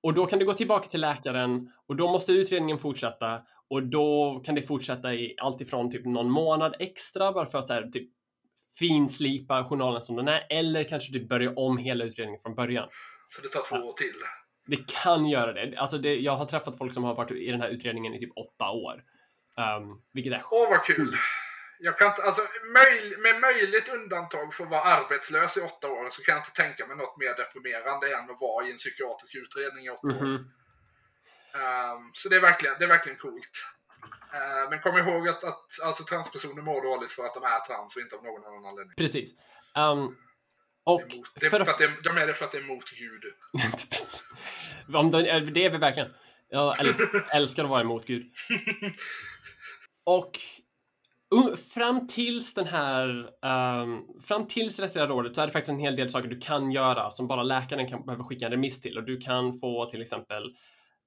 och 0.02 0.14
då 0.14 0.26
kan 0.26 0.38
du 0.38 0.44
gå 0.44 0.52
tillbaka 0.52 0.88
till 0.88 1.00
läkaren 1.00 1.72
och 1.86 1.96
då 1.96 2.08
måste 2.08 2.32
utredningen 2.32 2.78
fortsätta 2.78 3.42
och 3.70 3.82
då 3.82 4.40
kan 4.44 4.54
det 4.54 4.62
fortsätta 4.62 5.14
i 5.14 5.34
allt 5.38 5.60
ifrån 5.60 5.90
typ 5.90 6.06
någon 6.06 6.30
månad 6.30 6.74
extra 6.78 7.32
bara 7.32 7.46
för 7.46 7.58
att 7.58 7.66
så 7.66 7.72
här, 7.72 7.82
typ 7.82 8.10
finslipa 8.78 9.64
journalen 9.64 10.02
som 10.02 10.16
den 10.16 10.28
är 10.28 10.46
eller 10.50 10.84
kanske 10.84 11.12
typ 11.12 11.28
börja 11.28 11.52
om 11.56 11.78
hela 11.78 12.04
utredningen 12.04 12.40
från 12.40 12.54
början. 12.54 12.88
så 13.28 13.42
det 13.42 13.48
tar 13.48 13.62
två 13.68 13.86
år 13.86 13.92
till. 13.92 14.14
Det 14.66 14.92
kan 15.02 15.28
göra 15.28 15.52
det. 15.52 15.76
Alltså 15.76 15.98
det, 15.98 16.16
jag 16.16 16.32
har 16.32 16.46
träffat 16.46 16.78
folk 16.78 16.94
som 16.94 17.04
har 17.04 17.14
varit 17.14 17.30
i 17.30 17.50
den 17.50 17.60
här 17.60 17.68
utredningen 17.68 18.14
i 18.14 18.18
typ 18.18 18.32
åtta 18.36 18.70
år. 18.70 19.04
Um, 19.56 20.02
vilket 20.12 20.32
är 20.32 20.42
Åh, 20.50 20.70
vad 20.70 20.84
kul! 20.84 21.16
Jag 21.84 21.98
kan 21.98 22.08
inte, 22.08 22.22
alltså, 22.22 22.42
möj, 22.76 23.16
med 23.16 23.40
möjligt 23.40 23.88
undantag 23.88 24.54
för 24.54 24.64
att 24.64 24.70
vara 24.70 24.80
arbetslös 24.82 25.56
i 25.56 25.60
åtta 25.60 25.88
år 25.88 26.10
så 26.10 26.22
kan 26.22 26.34
jag 26.34 26.40
inte 26.40 26.62
tänka 26.62 26.86
mig 26.86 26.96
något 26.96 27.16
mer 27.16 27.34
deprimerande 27.36 28.14
än 28.14 28.30
att 28.30 28.40
vara 28.40 28.66
i 28.66 28.70
en 28.70 28.76
psykiatrisk 28.78 29.34
utredning 29.34 29.86
i 29.86 29.90
åtta 29.90 30.06
år. 30.06 30.12
Mhm. 30.12 30.50
Ehm, 31.54 32.10
så 32.14 32.28
det 32.28 32.36
är 32.36 32.40
verkligen, 32.40 32.74
det 32.78 32.84
är 32.84 32.88
verkligen 32.88 33.18
coolt. 33.18 33.66
Ehm, 34.34 34.70
men 34.70 34.80
kom 34.80 34.96
ihåg 34.98 35.28
att, 35.28 35.44
att 35.44 35.66
alltså, 35.84 36.04
transpersoner 36.04 36.62
mår 36.62 36.82
dåligt 36.82 37.10
för 37.10 37.24
att 37.24 37.34
de 37.34 37.42
är 37.44 37.60
trans 37.66 37.96
och 37.96 38.02
inte 38.02 38.16
av 38.16 38.24
någon 38.24 38.44
annan 38.46 38.66
anledning. 38.66 38.94
Precis. 38.96 39.30
Um, 39.76 40.16
Och 40.84 41.02
det 41.34 41.46
är 41.46 41.50
för 41.50 41.58
för 41.58 41.60
att... 41.60 41.68
att 41.68 41.78
det, 41.78 41.96
de 42.02 42.16
är 42.16 42.26
det 42.26 42.34
för 42.34 42.44
att 42.44 42.52
det 42.52 42.58
är 42.58 42.62
mot 42.62 42.90
Gud. 42.90 43.22
Om 44.94 45.10
de, 45.10 45.22
det 45.22 45.64
är 45.64 45.70
vi 45.70 45.78
verkligen. 45.78 46.14
Jag 46.48 46.80
älskar, 46.80 47.28
älskar 47.34 47.64
att 47.64 47.70
vara 47.70 47.80
emot 47.80 48.06
Gud. 48.06 48.32
Och 50.04 50.38
um, 50.38 50.71
fram 51.74 52.06
tills 52.08 52.54
den 52.54 52.66
här, 52.66 53.30
ehm, 53.42 54.02
fram 54.26 54.46
tills 54.46 54.78
rättsliga 54.78 55.06
rådet 55.06 55.34
så 55.34 55.42
är 55.42 55.46
det 55.46 55.52
faktiskt 55.52 55.68
en 55.70 55.78
hel 55.78 55.96
del 55.96 56.10
saker 56.10 56.28
du 56.28 56.40
kan 56.40 56.72
göra 56.72 57.10
som 57.10 57.28
bara 57.28 57.42
läkaren 57.42 57.88
kan 57.88 58.06
behöva 58.06 58.24
skicka 58.24 58.44
en 58.46 58.50
remiss 58.52 58.80
till 58.80 58.98
och 58.98 59.04
du 59.04 59.20
kan 59.20 59.58
få 59.60 59.86
till 59.86 60.02
exempel 60.02 60.44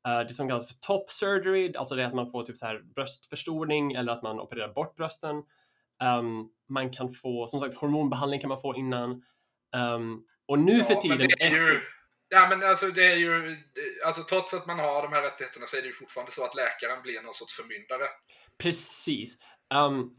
eh, 0.08 0.20
det 0.20 0.30
som 0.34 0.50
kallas 0.50 0.68
för 0.68 0.74
top 0.82 1.10
surgery, 1.12 1.74
alltså 1.76 1.96
det 1.96 2.04
är 2.04 2.08
att 2.08 2.14
man 2.16 2.32
får 2.32 2.44
typ 2.44 2.58
så 2.58 2.66
här 2.66 2.82
bröstförstoring 2.96 3.94
eller 3.94 4.12
att 4.14 4.24
man 4.24 4.40
opererar 4.40 4.74
bort 4.74 4.96
brösten. 4.96 5.44
Ehm, 6.04 6.46
man 6.70 6.92
kan 6.94 7.10
få, 7.12 7.48
som 7.48 7.60
sagt, 7.60 7.76
hormonbehandling 7.76 8.40
kan 8.42 8.48
man 8.50 8.62
få 8.62 8.76
innan. 8.76 9.24
Ehm, 9.76 10.20
och 10.48 10.60
nu 10.60 10.84
för 10.84 10.94
Ja, 10.94 11.02
tiden 11.02 11.18
men 11.18 11.28
det 11.28 11.44
är 11.44 11.52
efter- 11.52 11.68
ju, 11.68 11.82
ja, 12.30 12.48
men 12.50 12.64
alltså 12.70 12.88
det 12.88 13.06
är 13.06 13.16
ju, 13.16 13.58
alltså 14.06 14.24
trots 14.24 14.54
att 14.54 14.66
man 14.68 14.80
har 14.80 15.02
de 15.02 15.14
här 15.14 15.22
rättigheterna 15.22 15.66
så 15.68 15.78
är 15.78 15.82
det 15.82 15.88
ju 15.88 15.94
fortfarande 15.94 16.32
så 16.32 16.44
att 16.46 16.56
läkaren 16.56 17.02
blir 17.04 17.22
någon 17.22 17.34
sorts 17.34 17.56
förmyndare. 17.56 18.08
Precis. 18.58 19.38
Um, 19.74 20.16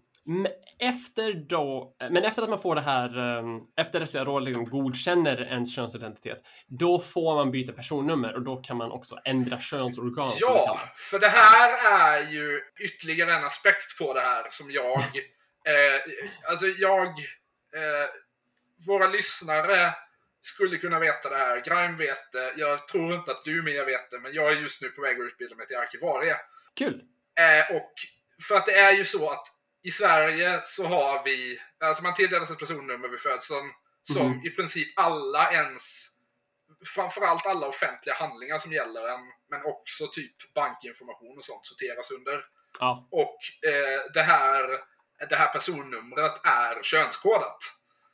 efter 0.78 1.32
då, 1.32 1.96
men 2.10 2.24
efter 2.24 2.42
att 2.42 2.48
man 2.48 2.58
får 2.58 2.74
det 2.74 2.80
här, 2.80 3.18
um, 3.38 3.66
efter 3.76 4.00
att 4.00 4.14
rådet 4.14 4.46
liksom 4.46 4.64
godkänner 4.64 5.42
ens 5.42 5.74
könsidentitet, 5.74 6.38
då 6.66 7.00
får 7.00 7.34
man 7.34 7.50
byta 7.50 7.72
personnummer 7.72 8.34
och 8.34 8.42
då 8.42 8.56
kan 8.56 8.76
man 8.76 8.90
också 8.92 9.18
ändra 9.24 9.60
könsorgan. 9.60 10.28
det 10.28 10.36
Ja, 10.40 10.66
kallas. 10.66 10.92
för 10.92 11.18
det 11.18 11.28
här 11.28 11.92
är 12.00 12.30
ju 12.30 12.60
ytterligare 12.80 13.34
en 13.34 13.44
aspekt 13.44 13.98
på 13.98 14.14
det 14.14 14.20
här 14.20 14.46
som 14.50 14.70
jag, 14.70 14.96
eh, 15.66 16.00
alltså 16.50 16.66
jag, 16.66 17.06
eh, 17.08 18.08
våra 18.86 19.06
lyssnare 19.06 19.94
skulle 20.42 20.76
kunna 20.76 20.98
veta 20.98 21.28
det 21.28 21.36
här. 21.36 21.60
Grime 21.60 21.98
vet 21.98 22.32
det. 22.32 22.52
Jag 22.56 22.88
tror 22.88 23.14
inte 23.14 23.30
att 23.30 23.44
du 23.44 23.62
mer 23.62 23.84
vet 23.84 24.10
det, 24.10 24.18
men 24.18 24.32
jag 24.34 24.52
är 24.52 24.56
just 24.56 24.82
nu 24.82 24.88
på 24.88 25.02
väg 25.02 25.20
att 25.20 25.26
utbilda 25.26 25.54
mig 25.56 25.66
till 25.66 25.76
arkivarie. 25.76 26.36
Kul! 26.74 27.02
Eh, 27.40 27.76
och 27.76 27.92
för 28.48 28.54
att 28.54 28.66
det 28.66 28.72
är 28.78 28.92
ju 28.94 29.04
så 29.04 29.30
att 29.30 29.46
i 29.82 29.90
Sverige 29.90 30.60
så 30.64 30.86
har 30.86 31.24
vi, 31.24 31.58
alltså 31.84 32.02
man 32.02 32.14
tilldelas 32.14 32.50
ett 32.50 32.58
personnummer 32.58 33.08
vid 33.08 33.20
födseln 33.20 33.70
som 34.12 34.26
Mhm. 34.30 34.40
i 34.46 34.50
princip 34.50 34.98
alla 34.98 35.52
ens, 35.52 36.08
framförallt 36.94 37.46
alla 37.46 37.66
offentliga 37.68 38.14
handlingar 38.14 38.58
som 38.58 38.72
gäller 38.72 39.08
en, 39.08 39.20
men 39.50 39.60
också 39.64 40.06
typ 40.12 40.54
bankinformation 40.54 41.38
och 41.38 41.44
sånt 41.44 41.66
sorteras 41.66 42.10
under. 42.10 42.44
Ja, 42.80 43.08
Och 43.10 43.38
eh, 43.70 44.12
det, 44.14 44.22
här, 44.22 44.68
det 45.30 45.36
här 45.36 45.48
personnumret 45.52 46.32
är 46.44 46.82
könskodat. 46.82 47.58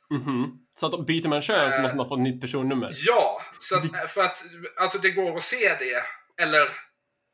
mhm. 0.09 0.59
Så 0.75 0.85
att 0.85 1.05
byter 1.05 1.27
man 1.27 1.41
kön 1.41 1.71
så 1.71 1.77
Eh. 1.77 1.81
måste 1.81 1.97
man 1.97 2.07
få 2.07 2.13
ett 2.15 2.21
nytt 2.21 2.41
personnummer. 2.41 2.91
Ja, 3.05 3.41
så 3.59 3.75
att, 3.77 4.11
för 4.11 4.23
att 4.23 4.43
alltså 4.77 4.97
det 4.97 5.09
går 5.09 5.37
att 5.37 5.43
se 5.43 5.75
det, 5.79 6.03
eller 6.43 6.69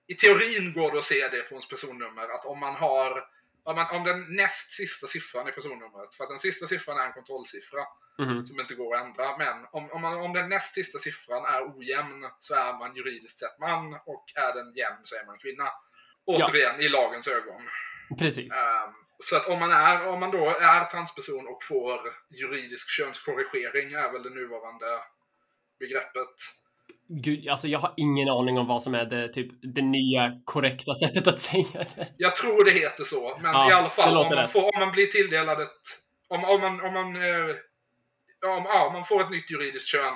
i 0.09 0.15
teorin 0.15 0.73
går 0.73 0.91
det 0.91 0.99
att 0.99 1.05
se 1.05 1.27
det 1.27 1.41
på 1.41 1.53
ens 1.55 1.69
personnummer, 1.69 2.29
att 2.35 2.45
om 2.45 2.59
man 2.59 2.75
har 2.75 3.29
om, 3.63 3.75
man, 3.75 3.95
om 3.95 4.03
den 4.03 4.35
näst 4.35 4.71
sista 4.71 5.07
siffran 5.07 5.47
i 5.47 5.51
personnumret, 5.51 6.15
för 6.15 6.23
att 6.23 6.29
den 6.29 6.39
sista 6.39 6.67
siffran 6.67 6.97
är 6.97 7.05
en 7.05 7.13
kontrollsiffra 7.13 7.85
Mhm. 8.19 8.45
som 8.45 8.59
inte 8.59 8.75
går 8.75 8.95
att 8.95 9.05
ändra, 9.05 9.37
men 9.37 9.65
om, 9.71 9.91
om, 9.91 10.01
man, 10.01 10.13
om 10.21 10.33
den 10.33 10.49
näst 10.49 10.73
sista 10.73 10.99
siffran 10.99 11.45
är 11.45 11.77
ojämn 11.77 12.29
så 12.39 12.55
är 12.55 12.73
man 12.73 12.95
juridiskt 12.95 13.39
sett 13.39 13.59
man 13.59 13.93
och 14.05 14.25
är 14.35 14.53
den 14.53 14.73
jämn 14.73 15.01
så 15.03 15.15
är 15.15 15.25
man 15.25 15.37
kvinna. 15.37 15.71
Återigen, 16.25 16.81
i 16.81 16.89
lagens 16.89 17.27
ögon. 17.27 17.61
Precis. 18.19 18.53
Ehm, 18.53 18.93
så 19.19 19.35
att 19.35 19.47
om 19.47 19.59
man, 19.59 19.71
är, 19.71 20.07
om 20.07 20.19
man 20.19 20.31
då 20.31 20.49
är 20.49 20.85
transperson 20.85 21.47
och 21.47 21.63
får 21.63 21.99
juridisk 22.29 22.89
könskorrigering 22.89 23.93
är 23.93 24.11
väl 24.11 24.23
det 24.23 24.29
nuvarande 24.29 24.99
begreppet. 25.79 26.35
Gud, 27.07 27.49
alltså 27.49 27.67
jag 27.67 27.79
har 27.79 27.93
ingen 27.97 28.29
aning 28.29 28.57
om 28.57 28.67
vad 28.67 28.83
som 28.83 28.95
är 28.95 29.05
det, 29.05 29.33
typ, 29.33 29.51
det 29.61 29.81
nya 29.81 30.31
korrekta 30.45 30.95
sättet 30.95 31.27
att 31.27 31.41
säga 31.41 31.85
det. 31.95 32.07
Jag 32.17 32.35
tror 32.35 32.65
det 32.65 32.79
heter 32.79 33.03
så, 33.03 33.37
men 33.41 33.51
Ja, 33.51 33.69
i 33.69 33.73
alla 33.73 33.89
fall 33.89 34.17
om 34.17 34.35
man, 34.35 34.49
får, 34.49 34.61
om 34.61 34.79
man 34.79 34.91
blir 34.91 35.07
tilldelad 35.07 35.61
ett... 35.61 35.81
Om, 36.27 36.43
om 36.43 36.61
man, 36.61 36.81
om 36.81 36.93
man, 36.93 37.15
eh, 37.15 37.55
om, 38.45 38.65
ja, 38.65 38.87
om 38.87 38.93
man 38.93 39.05
får 39.05 39.21
ett 39.21 39.31
nytt 39.31 39.51
juridiskt 39.51 39.87
kön 39.89 40.13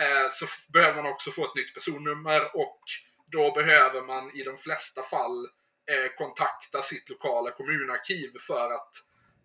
eh, 0.00 0.28
så 0.30 0.46
behöver 0.72 1.02
man 1.02 1.12
också 1.12 1.30
få 1.30 1.44
ett 1.44 1.54
nytt 1.54 1.74
personnummer 1.74 2.56
och 2.56 2.80
då 3.26 3.52
behöver 3.52 4.02
man 4.02 4.30
i 4.36 4.42
de 4.42 4.58
flesta 4.58 5.02
fall 5.02 5.46
eh, 5.92 6.08
kontakta 6.18 6.82
sitt 6.82 7.08
lokala 7.08 7.50
kommunarkiv 7.50 8.30
för 8.46 8.74
att 8.74 8.92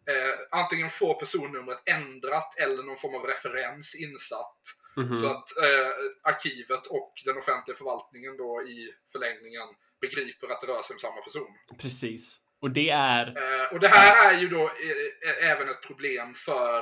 eh, 0.09 0.59
antingen 0.59 0.89
få 0.89 1.13
personnumret 1.13 1.79
ändrat 1.85 2.59
eller 2.59 2.83
någon 2.83 2.97
form 2.97 3.15
av 3.15 3.23
referens 3.23 3.95
insatt. 3.95 4.61
Mhm. 4.95 5.15
Så 5.15 5.25
att 5.27 5.57
eh, 5.57 5.91
arkivet 6.33 6.87
och 6.87 7.13
den 7.25 7.37
offentliga 7.37 7.77
förvaltningen 7.77 8.37
då 8.37 8.61
i 8.61 8.93
förlängningen 9.11 9.67
begriper 10.01 10.47
att 10.51 10.61
det 10.61 10.67
rör 10.67 10.81
sig 10.81 10.93
om 10.93 10.99
samma 10.99 11.21
person. 11.21 11.53
Precis. 11.79 12.39
Och 12.61 12.71
det 12.71 12.89
är... 12.89 13.27
Eh, 13.27 13.73
och 13.73 13.79
det 13.79 13.87
här 13.87 14.33
är 14.33 14.37
ju 14.41 14.47
då 14.49 14.61
eh, 14.63 15.29
eh, 15.29 15.51
även 15.51 15.69
ett 15.69 15.81
problem 15.81 16.33
för 16.33 16.79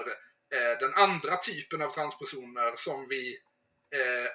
eh, 0.56 0.78
den 0.80 0.94
andra 0.94 1.38
typen 1.38 1.82
av 1.82 1.90
transpersoner 1.94 2.74
som 2.76 3.08
vi 3.10 3.38
eh, 3.96 4.30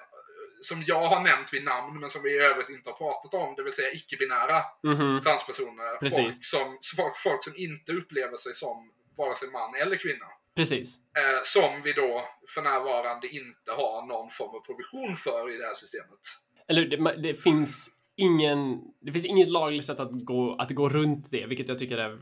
som 0.61 0.83
jag 0.87 1.07
har 1.07 1.21
nämnt 1.21 1.53
vid 1.53 1.63
namn 1.63 1.99
men 1.99 2.09
som 2.09 2.23
vi 2.23 2.29
i 2.35 2.39
övrigt 2.39 2.69
inte 2.69 2.89
har 2.89 2.97
pratat 2.97 3.33
om, 3.33 3.55
det 3.55 3.63
vill 3.63 3.73
säga 3.73 3.91
icke-binära 3.91 4.63
Mhm. 4.83 5.21
transpersoner. 5.21 5.97
Precis. 5.99 6.17
Folk 6.17 6.45
som, 6.45 6.79
folk, 6.97 7.17
folk 7.17 7.43
som 7.43 7.55
inte 7.55 7.91
upplever 7.93 8.37
sig 8.37 8.53
som 8.53 8.91
vare 9.17 9.35
sig 9.35 9.49
man 9.49 9.75
eller 9.75 9.95
kvinna. 9.97 10.25
Precis. 10.57 10.97
Eh, 10.97 11.43
som 11.45 11.81
vi 11.83 11.93
då 11.93 12.25
för 12.53 12.61
närvarande 12.61 13.27
inte 13.27 13.71
har 13.71 14.07
någon 14.07 14.29
form 14.31 14.55
av 14.55 14.59
provision 14.65 15.15
för 15.17 15.55
i 15.55 15.57
det 15.57 15.65
här 15.65 15.75
systemet. 15.75 16.19
Eller 16.67 16.85
det, 16.85 17.21
det 17.21 17.33
finns 17.33 17.89
ingen... 18.15 18.81
Det 19.01 19.11
finns 19.11 19.25
inget 19.25 19.49
lagligt 19.49 19.85
sätt 19.85 19.99
att 19.99 20.09
gå, 20.25 20.55
att 20.59 20.71
gå 20.71 20.89
runt 20.89 21.31
det, 21.31 21.45
vilket 21.45 21.69
jag 21.69 21.79
tycker 21.79 21.97
är 21.97 22.19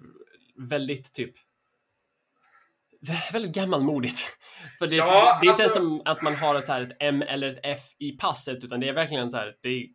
väldigt 0.56 1.14
typ... 1.14 1.34
vä- 3.02 3.34
Väldigt 3.34 3.56
gammalmodigt. 3.56 4.38
För 4.80 4.88
det, 4.88 4.96
är- 4.96 4.98
Ja, 4.98 5.40
det 5.42 5.48
är 5.48 5.52
inte 5.52 5.64
alltså- 5.64 5.80
som 5.80 6.02
att 6.06 6.22
man 6.22 6.36
har 6.36 6.56
ett, 6.56 6.68
här, 6.70 6.82
ett 6.82 6.98
M 7.00 7.22
eller 7.22 7.48
ett 7.54 7.60
F 7.64 7.82
i 8.00 8.12
passet, 8.18 8.64
utan 8.64 8.80
det 8.80 8.90
är 8.90 8.94
verkligen 8.94 9.30
så 9.30 9.38
här, 9.38 9.56
det, 9.62 9.88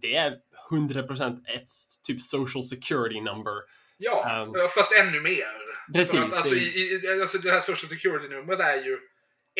det 0.00 0.14
är 0.16 0.36
100% 0.70 1.46
ett 1.54 1.68
typ 2.06 2.20
social 2.20 2.64
security 2.64 3.20
number. 3.20 3.52
Ja, 3.96 4.42
Um, 4.46 4.68
fast 4.74 4.92
ännu 4.92 5.20
mer. 5.20 5.67
Precis, 5.94 6.12
För 6.12 6.26
att, 6.26 6.32
alltså, 6.32 6.54
det- 6.54 6.60
i, 6.60 7.00
i, 7.04 7.20
alltså 7.20 7.38
det 7.38 7.50
här 7.50 7.60
Social 7.60 7.90
Security-numret 7.90 8.60
är 8.60 8.76
ju 8.84 8.98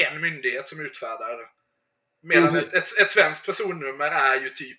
en 0.06 0.20
myndighet 0.20 0.68
som 0.68 0.80
utfärdar. 0.80 1.38
Medan 2.22 2.44
Mhm. 2.48 2.56
ett, 2.56 2.74
ett, 2.74 2.98
ett 3.02 3.10
svenskt 3.10 3.46
personnummer 3.46 4.04
är 4.06 4.40
ju 4.40 4.48
typ 4.50 4.78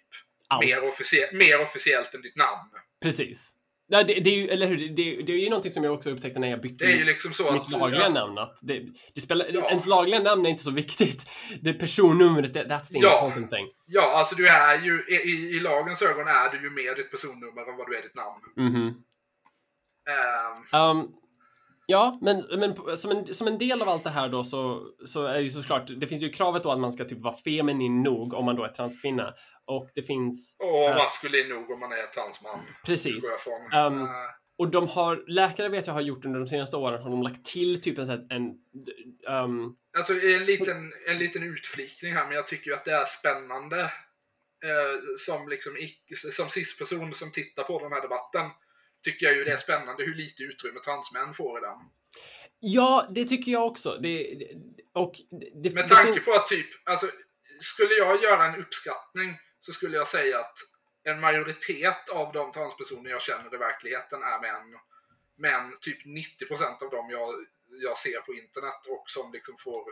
mer, 0.62 0.80
officie, 0.80 1.30
mer 1.34 1.62
officiellt 1.62 2.16
än 2.16 2.22
ditt 2.22 2.36
namn. 2.36 2.70
Precis. 3.02 3.56
Det, 3.90 4.04
det 4.04 4.30
är 4.30 4.36
ju, 4.36 4.48
eller 4.48 4.68
hur? 4.68 4.78
Det, 4.78 5.22
det 5.24 5.32
är 5.34 5.38
ju 5.38 5.50
någonting 5.50 5.72
som 5.72 5.84
jag 5.84 5.94
också 5.94 6.10
upptäckte 6.10 6.40
när 6.40 6.50
jag 6.50 6.62
bytte 6.62 6.86
Det 6.86 6.92
är 6.92 6.98
ju 6.98 7.04
liksom 7.06 7.34
så 7.34 7.52
mitt 7.52 7.62
att... 7.62 7.72
lagliga 7.72 8.00
alltså, 8.04 8.14
namn. 8.20 8.38
Att 8.38 8.58
det, 8.62 8.82
det 9.16 9.22
spelar, 9.22 9.48
Ja. 9.54 9.70
Ens 9.70 9.86
lagliga 9.86 10.20
namn 10.20 10.46
är 10.46 10.50
inte 10.50 10.64
så 10.64 10.72
viktigt. 10.72 11.30
Det 11.62 11.74
personnumret, 11.74 12.54
that- 12.54 12.68
that's 12.68 12.86
the 12.88 12.98
Ja. 12.98 13.26
important 13.26 13.52
thing. 13.52 13.68
Ja, 13.88 14.18
alltså 14.20 14.36
du 14.36 14.48
är 14.48 14.82
ju, 14.82 15.04
i, 15.08 15.56
i, 15.56 15.60
lagens 15.60 16.02
ögon 16.02 16.28
är 16.28 16.50
du 16.52 16.62
ju 16.62 16.70
mer 16.70 16.96
ditt 16.96 17.12
personnummer 17.12 17.70
än 17.72 17.78
vad 17.78 17.88
du 17.88 17.98
är 17.98 18.02
ditt 18.02 18.16
namn. 18.16 18.42
Mhm. 18.56 19.04
Ehm, 20.10 20.82
Um, 20.82 21.14
ja, 21.90 22.18
men, 22.22 22.46
men 22.60 22.98
som, 22.98 23.12
en, 23.12 23.34
som 23.34 23.48
en 23.48 23.58
del 23.58 23.82
av 23.82 23.90
allt 23.90 24.04
det 24.04 24.10
här 24.10 24.30
då 24.30 24.44
så, 24.44 24.88
så 25.06 25.26
är 25.26 25.40
ju 25.40 25.50
såklart, 25.50 25.88
det 25.98 26.08
finns 26.08 26.24
ju 26.24 26.30
kravet 26.30 26.64
då 26.64 26.72
att 26.72 26.80
man 26.80 26.94
ska 26.94 27.06
typ 27.06 27.22
vara 27.22 27.36
feminin 27.36 28.04
nog 28.04 28.34
om 28.34 28.46
man 28.46 28.56
då 28.56 28.64
är 28.64 28.70
transkvinna. 28.70 29.34
Och 29.66 29.90
det 29.96 30.02
finns, 30.02 30.56
och 30.60 30.66
Ja. 30.68 30.94
maskulin 31.04 31.50
nog 31.50 31.72
om 31.72 31.80
man 31.80 31.92
är 31.92 32.14
transman. 32.14 32.60
precis. 32.86 33.24
Um, 33.88 34.02
Eh, 34.02 34.08
Och 34.58 34.68
de 34.72 34.88
har, 34.88 35.24
läkare 35.28 35.70
vet 35.70 35.88
jag 35.88 35.94
har 35.94 36.02
gjort 36.02 36.26
under 36.26 36.40
de 36.40 36.48
senaste 36.48 36.78
åren, 36.78 37.02
har 37.04 37.10
de 37.10 37.22
lagt 37.24 37.46
till 37.46 37.82
typ 37.82 37.98
en 37.98 38.06
sån 38.06 38.28
en, 38.32 38.44
um, 39.44 39.76
Alltså 39.98 40.14
en 40.14 40.46
liten, 40.46 40.92
en 41.08 41.18
liten 41.18 41.44
utflikning 41.44 42.14
här, 42.14 42.26
men 42.26 42.36
jag 42.36 42.48
tycker 42.48 42.72
ju 42.72 42.76
att 42.78 42.86
det 42.86 42.92
är 42.92 43.06
spännande 43.06 43.80
eh, 44.68 44.96
som 45.26 45.50
liksom 45.50 45.72
som 46.32 46.50
cis-person 46.50 47.14
som 47.14 47.32
tittar 47.32 47.64
på 47.64 47.80
den 47.80 47.92
här 47.92 48.02
debatten. 48.02 48.46
Tycker 49.04 49.26
jag 49.26 49.36
ju 49.36 49.44
det 49.44 49.52
är 49.52 49.58
spännande 49.58 50.04
hur 50.04 50.16
lite 50.16 50.44
utrymme 50.44 50.80
transmän 50.80 51.34
får 51.34 51.58
i 51.58 51.62
den. 51.62 51.78
ja, 52.60 53.08
det 53.16 53.26
tycker 53.26 53.52
jag 53.52 53.68
också. 53.68 53.98
Det, 54.02 54.38
och 54.94 55.14
det, 55.64 55.74
Med 55.74 55.90
tanke 55.90 56.20
på 56.20 56.34
att 56.34 56.48
typ, 56.48 56.68
alltså 56.84 57.08
skulle 57.62 57.94
jag 57.94 58.24
göra 58.24 58.46
en 58.46 58.60
uppskattning 58.62 59.38
så 59.60 59.72
skulle 59.74 59.98
jag 59.98 60.08
säga 60.08 60.40
att 60.40 60.58
en 61.04 61.20
majoritet 61.20 62.10
av 62.10 62.34
de 62.34 62.52
transpersoner 62.52 63.10
jag 63.10 63.22
känner 63.22 63.54
i 63.56 63.58
verkligheten 63.58 64.22
är 64.24 64.42
män. 64.42 64.80
Men 65.38 65.80
typ 65.82 66.06
90% 66.06 66.84
av 66.84 66.90
dem 66.92 67.10
jag, 67.10 67.30
jag 67.82 67.98
ser 67.98 68.20
på 68.22 68.34
internet 68.34 68.88
och 68.90 69.04
som 69.08 69.32
liksom 69.32 69.56
får 69.60 69.84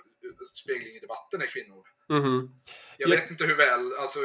spegling 0.53 0.95
i 0.95 0.99
debatten 0.99 1.41
är 1.41 1.47
kvinnor. 1.47 1.83
Mhm. 2.09 2.49
Jag 2.97 3.09
Jag- 3.09 3.15
vet 3.17 3.31
inte 3.31 3.43
hur 3.45 3.55
väl, 3.55 3.93
alltså 3.93 4.19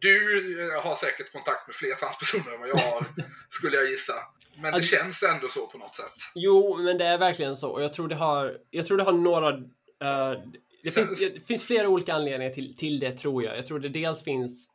du 0.00 0.80
har 0.82 0.94
säkert 0.94 1.32
kontakt 1.32 1.66
med 1.66 1.76
fler 1.76 1.94
transpersoner 1.94 2.54
än 2.54 2.60
vad 2.60 2.68
jag 2.68 2.78
har, 2.78 3.04
skulle 3.50 3.76
jag 3.76 3.90
gissa. 3.90 4.14
Men 4.54 4.62
det 4.62 4.68
Alltså- 4.72 4.96
känns 4.96 5.22
ändå 5.22 5.48
så 5.48 5.66
på 5.66 5.78
något 5.78 5.96
sätt. 5.96 6.14
Jo, 6.34 6.76
men 6.76 6.98
det 6.98 7.04
är 7.04 7.18
verkligen 7.18 7.56
så. 7.56 7.70
Och 7.70 7.82
jag 7.82 7.92
tror 7.92 8.08
det 8.08 8.14
har, 8.14 8.58
jag 8.70 8.86
tror 8.86 8.98
det 8.98 9.04
har 9.04 9.12
några 9.12 9.62
Eh, 10.02 10.32
det, 10.82 10.90
finns, 10.90 11.18
det 11.18 11.46
finns 11.46 11.64
flera 11.64 11.88
olika 11.88 12.14
anledningar 12.14 12.52
till, 12.52 12.76
till 12.76 12.98
det 12.98 13.18
tror 13.18 13.44
jag. 13.44 13.56
Jag 13.58 13.66
tror 13.66 13.78
det 13.80 13.88
dels 13.88 14.22
finns 14.22 14.70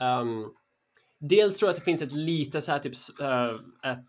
ehm, 0.00 0.44
Dels 1.18 1.58
tror 1.58 1.68
jag 1.68 1.72
att 1.72 1.78
det 1.78 1.84
finns 1.84 2.02
ett 2.02 2.12
lite 2.12 2.60
så 2.60 2.72
här 2.72 2.78
typ 2.78 2.94
eh, 3.20 3.90
ett, 3.92 4.06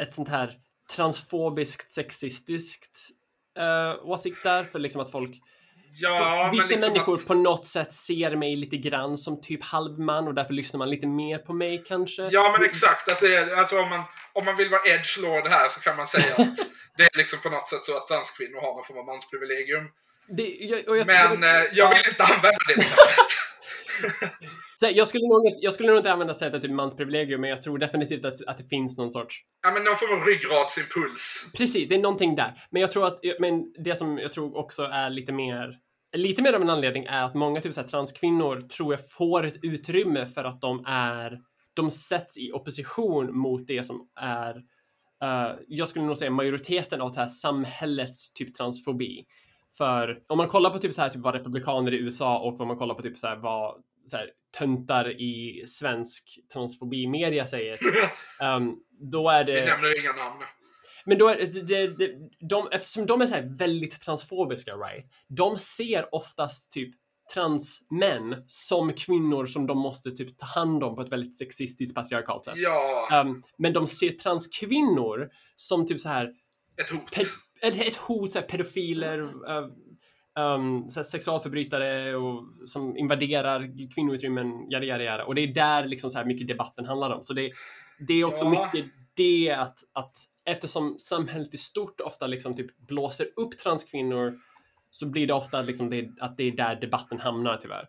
ett 0.00 0.14
sånt 0.14 0.28
här 0.28 0.58
transfobiskt 0.96 1.90
sexistiskt 1.90 2.98
uh, 3.58 4.08
åsikt 4.08 4.42
där 4.42 4.64
för 4.64 4.78
liksom 4.78 5.00
att 5.00 5.10
folk 5.10 5.40
Ja, 5.96 6.48
Vissa 6.52 6.68
liksom 6.68 6.92
människor 6.92 7.14
att, 7.14 7.26
på 7.26 7.34
något 7.34 7.66
sätt 7.66 7.92
ser 7.92 8.36
mig 8.36 8.56
lite 8.56 8.76
grann 8.76 9.16
som 9.16 9.40
typ 9.40 9.64
halvman 9.64 10.28
och 10.28 10.34
därför 10.34 10.54
lyssnar 10.54 10.78
man 10.78 10.90
lite 10.90 11.06
mer 11.06 11.38
på 11.38 11.52
mig 11.52 11.84
kanske. 11.86 12.28
Ja, 12.30 12.56
men 12.58 12.68
exakt. 12.68 13.10
Att 13.10 13.20
det 13.20 13.36
är, 13.36 13.56
alltså, 13.56 13.80
om, 13.80 13.90
man, 13.90 14.02
om 14.32 14.44
man 14.44 14.56
vill 14.56 14.70
vara 14.70 14.82
edge 14.84 15.18
lord 15.18 15.46
här 15.46 15.68
så 15.68 15.80
kan 15.80 15.96
man 15.96 16.06
säga 16.06 16.34
att 16.34 16.56
det 16.96 17.02
är 17.02 17.18
liksom 17.18 17.38
på 17.38 17.50
något 17.50 17.68
sätt 17.68 17.84
så 17.84 17.96
att 17.96 18.06
transkvinnor 18.06 18.60
har 18.60 18.74
någon 18.74 18.84
form 18.84 18.98
av 18.98 19.06
mansprivilegium. 19.06 19.84
Det, 20.28 20.56
jag, 20.60 20.98
jag, 20.98 21.06
Men 21.06 21.42
jag, 21.42 21.56
eh, 21.56 21.70
jag 21.72 21.88
vill 21.88 22.08
inte 22.08 22.24
använda 22.24 22.58
det 22.68 22.84
så 24.80 24.90
jag, 24.92 25.08
skulle 25.08 25.26
nog, 25.28 25.58
jag 25.60 25.72
skulle 25.72 25.88
nog 25.88 25.98
inte 25.98 26.12
använda 26.12 26.34
sättet 26.34 26.62
typ 26.62 26.70
mansprivilegium, 26.70 27.40
men 27.40 27.50
jag 27.50 27.62
tror 27.62 27.78
definitivt 27.78 28.24
att, 28.24 28.44
att 28.46 28.58
det 28.58 28.64
finns 28.64 28.98
någon 28.98 29.12
sorts 29.12 29.42
Ja, 29.62 29.70
men 29.70 29.84
någon 29.84 29.96
form 29.96 30.20
av 30.20 30.26
ryggradsimpuls. 30.26 31.46
Precis, 31.56 31.88
det 31.88 31.94
är 31.94 31.98
någonting 31.98 32.36
där. 32.36 32.62
Men 32.70 32.82
jag 32.82 32.90
tror 32.90 33.06
att, 33.06 33.20
men 33.38 33.72
det 33.84 33.96
som 33.96 34.18
jag 34.18 34.32
tror 34.32 34.56
också 34.56 34.82
är 34.82 35.10
lite 35.10 35.32
mer, 35.32 35.78
lite 36.14 36.42
mer 36.42 36.52
av 36.52 36.62
en 36.62 36.70
anledning 36.70 37.04
är 37.04 37.24
att 37.24 37.34
många 37.34 37.60
typ 37.60 37.74
så 37.74 37.80
här, 37.80 37.88
transkvinnor 37.88 38.60
tror 38.60 38.92
jag 38.92 39.10
får 39.10 39.44
ett 39.44 39.58
utrymme 39.62 40.26
för 40.26 40.44
att 40.44 40.60
de 40.60 40.84
är, 40.86 41.40
de 41.74 41.90
sätts 41.90 42.38
i 42.38 42.52
opposition 42.52 43.38
mot 43.38 43.66
det 43.66 43.84
som 43.84 44.08
är, 44.20 44.56
eh, 45.22 45.56
jag 45.68 45.88
skulle 45.88 46.04
nog 46.04 46.18
säga 46.18 46.30
majoriteten 46.30 47.00
av 47.00 47.12
det 47.12 47.20
här 47.20 47.28
samhällets 47.28 48.32
typ 48.32 48.54
transfobi. 48.54 49.24
För 49.78 50.22
om 50.26 50.38
man 50.38 50.48
kollar 50.48 50.70
på 50.70 50.78
typ 50.78 50.94
så 50.94 51.02
här, 51.02 51.08
typ 51.08 51.22
vad 51.22 51.34
republikaner 51.34 51.94
i 51.94 51.98
USA 51.98 52.38
och 52.38 52.58
vad 52.58 52.68
man 52.68 52.76
kollar 52.76 52.94
på 52.94 53.02
typ 53.02 53.18
så 53.18 53.26
här, 53.26 53.36
vad 53.36 53.82
så 54.06 54.16
här, 54.16 54.30
töntar 54.58 55.20
i 55.20 55.64
svensk 55.68 56.38
transfobi-media 56.52 57.46
säger, 57.46 57.78
ehm, 58.42 58.76
då 58.90 59.28
är 59.28 59.44
det... 59.44 59.60
Vi 59.60 59.66
nämner 59.66 60.00
inga 60.00 60.12
namn. 60.12 60.42
Men 61.04 61.18
då 61.18 61.28
är 61.28 61.36
det, 61.62 61.86
det, 61.86 62.14
de, 62.40 62.68
eftersom 62.72 63.06
de 63.06 63.20
är 63.20 63.26
så 63.26 63.34
här 63.34 63.56
väldigt 63.58 64.00
transfobiska, 64.00 64.74
right? 64.74 65.10
De 65.28 65.58
ser 65.58 66.14
oftast 66.14 66.72
typ 66.72 66.94
transmän 67.34 68.44
som 68.46 68.92
kvinnor 68.92 69.46
som 69.46 69.66
de 69.66 69.78
måste 69.78 70.10
typ 70.10 70.38
ta 70.38 70.46
hand 70.46 70.84
om 70.84 70.96
på 70.96 71.02
ett 71.02 71.12
väldigt 71.12 71.38
sexistiskt 71.38 71.94
patriarkalt 71.94 72.44
sätt. 72.44 72.54
Ja, 72.56 73.22
Um, 73.24 73.42
men 73.58 73.72
de 73.72 73.86
ser 73.86 74.10
transkvinnor 74.10 75.30
som 75.56 75.86
typ 75.86 76.00
så 76.00 76.08
här, 76.08 76.32
ett 76.76 76.90
hot. 76.90 77.18
ett, 77.60 77.80
ett 77.80 77.96
hot, 77.96 78.32
så 78.32 78.38
här, 78.38 78.46
pedofiler, 78.46 79.20
uh, 79.20 79.68
um, 80.38 80.90
så 80.90 81.00
här, 81.00 81.04
sexualförbrytare 81.04 82.16
och, 82.16 82.44
som 82.66 82.96
invaderar 82.96 83.90
kvinnoutrymmen, 83.94 84.70
yada, 84.70 84.86
yada, 84.86 85.04
yada. 85.04 85.24
Och 85.24 85.34
det 85.34 85.40
är 85.40 85.54
där 85.54 85.86
liksom 85.86 86.10
så 86.10 86.18
här 86.18 86.24
mycket 86.24 86.48
debatten 86.48 86.86
handlar 86.86 87.10
om. 87.10 87.22
Så 87.22 87.34
det, 87.34 87.52
det 88.08 88.14
är 88.14 88.24
också 88.24 88.44
Ja. 88.44 88.50
mycket 88.50 88.90
det 89.16 89.50
att, 89.50 89.78
att 89.92 90.16
eftersom 90.44 90.98
samhället 90.98 91.54
i 91.54 91.58
stort 91.58 92.00
ofta 92.00 92.26
liksom 92.26 92.56
typ 92.56 92.78
blåser 92.78 93.28
upp 93.36 93.58
transkvinnor 93.58 94.38
så 94.90 95.06
blir 95.06 95.26
det 95.26 95.34
ofta 95.34 95.62
liksom 95.62 95.90
det, 95.90 96.10
att 96.20 96.36
det 96.36 96.44
är 96.44 96.56
där 96.56 96.80
debatten 96.80 97.20
hamnar 97.20 97.56
tyvärr. 97.56 97.88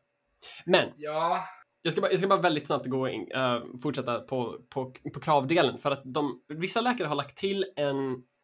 Men 0.66 0.90
Ja, 0.98 1.46
jag 1.82 1.92
ska 1.92 2.02
bara, 2.02 2.12
jag 2.12 2.20
ska 2.20 2.28
bara 2.28 2.42
väldigt 2.42 2.68
snabbt 2.68 2.86
gå 2.86 3.10
in, 3.10 3.32
eh, 3.32 3.64
fortsätta 3.82 4.20
på, 4.20 4.58
på, 4.70 4.94
på 5.14 5.20
kravdelen 5.20 5.78
för 5.78 5.92
att 5.92 6.02
de, 6.06 6.44
vissa 6.48 6.82
läkare 6.82 7.08
har 7.08 7.16
lagt 7.16 7.38
till 7.38 7.66
en 7.76 7.98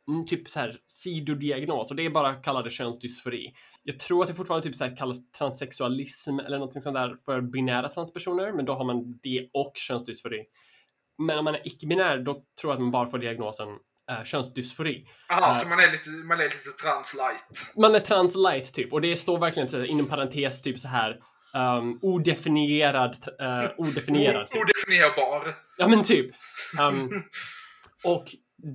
mm, 0.08 0.26
typ 0.28 0.50
så 0.50 0.60
här 0.60 0.78
sidodiagnos 0.88 1.90
och 1.90 1.96
det 1.96 2.06
är 2.06 2.10
bara 2.10 2.34
kallade 2.34 2.70
könsdysfori. 2.70 3.54
Jag 3.84 4.00
tror 4.00 4.22
att 4.22 4.28
det 4.28 4.34
fortfarande 4.34 4.68
typ 4.68 4.76
så 4.76 4.86
här 4.86 4.96
kallas 4.96 5.32
transsexualism 5.32 6.40
eller 6.40 6.58
någonting 6.58 6.82
sånt 6.82 6.96
där 6.96 7.16
för 7.26 7.42
binära 7.42 7.90
transpersoner, 7.90 8.54
men 8.54 8.66
då 8.66 8.74
har 8.74 8.86
man 8.86 9.20
det 9.24 9.50
och 9.54 9.72
könsdysfori. 9.76 10.46
Men 11.18 11.40
om 11.40 11.46
man 11.46 11.56
är 11.56 11.68
icke-binär, 11.68 12.18
då 12.18 12.34
tror 12.34 12.72
jag 12.72 12.74
att 12.74 12.82
man 12.82 12.92
bara 12.92 13.08
får 13.08 13.18
diagnosen 13.18 13.68
eh, 14.12 14.24
könsdysfori. 14.24 15.08
aha, 15.30 15.40
Ja. 15.48 15.56
så 15.56 15.68
man 15.68 15.80
är 15.80 15.92
lite, 15.92 16.10
man 16.10 16.40
är 16.40 16.44
lite 16.44 16.70
translight. 16.82 17.76
Man 17.76 17.96
är 17.96 18.00
translight 18.00 18.74
typ 18.74 18.94
och 18.94 19.02
det 19.02 19.16
står 19.16 19.40
verkligen 19.40 19.70
så 19.70 19.84
inom 19.84 20.06
parentes 20.08 20.62
typ 20.62 20.80
så 20.80 20.88
här 20.88 21.18
um, 21.78 22.00
odefinierad, 22.02 23.16
uh, 23.42 23.70
odefinierad. 23.78 24.48
Typ. 24.48 24.62
Odefinierbar. 24.62 25.56
Ja 25.78 25.88
men 25.88 26.04
typ. 26.04 26.32
Um, 26.80 27.24
och 28.04 28.26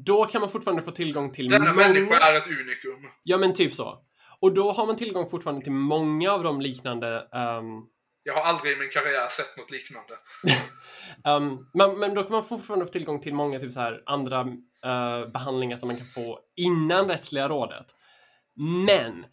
då 0.04 0.24
kan 0.24 0.40
man 0.40 0.50
fortfarande 0.50 0.82
få 0.82 0.90
tillgång 0.90 1.32
till 1.32 1.48
Denna 1.48 1.72
många... 1.72 1.88
människa 1.88 2.14
är 2.32 2.36
ett 2.36 2.46
unikum. 2.46 3.10
Ja 3.22 3.38
men 3.38 3.54
typ 3.54 3.74
så. 3.74 4.02
Och 4.40 4.54
då 4.54 4.72
har 4.72 4.86
man 4.86 4.96
tillgång 4.96 5.30
fortfarande 5.30 5.62
till 5.62 5.72
många 5.72 6.30
av 6.32 6.42
de 6.42 6.60
liknande 6.60 7.16
um, 7.16 7.86
Jag 8.26 8.34
har 8.34 8.42
aldrig 8.42 8.72
i 8.72 8.76
min 8.80 8.90
karriär 8.90 9.28
sett 9.28 9.56
något 9.56 9.70
liknande. 9.70 10.14
Um, 11.24 11.68
men, 11.74 11.98
men 11.98 12.14
då 12.14 12.22
kan 12.22 12.32
man 12.32 12.44
fortfarande 12.44 12.86
få 12.86 12.92
tillgång 12.92 13.20
till 13.20 13.34
många 13.34 13.58
typ 13.60 13.72
så 13.72 13.80
här, 13.80 14.02
andra 14.06 14.40
eh, 14.84 15.26
behandlingar 15.26 15.76
som 15.76 15.86
man 15.86 15.96
kan 15.96 16.06
få 16.06 16.40
innan 16.56 17.08
rättsliga 17.08 17.48
rådet. 17.48 17.86
Men 18.86 19.26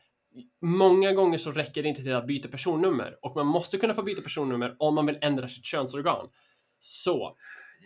många 0.61 1.11
gånger 1.11 1.37
så 1.37 1.51
räcker 1.51 1.83
det 1.83 1.89
inte 1.89 2.01
till 2.03 2.15
att 2.15 2.27
byta 2.27 2.47
personnummer 2.49 3.17
och 3.21 3.35
man 3.35 3.47
måste 3.47 3.77
kunna 3.77 3.93
få 3.93 4.03
byta 4.03 4.21
personnummer 4.21 4.75
om 4.79 4.95
man 4.95 5.05
vill 5.05 5.17
ändra 5.21 5.49
sitt 5.49 5.65
könsorgan. 5.65 6.29
Så 6.79 7.37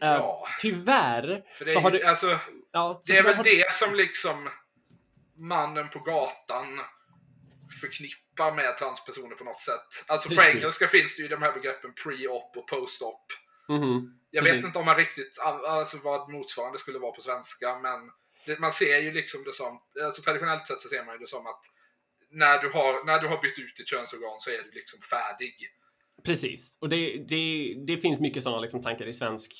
eh, 0.01 0.09
Ja. 0.09 0.47
tyvärr 0.61 1.43
För 1.57 1.65
det 1.65 1.71
så 1.71 1.79
har 1.79 1.91
du... 1.91 2.03
alltså, 2.03 2.39
Ja, 2.71 3.01
det 3.05 3.13
är 3.13 3.15
tyvärr 3.17 3.23
väl 3.29 3.35
har- 3.37 3.43
det 3.43 3.73
som 3.73 3.95
liksom 3.95 4.49
mannen 5.35 5.89
på 5.89 5.99
gatan 5.99 6.65
förknippar 7.81 8.55
med 8.55 8.77
transpersoner 8.77 9.35
på 9.35 9.43
något 9.43 9.61
sätt. 9.61 9.89
Alltså 10.07 10.29
Precis. 10.29 10.45
på 10.45 10.51
engelska 10.51 10.87
finns 10.87 11.15
det 11.15 11.21
ju 11.21 11.27
de 11.27 11.41
här 11.41 11.53
begreppen 11.53 11.93
pre-op 12.03 12.57
och 12.57 12.67
post-op. 12.67 13.25
Mhm, 13.69 14.19
Jag 14.31 14.43
Precis. 14.43 14.57
vet 14.57 14.65
inte 14.65 14.79
om 14.79 14.85
man 14.85 14.95
riktigt, 14.95 15.39
alltså 15.39 15.97
vad 16.03 16.29
motsvarande 16.29 16.79
skulle 16.79 16.99
vara 16.99 17.11
på 17.11 17.21
svenska, 17.21 17.79
men 17.79 17.99
det, 18.45 18.59
man 18.59 18.73
ser 18.73 18.97
ju 18.97 19.11
liksom 19.11 19.43
det 19.43 19.53
som, 19.53 19.79
alltså 20.05 20.21
traditionellt 20.21 20.67
sett 20.67 20.81
så 20.81 20.89
ser 20.89 21.03
man 21.05 21.15
ju 21.15 21.19
det 21.19 21.27
som 21.27 21.47
att 21.47 21.61
när 22.29 22.61
du 22.61 22.69
har, 22.69 23.05
när 23.05 23.19
du 23.19 23.27
har 23.27 23.41
bytt 23.41 23.59
ut 23.59 23.75
ditt 23.77 23.87
könsorgan 23.87 24.37
så 24.39 24.49
är 24.49 24.63
du 24.63 24.71
liksom 24.71 24.99
färdig. 25.01 25.53
Precis. 26.23 26.77
Och 26.81 26.89
det, 26.89 27.17
det, 27.29 27.73
det 27.87 27.97
finns 27.97 28.19
mycket 28.19 28.43
sådana 28.43 28.61
liksom, 28.61 28.81
tankar 28.81 29.07
i 29.07 29.13
svensk 29.13 29.51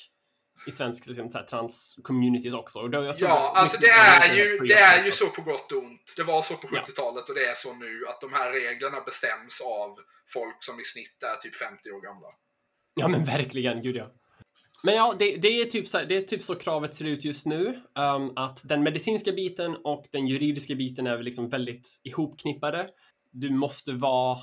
i 0.66 0.70
svensk 0.70 1.06
liksom, 1.06 1.30
trans-communities 1.30 2.54
också. 2.54 2.78
Och 2.78 2.90
då, 2.90 3.04
jag 3.04 3.16
tror 3.16 3.30
Ja, 3.30 3.50
att 3.50 3.62
alltså 3.62 3.78
det 3.80 3.88
är 3.88 4.34
ju, 4.34 4.58
det 4.58 4.74
är 4.74 5.04
ju 5.04 5.12
så 5.12 5.26
på 5.26 5.42
gott 5.42 5.72
och 5.72 5.78
ont. 5.78 6.12
Det 6.16 6.22
var 6.22 6.42
så 6.42 6.54
på 6.54 6.68
Ja. 6.72 6.84
70-talet 6.88 7.28
och 7.28 7.34
det 7.34 7.44
är 7.44 7.54
så 7.54 7.74
nu 7.74 8.04
att 8.08 8.20
de 8.20 8.32
här 8.32 8.52
reglerna 8.52 9.00
bestäms 9.00 9.60
av 9.60 9.98
folk 10.28 10.64
som 10.64 10.80
i 10.80 10.84
snitt 10.84 11.22
är 11.22 11.36
typ 11.36 11.56
50 11.56 11.90
år 11.90 12.00
gamla. 12.00 12.28
Ja 12.94 13.08
men 13.08 13.24
verkligen, 13.24 13.82
gud 13.82 13.96
ja. 13.96 14.10
Men 14.82 14.94
ja, 14.94 15.14
det, 15.18 15.36
det, 15.36 15.48
är 15.48 15.64
typ 15.64 15.86
så 15.86 15.98
här, 15.98 16.06
det 16.06 16.16
är 16.16 16.22
typ 16.22 16.42
så 16.42 16.54
kravet 16.54 16.94
ser 16.94 17.04
ut 17.04 17.24
just 17.24 17.46
nu. 17.46 17.82
Um, 17.94 18.32
att 18.36 18.68
den 18.68 18.82
medicinska 18.82 19.32
biten 19.32 19.76
och 19.76 20.06
den 20.10 20.26
juridiska 20.26 20.74
biten 20.74 21.06
är 21.06 21.22
liksom 21.22 21.48
väldigt 21.48 22.00
ihopknippade. 22.02 22.90
Du 23.30 23.50
måste 23.50 23.92
vara 23.92 24.38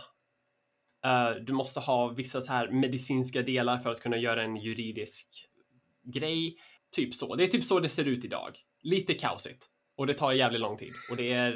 eh, 1.06 1.30
du 1.42 1.54
måste 1.54 1.80
ha 1.80 2.08
vissa 2.08 2.42
så 2.42 2.54
här 2.54 2.72
medicinska 2.72 3.42
delar 3.42 3.78
för 3.78 3.90
att 3.90 4.02
kunna 4.02 4.18
göra 4.18 4.44
en 4.44 4.56
juridisk 4.56 5.45
grej. 6.06 6.56
Typ 6.96 7.14
så. 7.14 7.36
Det 7.36 7.44
är 7.44 7.48
typ 7.48 7.64
så 7.64 7.80
det 7.80 7.90
ser 7.90 8.06
ut 8.06 8.26
idag. 8.26 8.58
Lite 8.84 9.14
kaosigt. 9.14 9.66
Och 9.98 10.08
det 10.08 10.14
tar 10.14 10.32
jävligt 10.32 10.62
lång 10.62 10.78
tid. 10.78 10.94
Och 11.12 11.18
det 11.18 11.34
är... 11.34 11.54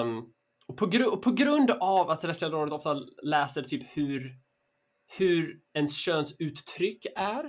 Um, 0.00 0.24
och 0.66 0.76
på, 0.76 0.86
gru- 0.86 1.06
och 1.06 1.22
på 1.22 1.30
grund 1.30 1.70
av 1.70 2.10
att 2.10 2.24
Rättsliga 2.24 2.50
rådet 2.50 2.72
ofta 2.72 2.94
läser 3.22 3.62
typ 3.62 3.82
hur 3.96 4.44
hur 5.18 5.60
ens 5.74 5.96
könsuttryck 5.96 7.06
är. 7.16 7.44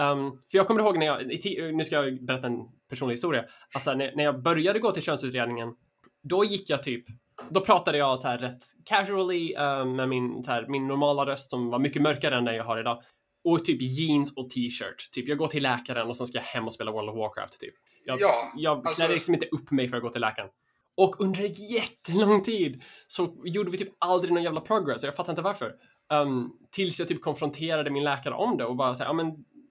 Um, 0.00 0.42
för 0.50 0.58
jag 0.58 0.66
kommer 0.66 0.80
ihåg 0.80 0.98
när 0.98 1.06
jag, 1.06 1.26
nu 1.74 1.84
ska 1.84 1.94
jag 1.94 2.24
berätta 2.24 2.46
en 2.46 2.58
personlig 2.88 3.12
historia, 3.12 3.44
att 3.74 3.84
så 3.84 3.90
här, 3.90 3.96
när, 3.96 4.16
när 4.16 4.24
jag 4.24 4.42
började 4.42 4.78
gå 4.78 4.92
till 4.92 5.02
könsutredningen, 5.02 5.74
då 6.22 6.44
gick 6.44 6.70
jag 6.70 6.82
typ, 6.82 7.04
då 7.50 7.60
pratade 7.60 7.98
jag 7.98 8.18
så 8.18 8.28
här 8.28 8.38
rätt 8.38 8.62
casually 8.84 9.54
um, 9.54 9.96
med 9.96 10.08
min, 10.08 10.44
så 10.44 10.50
här, 10.50 10.66
min 10.68 10.86
normala 10.86 11.26
röst 11.26 11.50
som 11.50 11.70
var 11.70 11.78
mycket 11.78 12.02
mörkare 12.02 12.36
än 12.36 12.44
den 12.44 12.56
jag 12.56 12.64
har 12.64 12.80
idag. 12.80 13.02
Och 13.44 13.64
typ 13.64 13.82
jeans 13.82 14.32
och 14.36 14.50
t-shirt. 14.50 15.10
Typ 15.12 15.28
jag 15.28 15.38
går 15.38 15.48
till 15.48 15.62
läkaren 15.62 16.08
och 16.08 16.16
sen 16.16 16.26
ska 16.26 16.38
jag 16.38 16.44
hem 16.44 16.66
och 16.66 16.72
spela 16.72 16.92
World 16.92 17.08
of 17.10 17.16
Warcraft 17.16 17.60
typ. 17.60 17.74
Jag, 18.04 18.20
Ja, 18.20 18.52
jag 18.56 18.86
alltså- 18.86 18.94
klär 19.02 19.08
liksom 19.14 19.34
inte 19.34 19.46
upp 19.46 19.70
mig 19.70 19.88
för 19.88 19.96
att 19.96 20.02
gå 20.02 20.08
till 20.08 20.20
läkaren. 20.20 20.48
Och 20.96 21.20
under 21.20 21.72
jättelång 21.74 22.42
tid 22.42 22.82
så 23.08 23.42
gjorde 23.44 23.70
vi 23.70 23.78
typ 23.78 23.88
aldrig 23.98 24.34
någon 24.34 24.42
jävla 24.42 24.60
progress 24.60 25.02
jag 25.02 25.16
fattar 25.16 25.32
inte 25.32 25.42
varför. 25.42 25.72
Um, 26.12 26.52
tills 26.72 26.98
jag 26.98 27.08
typ 27.08 27.22
konfronterade 27.22 27.90
min 27.90 28.04
läkare 28.04 28.34
om 28.34 28.56
det 28.58 28.64
och 28.64 28.76
bara 28.76 28.94
säga, 28.94 29.08
ja 29.08 29.12
men, 29.12 29.26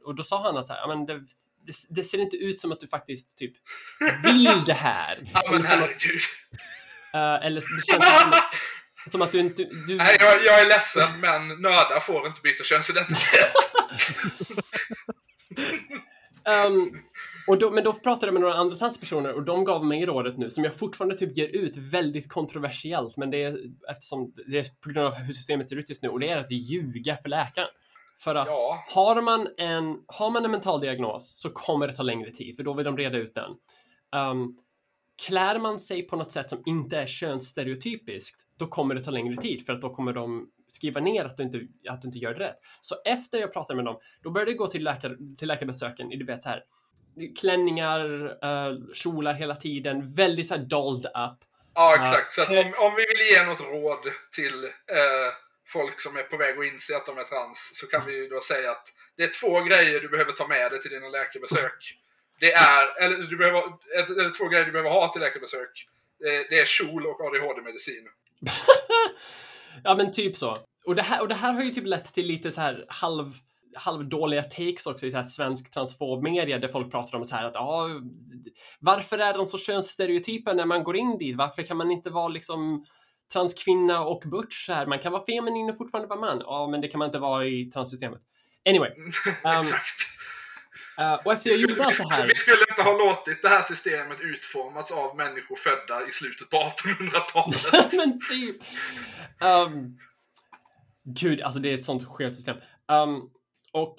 och 0.06 0.16
då 0.16 0.24
sa 0.24 0.44
han 0.44 0.58
att 0.58 0.68
så 0.68 0.74
här, 0.74 0.80
ja 0.82 0.88
men 0.88 1.06
det, 1.06 1.14
det, 1.68 1.74
det 1.90 2.04
ser 2.04 2.18
inte 2.18 2.38
ut 2.38 2.60
som 2.60 2.72
att 2.72 2.80
du 2.80 2.88
faktiskt 2.88 3.38
typ 3.38 3.54
vill 4.24 4.44
det 4.66 4.74
här. 4.74 5.30
Ja 5.34 5.42
men 5.52 5.56
eller, 5.56 5.64
som 5.70 5.84
att, 5.84 5.90
herregud. 5.90 6.22
eh, 7.14 7.46
eller 7.48 7.62
det 7.62 7.86
känns 7.92 8.22
som 8.22 8.32
som 9.08 9.22
att 9.22 9.32
du 9.32 9.40
inte, 9.40 9.64
du, 9.64 9.96
Nej, 9.96 10.16
jag, 10.20 10.46
jag 10.46 10.62
är 10.62 10.68
ledsen 10.68 11.08
men 11.22 11.48
nördar 11.62 12.00
får 12.00 12.28
inte 12.28 12.42
byta 12.42 12.64
könsidentitet. 12.64 13.52
Ehm, 16.46 16.92
Och 17.48 17.58
då, 17.58 17.72
men 17.72 17.84
då 17.84 17.94
pratade 17.94 18.28
jag 18.28 18.34
med 18.34 18.42
några 18.42 18.54
andra 18.56 18.76
transpersoner 18.76 19.34
och 19.34 19.44
de 19.44 19.66
gav 19.66 19.86
mig 19.86 20.06
rådet 20.06 20.38
nu 20.38 20.50
som 20.50 20.64
jag 20.64 20.76
fortfarande 20.76 21.18
typ 21.18 21.38
ger 21.38 21.48
ut 21.48 21.78
väldigt 21.78 22.30
kontroversiellt, 22.30 23.18
men 23.18 23.32
det 23.32 23.44
är 23.44 23.58
eftersom 23.92 24.34
det 24.48 24.60
är 24.60 24.66
på 24.82 24.90
grund 24.90 25.08
av 25.08 25.14
hur 25.14 25.34
systemet 25.34 25.70
ser 25.70 25.76
ut 25.76 25.90
just 25.90 26.02
nu 26.04 26.10
och 26.10 26.20
det 26.20 26.30
är 26.30 26.38
att 26.38 26.52
ljuga 26.52 27.18
för 27.18 27.30
läkaren. 27.30 27.70
För 28.20 28.36
att 28.36 28.48
Ja. 28.48 28.86
har, 28.90 29.22
man 29.22 29.48
en, 29.58 29.98
har 30.08 30.30
man 30.30 30.46
en 30.46 30.52
mental 30.52 30.82
diagnos 30.82 31.32
så 31.36 31.50
kommer 31.50 31.88
det 31.88 31.96
ta 31.96 32.04
längre 32.04 32.32
tid 32.32 32.56
för 32.56 32.64
då 32.64 32.74
vill 32.74 32.86
de 32.86 32.98
reda 32.98 33.18
ut 33.18 33.36
den. 33.36 33.52
Um, 34.22 34.58
klär 35.26 35.60
man 35.60 35.80
sig 35.80 36.08
på 36.08 36.16
något 36.16 36.32
sätt 36.32 36.50
som 36.50 36.64
inte 36.66 36.98
är 36.98 37.08
könsstereotypiskt, 37.08 38.42
då 38.58 38.68
kommer 38.68 38.96
det 38.96 39.04
ta 39.04 39.12
längre 39.12 39.36
tid 39.36 39.66
för 39.66 39.74
att 39.74 39.82
då 39.82 39.96
kommer 39.96 40.14
de 40.14 40.50
skriva 40.68 41.00
ner 41.00 41.26
att 41.26 41.38
du 41.38 41.44
inte, 41.44 41.62
att 41.90 42.02
du 42.02 42.08
inte 42.08 42.20
gör 42.20 42.34
det 42.34 42.40
rätt. 42.40 42.60
Så 42.82 42.96
efter 43.06 43.38
jag 43.38 43.54
pratade 43.54 43.76
med 43.76 43.86
dem, 43.86 44.00
då 44.24 44.30
började 44.32 44.52
jag 44.52 44.58
gå 44.58 44.68
till, 44.68 44.84
läkar, 44.84 45.18
till 45.38 45.48
läkarbesöken 45.48 46.12
i, 46.12 46.16
du 46.16 46.26
vet 46.26 46.44
så 46.44 46.50
här, 46.50 46.64
klänningar, 47.40 48.26
uh, 48.26 48.94
kjolar 48.94 49.34
hela 49.34 49.56
tiden, 49.56 50.14
väldigt 50.14 50.48
så 50.48 50.56
här 50.56 50.62
dolled 50.62 51.06
up. 51.06 51.40
Ja, 51.74 51.96
exakt. 51.96 52.34
Så 52.34 52.42
att 52.42 52.50
om, 52.50 52.74
om 52.78 52.96
vi 52.96 53.06
vill 53.06 53.28
ge 53.32 53.46
något 53.46 53.62
råd 53.62 54.00
till 54.36 54.64
uh, 54.64 55.32
folk 55.68 56.02
som 56.02 56.18
är 56.18 56.24
på 56.24 56.38
väg 56.38 56.60
att 56.60 56.66
inse 56.66 56.98
att 56.98 57.06
de 57.06 57.18
är 57.18 57.24
trans 57.24 57.72
så 57.74 57.88
kan 57.88 58.06
vi 58.06 58.14
ju 58.16 58.28
då 58.28 58.42
säga 58.42 58.72
att 58.72 58.88
det 59.18 59.24
är 59.24 59.40
två 59.42 59.62
grejer 59.62 60.00
du 60.00 60.10
behöver 60.10 60.32
ta 60.32 60.48
med 60.48 60.72
dig 60.72 60.82
till 60.82 60.92
dina 60.92 61.10
läkarbesök. 61.10 62.03
Det 62.44 62.54
är, 62.54 63.04
eller 63.06 63.18
du 63.18 63.38
behöver, 63.38 63.60
ett- 64.00 64.10
eller 64.20 64.38
två 64.38 64.48
grejer 64.48 64.66
du 64.66 64.72
behöver 64.72 64.90
ha 64.90 65.08
till 65.08 65.22
läkarbesök. 65.22 65.88
Eh, 66.26 66.42
Det 66.50 66.60
är 66.60 66.66
kjol 66.66 67.06
och 67.08 67.22
ADHD-medicin. 67.22 68.08
Ja 69.84 69.96
men 69.96 70.12
typ 70.12 70.38
så. 70.38 70.58
Och 70.86 70.96
det, 70.96 71.02
här, 71.02 71.22
och 71.22 71.28
det 71.28 71.36
här 71.36 71.54
har 71.54 71.62
ju 71.64 71.70
typ 71.70 71.86
lett 71.86 72.14
till 72.14 72.26
lite 72.28 72.52
så 72.52 72.62
här 72.62 72.86
halv 72.88 73.26
halvdåliga 73.76 74.44
takes 74.44 74.86
också 74.86 75.06
i 75.06 75.12
så 75.12 75.18
här 75.18 75.24
svensk 75.24 75.72
transfobmedia 75.74 76.60
där 76.60 76.68
folk 76.68 76.92
pratar 76.92 77.18
om 77.18 77.26
så 77.26 77.36
här 77.36 77.46
att 77.46 77.56
ja, 77.56 77.88
varför 78.80 79.18
är 79.18 79.34
de 79.34 79.48
så 79.48 79.58
könsstereotypa 79.58 80.54
när 80.54 80.66
man 80.66 80.84
går 80.84 80.96
in 80.98 81.18
dit? 81.18 81.36
Varför 81.36 81.64
kan 81.64 81.78
man 81.78 81.92
inte 81.92 82.10
vara 82.10 82.28
liksom 82.28 82.86
transkvinna 83.34 84.06
och 84.06 84.24
butch 84.26 84.66
så 84.66 84.74
här? 84.74 84.86
Man 84.86 85.00
kan 85.00 85.12
vara 85.12 85.26
feminin 85.26 85.70
och 85.70 85.78
fortfarande 85.78 86.08
vara 86.10 86.20
man. 86.20 86.40
Ja, 86.46 86.68
men 86.68 86.82
det 86.82 86.88
kan 86.88 87.00
man 87.00 87.06
inte 87.08 87.20
vara 87.20 87.46
i 87.46 87.72
transsystemet. 87.74 88.22
Anyway. 88.70 88.90
Um, 89.44 89.60
Exakt. 89.62 90.13
Uh, 91.00 91.14
och 91.26 91.34
efter 91.34 91.50
jag 91.50 91.58
Vi 91.58 91.62
gjorde 91.62 91.84
så 91.84 91.92
skulle, 91.92 92.10
här. 92.10 92.28
vi 92.28 92.36
skulle 92.36 92.64
inte 92.70 92.82
ha 92.82 92.98
låtit 92.98 93.42
det 93.42 93.50
här 93.50 93.62
systemet 93.62 94.22
utformats 94.22 94.92
av 94.92 95.16
människor 95.18 95.56
födda 95.56 96.08
i 96.08 96.12
slutet 96.12 96.50
på 96.50 96.58
1800-talet. 96.58 97.94
men 97.94 98.20
typ. 98.30 98.56
Um, 99.42 99.98
gud, 101.04 101.42
alltså 101.42 101.60
det 101.60 101.70
är 101.70 101.74
ett 101.74 101.86
sånt 101.86 102.08
skevt 102.08 102.36
system. 102.36 102.58
Um, 102.92 103.30
och 103.72 103.96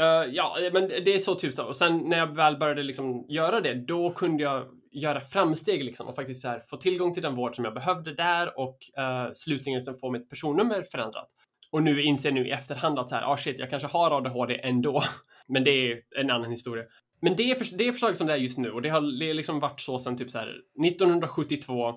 eh, 0.00 0.24
ja, 0.30 0.56
men 0.72 0.88
det 0.88 1.14
är 1.14 1.18
så 1.18 1.34
typ 1.34 1.54
så. 1.54 1.64
Och 1.64 1.76
sen 1.76 1.98
när 1.98 2.18
jag 2.18 2.36
väl 2.36 2.56
började 2.56 2.82
liksom 2.82 3.26
göra 3.28 3.60
det, 3.60 3.74
då 3.74 4.10
kunde 4.10 4.42
jag 4.42 4.68
göra 4.92 5.20
framsteg 5.20 5.84
liksom 5.84 6.06
och 6.06 6.14
faktiskt 6.14 6.44
här, 6.44 6.60
få 6.60 6.76
tillgång 6.76 7.14
till 7.14 7.22
den 7.22 7.34
vård 7.34 7.56
som 7.56 7.64
jag 7.64 7.74
behövde 7.74 8.14
där 8.14 8.58
och 8.58 8.78
uh, 8.98 9.32
slutligen 9.34 9.78
liksom 9.78 9.94
få 9.94 10.10
mitt 10.10 10.30
personnummer 10.30 10.82
förändrat. 10.82 11.28
Och 11.70 11.82
nu 11.82 12.02
inser 12.02 12.28
jag 12.28 12.34
nu 12.34 12.48
i 12.48 12.50
efterhand 12.50 12.98
att 12.98 13.08
så 13.08 13.14
här, 13.14 13.32
ah 13.32 13.36
shit, 13.36 13.58
jag 13.58 13.70
kanske 13.70 13.88
har 13.88 14.10
ADHD 14.10 14.60
ändå. 14.62 15.02
Men 15.52 15.64
det 15.64 15.70
är 15.70 16.02
en 16.16 16.30
annan 16.30 16.50
historia. 16.50 16.84
Men 17.20 17.36
det 17.36 17.50
är, 17.50 17.54
för, 17.54 17.76
det 17.78 17.88
är 17.88 17.92
förslaget 17.92 18.18
som 18.18 18.26
det 18.26 18.32
är 18.32 18.36
just 18.36 18.58
nu 18.58 18.70
och 18.70 18.82
det 18.82 18.88
har 18.88 19.18
det 19.20 19.34
liksom 19.34 19.60
varit 19.60 19.80
så 19.80 19.98
sedan 19.98 20.18
typ 20.18 20.30
så 20.30 20.38
här 20.38 20.60
1972 20.86 21.94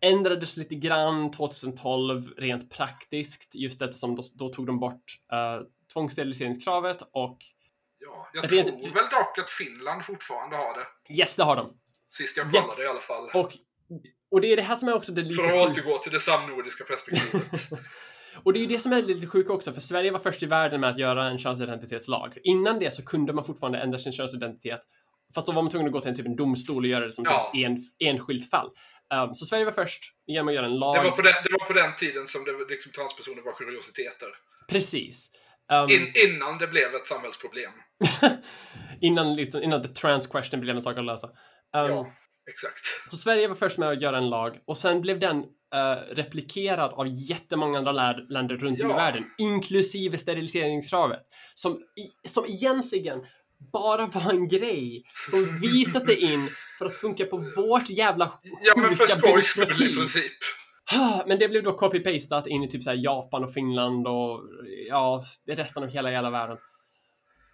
ändrades 0.00 0.56
lite 0.56 0.74
grann 0.74 1.30
2012 1.30 2.28
rent 2.36 2.70
praktiskt 2.70 3.54
just 3.54 3.82
eftersom 3.82 4.16
då, 4.16 4.22
då 4.34 4.48
tog 4.48 4.66
de 4.66 4.78
bort 4.80 5.02
uh, 5.32 5.66
tvångssteriliseringskravet 5.92 7.02
och 7.12 7.38
Ja, 8.00 8.30
jag 8.34 8.48
tror 8.48 8.94
väl 8.94 9.08
dock 9.10 9.38
att 9.38 9.50
Finland 9.50 10.04
fortfarande 10.04 10.56
har 10.56 10.78
det. 10.78 11.14
yes, 11.14 11.36
det 11.36 11.44
har 11.44 11.56
de. 11.56 11.78
Sist 12.16 12.36
jag 12.36 12.46
Ja. 12.52 12.60
kollade 12.62 12.82
i 12.82 12.86
alla 12.86 13.00
fall. 13.00 13.30
Och, 13.34 13.56
och 14.30 14.40
det 14.40 14.52
är 14.52 14.56
det 14.56 14.62
här 14.62 14.76
som 14.76 14.88
är 14.88 14.94
också 14.94 15.12
det 15.12 15.22
lite 15.22 15.42
För 15.42 15.58
att 15.58 15.70
återgå 15.70 15.98
till 15.98 16.12
det 16.12 16.20
samnordiska 16.20 16.84
perspektivet. 16.84 17.50
Och 18.34 18.52
det 18.52 18.58
är 18.58 18.60
ju 18.60 18.66
det 18.66 18.78
som 18.78 18.92
är 18.92 19.02
lite 19.02 19.26
sjukt 19.26 19.50
också, 19.50 19.72
för 19.72 19.80
Sverige 19.80 20.10
var 20.10 20.18
först 20.18 20.42
i 20.42 20.46
världen 20.46 20.80
med 20.80 20.90
att 20.90 20.98
göra 20.98 21.24
en 21.24 21.38
könsidentitetslag. 21.38 22.32
För 22.32 22.46
innan 22.46 22.78
det 22.78 22.94
så 22.94 23.04
kunde 23.04 23.32
man 23.32 23.44
fortfarande 23.44 23.78
ändra 23.78 23.98
sin 23.98 24.12
könsidentitet. 24.12 24.80
Fast 25.34 25.46
då 25.46 25.52
var 25.52 25.62
man 25.62 25.70
tvungen 25.70 25.86
att 25.86 25.92
gå 25.92 26.00
till 26.00 26.10
en 26.10 26.16
typ 26.16 26.26
en 26.26 26.36
domstol 26.36 26.84
och 26.84 26.88
göra 26.88 27.06
det 27.06 27.12
som 27.12 27.24
Ja. 27.24 27.50
typ 27.54 27.66
en, 27.66 27.78
enskilt 28.08 28.50
fall. 28.50 28.70
Um, 29.14 29.34
så 29.34 29.46
Sverige 29.46 29.64
var 29.64 29.72
först 29.72 30.02
genom 30.26 30.48
att 30.48 30.54
göra 30.54 30.66
en 30.66 30.78
lag. 30.78 30.96
Det 30.96 31.02
var, 31.10 31.16
på 31.16 31.22
den, 31.22 31.32
det 31.44 31.52
var 31.60 31.66
på 31.66 31.72
den 31.72 31.96
tiden 31.96 32.26
som 32.26 32.44
det, 32.44 32.52
liksom, 32.70 32.92
transpersoner 32.92 33.42
var 33.42 33.52
kuriositeter. 33.52 34.28
Precis. 34.68 35.30
Um, 35.72 35.88
In, 35.90 36.12
innan 36.28 36.58
det 36.58 36.66
blev 36.66 36.94
ett 36.94 37.06
samhällsproblem. 37.06 37.72
innan, 39.00 39.34
liksom, 39.36 39.62
innan 39.62 39.82
the 39.82 39.88
trans 39.88 40.26
question 40.26 40.60
blev 40.60 40.76
en 40.76 40.82
sak 40.82 40.98
att 40.98 41.04
lösa. 41.04 41.26
Um, 41.26 41.32
Ja, 41.72 42.12
exakt. 42.48 42.80
Så 43.10 43.16
Sverige 43.16 43.48
var 43.48 43.54
först 43.54 43.78
med 43.78 43.88
att 43.88 44.02
göra 44.02 44.18
en 44.18 44.30
lag 44.30 44.58
och 44.64 44.76
sen 44.76 45.00
blev 45.00 45.18
den 45.20 45.38
eh, 45.74 46.14
replikerad 46.14 46.92
av 46.92 47.06
jättemånga 47.08 47.78
andra 47.78 48.12
länder 48.12 48.56
runt 48.56 48.80
om 48.80 48.86
i 48.86 48.90
Ja. 48.90 48.96
världen, 48.96 49.24
inklusive 49.38 50.18
steriliseringskravet, 50.18 51.20
som, 51.54 51.82
som 52.28 52.44
egentligen 52.46 53.26
bara 53.72 54.06
var 54.06 54.30
en 54.30 54.48
grej 54.48 55.02
som 55.30 55.58
vi 55.60 55.84
satte 55.84 56.14
in 56.20 56.48
för 56.78 56.86
att 56.86 56.94
funka 56.94 57.24
på 57.24 57.36
vårt 57.56 57.90
jävla 57.90 58.32
Ja, 58.62 58.72
men 58.76 58.96
för 58.96 59.06
sjuka 59.06 59.16
skojs 59.18 59.56
i 59.56 59.60
byråkrati. 59.60 59.94
princip. 59.94 60.32
Men 61.26 61.38
det 61.38 61.48
blev 61.48 61.62
då 61.62 61.70
copy-pastat 61.78 62.46
in 62.46 62.62
i 62.62 62.68
typ 62.70 62.84
så 62.84 62.92
Japan 62.96 63.44
och 63.44 63.52
Finland 63.52 64.06
och 64.08 64.40
ja, 64.88 65.24
resten 65.46 65.82
av 65.82 65.88
hela 65.88 66.12
jävla 66.12 66.30
världen. 66.30 66.56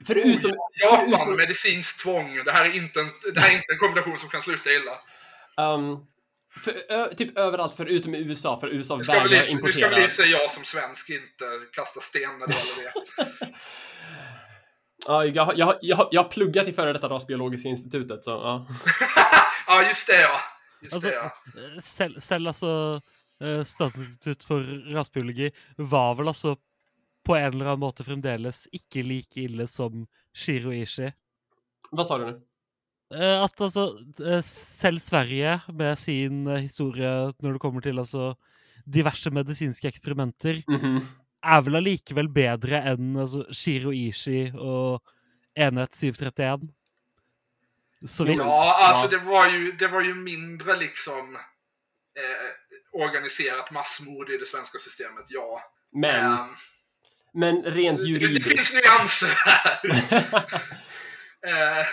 Förutom... 0.06 0.51
Japan, 0.82 1.06
förutom 1.10 1.36
medicinskt 1.36 2.01
tvång. 2.02 2.44
Det 2.44 2.52
här, 2.52 2.64
är 2.64 2.76
inte 2.76 3.01
en, 3.01 3.09
det 3.35 3.40
här 3.40 3.51
är 3.51 3.55
inte 3.55 3.72
en 3.72 3.78
kombination 3.78 4.18
som 4.18 4.28
kan 4.28 4.43
sluta 4.43 4.70
illa. 4.70 4.93
um, 5.74 6.06
för, 6.64 6.82
ö, 6.93 7.14
typ 7.14 7.39
överallt 7.39 7.74
förutom 7.76 8.14
i 8.14 8.18
USA, 8.18 8.60
för 8.60 8.68
USA 8.68 8.97
Nu 8.97 9.05
ska, 9.05 9.12
väl, 9.12 9.28
vägrar 9.28 9.36
i- 9.36 9.40
nu 9.40 9.47
ska 9.47 9.56
importera. 9.68 9.90
väl 9.90 10.02
i 10.02 10.06
och 10.06 10.10
för 10.10 10.22
sig 10.22 10.32
jag 10.32 10.51
som 10.51 10.64
svensk 10.64 11.10
inte 11.10 11.44
kasta 11.72 12.01
sten 12.01 12.39
när 12.39 12.47
det 12.47 12.55
gäller 12.55 12.93
det. 13.18 13.56
Ja, 15.06 15.24
jag, 15.24 15.44
har- 15.44 15.55
jag, 15.56 15.76
jag, 15.81 16.09
jag 16.10 16.22
har 16.22 16.28
pluggat 16.31 16.68
i 16.68 16.72
före 16.72 16.93
detta 16.93 17.09
rasbiologiska 17.09 17.68
institutet, 17.68 18.24
så 18.24 18.31
ja. 18.31 18.66
ja, 19.66 19.86
just 19.86 20.06
det 20.06 20.20
ja. 20.20 20.40
Just 20.82 20.94
Altså, 20.94 21.09
det 21.09 21.14
ja. 21.14 21.24
eh, 21.74 21.81
selv, 21.81 22.20
selv 22.20 22.48
altså 22.48 23.01
eh, 23.44 23.64
Statsinstitutt 23.64 24.44
for 24.44 24.93
rasbiologi 24.94 25.51
var 25.76 26.14
vel 26.14 26.28
altså 26.28 26.56
på 27.25 27.37
en 27.37 27.53
eller 27.55 27.71
annen 27.73 27.81
måte 27.85 28.05
fremdeles 28.07 28.67
ikke 28.73 29.03
like 29.07 29.41
ille 29.47 29.67
som 29.71 30.07
Shiro 30.35 30.73
Ishi. 30.75 31.11
Vad 31.93 32.07
sa 32.09 32.19
du 32.19 32.25
nu? 32.31 32.37
Eh, 33.15 33.43
At 33.45 33.61
altså 33.61 33.85
eh, 34.25 34.41
selv 34.47 34.99
Sverige 35.01 35.61
med 35.73 35.99
sin 35.99 36.47
eh, 36.47 36.63
historie 36.65 37.33
når 37.43 37.53
det 37.57 37.61
kommer 37.63 37.81
til 37.85 37.99
altså 38.03 38.35
diverse 38.87 39.31
medisinske 39.31 39.89
eksperimenter, 39.89 40.63
Mhm. 40.69 41.01
er 41.45 41.61
vel 41.61 41.77
allikevel 41.77 42.29
bedre 42.33 42.81
enn 42.93 43.17
altså, 43.21 43.45
Shiro 43.53 43.93
Ishi 43.93 44.51
og 44.57 45.03
Enhet 45.57 45.93
731. 45.95 46.69
Så 48.07 48.25
vidt. 48.25 48.39
Ja, 48.41 48.75
alltså 48.89 49.09
det 49.09 49.21
var 49.25 49.49
ju, 49.49 49.73
det 49.73 49.89
var 49.93 50.01
ju 50.03 50.15
mindre 50.15 50.77
liksom 50.77 51.37
eh, 52.17 52.51
organiserat 52.93 53.71
massmord 53.73 54.31
i 54.31 54.39
det 54.39 54.47
svenska 54.49 54.79
systemet, 54.79 55.25
ja. 55.31 55.61
Men, 55.93 56.25
Ehm, 56.25 56.55
men 57.35 57.62
rent 57.62 57.98
det, 57.98 58.05
det 58.05 58.11
juridiskt. 58.11 58.48
finns 58.48 58.73
nyanser 58.73 59.39
här. 59.47 60.61
Eh, 61.47 61.86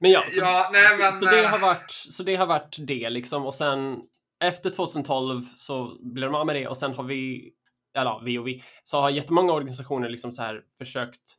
men 0.00 0.10
ja, 0.10 0.24
så, 0.30 0.40
ja, 0.40 0.70
nej 0.72 0.98
men... 0.98 1.12
så, 1.12 1.18
det 1.18 1.44
eh, 1.44 1.50
har 1.50 1.58
varit, 1.58 1.90
så 1.90 2.22
det 2.22 2.36
har 2.36 2.46
varit 2.46 2.76
det 2.78 3.10
liksom. 3.10 3.46
Och 3.46 3.54
sen 3.54 4.00
efter 4.44 4.70
2012 4.70 5.42
så 5.56 5.98
blev 6.00 6.30
de 6.30 6.34
av 6.34 6.46
med 6.46 6.56
det 6.56 6.68
och 6.68 6.76
sen 6.76 6.94
har 6.94 7.04
vi, 7.04 7.52
eller 7.96 8.24
vi 8.24 8.38
och 8.38 8.46
vi, 8.46 8.64
så 8.84 9.00
har 9.00 9.10
jättemånga 9.10 9.52
organisationer 9.52 10.08
liksom 10.08 10.32
så 10.32 10.42
här 10.42 10.62
försökt 10.78 11.36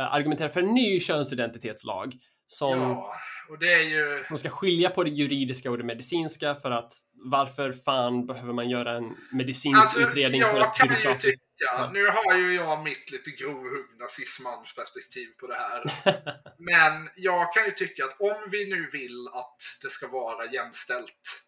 eh, 0.00 0.14
argumentera 0.14 0.48
för 0.48 0.60
en 0.60 0.74
ny 0.74 1.00
könsidentitetslag 1.00 2.14
som 2.46 2.80
Ja, 2.80 3.14
och 3.48 3.58
det 3.58 3.72
är 3.72 3.82
ju... 3.82 4.24
Man 4.30 4.38
ska 4.38 4.50
skilja 4.50 4.90
på 4.90 5.04
det 5.04 5.10
juridiska 5.10 5.70
och 5.70 5.78
det 5.78 5.84
medicinska 5.84 6.54
för 6.54 6.70
att 6.70 6.92
varför 7.12 7.72
fan 7.72 8.26
behöver 8.26 8.52
man 8.52 8.70
göra 8.70 8.96
en 8.96 9.16
medicinsk 9.32 9.82
Alltså, 9.82 10.00
utredning 10.00 10.42
för 10.42 10.48
ju 10.48 10.88
byråkratiskt... 10.88 11.44
Ja. 11.64 11.90
nu 11.92 12.06
har 12.06 12.36
ju 12.36 12.54
jag 12.54 12.84
mitt 12.84 13.10
lite 13.10 13.30
grovhuggna 13.30 14.06
cismansperspektiv 14.08 15.26
på 15.40 15.46
det 15.46 15.54
här. 15.54 15.84
Men 16.58 17.10
jag 17.16 17.54
kan 17.54 17.64
ju 17.64 17.70
tycka 17.70 18.04
att 18.04 18.20
om 18.20 18.48
vi 18.50 18.70
nu 18.70 18.90
vill 18.90 19.28
att 19.32 19.56
det 19.82 19.90
ska 19.90 20.08
vara 20.08 20.46
jämställt 20.46 21.42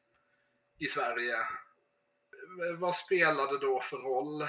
i 0.78 0.86
Sverige, 0.86 1.36
vad 2.78 2.94
spelar 2.96 3.52
det 3.52 3.58
då 3.66 3.80
för 3.80 3.96
roll? 3.96 4.48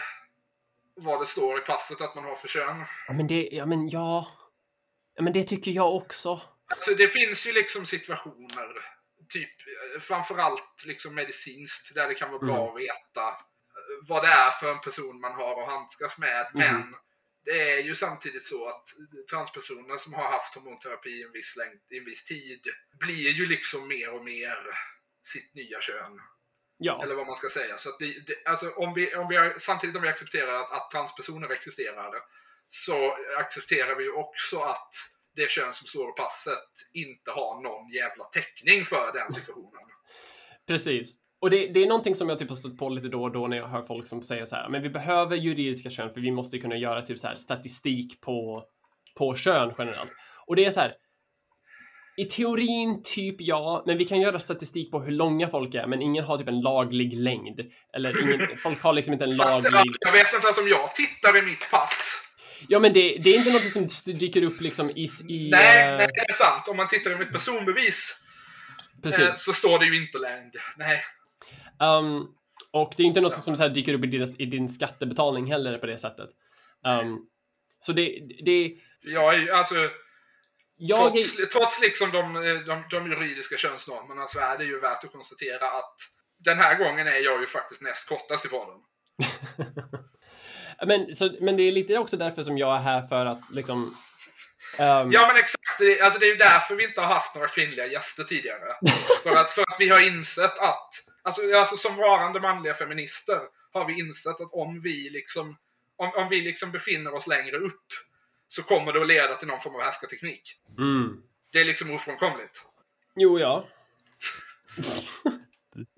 Vad 0.95 1.19
det 1.21 1.25
står 1.25 1.57
i 1.57 1.61
passet 1.61 2.01
att 2.01 2.15
man 2.15 2.23
har 2.23 2.35
för 2.35 2.47
kön? 2.47 2.85
Ja, 3.07 3.13
men 3.13 3.27
det, 3.27 3.49
ja 3.51 3.65
men 3.65 3.89
ja. 3.89 4.27
ja. 5.15 5.23
men 5.23 5.33
det 5.33 5.43
tycker 5.43 5.71
jag 5.71 5.95
också. 5.95 6.41
Alltså 6.67 6.91
det 6.93 7.07
finns 7.07 7.47
ju 7.47 7.51
liksom 7.51 7.85
situationer, 7.85 8.67
typ 9.29 9.49
eh, 9.95 10.01
framförallt 10.01 10.85
liksom 10.85 11.15
medicinskt, 11.15 11.95
där 11.95 12.07
det 12.07 12.15
kan 12.15 12.29
vara 12.31 12.39
bra 12.45 12.55
Mm. 12.61 12.69
att 12.69 12.81
veta 12.81 13.33
vad 14.01 14.23
det 14.23 14.27
är 14.29 14.51
för 14.51 14.71
en 14.71 14.81
person 14.81 15.19
man 15.21 15.33
har 15.33 15.61
att 15.63 15.69
handskas 15.69 16.17
med. 16.17 16.51
Men 16.53 16.75
Mhm. 16.75 16.95
det 17.45 17.71
är 17.71 17.77
ju 17.79 17.95
samtidigt 17.95 18.45
så 18.45 18.69
att 18.69 18.83
transpersoner 19.31 19.97
som 19.97 20.13
har 20.13 20.31
haft 20.31 20.55
hormonterapi 20.55 21.09
i 21.09 21.23
en 21.23 21.31
viss, 21.31 21.55
längd, 21.55 21.81
i 21.89 21.97
en 21.97 22.05
viss 22.05 22.23
tid 22.25 22.61
blir 22.99 23.29
ju 23.29 23.45
liksom 23.45 23.87
mer 23.87 24.13
och 24.13 24.23
mer 24.23 24.57
sitt 25.23 25.53
nya 25.55 25.81
kön. 25.81 26.19
Ja, 26.77 27.03
Eller 27.03 27.15
vad 27.15 27.25
man 27.25 27.35
ska 27.35 27.49
säga. 27.49 27.77
Så 27.77 27.89
att 27.89 27.99
det, 27.99 28.05
det, 28.27 28.45
alltså 28.45 28.69
om 28.71 28.93
vi, 28.93 29.15
om 29.15 29.27
vi 29.27 29.53
samtidigt 29.59 29.95
om 29.95 30.01
vi 30.01 30.07
accepterar 30.07 30.59
att, 30.63 30.71
att 30.71 30.91
transpersoner 30.91 31.49
existerar 31.49 32.11
så 32.67 33.17
accepterar 33.37 33.95
vi 33.95 34.03
ju 34.03 34.11
också 34.11 34.59
att 34.59 34.93
det 35.35 35.51
kön 35.51 35.73
som 35.73 35.87
står 35.87 36.05
på 36.11 36.13
passet 36.13 36.69
inte 36.93 37.31
har 37.31 37.61
någon 37.61 37.89
jävla 37.89 38.23
täckning 38.23 38.85
för 38.85 39.13
den 39.13 39.33
situationen. 39.33 39.81
precis. 40.67 41.13
Och 41.39 41.49
det, 41.49 41.67
det 41.67 41.83
är 41.83 41.87
någonting 41.87 42.15
som 42.15 42.29
jag 42.29 42.39
typ 42.39 42.49
har 42.49 42.55
stött 42.55 42.77
på 42.77 42.89
lite 42.89 43.07
då 43.07 43.23
och 43.23 43.31
då 43.31 43.47
när 43.47 43.57
jag 43.57 43.67
hör 43.67 43.81
folk 43.81 44.07
som 44.07 44.23
säger 44.23 44.45
så 44.45 44.55
här, 44.55 44.69
men 44.69 44.81
vi 44.81 44.89
behöver 44.89 45.35
juridiska 45.35 45.89
kön 45.89 46.13
för 46.13 46.21
vi 46.21 46.31
måste 46.31 46.59
kunna 46.59 46.75
göra 46.75 47.01
typ 47.01 47.19
så 47.19 47.27
här 47.27 47.35
statistik 47.35 48.21
på, 48.21 48.63
på 49.17 49.35
kön 49.35 49.73
generellt. 49.77 50.11
Och 50.47 50.55
det 50.55 50.65
är 50.65 50.71
så 50.71 50.79
här, 50.79 50.93
i 52.17 52.25
teorin 52.25 53.03
typ 53.03 53.35
ja, 53.39 53.83
men 53.85 53.97
vi 53.97 54.05
kan 54.05 54.21
göra 54.21 54.39
statistik 54.39 54.91
på 54.91 54.99
hur 54.99 55.11
långa 55.11 55.47
folk 55.47 55.75
är, 55.75 55.87
men 55.87 56.01
ingen 56.01 56.23
har 56.23 56.37
typ 56.37 56.47
en 56.47 56.61
laglig 56.61 57.13
längd. 57.13 57.61
Eller 57.93 58.23
ingen, 58.23 58.57
folk 58.57 58.81
har 58.81 58.93
liksom 58.93 59.13
inte 59.13 59.25
en 59.25 59.37
Fast 59.37 59.63
laglig... 59.63 59.91
jag 59.99 60.11
vet 60.11 60.33
inte 60.33 60.47
ens 60.47 60.57
om 60.57 60.67
jag 60.67 60.95
tittar 60.95 61.37
i 61.37 61.41
mitt 61.41 61.71
pass. 61.71 62.21
Ja, 62.67 62.79
men 62.79 62.93
det, 62.93 63.17
det 63.23 63.29
är 63.29 63.37
inte 63.37 63.51
något 63.51 63.89
som 63.91 64.13
dyker 64.19 64.43
upp 64.43 64.61
liksom 64.61 64.89
i... 64.89 65.09
i 65.29 65.49
Nej, 65.51 65.83
eh, 65.83 65.97
nej, 65.97 66.07
det 66.13 66.29
är 66.29 66.33
sant. 66.33 66.67
Om 66.67 66.77
man 66.77 66.87
tittar 66.87 67.11
i 67.11 67.15
mitt 67.15 67.31
personbevis 67.31 68.19
precis. 69.03 69.19
eh, 69.19 69.35
så 69.35 69.53
står 69.53 69.79
det 69.79 69.85
ju 69.85 70.03
inte 70.03 70.17
längd. 70.17 70.55
Nej. 70.77 71.03
Um, 71.79 72.35
och 72.71 72.93
det 72.97 73.03
är 73.03 73.07
inte 73.07 73.21
något 73.21 73.33
som 73.33 73.57
så 73.57 73.67
dyker 73.67 73.93
upp 73.93 74.03
i 74.03 74.07
din, 74.07 74.35
i 74.37 74.45
din 74.45 74.69
skattebetalning 74.69 75.51
heller 75.51 75.77
på 75.77 75.85
det 75.85 75.97
sättet. 75.97 76.29
Um, 76.85 77.27
så 77.79 77.93
det, 77.93 78.27
det, 78.45 78.77
Jag 79.01 79.33
är 79.33 79.39
ju, 79.39 79.51
alltså, 79.51 79.75
jag 80.77 81.17
är, 81.17 81.21
trots, 81.21 81.53
trots 81.53 81.81
liksom 81.81 82.11
de, 82.11 82.33
de, 82.67 82.83
de 82.91 83.11
juridiska 83.11 83.57
könsnormerna 83.57 84.27
så 84.27 84.39
är 84.39 84.57
det 84.57 84.65
ju 84.65 84.79
värt 84.79 85.03
att 85.03 85.11
konstatera 85.11 85.67
att 85.67 85.95
den 86.37 86.57
här 86.57 86.77
gången 86.77 87.07
är 87.07 87.19
jag 87.19 87.41
ju 87.41 87.47
faktiskt 87.47 87.81
näst 87.81 88.09
kortast 88.09 88.45
i 88.45 88.49
podden. 88.49 88.75
men, 90.85 91.15
så, 91.15 91.37
men 91.41 91.57
det 91.57 91.63
är 91.63 91.71
lite 91.71 91.97
också 91.97 92.17
därför 92.17 92.43
som 92.43 92.57
jag 92.57 92.75
är 92.75 92.81
här 92.81 93.01
för 93.01 93.25
att 93.25 93.41
liksom... 93.51 93.83
um, 94.79 95.11
Ja 95.11 95.27
men 95.27 95.35
exakt, 95.35 95.79
det, 95.79 96.01
alltså, 96.01 96.19
det 96.19 96.25
är 96.25 96.31
ju 96.31 96.37
därför 96.37 96.75
vi 96.75 96.83
inte 96.83 97.01
har 97.01 97.13
haft 97.13 97.35
några 97.35 97.47
kvinnliga 97.47 97.85
gäster 97.85 98.23
tidigare. 98.23 98.75
för, 99.23 99.31
att, 99.31 99.51
för 99.51 99.61
att 99.61 99.75
vi 99.79 99.89
har 99.89 100.07
insett 100.07 100.59
att, 100.59 100.89
alltså, 101.25 101.41
alltså 101.59 101.77
som 101.77 101.95
varande 101.95 102.39
manliga 102.39 102.73
feminister 102.73 103.39
har 103.71 103.85
vi 103.87 103.99
insett 103.99 104.41
att 104.41 104.53
om 104.53 104.81
vi 104.81 105.09
liksom, 105.09 105.57
om, 105.97 106.11
om 106.15 106.29
vi 106.29 106.41
liksom 106.41 106.71
befinner 106.71 107.13
oss 107.13 107.27
längre 107.27 107.57
upp 107.57 107.87
så 108.47 108.63
kommer 108.63 108.93
det 108.93 109.01
att 109.01 109.07
leda 109.07 109.35
till 109.35 109.47
någon 109.47 109.59
form 109.59 109.75
av 109.75 109.81
härskarteknik. 109.81 110.41
Mm. 110.77 111.21
Det 111.51 111.59
är 111.59 111.65
liksom 111.65 111.91
ofrånkomligt. 111.91 112.61
Jo, 113.15 113.39
ja. 113.39 113.67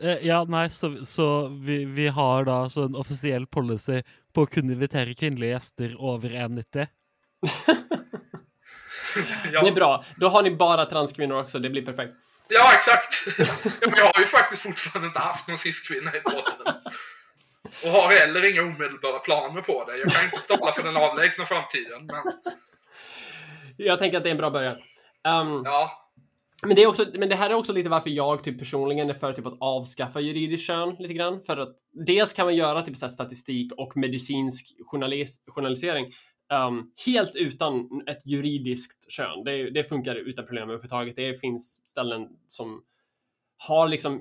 Eh, 0.02 0.18
Ja, 0.28 0.44
nei, 0.44 0.70
så, 0.70 1.06
så 1.06 1.48
vi, 1.48 1.86
vi 1.86 2.08
har 2.08 2.46
da 2.46 2.54
altså 2.64 2.82
en 2.88 2.96
offisiell 2.96 3.46
policy 3.48 4.00
på 4.34 4.42
å 4.42 4.50
kunne 4.50 4.74
invitere 4.74 5.14
kvinnelige 5.14 5.52
gjester 5.54 5.94
over 6.02 6.30
1,90. 6.30 6.88
Ja, 9.52 9.64
Det 9.64 9.70
är 9.70 9.76
bra. 9.76 10.04
Då 10.16 10.28
har 10.28 10.44
ni 10.44 10.56
bara 10.56 10.86
transkvinnor 10.86 11.40
också. 11.40 11.60
Det 11.60 11.70
blir 11.70 11.86
perfekt. 11.86 12.14
Ja 12.50 12.74
exakt. 12.74 13.28
ja, 13.82 13.94
jag 13.98 14.06
har 14.06 14.20
ju 14.20 14.28
faktiskt 14.28 14.62
fortfarande 14.62 15.08
inte 15.08 15.20
haft 15.20 15.48
någon 15.48 15.58
cis-kvinna 15.58 16.16
i 16.16 16.20
podden. 16.20 16.76
Och 17.84 17.90
har 17.90 18.12
heller 18.12 18.52
inga 18.52 18.62
omedelbara 18.62 19.20
planer 19.20 19.62
på 19.62 19.86
det. 19.86 19.98
Jag 19.98 20.10
kan 20.10 20.26
inte 20.26 20.58
tala 20.58 20.72
för 20.72 20.84
den 20.84 20.98
avlägsna 20.98 21.46
framtiden. 21.46 22.06
Men 22.06 22.24
Jag 23.78 24.00
tänker 24.00 24.18
att 24.18 24.24
det 24.24 24.30
är 24.30 24.32
en 24.32 24.38
bra 24.38 24.50
början. 24.50 24.76
Um, 25.28 25.62
ja, 25.66 26.10
Men 26.64 26.76
det, 26.76 26.84
är 26.84 26.88
också, 26.88 27.06
men 27.14 27.30
det 27.30 27.36
här 27.36 27.50
är 27.50 27.54
också 27.54 27.74
lite 27.74 27.90
varför 27.90 28.10
jag 28.10 28.44
typ 28.44 28.60
personligen 28.60 29.10
är 29.10 29.14
för 29.14 29.34
typ 29.34 29.46
att 29.46 29.58
avskaffa 29.60 30.20
juridiskt 30.20 30.68
kön 30.68 30.96
lite 31.00 31.14
grann. 31.14 31.42
För 31.44 31.58
att 31.58 31.76
dels 31.92 32.34
kan 32.34 32.46
man 32.46 32.56
göra 32.56 32.82
typ 32.82 32.98
så 32.98 33.10
statistik 33.10 33.72
och 33.78 33.98
medicinsk 33.98 34.76
journalis, 34.92 35.44
journalisering 35.48 36.14
um, 36.54 36.92
helt 37.06 37.36
utan 37.36 38.04
ett 38.08 38.26
juridiskt 38.26 39.12
kön. 39.12 39.44
Det, 39.44 39.70
det 39.70 39.84
funkar 39.84 40.16
utan 40.16 40.46
problem 40.46 40.64
överhuvudtaget. 40.64 41.16
Det 41.16 41.42
finns 41.42 41.88
ställen 41.88 42.28
som 42.48 42.84
har 43.68 43.88
liksom 43.88 44.14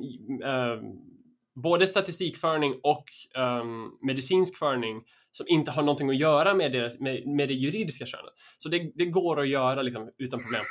um, 0.44 1.00
både 1.54 1.86
statistikföring 1.86 2.80
och 2.82 3.04
um, 3.34 3.98
medicinsk 4.02 4.58
föring 4.58 5.02
som 5.32 5.48
inte 5.48 5.70
har 5.70 5.82
någonting 5.82 6.10
att 6.10 6.16
göra 6.16 6.54
med 6.54 6.72
det, 6.72 7.00
med, 7.00 7.26
med 7.26 7.48
det 7.48 7.54
juridiska 7.54 8.06
könet. 8.06 8.32
Så 8.58 8.68
det, 8.68 8.92
det 8.94 9.06
går 9.06 9.40
att 9.40 9.48
göra 9.48 9.82
liksom 9.82 10.10
utan 10.18 10.42
problem. 10.42 10.64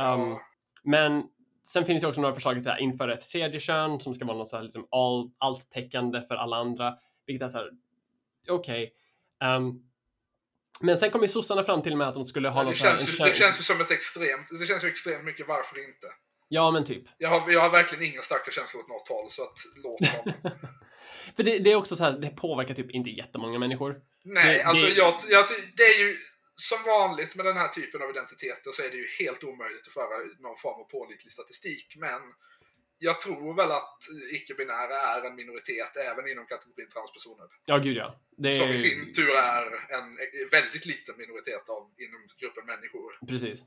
Um, 0.00 0.38
men 0.84 1.22
sen 1.68 1.84
finns 1.84 2.02
det 2.02 2.08
också 2.08 2.20
några 2.20 2.34
förslag 2.34 2.62
till 2.62 2.70
att 2.70 2.80
införa 2.80 3.14
ett 3.14 3.28
tredje 3.28 3.60
kön 3.60 4.00
som 4.00 4.14
ska 4.14 4.24
vara 4.24 4.38
något 4.38 4.48
så 4.48 4.56
här 4.56 4.62
liksom 4.62 4.86
all, 4.90 5.30
allt-täckande 5.38 6.22
för 6.22 6.34
alla 6.34 6.56
andra. 6.56 6.94
Vilket 7.26 7.44
är 7.44 7.48
så 7.48 7.58
här, 7.58 7.70
okej. 8.50 8.92
Ehm, 9.44 9.82
men 10.80 10.96
sen 10.96 11.10
kom 11.10 11.22
ju 11.22 11.28
sossarna 11.28 11.64
fram 11.64 11.82
till 11.82 11.96
med 11.96 12.08
att 12.08 12.14
de 12.14 12.26
skulle 12.26 12.48
ha 12.48 12.60
det 12.62 12.70
något 12.70 12.78
här, 12.78 12.96
känns, 12.96 13.08
ju, 13.08 13.12
kön- 13.16 13.28
det 13.28 13.34
känns 13.34 13.58
ju 13.60 13.62
som 13.62 13.80
ett 13.80 13.90
extremt, 13.90 14.46
det 14.60 14.66
känns 14.66 14.84
ju 14.84 14.88
extremt 14.88 15.24
mycket 15.24 15.48
varför 15.48 15.84
inte. 15.88 16.06
Ja, 16.48 16.70
men 16.70 16.84
typ. 16.84 17.04
Jag 17.18 17.28
har, 17.28 17.50
jag 17.52 17.60
har 17.60 17.70
verkligen 17.70 18.04
ingen 18.04 18.22
starka 18.22 18.50
känslor 18.50 18.82
åt 18.82 18.88
något 18.88 19.08
håll 19.08 19.30
så 19.30 19.42
att 19.42 19.58
låt 19.76 20.00
dem. 20.00 20.52
För 21.36 21.42
det, 21.42 21.58
det 21.58 21.72
är 21.72 21.76
också 21.76 21.96
så 21.96 22.04
här, 22.04 22.12
det 22.12 22.28
påverkar 22.28 22.74
typ 22.74 22.90
inte 22.90 23.10
jättemånga 23.10 23.58
människor. 23.58 24.00
Nej, 24.24 24.58
Det- 24.58 24.64
alltså, 24.64 24.86
det- 24.86 24.92
Jag, 24.92 25.06
alltså 25.36 25.54
det 25.76 25.82
är 25.82 25.98
ju 25.98 26.18
som 26.56 26.78
vanligt 26.86 27.34
med 27.34 27.46
den 27.46 27.56
här 27.56 27.68
typen 27.68 28.02
av 28.02 28.10
identiteter 28.10 28.72
så 28.72 28.82
är 28.82 28.90
det 28.90 28.96
ju 28.96 29.08
helt 29.18 29.44
omöjligt 29.44 29.86
att 29.86 29.92
föra 29.92 30.16
någon 30.38 30.56
form 30.56 30.80
av 30.80 30.84
pålitlig 30.84 31.32
statistik. 31.32 31.94
Men 31.96 32.20
jag 32.98 33.20
tror 33.20 33.54
väl 33.54 33.70
att 33.70 33.98
icke-binära 34.32 35.00
är 35.00 35.22
en 35.22 35.34
minoritet 35.36 35.96
även 35.96 36.28
inom 36.28 36.46
kategorin 36.46 36.88
transpersoner. 36.88 37.46
Ja, 37.66 37.78
gud 37.78 37.96
ja. 37.96 38.20
Det 38.36 38.58
Som 38.58 38.68
i 38.68 38.78
sin 38.78 39.12
tur 39.12 39.30
är 39.36 39.86
en 39.94 40.18
väldigt 40.50 40.86
liten 40.86 41.14
minoritet 41.18 41.68
av, 41.68 41.90
inom 41.98 42.28
gruppen 42.38 42.66
människor. 42.66 43.18
precis. 43.28 43.64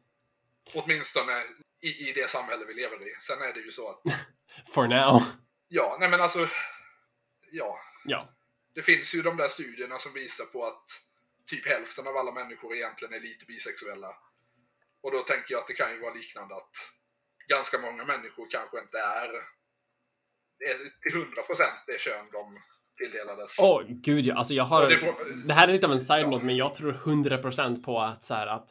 Åtminstone 0.73 1.43
i, 1.81 2.09
i 2.09 2.13
det 2.13 2.29
samhälle 2.29 2.65
vi 2.65 2.73
lever 2.73 3.07
i. 3.07 3.15
Sen 3.21 3.41
är 3.41 3.53
det 3.53 3.59
ju 3.59 3.71
så 3.71 3.89
att, 3.89 4.01
For 4.73 4.87
now. 4.87 5.23
ja, 5.67 5.97
nej 5.99 6.09
men 6.09 6.21
alltså, 6.21 6.49
ja. 7.51 7.79
Ja. 8.05 8.27
Det 8.73 8.81
finns 8.81 9.15
ju 9.15 9.21
de 9.21 9.37
där 9.37 9.47
studierna 9.47 9.99
som 9.99 10.13
visar 10.13 10.45
på 10.45 10.65
att 10.65 10.85
typ 11.45 11.67
hälften 11.67 12.07
av 12.07 12.17
alla 12.17 12.31
människor 12.31 12.75
egentligen 12.75 13.13
är 13.13 13.19
lite 13.19 13.45
bisexuella. 13.45 14.15
Och 15.01 15.11
då 15.11 15.21
tänker 15.23 15.51
jag 15.53 15.61
att 15.61 15.67
det 15.67 15.73
kan 15.73 15.91
ju 15.91 15.99
vara 15.99 16.13
liknande 16.13 16.55
att 16.55 16.75
ganska 17.49 17.77
många 17.79 18.05
människor 18.05 18.47
kanske 18.49 18.79
inte 18.79 18.97
är, 18.97 19.29
är 20.69 20.77
till 21.01 21.15
100% 21.21 21.25
det 21.87 21.99
kön 21.99 22.25
de 22.31 22.59
tilldelades. 22.97 23.55
Åh, 23.59 23.81
gud 23.87 24.25
ja. 24.25 24.35
Alltså 24.35 24.53
jag 24.53 24.63
har... 24.63 24.87
Det 24.87 25.47
Det, 25.47 25.53
här 25.53 25.67
är 25.67 25.71
lite 25.71 25.87
av 25.87 25.93
en 25.93 25.99
side 25.99 26.27
Ja. 26.31 26.39
men 26.43 26.57
jag 26.57 26.73
tror 26.73 26.93
100% 26.93 27.83
på 27.83 27.99
att 27.99 28.23
så 28.23 28.33
här 28.33 28.47
att 28.47 28.69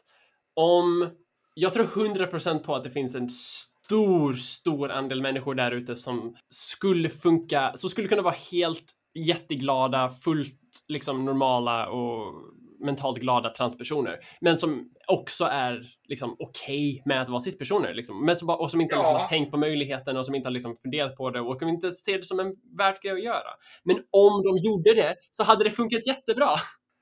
om... 0.55 1.11
Jag 1.55 1.75
tror 1.75 1.85
100% 1.85 2.65
på 2.65 2.75
att 2.75 2.85
det 2.85 2.91
finns 2.91 3.15
en 3.15 3.29
stor, 3.31 4.33
stor 4.33 4.91
andel 4.91 5.23
människor 5.23 5.55
där 5.55 5.71
ute 5.71 5.97
som 5.97 6.37
skulle 6.51 7.09
funka, 7.09 7.73
som 7.77 7.91
skulle 7.91 8.09
kunna 8.09 8.23
vara 8.23 8.35
helt 8.53 8.93
jätteglada, 9.15 10.11
fullt 10.11 10.85
liksom 10.89 11.25
normala 11.25 11.89
och 11.89 12.35
mentalt 12.81 13.19
glada 13.19 13.49
transpersoner. 13.51 14.19
Men 14.41 14.57
som 14.57 14.91
också 15.07 15.45
är 15.45 15.87
liksom 16.05 16.37
okej 16.39 17.03
med 17.07 17.23
att 17.23 17.29
vara 17.29 17.41
cispersoner. 17.41 17.95
Liksom. 17.95 18.25
Men 18.27 18.37
som, 18.37 18.49
och 18.51 18.71
som 18.71 18.81
inte 18.81 18.95
Ja. 18.95 19.01
liksom, 19.01 19.15
har 19.17 19.29
tänkt 19.29 19.51
på 19.51 19.57
möjligheten 19.57 20.17
och 20.17 20.27
som 20.27 20.35
inte 20.35 20.47
har 20.49 20.53
liksom, 20.53 20.77
funderat 20.77 21.17
på 21.17 21.31
det 21.31 21.41
och 21.41 21.59
som 21.59 21.69
inte 21.69 21.93
ser 21.93 22.19
det 22.19 22.25
som 22.25 22.41
en 22.41 22.55
värt 22.79 23.03
grej 23.03 23.13
att 23.13 23.23
göra. 23.25 23.51
Men 23.85 23.97
om 24.11 24.43
de 24.43 24.59
gjorde 24.59 24.95
det 24.95 25.17
så 25.31 25.43
hade 25.45 25.65
det 25.65 25.71
funkat 25.71 26.07
jättebra. 26.07 26.51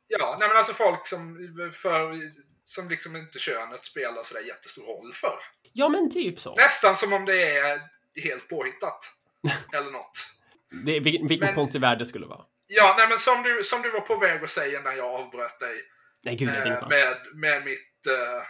Ja, 0.08 0.36
nej 0.40 0.48
men 0.48 0.56
alltså 0.56 0.72
folk 0.72 1.06
som, 1.08 1.36
för, 1.82 2.14
som 2.64 2.88
liksom 2.88 3.16
inte 3.16 3.38
könet 3.38 3.84
spelar 3.84 4.22
sådär 4.22 4.46
jättestor 4.46 4.82
roll 4.82 5.12
för. 5.14 5.34
Ja, 5.72 5.88
men 5.88 6.10
typ 6.10 6.40
så. 6.40 6.54
Nästan 6.54 6.96
som 6.96 7.12
om 7.12 7.24
det 7.24 7.56
är 7.56 7.80
helt 8.22 8.48
påhittat. 8.48 8.98
Eller 9.72 9.90
något. 9.90 10.12
Det, 10.86 11.00
vilken 11.00 11.26
vilken 11.26 11.46
Men- 11.46 11.54
konstig 11.54 11.80
värld 11.80 11.98
det 11.98 12.06
skulle 12.06 12.26
vara. 12.26 12.44
Ja, 12.66 12.94
nej 12.98 13.08
men 13.08 13.18
som 13.18 13.42
du, 13.42 13.64
som 13.64 13.82
du 13.82 13.90
var 13.90 14.00
på 14.00 14.16
väg 14.16 14.44
att 14.44 14.50
säga 14.50 14.80
när 14.80 14.92
jag 14.92 15.06
avbröt 15.06 15.60
dig. 15.60 15.82
Nej, 16.22 16.36
gud, 16.36 16.48
eh, 16.48 16.88
med, 16.88 17.16
med 17.34 17.64
mitt, 17.64 18.06
eh, 18.06 18.42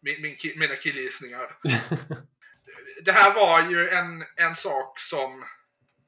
min, 0.00 0.22
min, 0.22 0.36
mina 0.56 0.76
killgissningar. 0.76 1.56
det 3.04 3.12
här 3.12 3.34
var 3.34 3.70
ju 3.70 3.88
en, 3.88 4.24
en 4.36 4.56
sak 4.56 5.00
som 5.00 5.44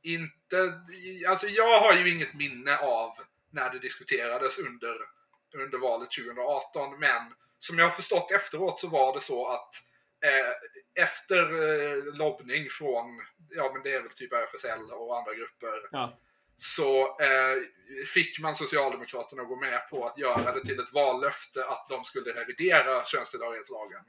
inte... 0.03 0.73
Alltså 1.29 1.47
jag 1.47 1.81
har 1.81 1.95
ju 1.95 2.15
inget 2.15 2.35
minne 2.35 2.77
av 2.79 3.13
när 3.51 3.71
det 3.71 3.79
diskuterades 3.79 4.59
under, 4.59 4.97
under 5.57 5.79
valet 5.79 6.11
2018. 6.11 7.01
Men 7.01 7.35
som 7.59 7.79
jag 7.79 7.87
har 7.87 7.91
förstått 7.91 8.31
efteråt 8.31 8.81
så 8.81 8.89
var 8.89 9.15
det 9.15 9.21
så 9.21 9.49
att 9.49 9.75
eh, 10.25 11.05
efter 11.05 11.43
eh, 11.43 12.15
lobbning 12.15 12.71
från, 12.71 13.07
ja 13.51 13.71
men 13.75 13.83
det 13.83 13.93
är 13.93 14.03
väl 14.03 14.13
typ 14.13 14.33
RFSL 14.33 14.93
och 14.93 15.19
andra 15.19 15.35
grupper. 15.35 15.89
Ja 15.91 16.19
så 16.57 17.01
eh, 17.01 17.57
fick 18.15 18.41
man 18.41 18.57
Socialdemokraterna 18.57 19.43
att 19.43 19.49
gå 19.49 19.57
med 19.57 19.89
på 19.91 20.07
att 20.07 20.19
göra 20.19 20.55
det 20.55 20.65
till 20.65 20.81
ett 20.81 20.93
vallöfte 20.93 21.65
att 21.65 21.87
de 21.89 22.05
skulle 22.05 22.31
revidera 22.41 23.05
könstillhörighetslagen. 23.07 24.01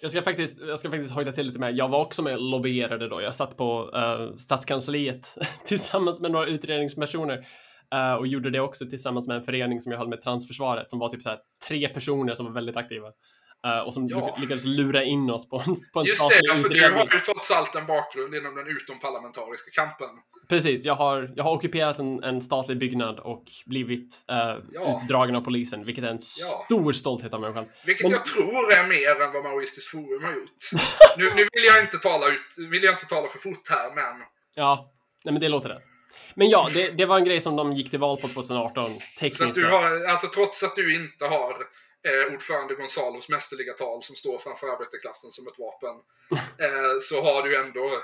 Jag 0.00 0.10
ska 0.10 0.22
faktiskt, 0.22 0.58
jag 0.60 0.78
ska 0.78 0.90
faktiskt 0.90 1.14
hojta 1.14 1.32
till 1.32 1.46
lite 1.46 1.58
med. 1.58 1.76
Jag 1.76 1.88
var 1.88 2.00
också 2.00 2.22
med 2.22 2.34
och 2.34 2.42
lobbyerade 2.42 3.08
då. 3.08 3.22
Jag 3.22 3.36
satt 3.36 3.56
på 3.56 3.90
uh, 3.96 4.36
stadskansliet 4.36 5.36
tillsammans 5.64 6.20
med 6.20 6.30
några 6.30 6.46
utredningspersoner 6.46 7.46
uh, 7.94 8.14
och 8.14 8.26
gjorde 8.26 8.50
det 8.50 8.60
också 8.60 8.86
tillsammans 8.86 9.28
med 9.28 9.36
en 9.36 9.42
förening 9.42 9.80
som 9.80 9.92
jag 9.92 9.98
höll 9.98 10.08
med 10.08 10.22
Transförsvaret 10.22 10.90
som 10.90 10.98
var 10.98 11.08
typ 11.08 11.22
så 11.22 11.28
här 11.28 11.38
tre 11.68 11.88
personer 11.88 12.34
som 12.34 12.46
var 12.46 12.52
väldigt 12.52 12.76
aktiva. 12.76 13.12
Uh, 13.66 13.78
och 13.78 13.94
som 13.94 14.08
Ja. 14.08 14.36
lyckades 14.40 14.64
lura 14.64 15.02
in 15.04 15.30
oss 15.30 15.48
på 15.48 15.56
en, 15.66 15.74
på 15.92 16.00
en 16.00 16.06
Just 16.06 16.28
det, 16.28 16.56
för 16.56 16.68
du 16.68 16.82
har 16.94 17.04
ju 17.14 17.20
trots 17.20 17.50
allt 17.50 17.74
en 17.74 17.86
bakgrund 17.86 18.34
inom 18.34 18.54
den 18.54 18.66
utomparlamentariska 18.68 19.70
kampen. 19.70 20.08
Precis, 20.48 20.84
jag 20.84 20.94
har, 20.94 21.32
jag 21.36 21.44
har 21.44 21.52
ockuperat 21.52 21.98
en, 21.98 22.22
en 22.24 22.42
statlig 22.42 22.78
byggnad 22.78 23.18
och 23.18 23.44
blivit 23.66 24.24
uh, 24.32 24.60
Ja. 24.72 25.00
utdragen 25.04 25.36
av 25.36 25.40
polisen, 25.40 25.84
vilket 25.84 26.04
är 26.04 26.08
en 26.08 26.14
Ja. 26.14 26.64
stor 26.66 26.92
stolthet 26.92 27.34
av 27.34 27.40
mig 27.40 27.52
själv. 27.52 27.66
Vilket 27.86 28.02
Men- 28.04 28.12
jag 28.12 28.24
tror 28.24 28.72
är 28.72 28.86
mer 28.88 29.22
än 29.22 29.32
vad 29.32 29.44
Maoistiskt 29.44 29.90
Forum 29.90 30.24
har 30.24 30.32
gjort. 30.32 30.50
nu, 31.18 31.24
nu 31.24 31.36
vill 31.52 31.64
jag 31.74 31.80
inte 31.84 31.98
tala 31.98 32.26
ut, 32.28 32.40
vill 32.70 32.82
jag 32.82 32.94
inte 32.94 33.06
tala 33.06 33.28
för 33.28 33.38
fort 33.38 33.68
här, 33.70 33.94
men 33.94 34.22
Ja, 34.54 34.92
nej 35.24 35.32
men 35.32 35.40
det 35.40 35.48
låter 35.48 35.68
det. 35.68 35.82
Men 36.34 36.50
ja, 36.50 36.68
det, 36.74 36.90
det 36.90 37.06
var 37.06 37.18
en 37.18 37.24
grej 37.24 37.40
som 37.40 37.56
de 37.56 37.72
gick 37.72 37.90
till 37.90 37.98
val 37.98 38.16
på 38.20 38.28
2018, 38.28 38.86
så 38.86 38.92
att 38.96 39.16
tekniskt 39.20 39.54
du 39.54 39.60
sett. 39.60 39.70
har, 39.70 40.04
alltså 40.04 40.26
trots 40.28 40.62
att 40.62 40.76
du 40.76 40.94
inte 40.94 41.24
har 41.26 41.54
eh, 42.08 42.34
ordförande 42.34 42.74
Gonzalos 42.74 43.28
mästerliga 43.28 43.72
tal 43.72 44.02
som 44.02 44.16
står 44.16 44.38
framför 44.38 44.66
arbetarklassen 44.66 45.32
som 45.32 45.46
ett 45.46 45.58
vapen, 45.58 45.96
eh, 46.66 47.00
så 47.02 47.22
har 47.22 47.42
du 47.42 47.56
ändå 47.56 48.02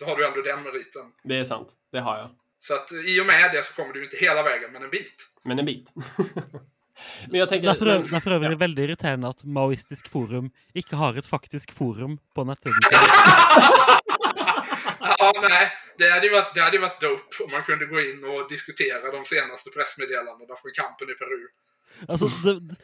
så 0.00 0.04
har 0.06 0.16
du 0.16 0.26
ändå 0.26 0.40
den 0.42 0.62
meriten. 0.62 1.12
Det 1.22 1.36
är 1.36 1.44
sant, 1.44 1.72
det 1.92 2.00
har 2.00 2.18
jag. 2.18 2.30
Så 2.60 2.74
att 2.74 2.92
i 2.92 3.20
och 3.20 3.26
med 3.26 3.50
det 3.52 3.66
så 3.66 3.72
kommer 3.72 3.92
du 3.92 4.04
inte 4.04 4.16
hela 4.16 4.42
vägen, 4.42 4.72
men 4.72 4.82
en 4.82 4.90
bit. 4.90 5.14
Men 5.42 5.58
en 5.58 5.66
bit. 5.66 5.92
men 7.30 7.40
jag 7.40 7.48
tänker... 7.48 7.66
Det 7.68 7.72
er 7.72 7.78
for 7.78 7.86
men, 7.86 7.94
øvrig, 7.94 8.10
det 8.10 8.16
er 8.16 8.20
for 8.20 8.30
øvrig 8.36 8.58
veldig 8.60 8.84
irriterende 8.84 9.28
at 9.28 9.44
Maoistisk 9.44 10.08
Forum 10.08 10.50
ikke 10.74 10.96
har 10.96 11.16
et 11.16 11.28
faktisk 11.28 11.72
forum 11.72 12.18
på 12.34 12.44
nettsiden. 12.44 12.80
ja, 15.00 15.32
nej, 15.48 15.72
det 15.98 16.10
hade, 16.10 16.26
ju 16.26 16.32
varit, 16.32 16.54
det 16.54 16.60
hade 16.60 16.76
ju 16.76 16.82
varit 16.82 17.00
dope 17.00 17.44
om 17.44 17.50
man 17.50 17.62
kunde 17.62 17.86
gå 17.86 18.00
in 18.00 18.24
och 18.24 18.48
diskutera 18.48 19.12
de 19.12 19.24
senaste 19.24 19.70
pressmeddelandena 19.70 20.54
från 20.56 20.72
kampen 20.74 21.10
i 21.10 21.14
Peru. 21.14 21.48
Altså, 22.08 22.26
det, 22.44 22.60
det, 22.68 22.76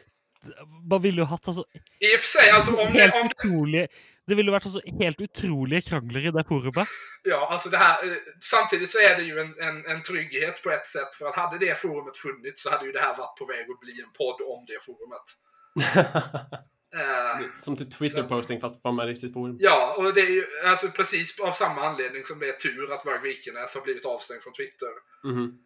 man 0.91 1.03
ville 1.03 1.21
jo 1.21 1.27
hatt 1.27 1.49
altså, 1.49 1.65
I 2.01 2.17
och 2.17 2.21
för 2.21 2.29
sig, 2.39 2.51
alltså 2.51 2.71
om, 2.71 2.89
helt 2.89 3.13
det, 3.13 3.21
om 3.21 3.31
utrolige 3.31 3.89
Det 4.27 4.35
ville 4.35 4.53
vært 4.53 4.67
altså, 4.67 4.81
helt 5.01 5.21
utrolige 5.21 5.83
krangler 5.83 6.27
i 6.27 6.31
det 6.31 6.45
forumet. 6.49 6.89
Ja, 7.23 7.49
alltså 7.53 7.69
det 7.69 7.79
här, 7.79 8.07
eh, 8.07 8.17
samtidigt 8.41 8.91
så 8.91 8.99
är 8.99 9.17
det 9.17 9.23
ju 9.23 9.41
en, 9.41 9.55
en, 9.61 9.87
en 9.87 10.03
trygghet 10.03 10.63
på 10.63 10.71
ett 10.71 10.87
sätt. 10.89 11.15
För 11.15 11.27
att 11.27 11.37
hade 11.37 11.59
det 11.59 11.79
forumet 11.79 12.17
funnits 12.17 12.63
så 12.63 12.71
hade 12.71 12.87
ju 12.87 12.93
det 12.93 13.01
här 13.01 13.17
varit 13.17 13.39
på 13.39 13.47
väg 13.47 13.71
att 13.71 13.81
bli 13.81 13.93
en 14.03 14.13
podd 14.19 14.41
om 14.41 14.67
det 14.67 14.79
forumet. 14.87 15.27
Eh, 16.97 17.47
Som 17.61 17.77
typ 17.77 17.91
Twitter-posting 17.99 18.61
fast 18.61 18.83
från 18.83 18.95
Maristiskt 18.95 19.35
forum. 19.35 19.57
ja, 19.61 19.95
och 19.99 20.15
det 20.15 20.21
är 20.21 20.31
ju 20.31 20.47
alltså 20.65 20.89
precis 20.89 21.41
av 21.41 21.53
samma 21.53 21.81
anledning 21.83 22.25
som 22.25 22.39
det 22.39 22.49
är 22.49 22.53
tur 22.53 22.93
att 22.93 23.05
Varg 23.05 23.21
Vikenäs 23.23 23.75
har 23.75 23.81
blivit 23.83 24.05
avstängd 24.07 24.43
från 24.43 24.53
Twitter. 24.53 24.89
Mhm. 25.25 25.59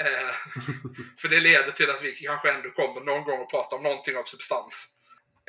Eh, 0.00 0.34
för 1.20 1.28
det 1.28 1.40
leder 1.40 1.72
till 1.72 1.90
att 1.90 2.02
vi 2.02 2.14
kanske 2.14 2.52
ändå 2.52 2.70
kommer 2.70 3.00
någon 3.00 3.24
gång 3.24 3.42
att 3.42 3.50
prata 3.50 3.76
om 3.76 3.82
någonting 3.82 4.16
av 4.16 4.24
substans. 4.24 4.88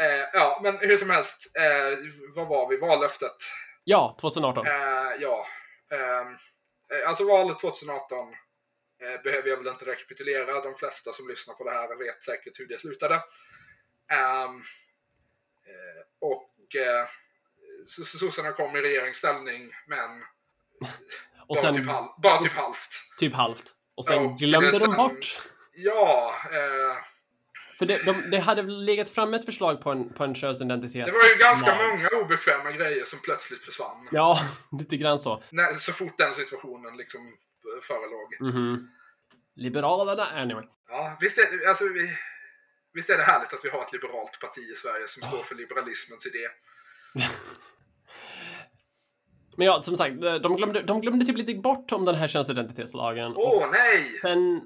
Eh, 0.01 0.29
ja, 0.33 0.59
men 0.63 0.77
hur 0.77 0.97
som 0.97 1.09
helst. 1.09 1.51
Eh, 1.57 1.97
vad 2.35 2.47
var 2.47 2.69
vi? 2.69 2.77
Vallöftet. 2.77 3.35
Ja, 3.83 4.17
2018. 4.21 4.67
Eh, 4.67 4.73
ja. 5.19 5.47
Ehm, 5.91 6.27
eh, 6.93 7.07
alltså 7.09 7.23
valet 7.27 7.59
2018 7.59 8.27
eh, 9.01 9.21
behöver 9.23 9.49
jag 9.49 9.57
väl 9.57 9.67
inte 9.67 9.85
rekapitulera. 9.85 10.61
De 10.61 10.75
flesta 10.75 11.13
som 11.13 11.27
lyssnar 11.27 11.53
på 11.53 11.63
det 11.63 11.71
här 11.71 11.95
vet 11.95 12.23
säkert 12.23 12.59
hur 12.59 12.67
det 12.67 12.79
slutade. 12.81 13.15
Ehm, 14.11 14.55
eh, 15.65 16.03
och 16.19 16.75
eh, 16.75 17.05
so- 17.85 18.03
so- 18.03 18.17
sossarna 18.17 18.51
kom 18.51 18.75
i 18.75 18.81
regeringsställning, 18.81 19.71
men 19.87 20.21
Och 21.47 21.55
bara, 21.55 21.61
sen 21.61 21.75
typ, 21.75 21.87
halv, 21.87 22.07
bara 22.23 22.41
typ 22.43 22.51
halvt. 22.55 22.89
typ 23.17 23.33
halvt. 23.33 23.74
Och 23.95 24.05
sen 24.05 24.23
Ja, 24.23 24.35
glömde 24.39 24.79
de 24.79 24.95
bort. 24.95 25.41
Ja, 25.75 26.35
eh, 26.51 26.97
För 27.77 27.85
det, 27.85 27.97
de, 28.05 28.29
det 28.31 28.39
hade 28.39 28.61
legat 28.61 29.09
fram 29.09 29.33
ett 29.33 29.45
förslag 29.45 29.81
på 29.81 29.91
en, 29.91 30.13
på 30.13 30.23
en 30.23 30.35
könsidentitet. 30.35 31.05
det 31.05 31.11
var 31.11 31.33
ju 31.33 31.39
ganska 31.39 31.75
Nej. 31.75 31.87
många 31.87 32.07
obekväma 32.23 32.71
grejer 32.71 33.05
som 33.05 33.19
plötsligt 33.19 33.65
försvann. 33.65 34.07
Ja, 34.11 34.39
lite 34.79 34.97
grann 34.97 35.19
så. 35.19 35.43
När, 35.49 35.73
så 35.73 35.93
fort 35.93 36.17
den 36.17 36.33
situationen 36.33 36.97
liksom 36.97 37.21
eh, 37.27 37.83
förelåg. 37.83 38.53
Mhm. 38.53 38.89
Liberalerna, 39.55 40.23
anyway. 40.25 40.63
Ja, 40.89 41.17
visst 41.21 41.37
är, 41.37 41.67
alltså, 41.67 41.83
vi, 41.87 42.17
visst 42.93 43.09
är 43.09 43.17
det 43.17 43.23
härligt 43.23 43.53
att 43.53 43.65
vi 43.65 43.69
har 43.69 43.81
ett 43.85 43.93
liberalt 43.93 44.39
parti 44.39 44.57
i 44.73 44.75
Sverige 44.75 45.07
som 45.07 45.23
står 45.23 45.43
för 45.43 45.55
liberalismens 45.55 46.25
idé. 46.25 46.47
Men 49.57 49.67
ja, 49.67 49.81
som 49.81 49.97
sagt, 49.97 50.21
de 50.21 50.55
glömde, 50.55 50.81
de 50.81 51.01
glömde 51.01 51.25
typ 51.25 51.37
lite 51.37 51.55
bort 51.55 51.91
om 51.91 52.05
den 52.05 52.15
här 52.15 52.27
könsidentitetslagen. 52.27 53.33
Åh 53.35 53.67
nej! 53.71 54.03
sen, 54.21 54.61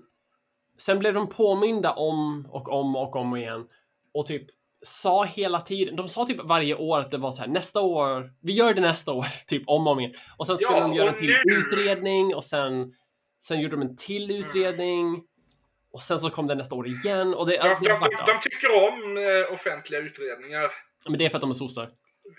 sen 0.77 0.99
blev 0.99 1.13
de 1.13 1.29
påminda 1.29 1.91
om 1.91 2.47
och 2.51 2.69
om 2.69 2.95
och 2.95 3.15
om 3.15 3.35
igen. 3.35 3.67
Och 4.13 4.25
typ 4.25 4.43
sa 4.81 5.23
hela 5.23 5.61
tiden, 5.61 5.95
de 5.95 6.07
sa 6.07 6.25
typ 6.25 6.39
varje 6.43 6.75
år 6.75 6.99
att 6.99 7.11
det 7.11 7.17
var 7.17 7.31
så 7.31 7.41
här 7.41 7.47
nästa 7.49 7.81
år, 7.81 8.33
vi 8.41 8.53
gör 8.53 8.73
det 8.73 8.81
nästa 8.81 9.11
år, 9.13 9.25
typ 9.47 9.63
om 9.67 9.87
och 9.87 9.93
om 9.93 9.99
igen. 9.99 10.13
Och 10.37 10.47
sen 10.47 10.57
skulle 10.57 10.77
Ja, 10.77 10.83
de 10.83 10.93
göra 10.93 11.09
en 11.09 11.15
till 11.17 11.35
nu- 11.45 11.55
utredning 11.55 12.35
och 12.35 12.43
sen, 12.43 12.93
sen 13.43 13.59
gjorde 13.61 13.75
de 13.75 13.81
en 13.81 13.95
till 13.97 14.31
utredning. 14.31 15.23
Och 15.91 16.01
sen 16.01 16.19
så 16.19 16.29
kom 16.29 16.47
det 16.47 16.55
nästa 16.55 16.75
år 16.75 16.87
igen 16.87 17.33
och 17.33 17.47
det, 17.47 17.57
De, 17.57 17.67
de, 17.67 17.99
de, 17.99 17.99
de 17.99 18.39
tycker 18.41 18.71
om 18.87 19.17
eh, 19.17 19.53
offentliga 19.53 19.99
utredningar. 20.01 20.71
Men 21.09 21.17
det 21.19 21.25
är 21.25 21.29
för 21.29 21.37
att 21.37 21.41
de 21.41 21.49
är 21.49 21.53
sossar. 21.53 21.89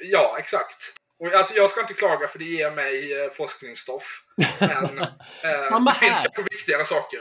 Ja, 0.03 0.37
exakt. 0.39 0.77
Och, 1.21 1.33
alltså, 1.35 1.55
jag 1.55 1.71
ska 1.71 1.81
inte 1.81 1.95
klaga 1.95 2.29
för 2.29 2.39
det 2.39 2.45
ger 2.45 2.71
mig 2.71 3.23
eh, 3.25 3.31
forskningsstoff. 3.31 4.23
Men 4.61 4.99
eh, 4.99 5.85
det 5.85 5.95
finns 6.01 6.19
kanske 6.19 6.43
viktigare 6.51 6.85
saker. 6.85 7.21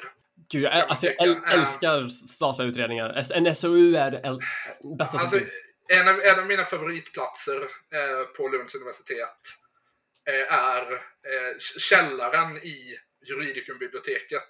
Gud, 0.52 0.64
jag, 0.64 0.74
alltså, 0.74 1.06
jag 1.06 1.16
äl- 1.28 1.48
älskar 1.54 2.08
statliga 2.08 2.68
utredningar. 2.68 3.24
En 3.34 3.56
SOU 3.56 3.96
är 3.96 4.12
det 4.12 4.20
bästa 4.98 5.18
som 5.18 5.20
Alltså, 5.26 5.38
finns. 5.40 5.52
en, 5.96 6.08
av, 6.08 6.22
en 6.22 6.40
av 6.40 6.46
mina 6.46 6.66
favoritplatser 6.66 7.62
eh, 7.62 8.24
på 8.38 8.48
Lunds 8.48 8.76
universitet 8.76 9.40
eh, 10.30 10.54
är 10.58 10.92
eh, 10.94 11.58
källaren 11.80 12.58
i 12.58 12.98
Juridicum-biblioteket. 13.30 14.48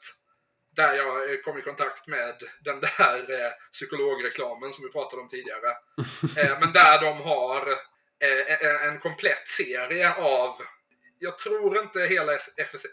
Där 0.76 0.94
jag 0.94 1.32
eh, 1.32 1.38
kom 1.46 1.58
i 1.58 1.62
kontakt 1.62 2.08
med 2.08 2.36
den 2.62 2.80
där 2.80 3.46
eh, 3.46 3.52
psykologreklamen 3.74 4.74
som 4.74 4.84
vi 4.86 4.92
pratade 4.92 5.22
om 5.22 5.30
tidigare. 5.30 5.72
Eh, 6.38 6.60
men 6.60 6.74
där 6.74 7.02
de 7.02 7.22
har 7.22 7.72
eh, 7.72 7.78
en, 8.20 8.90
en 8.90 9.00
komplett 9.00 9.48
serie 9.48 10.14
av, 10.14 10.62
jag 11.20 11.38
tror 11.38 11.82
inte 11.82 12.00
hela 12.00 12.38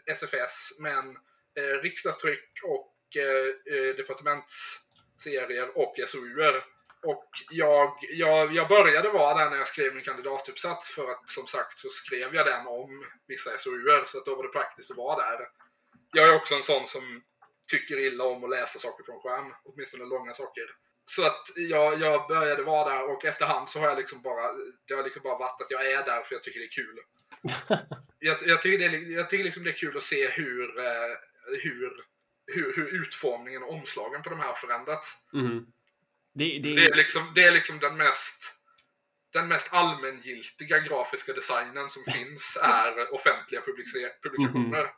SFS, 0.07 0.73
men 0.79 1.17
eh, 1.57 1.83
riksdagstryck 1.83 2.51
och 2.65 3.17
eh, 3.17 3.97
departementsserier 3.97 5.79
och 5.79 5.95
SOUer. 6.07 6.65
Och 7.03 7.31
jag, 7.51 7.99
jag, 8.01 8.53
jag 8.53 8.69
började 8.69 9.09
vara 9.09 9.39
där 9.39 9.51
när 9.51 9.57
jag 9.57 9.69
skrev 9.69 9.95
min 9.95 10.05
kandidatuppsats 10.05 10.91
för 10.91 11.11
att 11.11 11.31
som 11.31 11.47
sagt 11.47 11.79
så 11.79 11.89
skrev 11.89 12.35
jag 12.35 12.47
den 12.47 12.67
om 12.67 13.07
vissa 13.27 13.59
SOUer 13.59 14.05
så 14.07 14.19
att 14.19 14.25
då 14.25 14.37
var 14.37 14.43
det 14.43 14.49
praktiskt 14.49 14.91
att 14.91 14.97
vara 14.97 15.31
där. 15.31 15.49
Jag 16.13 16.29
är 16.29 16.35
också 16.35 16.55
en 16.55 16.63
sån 16.63 16.87
som 16.87 17.23
tycker 17.71 17.99
illa 17.99 18.25
om 18.25 18.45
att 18.45 18.51
läsa 18.51 18.79
saker 18.79 19.05
på 19.05 19.13
en 19.13 19.21
skärm, 19.21 19.55
åtminstone 19.65 20.05
långa 20.05 20.35
saker. 20.35 20.65
Så 21.09 21.27
att 21.27 21.51
jag, 21.57 22.01
jag 22.01 22.29
började 22.29 22.63
vara 22.63 22.91
där 22.91 23.11
och 23.11 23.25
efterhand 23.25 23.69
så 23.69 23.79
har 23.79 23.89
jag 23.89 23.99
liksom 23.99 24.23
bara, 24.23 24.53
det 24.89 24.95
har 24.95 25.05
liksom 25.05 25.23
bara 25.23 25.39
varit 25.39 25.61
att 25.61 25.71
jag 25.71 25.93
är 25.93 26.05
där 26.05 26.23
för 26.23 26.35
jag 26.35 26.43
tycker 26.43 26.61
det 26.61 26.67
är 26.67 26.71
kul. 26.71 26.99
jag, 28.19 28.37
jag, 28.43 28.63
tycker 28.63 28.79
det 28.79 28.97
är, 28.97 29.17
jag 29.17 29.31
tycker 29.31 29.45
liksom 29.45 29.65
det 29.65 29.71
är 29.71 29.79
kul 29.79 29.97
att 29.97 30.03
se 30.03 30.29
hur, 30.29 30.79
eh, 30.79 31.17
hur, 31.63 32.05
hur, 32.47 32.77
hur 32.77 33.03
utformningen 33.03 33.63
och 33.63 33.73
omslagen 33.73 34.23
på 34.23 34.31
de 34.31 34.39
här 34.41 34.47
har 34.47 34.55
förändrats. 34.55 35.09
Mhm. 35.33 35.67
Det, 36.35 36.59
det, 36.59 36.75
Det 36.75 36.85
är 36.85 36.97
liksom, 36.97 37.33
det 37.35 37.45
är 37.45 37.53
liksom 37.53 37.79
den 37.79 37.97
mest 37.97 38.57
den 39.33 39.49
mest 39.49 39.69
allmängiltiga 39.71 40.79
grafiska 40.79 41.33
designen 41.33 41.91
som 41.91 42.05
finns 42.05 42.59
är 42.63 43.15
offentliga 43.15 43.61
publikationer. 44.23 44.91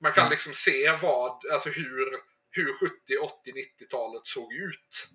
Man 0.00 0.12
kan 0.12 0.30
liksom 0.30 0.54
se 0.54 0.98
vad, 1.02 1.46
alltså 1.52 1.70
hur, 1.70 2.18
hur 2.50 2.74
70, 2.74 3.18
80, 3.22 3.52
90-talet 3.52 4.26
såg 4.26 4.52
ut. 4.52 5.08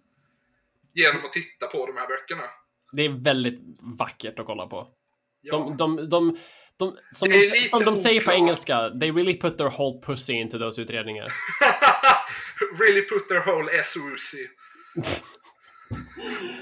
Genom 0.93 1.25
att 1.25 1.31
titta 1.33 1.67
på 1.67 1.85
de 1.85 1.97
här 1.97 2.07
böckerna. 2.07 2.43
det 2.91 3.01
är 3.05 3.09
väldigt 3.09 3.59
vackert 3.99 4.39
att 4.39 4.45
kolla 4.45 4.67
på. 4.67 4.87
Ja. 5.41 5.57
De, 5.57 5.77
de, 5.77 6.09
de, 6.09 6.37
de, 6.77 6.97
som, 7.11 7.29
de, 7.29 7.67
som 7.69 7.85
de 7.85 7.97
säger 7.97 8.21
på 8.21 8.31
engelska, 8.31 8.89
they 8.99 9.11
really 9.11 9.39
put 9.39 9.57
their 9.57 9.69
whole 9.69 10.01
pussy 10.05 10.33
into 10.33 10.59
those 10.59 10.81
utredningar. 10.81 11.33
really 12.79 13.01
put 13.01 13.27
their 13.27 13.41
whole 13.45 13.83
SOC. 13.83 14.31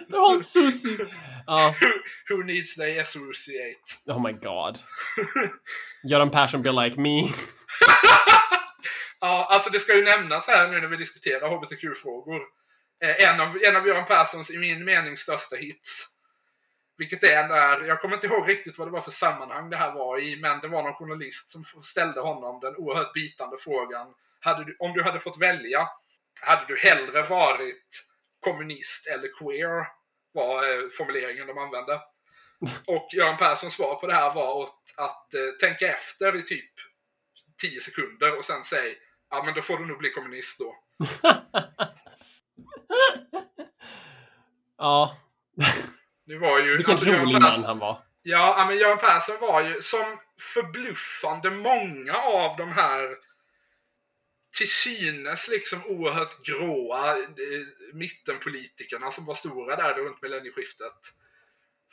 Their 0.10 0.20
whole 0.20 0.40
sushi! 0.44 0.98
Ja, 1.48 1.76
Who, 1.82 2.36
who 2.36 2.44
needs 2.44 2.76
the 2.76 2.82
SOC8? 3.04 3.74
oh 4.08 4.22
my 4.22 4.32
god. 4.32 4.80
Göran 6.04 6.30
Persson 6.32 6.62
be 6.62 6.72
like 6.72 7.00
me. 7.00 7.30
Ja, 9.22 9.48
alltså 9.52 9.70
det 9.70 9.80
ska 9.80 9.96
ju 9.96 10.04
nämnas 10.04 10.48
här 10.48 10.68
nu 10.68 10.82
när 10.82 10.88
vi 10.88 10.98
diskuterar 10.98 11.50
HBTQ-frågor. 11.50 12.42
Eh, 13.02 13.30
en, 13.30 13.42
av, 13.42 13.58
en 13.64 13.76
av 13.76 13.88
Göran 13.88 14.06
Perssons, 14.06 14.52
i 14.52 14.58
min 14.58 14.86
mening, 14.86 15.18
största 15.18 15.56
hits. 15.56 16.08
Vilket 16.98 17.24
är 17.24 17.48
när, 17.48 17.82
jag 17.82 18.02
kommer 18.02 18.16
inte 18.16 18.28
ihåg 18.28 18.50
riktigt 18.50 18.78
vad 18.78 18.88
det 18.88 18.92
var 18.92 19.02
för 19.02 19.12
sammanhang 19.12 19.70
det 19.70 19.78
här 19.78 19.92
var 19.92 20.20
i, 20.20 20.36
men 20.36 20.60
det 20.60 20.68
var 20.68 20.84
någon 20.84 20.94
journalist 20.94 21.50
som 21.50 21.66
ställde 21.84 22.22
honom 22.22 22.60
den 22.60 22.76
oerhört 22.76 23.14
bitande 23.14 23.58
frågan. 23.60 24.14
Hade 24.40 24.66
du, 24.66 24.76
om 24.80 24.94
du 24.94 25.04
hade 25.04 25.20
fått 25.20 25.38
välja, 25.38 25.90
hade 26.40 26.66
du 26.68 26.78
hellre 26.78 27.24
varit 27.24 28.06
kommunist 28.40 29.08
eller 29.08 29.30
queer? 29.40 29.88
Var 30.32 30.64
eh, 30.64 30.90
formuleringen 30.98 31.48
de 31.48 31.58
använde. 31.58 32.02
Och 32.88 33.10
Göran 33.14 33.38
Perssons 33.38 33.74
svar 33.74 33.96
på 33.96 34.08
det 34.08 34.14
här 34.14 34.34
var 34.34 34.64
att, 34.64 34.94
att 34.96 35.34
eh, 35.34 35.42
tänka 35.60 35.88
efter 35.88 36.36
i 36.36 36.42
typ 36.44 36.72
10 37.62 37.82
sekunder 37.82 38.38
och 38.38 38.46
sen 38.46 38.64
säga 38.64 38.96
ja 39.30 39.44
men 39.44 39.54
då 39.54 39.62
får 39.62 39.78
du 39.78 39.86
nog 39.86 39.98
bli 39.98 40.10
kommunist 40.10 40.60
då. 40.60 40.76
ja, 44.78 45.18
Nu 46.26 46.38
var 46.38 46.60
ju... 46.60 46.76
vilken 46.78 46.92
alltså, 46.92 47.12
rolig 47.12 47.42
man 47.42 47.64
han 47.64 47.80
var. 47.80 48.04
Ja, 48.22 48.56
ja, 48.60 48.66
men 48.68 48.78
Göran 48.78 48.98
Persson 48.98 49.36
var 49.42 49.64
ju 49.64 49.82
som 49.82 50.20
förbluffande 50.54 51.52
många 51.52 52.14
av 52.18 52.58
de 52.58 52.72
här 52.72 53.16
till 54.58 54.70
synes 54.70 55.48
liksom 55.48 55.86
oerhört 55.86 56.46
gråa 56.46 57.18
eh, 57.18 57.26
mittenpolitikerna 57.94 59.12
som 59.12 59.26
var 59.26 59.36
stora 59.36 59.76
där 59.76 59.94
runt 59.94 60.22
millennieskiftet. 60.22 61.14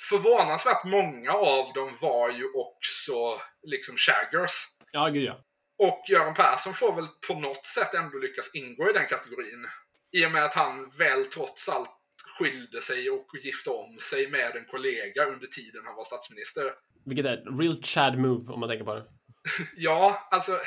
Förvånansvärt 0.09 0.85
många 0.85 1.33
av 1.33 1.73
dem 1.73 1.97
var 2.01 2.31
ju 2.31 2.53
också 2.55 3.41
liksom 3.63 3.97
shaggers. 3.97 4.67
Ja, 4.93 5.09
gud 5.09 5.23
ja. 5.23 5.45
Och 5.79 6.05
Göran 6.09 6.35
Persson 6.35 6.75
får 6.75 6.93
väl 6.93 7.09
på 7.29 7.35
något 7.35 7.67
sätt 7.67 7.95
ändå 7.95 8.19
lyckas 8.19 8.55
ingå 8.55 8.91
i 8.91 8.93
den 8.93 9.07
kategorin. 9.07 9.69
I 10.17 10.27
och 10.27 10.31
med 10.31 10.45
att 10.45 10.55
han 10.55 10.91
väl 10.99 11.27
trots 11.27 11.69
allt 11.69 11.91
skilde 12.39 12.83
sig 12.83 13.11
och 13.11 13.27
gifte 13.43 13.71
om 13.71 13.99
sig 13.99 14.31
med 14.31 14.57
en 14.57 14.65
kollega 14.65 15.25
under 15.25 15.47
tiden 15.47 15.83
han 15.87 15.97
var 15.97 16.05
statsminister. 16.05 16.73
Vilket 17.05 17.27
är 17.27 17.59
real 17.59 17.83
Chad 17.83 18.19
move 18.19 18.53
om 18.53 18.61
man 18.61 18.69
tänker 18.69 18.85
på 18.85 18.95
det. 18.95 19.05
Ja, 19.77 20.29
alltså... 20.31 20.61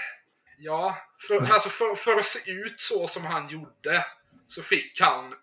Ja, 0.58 0.98
för, 1.28 1.36
alltså 1.36 1.70
för, 1.70 1.96
för 1.96 2.20
att 2.20 2.26
se 2.26 2.52
ut 2.52 2.80
så 2.80 3.08
som 3.08 3.26
han 3.26 3.50
gjorde 3.50 4.06
så 4.48 4.64
fick 4.64 5.02
han 5.02 5.34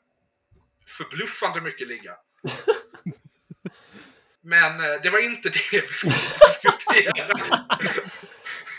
förbluffande 0.86 1.60
mycket 1.60 1.88
ligga. 1.88 2.16
Men 4.40 4.80
eh, 4.80 5.00
det 5.02 5.10
var 5.10 5.24
inte 5.24 5.48
det 5.48 5.80
vi 5.80 5.88
skulle 5.88 6.14
diskutera. 6.46 7.66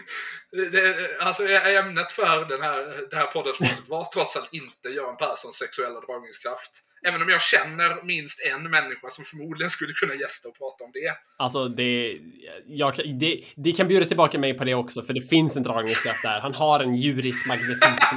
Det, 0.52 1.18
alltså 1.20 1.42
ämnet 1.48 2.12
för 2.12 2.48
den 2.48 2.62
här, 2.62 3.08
det 3.10 3.16
här 3.16 3.26
poddavsnittet 3.26 3.88
var 3.88 4.04
trots 4.04 4.36
allt 4.36 4.52
inte 4.52 4.88
Göran 4.88 5.16
Perssons 5.16 5.56
sexuella 5.56 6.00
dragningskraft. 6.00 6.72
Även 7.08 7.22
om 7.22 7.28
jag 7.28 7.42
känner 7.42 8.04
minst 8.04 8.40
en 8.52 8.70
människa 8.70 9.10
som 9.10 9.24
förmodligen 9.24 9.70
skulle 9.70 9.92
kunna 9.92 10.14
gästa 10.14 10.48
och 10.48 10.58
prata 10.58 10.84
om 10.84 10.90
det. 10.92 11.14
Alltså, 11.38 11.68
det, 11.68 12.18
jag, 12.66 12.94
det, 13.20 13.44
det 13.56 13.72
kan 13.72 13.88
bjuda 13.88 14.06
tillbaka 14.06 14.38
mig 14.38 14.54
på 14.54 14.64
det 14.64 14.74
också, 14.74 15.02
för 15.02 15.14
det 15.14 15.20
finns 15.20 15.56
en 15.56 15.62
dragningskraft 15.62 16.22
där. 16.22 16.40
Han 16.40 16.54
har 16.54 16.80
en 16.80 16.94
djurisk 16.94 17.46
magnetism. 17.46 18.16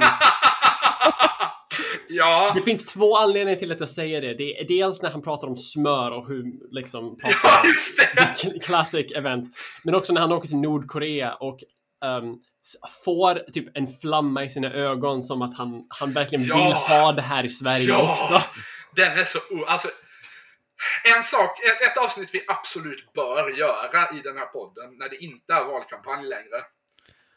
ja, 2.08 2.52
Det 2.54 2.62
finns 2.62 2.84
två 2.84 3.16
anledningar 3.16 3.58
till 3.58 3.72
att 3.72 3.80
jag 3.80 3.88
säger 3.88 4.20
det. 4.20 4.34
Det 4.34 4.60
är 4.60 4.68
dels 4.68 5.02
när 5.02 5.10
han 5.10 5.22
pratar 5.22 5.48
om 5.48 5.56
smör 5.56 6.10
och 6.10 6.28
hur 6.28 6.44
liksom 6.70 7.18
pratar 7.18 7.66
ja 8.16 8.50
classic 8.62 9.12
event. 9.16 9.46
Men 9.84 9.94
också 9.94 10.12
när 10.12 10.20
han 10.20 10.32
åker 10.32 10.48
till 10.48 10.56
Nordkorea 10.56 11.34
och 11.34 11.58
s- 12.66 13.02
får 13.04 13.34
typ 13.52 13.76
en 13.76 13.86
flamma 13.88 14.44
i 14.44 14.48
sina 14.48 14.72
ögon 14.72 15.22
som 15.22 15.42
att 15.42 15.56
han, 15.56 15.86
han 15.88 16.12
verkligen 16.12 16.44
Ja. 16.44 16.56
vill 16.64 16.72
ha 16.74 17.12
det 17.12 17.22
här 17.22 17.44
i 17.44 17.48
Sverige 17.48 17.88
Ja. 17.88 18.10
också. 18.12 18.42
Den 18.96 19.18
är 19.18 19.24
så... 19.24 19.38
Alltså, 19.66 19.88
en 21.16 21.24
sak, 21.24 21.60
ett, 21.64 21.88
ett 21.88 21.98
avsnitt 21.98 22.30
vi 22.32 22.44
absolut 22.48 23.12
bör 23.12 23.50
göra 23.50 24.18
i 24.18 24.20
den 24.22 24.36
här 24.36 24.46
podden 24.46 24.98
när 24.98 25.08
det 25.08 25.16
inte 25.16 25.52
är 25.52 25.64
valkampanj 25.64 26.22
längre 26.28 26.56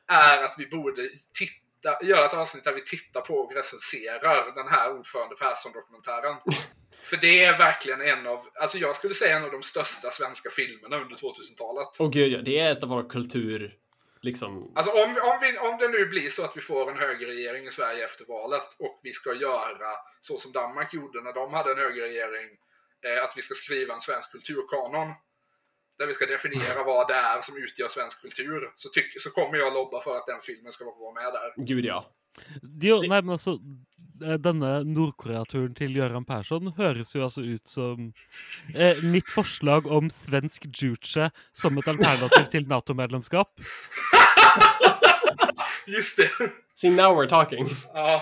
är 0.07 0.43
att 0.43 0.55
vi 0.57 0.67
borde 0.67 1.01
titta, 1.39 2.03
göra 2.05 2.25
ett 2.25 2.33
avsnitt 2.33 2.63
där 2.63 2.73
vi 2.73 2.83
tittar 2.85 3.21
på 3.21 3.33
och 3.33 3.55
recenserar 3.55 4.55
den 4.55 4.67
här 4.67 4.91
ordförande 4.99 5.35
Persson-dokumentären. 5.35 6.35
För 7.03 7.17
det 7.17 7.43
är 7.43 7.57
verkligen 7.57 8.01
en 8.01 8.27
av, 8.27 8.45
alltså 8.61 8.77
jag 8.77 8.95
skulle 8.95 9.13
säga 9.13 9.37
en 9.37 9.43
av 9.45 9.51
de 9.51 9.63
största 9.63 10.11
svenska 10.11 10.49
filmerna 10.49 10.95
under 10.97 11.15
2000-talet. 11.15 11.87
Och 11.99 12.13
gud 12.13 12.31
ja, 12.33 12.41
det 12.41 12.59
är 12.59 12.71
ett 12.71 12.83
av 12.83 12.89
våra 12.89 13.03
kultur... 13.09 13.73
Liksom... 14.25 14.71
Alltså 14.75 14.91
om, 14.91 15.09
om, 15.09 15.37
vi, 15.41 15.57
om 15.57 15.77
det 15.77 15.87
nu 15.87 16.05
blir 16.05 16.29
så 16.29 16.43
att 16.43 16.57
vi 16.57 16.61
får 16.61 16.91
en 16.91 16.97
högerregering 16.97 17.67
i 17.67 17.71
Sverige 17.71 18.05
efter 18.05 18.25
valet 18.25 18.67
och 18.79 18.99
vi 19.03 19.13
ska 19.13 19.33
göra 19.33 19.89
så 20.21 20.39
som 20.39 20.51
Danmark 20.51 20.93
gjorde 20.93 21.21
när 21.21 21.33
de 21.33 21.53
hade 21.53 21.71
en 21.71 21.77
högerregering, 21.77 22.49
eh, 23.05 23.23
att 23.23 23.33
vi 23.37 23.41
ska 23.41 23.53
skriva 23.53 23.93
en 23.93 24.01
svensk 24.01 24.31
kulturkanon 24.31 25.13
där 25.97 26.07
vi 26.07 26.13
ska 26.13 26.25
definiera 26.25 26.83
vad 26.93 27.07
det 27.07 27.13
är 27.13 27.41
som 27.41 27.57
utgör 27.57 27.87
svensk 27.87 28.21
kultur, 28.21 28.71
så, 28.75 28.89
tyck, 28.89 29.21
så 29.21 29.29
kommer 29.29 29.57
jag 29.57 29.73
lobba 29.73 30.01
för 30.01 30.17
att 30.17 30.27
den 30.27 30.41
filmen 30.41 30.71
ska 30.73 30.85
vara 30.85 31.13
med 31.13 31.33
där. 31.33 31.65
Gud 31.65 31.85
ja. 31.85 32.11
Jo, 32.81 33.01
nei, 33.01 33.21
men 33.21 33.29
altså 33.29 33.51
eh, 33.51 33.94
Denne 34.19 34.71
Nord-Korea-turen 34.87 35.73
til 35.75 35.95
Gøran 35.97 36.25
Persson 36.27 36.71
høres 36.77 37.11
jo 37.15 37.25
altså 37.25 37.43
ut 37.43 37.67
som 37.67 38.11
eh, 38.73 39.01
mitt 39.03 39.31
forslag 39.33 39.89
om 39.91 40.07
svensk 40.13 40.69
juche 40.71 41.29
som 41.51 41.77
et 41.81 41.89
alternativ 41.91 42.47
til 42.53 42.67
Nato-medlemskap. 42.69 43.51
Just 45.87 46.17
det! 46.17 46.31
See 46.75 46.89
now 46.89 47.13
we're 47.15 47.29
talking. 47.29 47.69
Ja, 47.93 48.21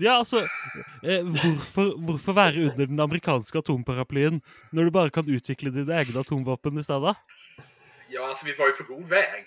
Ja, 0.00 0.18
altså 0.18 0.46
eh, 1.04 1.20
hvorfor, 1.20 1.98
hvorfor 2.00 2.32
være 2.32 2.70
under 2.70 2.86
den 2.86 3.00
amerikanske 3.00 3.58
atomparaplyen 3.58 4.40
når 4.72 4.88
du 4.88 4.90
bare 4.94 5.12
kan 5.12 5.28
utvikle 5.28 5.72
dine 5.74 5.92
egne 5.92 6.22
atomvåpen 6.24 6.80
i 6.80 6.84
stedet? 6.86 7.12
ja, 8.12 8.28
alltså 8.28 8.46
vi 8.46 8.54
var 8.54 8.66
ju 8.66 8.72
på 8.72 8.94
god 8.94 9.08
väg. 9.08 9.44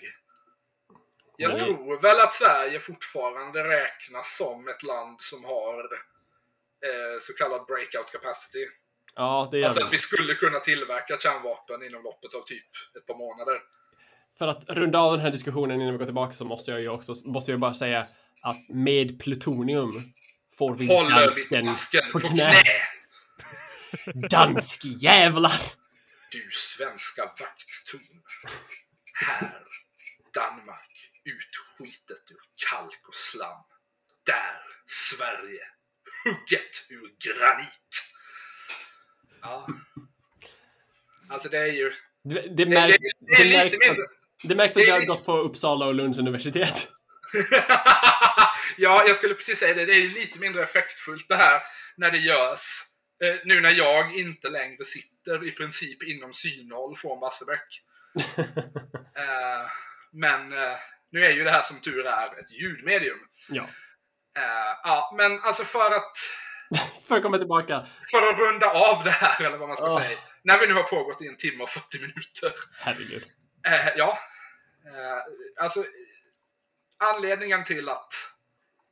Jag 1.38 1.50
Nej. 1.50 1.58
tror 1.58 2.00
väl 2.02 2.20
att 2.20 2.34
Sverige 2.34 2.80
fortfarande 2.80 3.64
räknas 3.64 4.36
som 4.36 4.68
ett 4.68 4.82
land 4.82 5.20
som 5.20 5.44
har 5.44 5.78
eh, 6.86 7.20
så 7.20 7.32
kallad 7.32 7.66
breakout 7.66 8.12
capacity. 8.12 8.66
Ja, 9.14 9.48
det 9.50 9.58
gör 9.58 9.66
Alltså 9.68 9.84
att 9.84 9.92
vi 9.92 9.98
skulle 9.98 10.34
kunna 10.34 10.60
tillverka 10.60 11.18
kärnvapen 11.18 11.82
inom 11.82 12.02
loppet 12.02 12.34
av 12.34 12.42
typ 12.42 12.66
ett 12.98 13.06
par 13.06 13.18
månader. 13.18 13.60
För 14.38 14.48
att 14.48 14.64
runda 14.68 14.98
av 14.98 15.12
den 15.12 15.20
här 15.20 15.30
diskussionen 15.30 15.80
innan 15.80 15.92
vi 15.92 15.98
går 15.98 16.04
tillbaka 16.04 16.32
så 16.32 16.44
måste 16.44 16.70
jag 16.70 16.80
ju 16.80 16.88
också 16.88 17.12
måste 17.24 17.50
jag 17.50 17.60
bara 17.60 17.74
säga 17.74 18.06
att 18.42 18.68
med 18.68 19.20
plutonium 19.20 20.12
får 20.58 20.74
vi 20.74 20.86
Håller 20.86 21.62
dansken 21.62 22.12
på 22.12 22.20
knä. 22.20 22.52
knä! 22.52 22.52
Dansk 24.28 24.80
jävlar! 24.84 25.60
Du 26.30 26.50
svenska 26.52 27.22
vakttorn. 27.22 28.22
Här, 29.14 29.62
Danmark, 30.34 30.90
utskitet 31.26 32.30
ur 32.30 32.40
kalk 32.70 33.08
och 33.08 33.14
slam. 33.14 33.62
Där, 34.26 34.60
Sverige, 34.86 35.62
hugget 36.24 36.86
ur 36.88 37.14
granit. 37.18 38.12
Ja. 39.42 39.66
Alltså 41.28 41.48
det 41.48 41.58
är 41.58 41.72
ju... 41.72 41.92
Det, 42.22 42.66
märks, 42.66 42.96
det, 42.98 43.36
det 43.36 43.42
det, 43.42 43.56
märks 43.56 43.88
att, 43.88 43.96
det 44.42 44.54
märks 44.54 44.76
att 44.76 44.86
jag 44.86 44.94
har 44.94 45.06
gått 45.06 45.24
på 45.24 45.36
Uppsala 45.36 45.86
och 45.86 45.94
Lunds 45.94 46.18
universitet. 46.18 46.88
ja, 48.76 49.04
jag 49.06 49.16
skulle 49.16 49.34
precis 49.34 49.58
säga 49.58 49.74
det. 49.74 49.86
Det 49.86 49.92
är 49.92 50.00
ju 50.00 50.14
lite 50.14 50.38
mindre 50.38 50.62
effektfullt 50.62 51.28
det 51.28 51.36
här 51.36 51.62
när 51.96 52.10
det 52.10 52.18
görs. 52.18 52.82
Eh, 53.22 53.36
nu 53.44 53.60
när 53.60 53.74
jag 53.74 54.18
inte 54.18 54.48
längre 54.48 54.84
sitter 54.84 55.48
i 55.48 55.50
princip 55.50 56.02
inom 56.02 56.32
synhåll 56.32 56.96
från 56.96 57.20
Barsebäck. 57.20 57.82
Eh, 59.18 59.70
men 60.12 60.52
eh, 60.52 60.76
nu 61.10 61.24
är 61.24 61.30
ju 61.32 61.44
det 61.44 61.50
här 61.50 61.62
som 61.62 61.80
tur 61.80 62.06
är 62.06 62.40
ett 62.40 62.50
ljudmedium. 62.50 63.18
Ja. 63.48 63.62
Eh, 64.36 64.76
ja, 64.82 65.14
men 65.16 65.40
alltså 65.40 65.64
för 65.64 65.90
att, 65.90 66.12
För 67.08 67.16
att 67.16 67.22
komma 67.22 67.38
tillbaka. 67.38 67.86
för 68.10 68.28
att 68.30 68.38
runda 68.38 68.70
av 68.70 69.04
det 69.04 69.10
här, 69.10 69.44
eller 69.44 69.56
vad 69.58 69.68
man 69.68 69.76
ska 69.76 69.86
Åh. 69.86 70.02
säga. 70.02 70.18
När 70.42 70.58
vi 70.58 70.66
nu 70.66 70.74
har 70.74 70.82
pågått 70.82 71.22
i 71.22 71.26
en 71.26 71.36
timme 71.36 71.62
och 71.62 71.70
40 71.70 71.98
minuter. 72.00 72.52
Herregud. 72.78 73.24
Eh, 73.66 73.88
ja. 73.96 74.18
Eh, 74.86 75.64
alltså, 75.64 75.84
anledningen 76.98 77.64
till 77.64 77.88
att 77.88 78.12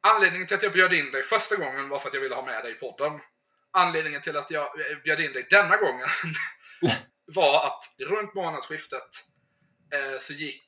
Anledningen 0.07 0.47
till 0.47 0.57
att 0.57 0.63
jag 0.63 0.73
bjöd 0.73 0.93
in 0.93 1.11
dig 1.13 1.23
första 1.23 1.57
gången 1.57 1.89
var 1.89 1.99
för 1.99 2.09
att 2.09 2.15
jag 2.15 2.21
ville 2.21 2.35
ha 2.35 2.47
med 2.47 2.65
dig 2.65 2.73
i 2.73 2.75
podden. 2.75 3.21
Anledningen 3.71 4.23
till 4.23 4.37
att 4.37 4.51
jag 4.51 4.69
bjöd 5.05 5.21
in 5.21 5.33
dig 5.33 5.47
denna 5.51 5.77
gången 5.77 6.09
var 7.27 7.67
att 7.67 7.85
runt 7.99 8.35
månadsskiftet 8.35 9.09
så 10.21 10.33
gick 10.33 10.64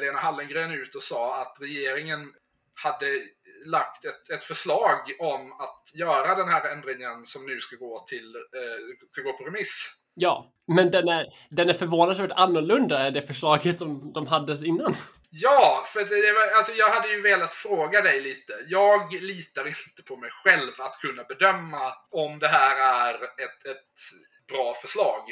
Lena 0.00 0.18
Hallengren 0.18 0.70
ut 0.70 0.94
och 0.94 1.02
sa 1.02 1.42
att 1.42 1.56
regeringen 1.60 2.32
hade 2.74 3.22
lagt 3.64 4.04
ett, 4.04 4.30
ett 4.30 4.44
förslag 4.44 5.16
om 5.18 5.52
att 5.52 5.90
göra 5.94 6.34
den 6.34 6.48
här 6.48 6.72
ändringen 6.72 7.26
som 7.26 7.46
nu 7.46 7.60
ska 7.60 7.76
gå, 7.76 8.04
till, 8.08 8.36
eh, 8.36 9.06
ska 9.12 9.22
gå 9.22 9.32
på 9.32 9.44
remiss. 9.44 9.92
Ja, 10.14 10.52
men 10.66 10.90
den 10.90 11.08
är, 11.08 11.26
den 11.50 11.68
är 11.68 11.74
förvånansvärt 11.74 12.30
annorlunda 12.36 13.06
än 13.06 13.14
det 13.14 13.26
förslaget 13.26 13.78
som 13.78 14.12
de 14.12 14.26
hade 14.26 14.66
innan. 14.66 14.94
Ja, 15.30 15.84
för 15.86 16.00
det, 16.00 16.32
var, 16.32 16.56
alltså 16.56 16.72
jag 16.72 16.90
hade 16.90 17.08
ju 17.08 17.22
velat 17.22 17.54
fråga 17.54 18.00
dig 18.02 18.20
lite. 18.20 18.52
Jag 18.68 19.12
litar 19.22 19.66
inte 19.66 20.02
på 20.04 20.16
mig 20.16 20.30
själv 20.30 20.72
att 20.78 21.00
kunna 21.00 21.24
bedöma 21.24 21.92
om 22.10 22.38
det 22.38 22.48
här 22.48 23.04
är 23.04 23.14
ett, 23.14 23.66
ett 23.66 24.00
bra 24.48 24.74
förslag. 24.74 25.22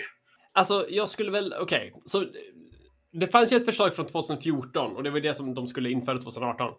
Alltså, 0.53 0.87
jag 0.89 1.09
skulle 1.09 1.31
väl, 1.31 1.55
okej, 1.61 1.95
så 2.05 2.25
det 3.15 3.27
fanns 3.27 3.53
ju 3.53 3.57
ett 3.57 3.65
förslag 3.65 3.95
från 3.95 4.07
2014 4.07 4.97
och 4.97 5.03
det 5.03 5.11
var 5.11 5.21
det 5.21 5.35
som 5.35 5.55
de 5.55 5.67
skulle 5.67 5.91
införa 5.91 6.19
2018. 6.19 6.75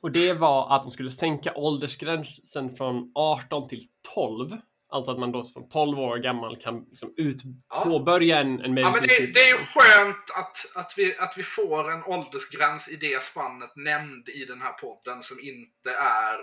Och 0.00 0.10
det 0.10 0.32
var 0.32 0.76
att 0.76 0.82
de 0.82 0.90
skulle 0.90 1.10
sänka 1.10 1.54
åldersgränsen 1.54 2.76
från 2.76 3.12
18 3.14 3.68
till 3.68 3.80
12. 4.14 4.50
Alltså 4.92 5.12
att 5.12 5.18
man 5.18 5.32
då 5.32 5.44
som 5.44 5.68
12 5.68 5.98
år 5.98 6.18
gammal 6.18 6.56
kan 6.56 6.84
liksom 6.90 7.14
ut, 7.16 7.42
Ja. 7.68 7.84
påbörja 7.84 8.40
en, 8.40 8.60
en 8.60 8.76
Ja, 8.76 8.90
men 8.90 9.00
det, 9.00 9.32
det 9.34 9.40
är 9.40 9.48
ju 9.48 9.56
skönt 9.56 10.30
att, 10.34 10.76
att, 10.76 10.92
vi, 10.96 11.18
att 11.18 11.34
vi 11.36 11.42
får 11.42 11.92
en 11.92 12.04
åldersgräns 12.04 12.88
i 12.88 12.96
det 12.96 13.22
spannet 13.22 13.76
nämnd 13.76 14.28
i 14.28 14.44
den 14.44 14.60
här 14.62 14.72
podden 14.72 15.22
som 15.22 15.40
inte 15.40 15.90
är 16.00 16.38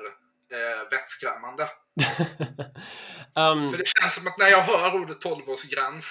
eh, 0.51 0.89
vettskrämmande. 0.91 1.63
um, 3.35 3.71
För 3.71 3.77
det 3.77 3.87
känns 4.01 4.13
som 4.13 4.27
att 4.27 4.37
när 4.37 4.49
jag 4.49 4.61
hör 4.63 5.01
ordet 5.01 5.23
12-årsgräns 5.23 6.05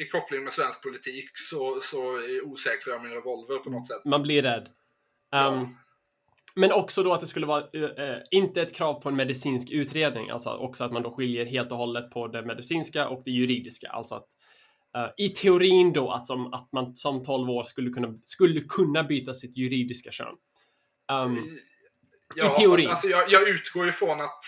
i 0.00 0.06
koppling 0.06 0.44
med 0.44 0.52
svensk 0.52 0.82
politik 0.82 1.30
så, 1.34 1.80
så 1.82 2.20
osäkrar 2.44 2.94
jag 2.94 3.02
min 3.02 3.12
revolver 3.12 3.58
på 3.58 3.70
något 3.70 3.88
sätt. 3.88 4.04
man 4.04 4.22
blir 4.22 4.42
rädd. 4.42 4.68
Um, 4.68 4.70
Ja. 5.32 5.68
Men 6.54 6.72
också 6.72 7.02
då 7.02 7.12
att 7.12 7.20
det 7.20 7.26
skulle 7.26 7.46
vara 7.46 7.60
eh, 7.60 8.18
inte 8.30 8.62
ett 8.62 8.74
krav 8.74 8.94
på 9.02 9.08
en 9.08 9.16
medicinsk 9.16 9.70
utredning, 9.70 10.30
alltså 10.30 10.50
också 10.50 10.84
att 10.84 10.92
man 10.92 11.02
då 11.02 11.10
skiljer 11.14 11.44
helt 11.44 11.72
och 11.72 11.78
hållet 11.78 12.10
på 12.10 12.28
det 12.28 12.42
medicinska 12.42 13.08
och 13.08 13.22
det 13.24 13.30
juridiska. 13.30 13.88
Alltså 13.88 14.14
att 14.14 14.26
eh, 14.96 15.10
i 15.16 15.28
teorin 15.28 15.92
då 15.92 16.10
att, 16.10 16.26
som, 16.26 16.52
att 16.54 16.72
man 16.72 16.96
som 16.96 17.22
12 17.22 17.50
år 17.50 17.64
skulle 17.64 17.90
kunna, 17.90 18.18
skulle 18.22 18.60
kunna 18.60 19.04
byta 19.04 19.34
sitt 19.34 19.56
juridiska 19.56 20.10
kön. 20.10 20.34
Um, 21.12 21.58
Ja, 22.36 22.54
teorin. 22.54 22.88
fast 22.88 22.90
Alltså 22.90 23.08
jag, 23.08 23.30
jag 23.30 23.48
utgår 23.48 23.88
ifrån 23.88 24.20
att 24.20 24.44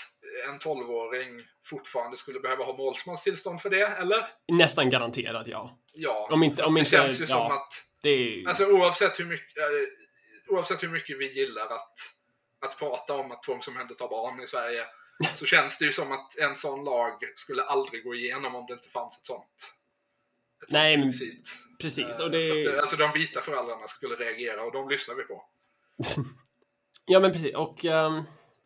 en 0.49 0.59
12-åring 0.59 1.43
fortfarande 1.65 2.17
skulle 2.17 2.41
behöva 2.41 2.65
ha 2.65 2.77
målsmanstillstånd 2.77 3.63
för 3.63 3.71
det, 3.71 3.87
eller? 3.87 4.27
nästan 4.49 4.91
garanterat 4.91 5.47
ja. 5.47 5.79
Ja. 5.93 6.29
Om 6.31 6.43
inte, 6.43 6.63
om 6.65 6.75
det 6.75 6.81
inte, 6.81 6.91
känns 6.91 7.21
ju 7.21 7.25
ja, 7.25 7.29
som 7.29 7.47
att 7.57 7.73
det 8.03 8.11
är, 8.11 8.49
Alltså 8.49 8.67
oavsett 8.67 9.21
hur 9.21 9.25
mycket, 9.27 9.59
eh, 9.59 10.55
oavsett 10.55 10.83
hur 10.83 10.89
mycket 10.89 11.19
vi 11.19 11.33
gillar 11.33 11.65
att, 11.65 11.95
att 12.61 12.79
prata 12.79 13.15
om 13.15 13.33
att 13.33 13.43
tvångsomhänderta 13.43 14.09
barn 14.09 14.41
i 14.41 14.47
Sverige 14.47 14.85
så 15.35 15.47
känns 15.47 15.79
det 15.79 15.85
ju 15.85 15.93
som 15.93 16.13
att 16.13 16.39
en 16.39 16.57
sån 16.57 16.85
lag 16.85 17.13
skulle 17.35 17.63
aldrig 17.63 18.05
gå 18.05 18.15
igenom 18.15 18.55
om 18.55 18.67
det 18.67 18.73
inte 18.73 18.89
fanns 18.89 19.19
ett 19.19 19.27
sånt. 19.27 19.45
Ett 20.63 20.71
sånt 20.71 20.73
Nej, 20.73 20.97
rekvisit. 20.97 21.49
precis. 21.81 22.05
Eh, 22.05 22.11
Och 22.11 22.17
för 22.17 22.29
det, 22.31 22.69
att, 22.69 22.75
eh, 22.75 22.81
alltså 22.81 22.97
de 22.97 23.13
vita 23.13 23.41
föräldrarna 23.41 23.89
skulle 23.89 24.15
reagera 24.17 24.63
och 24.63 24.73
de 24.73 24.89
lyssnar 24.89 25.15
vi 25.15 25.23
på. 25.23 25.45
Ja, 27.05 27.21
men 27.21 27.33
precis. 27.33 27.55
Och, 27.55 27.85
ehm, 27.85 28.23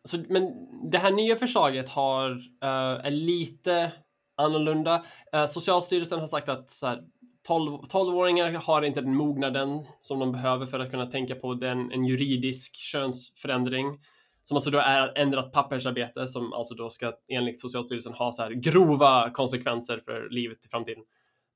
så, 0.07 0.17
men 0.29 0.53
det 0.91 0.97
här 0.97 1.11
nya 1.11 1.35
förslaget 1.35 1.89
har, 1.89 2.31
uh, 2.31 3.05
är 3.05 3.11
lite 3.11 3.91
annorlunda. 4.35 5.03
Uh, 5.35 5.45
Socialstyrelsen 5.45 6.19
har 6.19 6.27
sagt 6.27 6.49
att 6.49 6.71
så 6.71 6.87
här, 6.87 7.03
12, 7.47 7.71
12-åringar 7.71 8.51
har 8.51 8.81
inte 8.81 9.01
den 9.01 9.15
mognaden 9.15 9.85
som 9.99 10.19
de 10.19 10.31
behöver 10.31 10.65
för 10.65 10.79
att 10.79 10.91
kunna 10.91 11.05
tänka 11.05 11.35
på 11.35 11.53
den, 11.53 11.91
en 11.91 12.05
juridisk 12.05 12.75
könsförändring. 12.75 13.99
Som 14.43 14.57
alltså 14.57 14.71
då 14.71 14.77
är 14.77 15.17
ändrat 15.17 15.53
pappersarbete 15.53 16.27
som 16.27 16.53
alltså 16.53 16.75
då 16.75 16.89
ska 16.89 17.13
enligt 17.27 17.61
Socialstyrelsen 17.61 18.13
ha 18.13 18.31
så 18.31 18.41
här 18.41 18.51
grova 18.51 19.29
konsekvenser 19.29 19.99
för 20.05 20.29
livet 20.29 20.65
i 20.65 20.69
framtiden. 20.69 21.03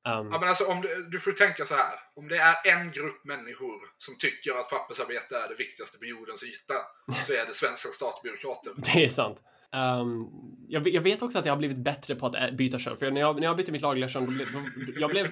Ehm, 0.08 0.32
Ja, 0.32 0.40
men 0.40 0.50
alltså, 0.50 0.66
om 0.66 0.82
du, 0.82 1.08
du 1.12 1.20
får 1.20 1.32
tänka 1.32 1.66
så 1.66 1.76
här. 1.76 2.00
Om 2.16 2.28
det 2.28 2.38
är 2.38 2.56
en 2.64 2.92
grupp 2.92 3.26
människor 3.26 3.80
som 3.98 4.18
tycker 4.18 4.52
att 4.52 4.70
pappersarbete 4.70 5.38
är 5.38 5.50
det 5.50 5.56
viktigaste 5.56 5.98
på 5.98 6.06
jordens 6.06 6.44
yta 6.44 6.74
så 7.26 7.34
är 7.34 7.46
det 7.46 7.54
svenska 7.54 7.90
statsbyråkrater. 7.90 8.72
Det 8.76 9.04
är 9.06 9.10
sant. 9.10 9.44
Ehm, 9.74 10.26
jag, 10.68 10.88
jag 10.88 11.02
vet 11.02 11.22
också 11.22 11.40
att 11.40 11.46
jag 11.46 11.54
har 11.54 11.58
blivit 11.58 11.78
bättre 11.78 12.16
på 12.16 12.26
att 12.26 12.54
byta 12.54 12.80
kön. 12.80 12.98
För 12.98 13.12
när 13.12 13.22
jag, 13.22 13.36
när 13.36 13.44
jag 13.48 13.58
bytte 13.58 13.72
mitt 13.72 13.82
lagliga 13.82 14.10
kön, 14.10 14.26
då 14.26 14.32
blev, 14.32 14.52
då, 14.54 14.60
jag, 14.96 15.10
blev, 15.10 15.32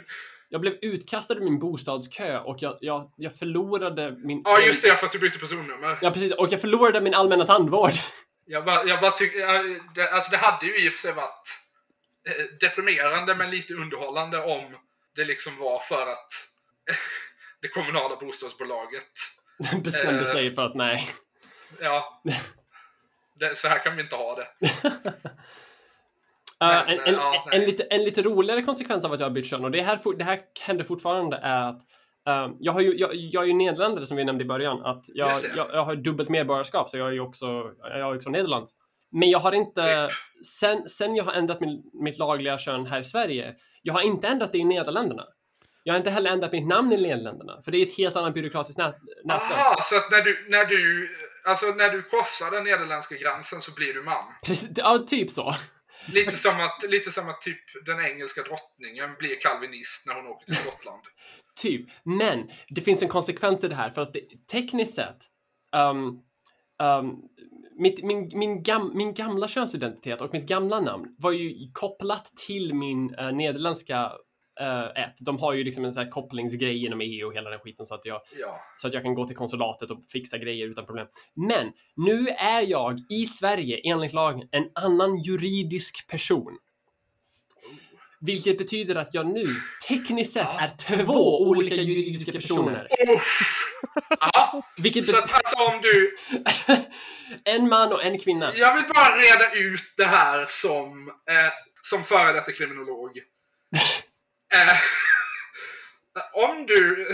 jag 0.49 0.61
blev 0.61 0.73
utkastad 0.81 1.35
ur 1.35 1.41
min 1.41 1.59
bostadskö 1.59 2.39
och 2.39 2.57
jag, 2.59 2.77
jag, 2.81 3.11
jag 3.15 3.35
förlorade 3.35 4.11
min... 4.11 4.41
Ja, 4.45 4.59
just 4.67 4.83
det, 4.83 4.95
för 4.95 5.05
att 5.05 5.11
du 5.11 5.19
bytte 5.19 5.39
personnummer. 5.39 5.97
Ja, 6.01 6.11
precis. 6.11 6.31
Och 6.33 6.47
jag 6.51 6.61
förlorade 6.61 7.01
min 7.01 7.13
allmänna 7.13 7.45
tandvård. 7.45 7.91
Jag 8.45 8.65
bara, 8.65 8.83
jag 8.85 9.01
bara 9.01 9.11
tycker, 9.11 9.45
alltså 10.13 10.31
det 10.31 10.37
hade 10.37 10.65
ju 10.65 10.85
i 10.85 10.89
och 10.89 10.93
för 10.93 10.99
sig 10.99 11.13
varit 11.13 11.58
deprimerande 12.59 13.35
men 13.35 13.51
lite 13.51 13.73
underhållande 13.73 14.43
om 14.43 14.75
det 15.15 15.25
liksom 15.25 15.57
var 15.57 15.79
för 15.79 16.07
att 16.07 16.31
det 17.61 17.67
kommunala 17.67 18.15
bostadsbolaget, 18.15 19.11
Bestämde 19.83 20.21
Eh. 20.21 20.25
sig 20.25 20.55
för 20.55 20.65
att 20.65 20.75
nej. 20.75 21.09
ja, 21.81 22.21
det, 23.39 23.57
så 23.57 23.67
här 23.67 23.83
kan 23.83 23.95
vi 23.95 24.01
inte 24.01 24.15
ha 24.15 24.35
det. 24.35 24.47
Uh, 26.63 26.69
Men, 26.69 26.87
en, 26.87 26.99
eh, 26.99 27.07
en, 27.07 27.13
ja, 27.13 27.47
en, 27.51 27.61
lite, 27.61 27.83
en 27.83 28.03
lite 28.03 28.21
roligare 28.21 28.61
konsekvens 28.61 29.05
av 29.05 29.11
att 29.11 29.19
jag 29.19 29.27
har 29.27 29.31
bytt 29.31 29.45
kön, 29.45 29.63
och 29.65 29.71
det 29.71 29.81
här, 29.81 30.17
det 30.17 30.23
här 30.23 30.39
händer 30.61 30.83
fortfarande, 30.83 31.37
är 31.37 31.69
att 31.69 31.81
eh, 32.27 32.53
jag, 32.59 32.73
har 32.73 32.81
ju, 32.81 32.97
jag, 32.97 33.15
jag 33.15 33.43
är 33.43 33.47
ju 33.47 33.53
nederländare 33.53 34.05
som 34.05 34.17
vi 34.17 34.25
nämnde 34.25 34.43
i 34.43 34.47
början. 34.47 34.85
Att 34.85 35.05
jag, 35.07 35.35
jag, 35.55 35.67
jag 35.73 35.85
har 35.85 35.95
dubbelt 35.95 36.29
medborgarskap, 36.29 36.89
så 36.89 36.97
jag 36.97 37.07
är 37.07 37.11
ju 37.11 37.19
också, 37.19 37.71
jag 37.77 37.99
är 37.99 38.15
också 38.15 38.29
Nederlands. 38.29 38.75
Men 39.11 39.29
jag 39.29 39.39
har 39.39 39.51
inte, 39.51 40.09
sen, 40.45 40.89
sen 40.89 41.15
jag 41.15 41.23
har 41.23 41.33
ändrat 41.33 41.59
min, 41.59 41.83
mitt 41.93 42.17
lagliga 42.17 42.57
kön 42.57 42.85
här 42.85 42.99
i 42.99 43.03
Sverige, 43.03 43.55
jag 43.81 43.93
har 43.93 44.01
inte 44.01 44.27
ändrat 44.27 44.51
det 44.51 44.57
i 44.57 44.63
Nederländerna. 44.63 45.23
Jag 45.83 45.93
har 45.93 45.97
inte 45.97 46.09
heller 46.09 46.31
ändrat 46.31 46.51
mitt 46.51 46.67
namn 46.67 46.93
i 46.93 47.01
Nederländerna, 47.01 47.61
för 47.61 47.71
det 47.71 47.77
är 47.77 47.83
ett 47.83 47.97
helt 47.97 48.15
annat 48.15 48.33
byråkratiskt 48.33 48.77
nät, 48.77 48.95
nätverk. 49.23 49.51
Aha, 49.51 49.75
så 49.81 49.95
att 49.95 50.11
när 50.11 50.21
du, 50.21 50.47
när 50.49 50.65
du, 50.65 51.09
alltså 51.43 51.65
när 51.65 51.89
du 51.89 52.01
korsar 52.01 52.51
den 52.51 52.63
nederländska 52.63 53.15
gränsen 53.15 53.61
så 53.61 53.71
blir 53.71 53.93
du 53.93 54.03
man. 54.03 54.33
Precis, 54.45 54.69
ja, 54.75 54.97
typ 55.07 55.31
så. 55.31 55.55
Lite 56.07 56.37
som 56.37 56.59
att, 56.59 56.83
lite 56.89 57.11
som 57.11 57.29
att 57.29 57.41
typ 57.41 57.85
den 57.85 58.05
engelska 58.05 58.41
drottningen 58.41 59.15
blir 59.19 59.39
kalvinist 59.39 60.05
när 60.05 60.15
hon 60.15 60.27
åker 60.27 60.45
till 60.45 60.55
Skottland. 60.55 61.01
Typ. 61.61 61.89
Men 62.03 62.51
det 62.69 62.81
finns 62.81 63.01
en 63.01 63.09
konsekvens 63.09 63.59
till 63.59 63.69
det 63.69 63.75
här 63.75 63.89
för 63.89 64.01
att 64.01 64.13
det, 64.13 64.21
tekniskt 64.51 64.95
sett 64.95 65.17
um, 65.75 66.23
um, 66.83 67.21
mitt, 67.79 68.03
min, 68.03 68.31
min, 68.33 68.63
gam, 68.63 68.91
min 68.95 69.13
gamla 69.13 69.47
könsidentitet 69.47 70.21
och 70.21 70.33
mitt 70.33 70.47
gamla 70.47 70.79
namn 70.79 71.15
var 71.17 71.31
ju 71.31 71.71
kopplat 71.73 72.25
till 72.47 72.73
min 72.73 73.15
uh, 73.15 73.31
nederländska 73.31 74.11
uh, 74.61 75.03
ett. 75.03 75.15
De 75.19 75.37
har 75.37 75.53
ju 75.53 75.63
liksom 75.63 75.85
en 75.85 75.93
sån 75.93 76.03
här 76.03 76.11
kopplingsgrej 76.11 76.77
genom 76.77 77.01
EU 77.01 77.27
och 77.27 77.33
hela 77.35 77.49
den 77.49 77.59
skiten 77.59 77.85
så 77.85 77.95
att, 77.95 78.05
jag, 78.05 78.21
Ja. 78.39 78.59
så 78.77 78.87
att 78.87 78.93
jag 78.93 79.03
kan 79.03 79.13
gå 79.13 79.27
till 79.27 79.35
konsulatet 79.35 79.91
och 79.91 80.03
fixa 80.11 80.37
grejer 80.37 80.67
utan 80.67 80.85
problem. 80.85 81.07
Men 81.35 81.71
nu 81.95 82.27
är 82.27 82.61
jag 82.61 82.99
i 83.09 83.25
Sverige 83.25 83.81
enligt 83.83 84.13
lagen 84.13 84.47
en 84.51 84.69
annan 84.75 85.17
juridisk 85.17 86.07
person. 86.07 86.57
Vilket 88.21 88.57
betyder 88.57 88.95
att 88.95 89.13
jag 89.13 89.25
nu 89.27 89.45
tekniskt 89.87 90.33
sett 90.33 90.47
är 90.47 90.71
två 90.77 91.41
olika 91.41 91.75
juridiska 91.75 92.31
personer. 92.31 92.87
ja. 94.33 94.61
Vilket 94.77 95.05
Så 95.05 95.17
att 95.17 95.33
alltså 95.33 95.55
om 95.55 95.81
du, 95.81 96.15
en 97.53 97.69
man 97.69 97.93
och 97.93 98.03
en 98.03 98.19
kvinna. 98.19 98.55
jag 98.55 98.75
vill 98.75 98.83
bara 98.93 99.15
reda 99.17 99.53
ut 99.53 99.93
det 99.97 100.05
här 100.05 100.45
som, 100.49 101.07
eh, 101.07 101.51
som 101.81 102.03
före 102.03 102.33
detta 102.33 102.51
kriminolog. 102.51 103.17
eh, 104.55 104.77
om 106.33 106.65
du, 106.65 107.07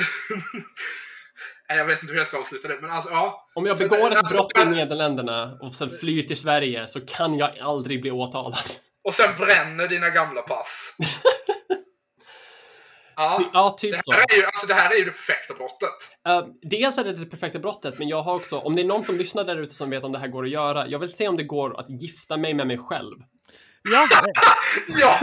jag 1.67 1.85
vet 1.85 2.01
inte 2.01 2.11
hur 2.13 2.19
jag 2.19 2.27
ska 2.27 2.37
avsluta 2.37 2.67
det, 2.67 2.81
men 2.81 2.91
alltså 2.91 3.09
ja. 3.11 3.49
Om 3.55 3.65
jag 3.65 3.77
begår 3.77 4.11
ett 4.11 4.17
Alltså, 4.17 4.33
brott 4.33 4.57
i 4.57 4.65
Nederländerna 4.65 5.57
och 5.61 5.75
sen 5.75 5.89
flyr 5.89 6.23
till 6.23 6.37
Sverige 6.37 6.87
så 6.87 7.05
kan 7.05 7.37
jag 7.37 7.59
aldrig 7.59 8.01
bli 8.01 8.11
åtalad. 8.11 8.57
Och 9.05 9.15
sen 9.15 9.35
bränner 9.37 9.87
dina 9.87 10.09
gamla 10.09 10.41
pass. 10.41 10.95
Ja. 13.17 13.41
Ja, 13.53 13.75
Det 13.81 13.87
typ 13.87 14.03
så. 14.03 14.11
här, 14.11 14.19
är 14.33 14.37
ju, 14.37 14.45
alltså, 14.45 14.67
det 14.67 14.73
här 14.73 14.91
är 14.93 14.97
ju 14.97 15.05
det 15.05 15.11
perfekta 15.11 15.53
brottet. 15.53 15.89
Uh, 16.27 16.47
dels 16.61 16.97
är 16.97 17.03
det 17.03 17.13
det 17.13 17.25
perfekta 17.25 17.59
brottet, 17.59 17.99
men 17.99 18.07
jag 18.07 18.21
har 18.21 18.35
också, 18.35 18.59
om 18.59 18.75
det 18.75 18.81
är 18.81 18.85
någon 18.85 19.05
som 19.05 19.17
lyssnar 19.17 19.43
där 19.43 19.57
ute 19.57 19.73
som 19.73 19.89
vet 19.89 20.03
om 20.03 20.11
det 20.11 20.19
här 20.19 20.27
går 20.27 20.43
att 20.43 20.49
göra, 20.49 20.87
jag 20.87 20.99
vill 20.99 21.09
se 21.15 21.27
om 21.27 21.37
det 21.37 21.43
går 21.43 21.79
att 21.79 21.89
gifta 21.89 22.37
mig 22.37 22.53
med 22.53 22.67
mig 22.67 22.77
själv. 22.77 23.17
Ja, 23.83 24.07
Ja, 24.87 25.19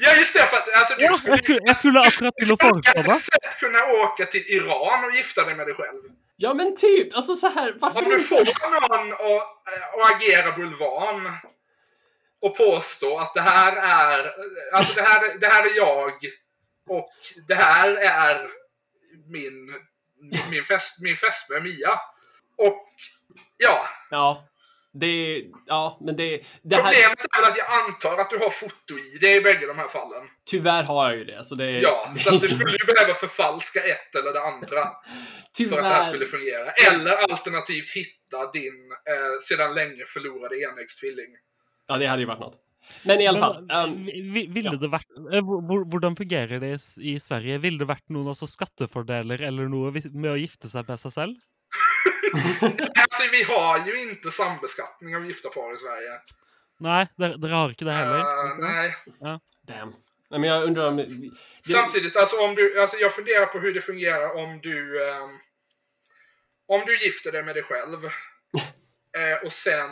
ja 0.00 0.10
just 0.18 0.34
det. 0.34 0.40
För 0.40 0.56
att, 0.56 0.76
alltså, 0.76 0.94
du 0.98 1.04
ja 1.04 1.16
skulle, 1.16 1.32
jeg, 1.32 1.40
skulle, 1.40 1.60
jeg 1.64 1.76
skulle 1.78 2.00
akkurat 2.00 2.34
til 2.42 2.52
å 2.52 2.56
foreslå 2.56 3.02
det. 3.02 3.14
sätt 3.20 3.58
kunna 3.60 3.78
åka 4.04 4.26
till 4.26 4.44
Iran 4.46 5.04
och 5.04 5.12
gifta 5.16 5.44
dig 5.44 5.54
med 5.54 5.66
dig 5.66 5.74
själv. 5.74 6.02
Ja, 6.36 6.54
men 6.54 6.76
typ, 6.76 7.16
alltså 7.16 7.36
så 7.36 7.48
här, 7.48 7.72
varför 7.80 8.02
Om 8.02 8.08
du 8.08 8.18
får 8.18 8.36
någon 8.36 9.12
att, 9.12 9.42
att 9.94 10.12
agera 10.16 10.52
bulvan 10.52 11.32
och 12.42 12.56
påstå 12.56 13.18
att 13.18 13.34
det 13.34 13.40
här 13.40 13.76
är, 13.76 14.32
alltså 14.72 14.94
det 14.94 15.02
här, 15.02 15.38
det 15.38 15.46
här 15.46 15.66
är 15.66 15.76
jag 15.76 16.12
och 16.88 17.10
det 17.48 17.54
här 17.54 17.94
är 17.94 18.48
min, 19.32 19.74
min, 20.50 20.64
fäst, 20.64 21.00
min 21.02 21.16
fästmö 21.16 21.60
Mia. 21.60 22.00
Och 22.56 22.86
ja, 23.56 23.88
Ja, 24.10 24.48
Det, 24.92 25.44
ja, 25.66 25.98
men 26.00 26.16
det, 26.16 26.42
det 26.62 26.76
här, 26.76 26.82
Problemet 26.82 27.18
är 27.20 27.40
väl 27.42 27.50
att 27.50 27.58
jag 27.58 27.80
antar 27.80 28.18
att 28.18 28.30
du 28.30 28.38
har 28.38 28.50
foto-ID 28.50 29.24
i 29.24 29.40
bägge 29.40 29.66
de 29.66 29.78
här 29.78 29.88
fallen. 29.88 30.28
tyvärr 30.46 30.82
har 30.82 31.08
jag 31.08 31.18
ju 31.18 31.24
det. 31.24 31.44
Så 31.44 31.54
det, 31.54 31.70
Ja, 31.70 32.10
det, 32.14 32.20
så 32.20 32.34
att 32.34 32.40
du 32.40 32.48
skulle 32.48 32.76
ju 32.78 32.84
behöva 32.94 33.14
förfalska 33.14 33.80
ett 33.84 34.14
eller 34.14 34.32
det 34.32 34.42
andra 34.42 34.88
för 35.68 35.78
att 35.78 35.82
det 35.82 35.82
här 35.82 36.04
skulle 36.04 36.26
tyvärr. 36.26 36.38
fungera. 36.38 36.70
Eller 36.70 37.10
alternativt 37.30 37.90
hitta 37.94 38.50
din 38.52 38.92
eh, 38.92 39.40
sedan 39.48 39.74
länge 39.74 40.04
förlorade 40.04 40.56
enäggstvilling. 40.56 41.36
Ja, 41.88 41.98
det 41.98 42.06
hade 42.06 42.22
ju 42.22 42.26
varit 42.26 42.40
något. 42.40 42.58
Men 43.04 43.20
i 43.20 43.26
alla 43.26 43.38
fall. 43.38 43.66
Vi- 44.32 44.46
ville 44.50 44.70
ja. 44.72 44.76
det 44.76 44.88
eh, 45.36 45.42
hvor- 45.44 45.62
hvor- 45.66 45.84
Hvordan 45.90 46.16
fungerer 46.16 46.60
det 46.60 46.80
i 46.98 47.20
Sverige? 47.20 47.58
Ville 47.58 47.78
det 47.78 47.88
vært 47.88 48.08
noen 48.08 48.28
altså, 48.28 48.46
skattefordeler 48.46 49.42
eller 49.42 49.68
vis- 49.90 50.10
med 50.12 50.30
å 50.32 50.36
gifte 50.36 50.68
seg 50.68 50.88
med 50.88 51.00
seg 51.00 51.12
selv? 51.12 51.36
Alltså 53.02 53.22
vi 53.32 53.42
har 53.42 53.86
ju 53.86 54.10
inte 54.10 54.30
sambeskattning 54.30 55.16
av 55.16 55.26
gifta 55.26 55.48
par 55.48 55.74
i 55.74 55.76
Sverige. 55.76 56.20
Dere, 56.82 57.36
dere 57.38 57.54
har 57.54 57.70
ikke 57.70 57.84
det 57.86 57.92
heller? 57.94 58.18
Eh, 58.18 58.56
nej. 58.58 58.94
damn. 59.68 59.94
Nej, 60.30 60.40
men 60.40 60.50
jag 60.50 60.64
undrar 60.64 60.88
om... 60.88 60.96
Det, 60.96 61.06
Samtidigt, 61.72 62.16
alltså 62.16 62.36
om 62.36 62.54
du, 62.54 62.80
alltså 62.80 62.96
jag 62.96 63.14
funderar 63.14 63.46
på 63.46 63.58
hur 63.58 63.74
det 63.74 63.80
fungerar 63.80 64.34
om 64.36 64.60
du 64.62 65.08
ehm, 65.08 65.30
om 66.68 66.82
du 66.86 66.98
gifter 67.04 67.32
dig 67.32 67.42
med 67.42 67.54
dig 67.56 67.62
själv 67.62 68.04
eh, 69.18 69.46
och 69.46 69.52
sen 69.52 69.90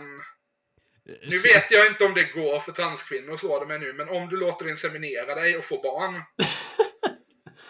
Nu 1.05 1.39
vet 1.39 1.71
jag 1.71 1.87
inte 1.87 2.05
om 2.05 2.15
det 2.15 2.33
går 2.35 2.61
för 2.61 2.73
transkvinnor, 2.73 3.37
slår 3.37 3.61
det 3.61 3.67
mig 3.67 3.79
nu, 3.79 3.93
men 3.93 4.09
om 4.09 4.29
du 4.29 4.37
låter 4.37 4.69
inseminera 4.69 5.35
dig 5.35 5.57
och 5.57 5.65
få 5.65 5.83
barn. 5.83 6.23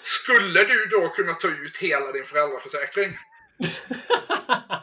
Skulle 0.03 0.65
du 0.65 0.87
då 0.87 1.09
kunna 1.09 1.35
ta 1.35 1.49
ut 1.49 1.77
hela 1.77 2.13
din 2.13 2.25
föräldraförsäkring? 2.25 3.17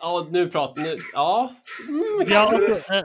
ja, 0.00 0.28
nu 0.30 0.50
pratar... 0.50 0.82
Nu, 0.82 0.98
ja. 1.12 1.54
Mm, 1.88 2.26
Ja, 2.28 2.52
altså, 2.54 2.92
eh, 2.94 3.04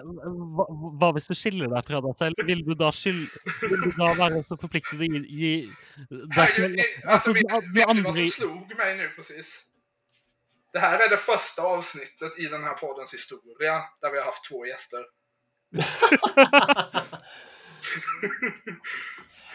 hva, 0.57 0.65
hva 1.01 1.09
hvis 1.15 1.27
du 1.31 1.35
skiller 1.35 1.67
deg 1.71 1.85
fra 1.87 2.01
deg 2.05 2.15
selv? 2.19 2.35
Vil 2.47 2.61
du 2.67 2.73
da, 2.77 2.91
skyld, 2.95 3.27
vil 3.63 3.81
du 3.85 3.89
da 3.97 4.07
være 4.19 4.43
så 4.47 4.55
forpliktet 4.61 4.99
å 5.01 5.03
gi, 5.07 5.21
gi 5.41 5.53
deg 6.09 6.47
selv 6.55 6.75
det- 6.77 6.87
Alltså, 7.05 7.09
altså, 7.13 7.29
vet, 7.33 7.49
de- 7.49 7.55
vet 7.75 7.87
de 7.87 7.93
ni 7.97 8.01
vad 8.01 8.07
andre 8.11 8.13
som 8.29 8.35
slog 8.39 8.67
mig 8.77 8.89
nu 9.01 9.07
precis? 9.17 9.47
Det 10.73 10.79
här 10.79 10.99
är 10.99 11.09
det 11.09 11.17
första 11.17 11.61
avsnittet 11.61 12.39
i 12.39 12.45
den 12.45 12.63
här 12.63 12.73
poddens 12.73 13.13
historia 13.13 13.83
där 14.01 14.11
vi 14.11 14.17
har 14.17 14.25
haft 14.25 14.49
två 14.49 14.65
gäster. 14.65 15.05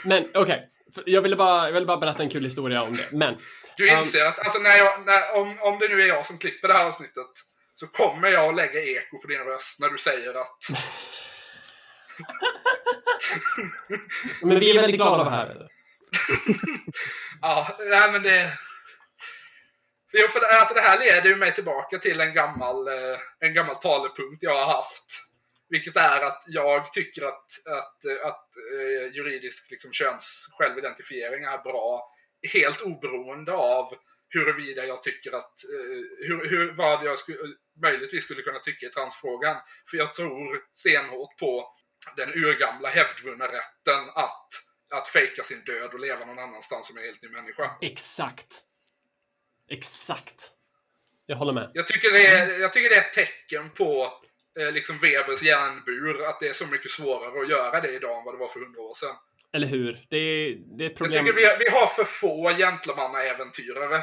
Men 0.04 0.30
okej. 0.34 0.70
För 0.94 1.02
Jag, 1.06 1.22
ville 1.22 1.36
bara, 1.36 1.66
jag 1.66 1.72
ville 1.72 1.86
bara 1.86 1.96
berätta 1.96 2.22
en 2.22 2.30
kul 2.30 2.44
historia 2.44 2.82
om 2.82 2.96
det. 2.96 3.08
Men 3.12 3.36
Du 3.76 3.92
Um, 3.92 3.98
inser 3.98 4.26
att 4.26 4.38
alltså, 4.38 4.58
när 4.58 4.76
jag, 4.76 5.06
när, 5.06 5.34
om, 5.34 5.58
om 5.62 5.78
det 5.78 5.88
nu 5.88 6.02
är 6.02 6.06
jag 6.06 6.26
som 6.26 6.38
klipper 6.38 6.68
det 6.68 6.74
här 6.74 6.84
avsnittet 6.84 7.26
så 7.74 7.86
kommer 7.86 8.28
jag 8.28 8.48
att 8.48 8.56
lägga 8.56 8.84
eko 8.84 9.18
på 9.18 9.26
din 9.26 9.38
röst 9.38 9.80
när 9.80 9.88
du 9.88 9.98
säger 9.98 10.34
att 10.40 10.58
Men 14.42 14.58
vi 14.58 14.70
är 14.70 14.74
väldigt 14.80 14.96
glada 14.96 15.22
att 15.22 15.26
vara 15.26 15.36
här. 15.36 15.68
Ja, 17.42 17.76
nej 17.78 18.12
men 18.12 18.22
det... 18.22 18.52
Jo, 20.18 20.28
för 20.28 20.40
det, 20.40 20.46
alltså 20.46 20.74
det 20.74 20.80
här 20.80 20.98
leder 20.98 21.28
ju 21.28 21.36
mig 21.36 21.54
tillbaka 21.54 21.98
till 21.98 22.20
en 22.20 22.34
gammal, 22.34 22.88
eh, 22.88 23.18
en 23.40 23.54
gammal 23.54 23.76
talepunkt 23.76 24.42
jag 24.42 24.64
har 24.64 24.74
haft. 24.74 25.26
Vilket 25.68 25.96
är 25.96 26.20
att 26.20 26.44
jag 26.46 26.92
tycker 26.92 27.22
att, 27.22 27.66
att, 27.66 28.04
eh, 28.04 28.26
att 28.26 28.48
eh, 28.72 29.14
juridisk 29.16 29.70
liksom, 29.70 29.92
köns 29.92 30.48
självidentifiering 30.58 31.44
är 31.44 31.58
bra. 31.58 32.12
Helt 32.52 32.80
oberoende 32.80 33.52
av 33.52 33.94
huruvida 34.28 34.84
jag 34.86 35.02
tycker 35.02 35.32
att, 35.32 35.64
eh, 35.64 36.26
hur, 36.28 36.50
hur, 36.50 36.72
vad 36.72 37.04
jag 37.04 37.18
skulle, 37.18 37.38
möjligtvis 37.82 38.24
skulle 38.24 38.42
kunna 38.42 38.58
tycka 38.58 38.86
i 38.86 38.90
transfrågan. 38.90 39.56
För 39.90 39.96
jag 39.96 40.14
tror 40.14 40.62
stenhårt 40.72 41.38
på 41.38 41.74
den 42.16 42.28
urgamla 42.34 42.88
hävdvunna 42.88 43.44
rätten 43.44 44.08
att, 44.14 44.48
att 44.90 45.08
fejka 45.08 45.42
sin 45.42 45.60
död 45.64 45.94
och 45.94 46.00
leva 46.00 46.24
någon 46.24 46.38
annanstans 46.38 46.86
som 46.86 46.96
en 46.96 47.04
helt 47.04 47.22
ny 47.22 47.28
människa. 47.28 47.70
Exakt. 47.80 48.65
Exakt. 49.70 50.50
Jag 51.26 51.36
håller 51.36 51.52
med. 51.52 51.70
Jag 51.74 51.86
tycker 51.86 52.12
det 52.12 52.26
är, 52.26 52.60
jag 52.60 52.72
tycker 52.72 52.88
det 52.88 52.96
är 52.96 53.00
ett 53.00 53.14
tecken 53.14 53.70
på 53.70 54.12
eh, 54.60 54.72
liksom 54.72 54.98
Webers 54.98 55.42
järnbur, 55.42 56.24
att 56.28 56.40
det 56.40 56.48
är 56.48 56.52
så 56.52 56.66
mycket 56.66 56.90
svårare 56.90 57.42
att 57.42 57.50
göra 57.50 57.80
det 57.80 57.94
idag 57.94 58.18
än 58.18 58.24
vad 58.24 58.34
det 58.34 58.38
var 58.38 58.48
för 58.48 58.60
hundra 58.60 58.80
år 58.80 58.94
sedan. 58.94 59.14
Eller 59.52 59.66
hur? 59.66 60.06
Det 60.10 60.16
är, 60.16 60.56
det 60.78 60.84
är 60.84 60.86
ett 60.86 60.92
Jag 60.92 60.96
problem. 60.96 61.24
tycker 61.24 61.36
vi, 61.36 61.64
vi 61.64 61.70
har 61.70 61.86
för 61.86 62.04
få 62.04 62.54
gentlemannaäventyrare 62.58 64.02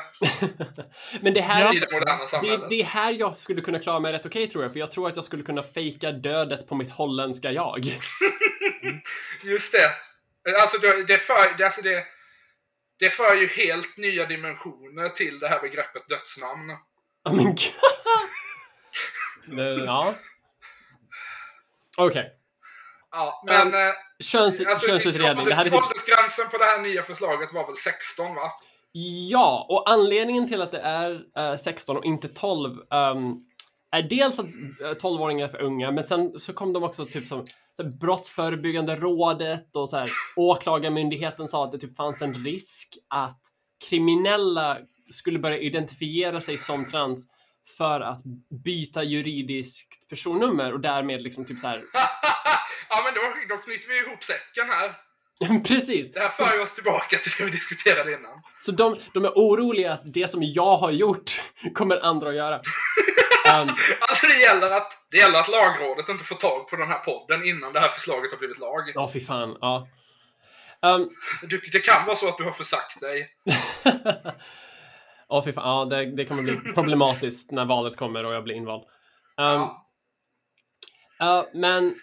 Men 1.21 1.33
det 1.33 1.41
här, 1.41 1.75
i 1.75 1.79
det 1.79 1.91
moderna 1.91 2.23
det, 2.23 2.27
samhället. 2.29 2.69
det 2.69 2.81
är 2.81 2.85
här 2.85 3.11
jag 3.11 3.37
skulle 3.37 3.61
kunna 3.61 3.79
klara 3.79 3.99
mig 3.99 4.13
rätt 4.13 4.25
okej 4.25 4.49
tror 4.49 4.63
jag. 4.63 4.73
För 4.73 4.79
jag 4.79 4.91
tror 4.91 5.07
att 5.07 5.15
jag 5.15 5.25
skulle 5.25 5.43
kunna 5.43 5.63
fejka 5.63 6.11
dödet 6.11 6.67
på 6.67 6.75
mitt 6.75 6.89
holländska 6.91 7.51
jag. 7.51 7.85
Just 9.43 9.73
det. 9.73 9.89
Alltså 10.61 10.77
det, 10.77 11.03
det, 11.03 11.17
för, 11.17 11.57
det, 11.57 11.65
alltså 11.65 11.81
det, 11.81 12.03
det 13.03 13.09
för 13.09 13.35
ju 13.35 13.47
helt 13.47 13.97
nya 13.97 14.25
dimensioner 14.25 15.09
till 15.09 15.39
det 15.39 15.47
här 15.47 15.61
begreppet 15.61 16.09
dödsnamn. 16.09 16.69
Oh 17.29 17.35
men 17.35 17.45
gud. 17.45 17.57
Det- 19.57 19.85
Ja. 19.85 20.13
Okej. 21.97 22.31
Ja, 23.11 23.43
men... 23.45 23.67
Um, 23.67 23.73
eh, 23.73 23.93
Köns, 24.19 24.61
alltså, 24.65 24.87
könsutredning. 24.87 25.45
Det 25.45 25.53
här 25.53 25.65
är 25.65 25.69
typ 25.69 25.81
Åldersgränsen 25.83 26.49
på 26.51 26.57
det 26.57 26.63
här 26.65 26.81
nya 26.81 27.03
förslaget 27.03 27.53
var 27.53 27.67
väl 27.67 27.75
16 27.77 28.35
va? 28.35 28.51
Ja, 29.29 29.65
och 29.69 29.89
anledningen 29.91 30.47
till 30.47 30.61
att 30.61 30.71
det 30.71 30.79
är 30.79 31.23
eh, 31.37 31.57
16 31.57 31.97
och 31.97 32.05
inte 32.05 32.27
12 32.27 32.71
ehm, 32.91 33.35
är 33.91 34.01
dels 34.01 34.39
att 34.39 34.45
eh, 34.45 34.89
12-åringar 35.03 35.45
är 35.45 35.49
för 35.49 35.61
unga, 35.61 35.91
men 35.91 36.03
sen 36.03 36.39
så 36.39 36.53
kom 36.53 36.73
de 36.73 36.83
också 36.83 37.05
typ 37.05 37.27
som 37.27 37.47
så 37.77 37.83
här, 37.83 37.89
Brottsförebyggande 37.89 38.95
rådet 38.95 39.75
och 39.75 39.89
så 39.89 39.97
här, 39.97 40.11
Åklagarmyndigheten 40.35 41.47
sa 41.47 41.65
att 41.65 41.71
det 41.71 41.79
typ 41.79 41.95
fanns 41.95 42.21
en 42.21 42.45
risk 42.45 42.97
att 43.07 43.41
kriminella 43.89 44.77
skulle 45.09 45.39
börja 45.39 45.57
identifiera 45.57 46.41
sig 46.41 46.57
som 46.57 46.85
trans 46.85 47.27
för 47.77 48.01
att 48.01 48.21
byta 48.63 49.03
juridiskt 49.03 50.09
personnummer 50.09 50.73
och 50.73 50.79
därmed 50.79 51.21
liksom 51.21 51.45
typ 51.45 51.59
så 51.59 51.67
här. 51.67 51.77
ja 52.89 53.03
men 53.05 53.13
då, 53.13 53.55
då 53.55 53.61
knyter 53.61 53.87
vi 53.87 54.09
ihop 54.09 54.23
säcken 54.23 54.69
här. 54.69 54.95
Precis! 55.67 56.11
Det 56.11 56.19
här 56.19 56.29
för 56.29 56.61
oss 56.61 56.75
tillbaka 56.75 57.17
till 57.17 57.31
det 57.37 57.45
vi 57.45 57.51
diskuterade 57.51 58.13
innan. 58.13 58.41
Så 58.59 58.71
de, 58.71 58.97
de 59.13 59.25
är 59.25 59.29
oroliga 59.29 59.93
att 59.93 60.13
det 60.13 60.31
som 60.31 60.43
jag 60.43 60.77
har 60.77 60.91
gjort 60.91 61.41
kommer 61.73 62.05
andra 62.05 62.29
att 62.29 62.35
göra. 62.35 62.61
Ehm, 63.61 63.69
Alltså 64.09 64.27
det 64.27 64.39
gäller, 64.41 64.69
att, 64.71 64.91
det 65.11 65.17
gäller 65.17 65.39
att 65.39 65.47
lagrådet 65.47 66.09
inte 66.09 66.23
får 66.23 66.35
tag 66.35 66.69
på 66.69 66.75
den 66.75 66.87
här 66.87 66.99
podden 66.99 67.45
innan 67.45 67.73
det 67.73 67.79
här 67.79 67.89
förslaget 67.89 68.31
har 68.31 68.37
blivit 68.37 68.59
lag. 68.59 68.91
Ja, 68.95 69.09
fy 69.13 69.19
fan. 69.19 69.57
Ja. 69.61 69.87
Um, 70.81 71.09
Du, 71.41 71.57
det 71.71 71.79
kan 71.79 72.05
vara 72.05 72.15
så 72.15 72.27
att 72.27 72.37
du 72.37 72.43
har 72.43 72.51
försagt 72.51 73.01
dig. 73.01 73.29
Ja, 75.29 75.41
fy 75.45 75.51
fan. 75.53 75.67
Ja, 75.67 75.85
det, 75.97 76.05
det 76.15 76.25
kommer 76.25 76.43
bli 76.43 76.55
problematiskt 76.73 77.51
när 77.51 77.65
valet 77.65 77.97
kommer 77.97 78.23
och 78.25 78.33
jag 78.33 78.43
blir 78.43 78.55
invald. 78.55 78.81
Um, 78.81 78.87
Ja. 79.37 79.87
ja, 81.19 81.49
men 81.53 81.95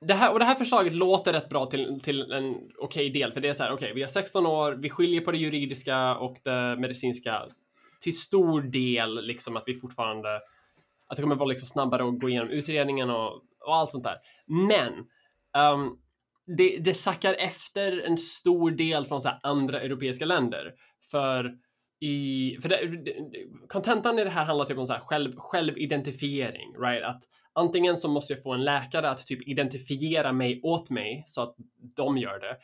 det 0.00 0.14
här, 0.14 0.32
och 0.32 0.38
det 0.38 0.44
här 0.44 0.54
förslaget 0.54 0.92
låter 0.92 1.32
rätt 1.32 1.48
bra 1.48 1.66
till, 1.66 2.00
till 2.02 2.32
en 2.32 2.54
okej 2.78 3.10
del, 3.10 3.32
för 3.32 3.40
det 3.40 3.48
är 3.48 3.54
så 3.54 3.62
här, 3.62 3.72
okej, 3.72 3.92
vi 3.94 4.02
har 4.02 4.08
16 4.08 4.46
år, 4.46 4.72
vi 4.72 4.90
skiljer 4.90 5.20
på 5.20 5.32
det 5.32 5.38
juridiska 5.38 6.14
och 6.14 6.36
det 6.44 6.76
medicinska 6.78 7.42
till 8.00 8.18
stor 8.18 8.62
del, 8.62 9.26
liksom 9.26 9.56
att 9.56 9.64
vi 9.66 9.74
fortfarande, 9.80 10.40
att 11.08 11.16
det 11.16 11.22
kommer 11.22 11.36
vara 11.36 11.48
liksom 11.48 11.68
snabbare 11.68 12.08
att 12.08 12.20
gå 12.20 12.28
igenom 12.28 12.48
utredningen 12.48 13.10
och, 13.10 13.32
och 13.66 13.74
allt 13.74 13.90
sånt 13.90 14.04
där. 14.04 14.16
Men 14.46 14.92
um, 15.74 15.98
det, 16.56 16.78
det 16.78 16.94
sackar 16.94 17.34
efter 17.34 18.00
en 18.06 18.18
stor 18.18 18.70
del 18.70 19.06
från 19.06 19.20
så 19.20 19.28
här 19.28 19.40
andra 19.42 19.80
europeiska 19.80 20.24
länder. 20.24 20.72
För 21.10 21.54
i, 22.00 22.56
för 22.62 22.68
det- 22.68 22.86
det- 23.04 23.16
kontentan 23.68 24.18
i 24.18 24.24
det 24.24 24.30
här 24.30 24.44
handlar 24.44 24.64
typ 24.64 24.78
om 24.78 24.86
så 24.86 24.92
här 24.92 25.00
själv, 25.00 25.36
självidentifiering, 25.36 26.74
right? 26.82 27.04
Att 27.04 27.22
antingen 27.52 27.96
så 27.96 28.08
måste 28.08 28.32
jag 28.32 28.42
få 28.42 28.52
en 28.54 28.64
läkare 28.64 29.10
att 29.10 29.26
typ 29.26 29.48
identifiera 29.48 30.32
mig 30.32 30.60
åt 30.62 30.90
mig 30.90 31.24
så 31.26 31.42
att 31.42 31.54
de 31.96 32.18
gör 32.18 32.40
det, 32.40 32.56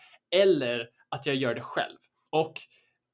eller 0.42 0.88
att 1.08 1.26
jag 1.26 1.34
gör 1.36 1.54
det 1.54 1.60
själv. 1.60 1.96
Och 2.30 2.54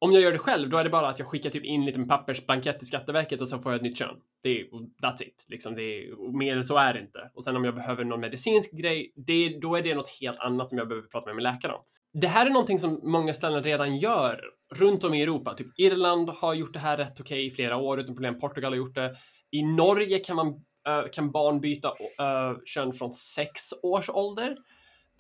om 0.02 0.12
jag 0.12 0.22
gör 0.22 0.32
det 0.32 0.38
själv, 0.38 0.68
då 0.68 0.76
är 0.76 0.84
det 0.84 0.90
bara 0.90 1.08
att 1.08 1.18
jag 1.18 1.28
skickar 1.28 1.50
typ 1.50 1.64
in 1.64 1.80
en 1.80 1.86
liten 1.86 2.08
pappersblankett 2.08 2.78
till 2.78 2.88
Skatteverket 2.88 3.40
och 3.40 3.48
så 3.48 3.58
får 3.58 3.72
jag 3.72 3.76
ett 3.76 3.82
nytt 3.82 3.98
kön. 3.98 4.16
Det 4.42 4.60
är, 4.60 4.64
that's 5.02 5.22
it. 5.22 5.46
Liksom 5.48 5.74
det 5.74 5.82
är, 5.82 6.32
mer 6.38 6.56
än 6.56 6.64
så 6.64 6.76
är 6.76 6.94
det 6.94 7.00
inte. 7.00 7.30
Och 7.34 7.44
sen 7.44 7.56
om 7.56 7.64
jag 7.64 7.74
behöver 7.74 8.04
någon 8.04 8.20
medicinsk 8.20 8.72
grej, 8.72 9.12
det, 9.16 9.58
då 9.60 9.76
är 9.76 9.82
det 9.82 9.94
något 9.94 10.08
helt 10.20 10.38
annat 10.38 10.68
som 10.68 10.78
jag 10.78 10.88
behöver 10.88 11.08
prata 11.08 11.26
med 11.26 11.36
min 11.36 11.42
läkare 11.42 11.72
om. 11.72 11.80
Det 12.12 12.26
här 12.26 12.46
är 12.46 12.50
någonting 12.50 12.78
som 12.78 13.00
många 13.02 13.34
ställen 13.34 13.62
redan 13.62 13.96
gör 13.96 14.40
runt 14.74 15.04
om 15.04 15.14
i 15.14 15.22
Europa. 15.22 15.54
Typ 15.54 15.78
Irland 15.78 16.30
har 16.30 16.54
gjort 16.54 16.72
det 16.72 16.78
här 16.78 16.96
rätt 16.96 17.20
okej 17.20 17.46
i 17.46 17.50
flera 17.50 17.76
år 17.76 18.00
utan 18.00 18.14
problem. 18.14 18.40
Portugal 18.40 18.72
har 18.72 18.76
gjort 18.76 18.94
det. 18.94 19.16
I 19.50 19.62
Norge 19.62 20.18
kan, 20.18 20.36
man, 20.36 20.48
eh, 20.88 21.10
kan 21.12 21.30
barn 21.30 21.60
byta 21.60 21.88
uh, 21.88 22.58
kön 22.64 22.92
från 22.92 23.12
sex 23.12 23.60
års 23.82 24.10
ålder. 24.10 24.56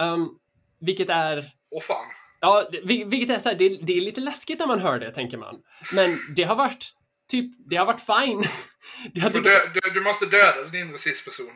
Um, 0.02 0.38
vilket 0.80 1.10
är 1.10 1.44
Åh 1.70 1.82
fan. 1.82 2.06
Ja, 2.40 2.68
vilket 2.84 3.30
är 3.30 3.38
så 3.38 3.48
här, 3.48 3.56
det, 3.56 3.64
är- 3.64 3.78
det 3.82 3.92
är 3.96 4.00
lite 4.00 4.20
läskigt 4.20 4.58
när 4.58 4.66
man 4.66 4.78
hör 4.80 4.98
det, 4.98 5.10
tänker 5.10 5.38
man. 5.38 5.56
Men 5.92 6.18
det 6.36 6.42
har 6.42 6.56
varit 6.56 6.92
typ, 7.30 7.52
det 7.70 7.76
har 7.76 7.86
varit 7.86 8.00
fine. 8.00 8.44
Det 9.14 9.20
har 9.20 9.30
Du, 9.30 9.34
typ, 9.34 9.44
dö, 9.44 9.80
du, 9.84 9.90
du 9.90 10.00
måste 10.00 10.26
döda 10.26 10.68
din 10.72 10.88
inre 10.88 10.98
cis-person. 10.98 11.50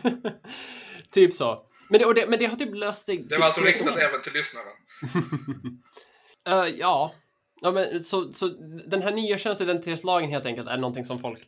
typ 1.10 1.34
så. 1.34 1.66
Men 1.90 2.00
det, 2.00 2.06
och 2.06 2.14
det, 2.14 2.26
men 2.28 2.38
det 2.38 2.46
har 2.46 2.56
typ 2.56 2.74
löst 2.74 3.06
sig. 3.06 3.18
Det 3.18 3.38
var 3.38 3.46
alltså 3.46 3.60
riktat 3.60 3.96
även 3.98 4.22
till 4.22 4.32
lyssnaren. 4.32 4.72
Eh, 6.48 6.66
ja. 6.78 7.14
ja 7.60 7.70
men, 7.70 8.02
så, 8.02 8.32
så 8.32 8.48
den 8.86 9.02
här 9.02 9.12
nya 9.12 9.38
könsidentitetslagen 9.38 10.30
helt 10.30 10.46
enkelt 10.46 10.68
är 10.68 10.76
någonting 10.76 11.04
som 11.04 11.18
folk 11.18 11.38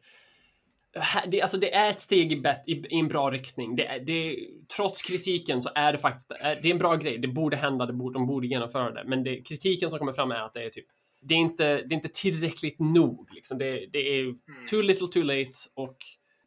det, 1.26 1.42
alltså 1.42 1.58
det 1.58 1.74
är 1.74 1.90
ett 1.90 2.00
steg 2.00 2.32
i, 2.32 2.36
bet, 2.40 2.62
i, 2.66 2.72
i 2.72 2.98
en 2.98 3.08
bra 3.08 3.30
riktning. 3.30 3.76
Det, 3.76 4.02
det, 4.06 4.36
trots 4.76 5.02
kritiken 5.02 5.62
så 5.62 5.70
är 5.74 5.92
det 5.92 5.98
faktiskt 5.98 6.28
det 6.28 6.34
är, 6.40 6.66
en 6.66 6.78
bra 6.78 6.96
grej. 6.96 7.18
Det 7.18 7.28
borde 7.28 7.56
hända, 7.56 7.86
det 7.86 7.92
borde, 7.92 8.18
de 8.18 8.26
borde 8.26 8.46
genomföra 8.46 8.90
det. 8.90 9.04
Men 9.06 9.24
det, 9.24 9.40
kritiken 9.42 9.90
som 9.90 9.98
kommer 9.98 10.12
fram 10.12 10.30
är 10.30 10.40
att 10.40 10.54
det 10.54 10.64
är 10.64 10.70
typ 10.70 10.86
det 11.22 11.34
är 11.34 11.38
inte, 11.38 11.64
det 11.64 11.92
är 11.92 11.96
inte 11.96 12.08
tillräckligt 12.08 12.78
nog. 12.78 13.28
Liksom. 13.32 13.58
Det, 13.58 13.86
det 13.92 13.98
är 13.98 14.22
Mm. 14.22 14.36
too 14.70 14.82
little 14.82 15.06
too 15.06 15.22
late 15.22 15.52
och 15.74 15.96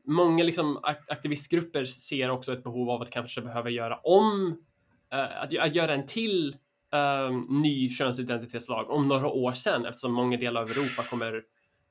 många 0.06 0.44
liksom, 0.44 0.78
ak- 0.78 1.06
aktivistgrupper 1.08 1.86
ser 1.86 2.30
också 2.30 2.54
ett 2.54 2.64
behov 2.64 2.90
av 2.90 3.02
att 3.02 3.12
kanske 3.12 3.42
behöva 3.42 3.70
göra 3.70 3.96
om, 3.98 4.58
eh, 5.14 5.42
att, 5.44 5.58
att 5.58 5.76
göra 5.76 5.94
en 5.94 6.06
till 6.06 6.56
eh, 6.94 7.32
ny 7.50 7.90
könsidentitetslag 7.90 8.90
om 8.90 9.08
några 9.08 9.28
år 9.28 9.52
sedan 9.54 9.86
eftersom 9.86 10.14
många 10.14 10.38
delar 10.38 10.62
av 10.62 10.72
Europa 10.72 11.04
kommer, 11.04 11.44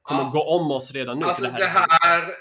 kommer 0.02 0.22
Ja. 0.22 0.28
gå 0.28 0.42
om 0.56 0.70
oss 0.70 0.92
redan 0.92 1.18
nu. 1.18 1.26
Alltså 1.26 1.42
för 1.42 1.58
det 1.58 1.66
här, 1.66 2.36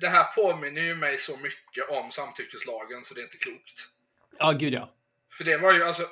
det 0.00 0.08
här 0.08 0.24
påminner 0.24 0.82
ju 0.82 0.94
mig 0.94 1.18
så 1.18 1.36
mycket 1.36 1.88
om 1.88 2.12
samtyckeslagen 2.12 3.04
så 3.04 3.14
det 3.14 3.20
är 3.20 3.24
inte 3.24 3.36
klokt. 3.36 3.80
Ja, 4.38 4.52
gud 4.52 4.74
ja. 4.74 4.94
För 5.38 5.44
det 5.44 5.56
var 5.56 5.74
ju 5.74 5.84
alltså... 5.84 6.08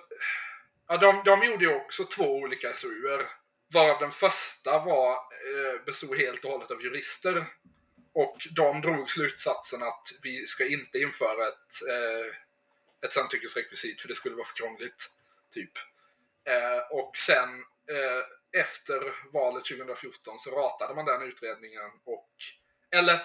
Ja, 0.89 0.97
de, 0.97 1.23
de 1.25 1.43
gjorde 1.47 1.65
ju 1.65 1.75
också 1.75 2.05
två 2.05 2.37
olika 2.37 2.73
SOUer. 2.73 3.27
Varav 3.73 4.01
den 4.01 4.11
första 4.11 4.79
var, 4.79 5.13
eh, 5.13 5.85
bestod 5.87 6.17
helt 6.17 6.45
och 6.45 6.51
hållet 6.51 6.71
av 6.71 6.83
jurister. 6.83 7.47
Och 8.13 8.37
de 8.51 8.81
drog 8.81 9.11
slutsatsen 9.11 9.83
att 9.83 10.07
vi 10.23 10.47
ska 10.47 10.67
inte 10.69 10.99
införa 10.99 11.49
ett, 11.49 11.89
eh, 11.89 12.35
ett 13.07 13.13
samtyckesrekvisit 13.13 14.01
för 14.01 14.09
det 14.09 14.15
skulle 14.15 14.35
vara 14.35 14.47
för 14.47 14.55
krångligt. 14.57 15.11
Typ. 15.55 15.73
Eh, 16.45 16.99
och 16.99 17.17
sen 17.17 17.49
eh, 17.91 18.25
efter 18.53 19.15
valet 19.33 19.65
2014 19.65 20.39
så 20.39 20.51
ratade 20.51 20.95
man 20.95 21.05
den 21.05 21.23
utredningen 21.23 21.91
och... 22.05 22.31
Eller 22.97 23.21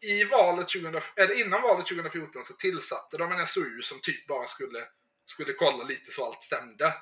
i 0.00 0.24
valet 0.24 0.68
2000, 0.68 1.00
eller 1.16 1.40
innan 1.40 1.62
valet 1.62 1.86
2014 1.86 2.44
så 2.44 2.54
tillsatte 2.54 3.16
de 3.16 3.32
en 3.32 3.46
SOU 3.46 3.82
som 3.82 4.00
typ 4.00 4.26
bara 4.26 4.46
skulle, 4.46 4.84
skulle 5.26 5.52
kolla 5.52 5.84
lite 5.84 6.12
så 6.12 6.24
allt 6.24 6.42
stämde. 6.42 6.94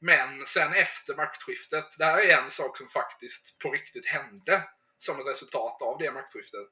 Men 0.00 0.46
sen 0.46 0.72
efter 0.72 1.14
maktskiftet, 1.14 1.86
det 1.98 2.04
här 2.04 2.18
är 2.18 2.42
en 2.42 2.50
sak 2.50 2.78
som 2.78 2.88
faktiskt 2.88 3.58
på 3.58 3.70
riktigt 3.70 4.06
hände 4.06 4.62
som 4.98 5.20
ett 5.20 5.26
resultat 5.26 5.82
av 5.82 5.98
det 5.98 6.12
maktskiftet. 6.12 6.70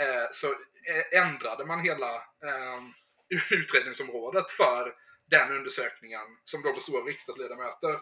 Eh, 0.00 0.26
så 0.32 0.50
eh, 0.50 1.20
ändrade 1.22 1.66
man 1.66 1.80
hela 1.80 2.14
eh, 2.16 2.80
utredningsområdet 3.50 4.50
för 4.50 4.94
den 5.26 5.52
undersökningen 5.52 6.38
som 6.44 6.62
då 6.62 6.72
bestod 6.72 6.96
av 6.96 7.06
riksdagsledamöter 7.06 8.00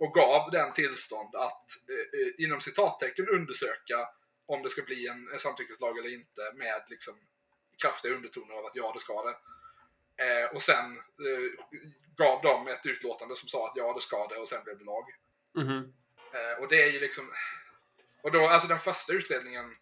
och 0.00 0.14
gav 0.14 0.50
den 0.50 0.72
tillstånd 0.72 1.36
att 1.36 1.66
eh, 1.88 2.20
eh, 2.20 2.44
inom 2.44 2.60
citattecken 2.60 3.28
undersöka 3.28 4.08
om 4.46 4.62
det 4.62 4.70
ska 4.70 4.82
bli 4.82 5.08
en 5.08 5.38
samtyckeslag 5.38 5.98
eller 5.98 6.14
inte 6.14 6.52
med 6.54 6.82
liksom 6.88 7.14
kraftiga 7.82 8.14
undertoner 8.14 8.54
av 8.54 8.66
att 8.66 8.76
ja, 8.76 8.92
det 8.94 9.00
ska 9.00 9.22
det. 9.22 9.36
Eh, 10.24 10.54
och 10.54 10.62
sen 10.62 10.96
eh, 10.96 11.66
gav 12.16 12.42
de 12.42 12.68
ett 12.68 12.86
utlåtande 12.86 13.36
som 13.36 13.48
sa 13.48 13.68
att 13.68 13.76
ja, 13.76 13.92
det 13.94 14.00
ska 14.00 14.26
det 14.26 14.36
och 14.36 14.48
sen 14.48 14.64
blev 14.64 14.78
det 14.78 14.84
lag. 14.84 15.04
Eh, 16.32 16.62
och 16.62 16.68
det 16.68 16.82
är 16.82 16.86
ju 16.86 17.00
liksom... 17.00 17.32
Och 18.22 18.32
då, 18.32 18.48
alltså 18.48 18.68
den 18.68 18.80
första 18.80 19.12
utredningen 19.12 19.76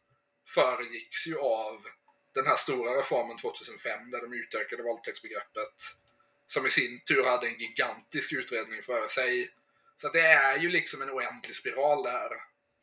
föregicks 0.46 1.26
ju 1.26 1.38
av 1.38 1.86
den 2.34 2.46
här 2.46 2.56
stora 2.56 2.98
reformen 2.98 3.38
2005 3.38 4.10
där 4.10 4.20
de 4.20 4.32
utökade 4.32 4.82
våldtäktsbegreppet. 4.82 5.74
Som 6.46 6.66
i 6.66 6.70
sin 6.70 7.00
tur 7.04 7.24
hade 7.24 7.46
en 7.46 7.58
gigantisk 7.58 8.32
utredning 8.32 8.82
för 8.82 9.08
sig. 9.08 9.50
Så 10.00 10.08
det 10.08 10.20
är 10.20 10.58
ju 10.58 10.70
liksom 10.70 11.02
en 11.02 11.10
oändlig 11.10 11.56
spiral 11.56 12.02
det 12.02 12.10
här. 12.10 12.30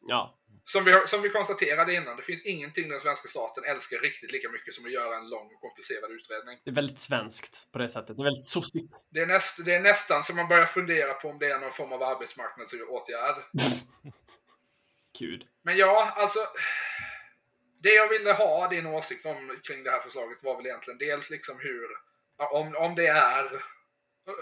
Ja. 0.07 0.39
Som 0.63 0.83
vi, 0.83 0.93
som 1.07 1.21
vi 1.21 1.29
konstaterade 1.29 1.93
innan, 1.93 2.17
det 2.17 2.23
finns 2.23 2.45
ingenting 2.45 2.89
den 2.89 2.99
svenska 2.99 3.27
staten 3.27 3.63
älskar 3.63 3.99
riktigt 3.99 4.31
lika 4.31 4.49
mycket 4.49 4.73
som 4.73 4.85
att 4.85 4.91
göra 4.91 5.17
en 5.17 5.29
lång 5.29 5.45
och 5.45 5.61
komplicerad 5.61 6.11
utredning. 6.11 6.59
Det 6.63 6.69
är 6.69 6.75
väldigt 6.75 6.99
svenskt 6.99 7.71
på 7.71 7.77
det 7.79 7.89
sättet. 7.89 8.17
Det 8.17 8.21
är 8.21 8.23
väldigt 8.23 8.45
sossigt. 8.45 8.93
Det 9.09 9.19
är, 9.19 9.25
näst, 9.25 9.65
det 9.65 9.75
är 9.75 9.79
nästan 9.79 10.23
som 10.23 10.35
man 10.35 10.47
börjar 10.47 10.65
fundera 10.65 11.13
på 11.13 11.29
om 11.29 11.39
det 11.39 11.51
är 11.51 11.59
någon 11.59 11.71
form 11.71 11.91
av 11.91 12.03
arbetsmarknadsåtgärd. 12.03 13.35
Gud. 15.19 15.47
Men 15.61 15.77
ja, 15.77 16.13
alltså. 16.15 16.39
Det 17.79 17.93
jag 17.93 18.09
ville 18.09 18.31
ha 18.31 18.67
din 18.67 18.85
åsikt 18.85 19.25
om 19.25 19.59
kring 19.63 19.83
det 19.83 19.91
här 19.91 19.99
förslaget 19.99 20.43
var 20.43 20.57
väl 20.57 20.65
egentligen 20.65 20.97
dels 20.97 21.29
liksom 21.29 21.59
hur, 21.59 21.87
om, 22.51 22.75
om 22.75 22.95
det 22.95 23.07
är, 23.07 23.63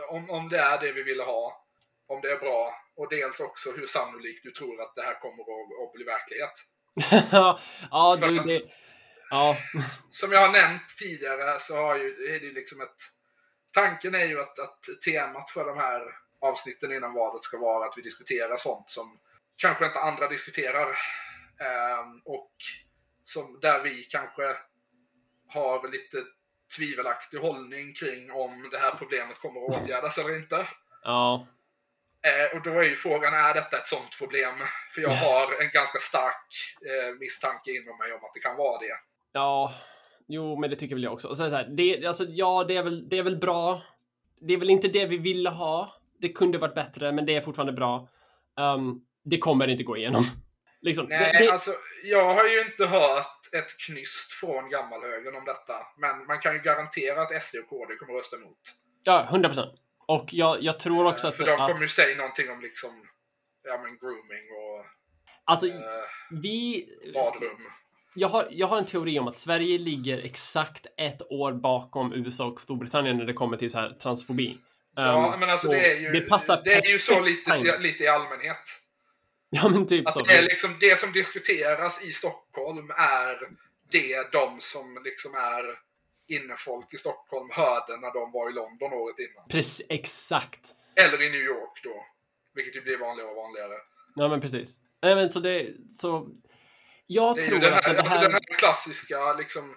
om, 0.09 0.29
om 0.29 0.49
det 0.49 0.59
är 0.59 0.81
det 0.81 0.91
vi 0.91 1.03
ville 1.03 1.23
ha, 1.23 1.62
om 2.13 2.21
det 2.21 2.31
är 2.31 2.39
bra, 2.39 2.75
och 2.95 3.09
dels 3.09 3.39
också 3.39 3.71
hur 3.71 3.87
sannolikt 3.87 4.43
du 4.43 4.51
tror 4.51 4.81
att 4.81 4.95
det 4.95 5.01
här 5.01 5.19
kommer 5.19 5.43
att, 5.43 5.87
att 5.87 5.93
bli 5.93 6.03
verklighet. 6.03 6.53
ja, 7.91 8.17
du, 8.21 8.39
att- 8.39 8.47
det... 8.47 8.61
Ja. 9.29 9.57
Som 10.11 10.31
jag 10.31 10.39
har 10.39 10.51
nämnt 10.51 10.97
tidigare 10.99 11.59
så 11.59 11.75
har 11.75 11.97
ju, 11.97 12.35
är 12.35 12.39
det 12.39 12.51
liksom 12.51 12.81
ett, 12.81 13.01
tanken 13.73 14.15
är 14.15 14.25
ju 14.25 14.41
att, 14.41 14.59
att 14.59 14.79
temat 15.05 15.49
för 15.49 15.65
de 15.65 15.77
här 15.77 16.01
avsnitten 16.41 16.91
innan 16.91 17.13
valet 17.13 17.43
ska 17.43 17.57
vara 17.57 17.85
att 17.85 17.97
vi 17.97 18.01
diskuterar 18.01 18.57
sånt 18.57 18.89
som 18.89 19.19
kanske 19.55 19.85
inte 19.85 19.99
andra 19.99 20.27
diskuterar. 20.27 20.97
Ehm, 21.59 22.21
och 22.25 22.51
som, 23.23 23.59
där 23.61 23.83
vi 23.83 24.03
kanske 24.03 24.57
har 25.47 25.91
lite 25.91 26.17
tvivelaktig 26.75 27.37
hållning 27.37 27.93
kring 27.93 28.31
om 28.31 28.69
det 28.71 28.77
här 28.79 28.95
problemet 28.95 29.39
kommer 29.39 29.61
att 29.61 29.77
åtgärdas 29.77 30.17
eller 30.17 30.35
inte. 30.35 30.67
Ja. 31.03 31.47
Eh, 32.27 32.57
och 32.57 32.63
då 32.63 32.79
är 32.79 32.83
ju 32.83 32.95
frågan, 32.95 33.33
är 33.33 33.53
detta 33.53 33.77
ett 33.77 33.87
sånt 33.87 34.17
problem? 34.17 34.53
För 34.93 35.01
jag 35.01 35.09
har 35.09 35.61
en 35.61 35.69
ganska 35.73 35.99
stark 35.99 36.47
eh, 36.89 37.15
misstanke 37.19 37.71
inom 37.71 37.97
mig 37.97 38.13
om 38.13 38.23
att 38.25 38.33
det 38.33 38.39
kan 38.39 38.57
vara 38.57 38.79
det. 38.79 38.95
Ja. 39.33 39.73
Jo, 40.27 40.59
men 40.59 40.69
det 40.69 40.75
tycker 40.75 40.95
väl 40.95 41.03
jag 41.03 41.13
också. 41.13 41.27
Och 41.27 41.37
sen 41.37 41.49
så 41.49 41.55
här, 41.55 41.67
det, 41.77 42.05
alltså, 42.05 42.25
ja, 42.29 42.65
det 42.67 42.77
är, 42.77 42.83
väl, 42.83 43.09
det 43.09 43.17
är 43.17 43.23
väl 43.23 43.37
bra. 43.37 43.81
Det 44.41 44.53
är 44.53 44.57
väl 44.57 44.69
inte 44.69 44.87
det 44.87 45.05
vi 45.05 45.17
ville 45.17 45.49
ha. 45.49 46.01
Det 46.19 46.29
kunde 46.29 46.57
varit 46.57 46.75
bättre, 46.75 47.11
men 47.11 47.25
det 47.25 47.35
är 47.35 47.41
fortfarande 47.41 47.73
bra. 47.73 48.09
Ehm, 48.59 49.01
det 49.23 49.37
kommer 49.37 49.67
inte 49.67 49.83
gå 49.83 49.97
igenom. 49.97 50.23
Liksom, 50.81 51.09
det, 51.09 51.19
Nej, 51.19 51.45
det, 51.45 51.51
alltså 51.51 51.71
jag 52.03 52.33
har 52.33 52.45
ju 52.45 52.61
inte 52.61 52.85
hört 52.85 53.39
ett 53.51 53.77
knyst 53.87 54.31
från 54.31 54.69
gammalhögern 54.69 55.35
om 55.35 55.45
detta. 55.45 55.73
Men 55.97 56.25
man 56.25 56.39
kan 56.39 56.53
ju 56.53 56.59
garantera 56.59 57.21
att 57.21 57.43
SD 57.43 57.55
och 57.55 57.69
KD 57.69 57.95
kommer 57.95 58.13
rösta 58.13 58.35
emot. 58.37 58.57
ja, 59.03 59.27
100 59.29 59.49
procent. 59.49 59.82
Och 60.05 60.33
jag, 60.33 60.61
jag 60.61 60.79
tror 60.79 61.05
också 61.05 61.27
att... 61.27 61.35
För 61.37 61.45
de 61.45 61.57
kommer 61.57 61.81
ju 61.81 61.89
säga 61.89 62.17
någonting 62.17 62.51
om 62.51 62.61
liksom, 62.61 62.89
ja 63.63 63.77
men 63.77 63.97
grooming 63.97 64.45
och 64.51 64.85
alltså, 65.43 65.67
eh, 65.67 65.75
vi... 66.41 66.87
badrum. 67.13 67.67
Jag 68.15 68.27
har, 68.27 68.47
jag 68.51 68.67
har 68.67 68.77
en 68.77 68.85
teori 68.85 69.19
om 69.19 69.27
att 69.27 69.37
Sverige 69.37 69.77
ligger 69.77 70.17
exakt 70.17 70.85
ett 70.97 71.21
år 71.31 71.53
bakom 71.53 72.13
USA 72.13 72.45
och 72.45 72.61
Storbritannien 72.61 73.17
när 73.17 73.25
det 73.25 73.33
kommer 73.33 73.57
till 73.57 73.71
så 73.71 73.79
här 73.79 73.89
transfobi. 73.89 74.57
Ja, 74.95 75.33
Ehm, 75.33 75.39
men 75.39 75.49
alltså 75.49 75.67
så 75.67 75.73
det 75.73 75.91
är 75.91 75.99
ju, 75.99 76.11
det 76.11 76.21
passar 76.21 76.61
det 76.63 76.73
är 76.73 76.91
ju 76.91 76.99
så 76.99 77.21
lite, 77.21 77.77
lite 77.79 78.03
i 78.03 78.07
allmänhet. 78.07 78.57
Ja, 79.49 79.69
men 79.69 79.87
typ 79.87 80.09
så. 80.09 80.19
Att 80.19 80.25
det, 80.25 80.33
är 80.33 80.41
liksom, 80.41 80.77
det 80.79 80.99
som 80.99 81.11
diskuteras 81.11 82.03
i 82.03 82.11
Stockholm 82.11 82.91
är 82.97 83.37
det 83.91 84.31
de 84.31 84.61
som 84.61 85.01
liksom 85.03 85.35
är 85.35 85.63
innefolk 86.27 86.93
i 86.93 86.97
Stockholm 86.97 87.49
hörde 87.51 87.97
när 87.97 88.13
de 88.13 88.31
var 88.31 88.49
i 88.49 88.53
London 88.53 88.93
året 88.93 89.19
innan. 89.19 89.47
Precis, 89.47 89.85
exakt. 89.89 90.75
Eller 90.95 91.21
i 91.21 91.29
New 91.29 91.41
York 91.41 91.83
då. 91.83 92.05
Vilket 92.53 92.75
ju 92.75 92.81
blir 92.81 92.97
vanligare 92.97 93.29
och 93.29 93.35
vanligare. 93.35 93.77
Ja, 94.15 94.27
men 94.27 94.41
precis. 94.41 94.79
Nej, 95.01 95.15
men 95.15 95.29
så 95.29 95.39
det... 95.39 95.73
Så... 95.91 96.29
Jag 97.07 97.35
Det 97.35 97.41
tror 97.41 97.59
den 97.59 97.73
att 97.73 97.85
här, 97.85 97.93
det 97.93 97.99
alltså 97.99 98.15
här... 98.15 98.23
den 98.23 98.33
här 98.33 98.57
klassiska, 98.57 99.33
liksom, 99.33 99.75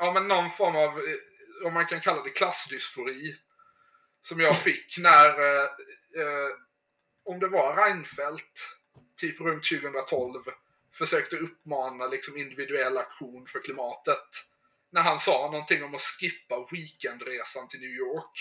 ja 0.00 0.12
men 0.12 0.28
någon 0.28 0.50
form 0.50 0.76
av, 0.76 0.88
eh, 0.88 1.66
om 1.66 1.74
man 1.74 1.86
kan 1.86 2.00
kalla 2.00 2.22
det 2.22 2.30
klassdysfori. 2.30 3.36
Som 4.22 4.40
jag 4.40 4.56
fick 4.56 4.98
när, 4.98 5.28
eh, 5.28 5.64
eh, 6.20 6.48
om 7.24 7.40
det 7.40 7.48
var 7.48 7.76
Reinfeldt, 7.76 8.60
typ 9.16 9.40
runt 9.40 9.64
2012, 9.64 10.42
försökte 10.92 11.36
uppmana 11.36 12.06
liksom 12.06 12.36
individuell 12.36 12.98
aktion 12.98 13.46
för 13.46 13.62
klimatet. 13.62 14.28
När 14.92 15.02
han 15.02 15.18
sa 15.18 15.50
någonting 15.52 15.84
om 15.84 15.94
att 15.94 16.00
skippa 16.00 16.54
weekendresan 16.72 17.68
till 17.68 17.80
New 17.80 17.90
York. 17.90 18.36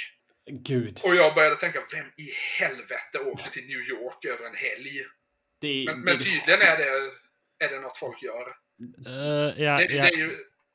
Gud. 0.52 1.02
Och 1.06 1.16
jag 1.16 1.36
började 1.36 1.56
tänka, 1.56 1.80
vem 1.92 2.06
i 2.18 2.28
helvete 2.60 3.20
åker 3.26 3.50
till 3.50 3.68
New 3.68 3.80
York 3.80 4.26
över 4.26 4.46
en 4.50 4.56
helg? 4.56 4.92
Det, 5.62 5.84
Men, 5.88 5.96
det, 6.00 6.06
men 6.12 6.20
tydligen 6.20 6.62
är 6.62 6.78
det, 6.78 6.90
är 7.66 7.70
det 7.70 7.80
något 7.80 7.98
folk 7.98 8.24
gör. 8.24 8.48
Eh, 9.08 9.62
jeg, 9.64 9.80
Det, 9.80 9.88
det 9.88 9.96
jeg, 9.96 10.14
är 10.14 10.18
ju, 10.18 10.30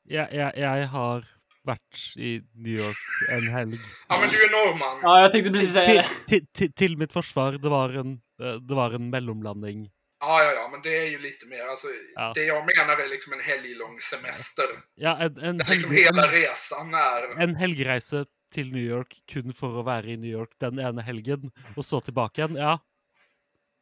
jeg, 0.09 0.27
jeg, 0.31 0.51
jeg 0.57 0.87
har 0.87 1.23
vært 1.63 2.01
i 2.19 2.41
New 2.53 2.75
York 2.79 3.03
en 3.31 3.47
helg. 3.53 3.79
Ja, 4.09 4.17
men 4.19 4.29
du 4.29 4.37
är 4.45 4.51
norrman. 4.51 4.99
Ja, 5.01 5.21
jag 5.21 5.31
tänkte 5.31 5.51
precis 5.51 5.73
säga 5.73 5.93
det. 6.01 6.07
til, 6.27 6.47
til, 6.53 6.73
til 6.73 6.97
mitt 6.97 7.13
forsvar, 7.13 7.51
det 7.51 7.69
var 7.71 7.89
en, 7.89 8.21
eh, 8.41 8.59
det 8.69 8.75
var 8.75 8.91
en 8.93 9.09
mellomlanding. 9.09 9.89
Ja, 10.23 10.43
ja, 10.43 10.51
ja, 10.53 10.67
men 10.71 10.81
det 10.81 10.97
är 10.97 11.05
ju 11.05 11.17
lite 11.19 11.45
mer. 11.45 11.67
Alltså, 11.67 11.87
Ja. 12.15 12.31
Det 12.35 12.43
jag 12.43 12.63
menar 12.77 12.97
är 12.97 13.07
liksom 13.07 13.33
en 13.33 13.39
helglång 13.39 13.99
semester. 14.01 14.65
Ja, 14.95 15.17
en, 15.17 15.37
en, 15.37 15.57
Där 15.57 15.65
liksom 15.65 15.91
helg, 15.91 16.03
hela 16.03 16.23
en, 16.23 16.31
resan 16.31 16.93
är... 16.93 17.41
en 17.41 17.55
helgereise 17.55 18.25
til 18.53 18.71
New 18.71 18.83
York 18.85 19.17
kun 19.27 19.53
for 19.53 19.79
å 19.81 19.83
være 19.83 20.13
i 20.13 20.17
New 20.17 20.31
York 20.31 20.53
den 20.61 20.79
ene 20.79 21.01
helgen, 21.03 21.51
og 21.75 21.83
så 21.83 21.99
tilbake 22.05 22.39
igjen. 22.41 22.55
Ja. 22.61 22.77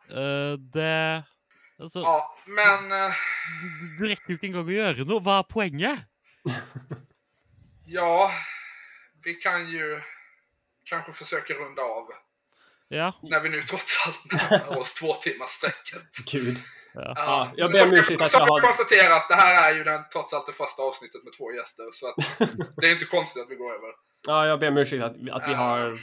Eh, 0.10 0.58
det 0.74 1.24
Altså, 1.82 2.00
Ja, 2.06 2.36
men 2.48 2.92
eh, 2.92 3.16
du- 3.62 3.98
du 3.98 4.04
rekker 4.10 4.30
jo 4.34 4.38
ikke 4.38 4.48
engang 4.50 4.68
å 4.70 4.76
gjøre 4.76 5.06
noe. 5.10 5.22
Hva 5.26 5.40
er 5.42 5.48
poenget? 5.50 6.04
ja, 7.86 8.32
vi 9.24 9.34
kan 9.34 9.70
ju 9.70 10.02
kanske 10.86 11.14
försöka 11.14 11.54
runda 11.54 11.82
av. 11.82 12.08
Ja. 12.94 13.14
När 13.22 13.40
vi 13.40 13.50
nu 13.50 13.62
trots 13.64 14.08
allt 14.08 14.52
närmar 14.52 14.80
oss 14.80 14.94
två 14.94 15.14
timmars 15.14 15.50
sträcket. 15.50 16.02
Gud. 16.32 16.58
ja. 16.94 17.14
Ja, 17.16 17.52
jag 17.56 17.72
ber 17.72 17.84
om 17.84 17.92
ursäkt 17.92 18.22
att 18.22 18.34
jag 18.34 18.40
har- 18.40 18.62
konstatera 18.62 19.16
att 19.16 19.30
det 19.30 19.36
här 19.36 19.72
är 19.72 19.76
ju 19.78 19.84
den, 19.84 20.02
trots 20.14 20.34
allt 20.34 20.46
det 20.48 20.54
första 20.54 20.82
avsnittet 20.84 21.24
med 21.24 21.34
två 21.38 21.52
gäster. 21.54 21.84
Så 21.94 22.08
att 22.08 22.16
det 22.82 22.88
är 22.88 22.92
inte 22.92 23.06
konstigt 23.06 23.44
att 23.44 23.50
vi 23.52 23.56
går 23.56 23.74
över. 23.76 23.90
Ja, 24.28 24.48
jag 24.48 24.60
ber 24.60 24.68
om 24.68 24.78
ursäkt 24.78 25.04
att, 25.04 25.16
att 25.32 25.50
vi 25.50 25.54
har 25.54 26.00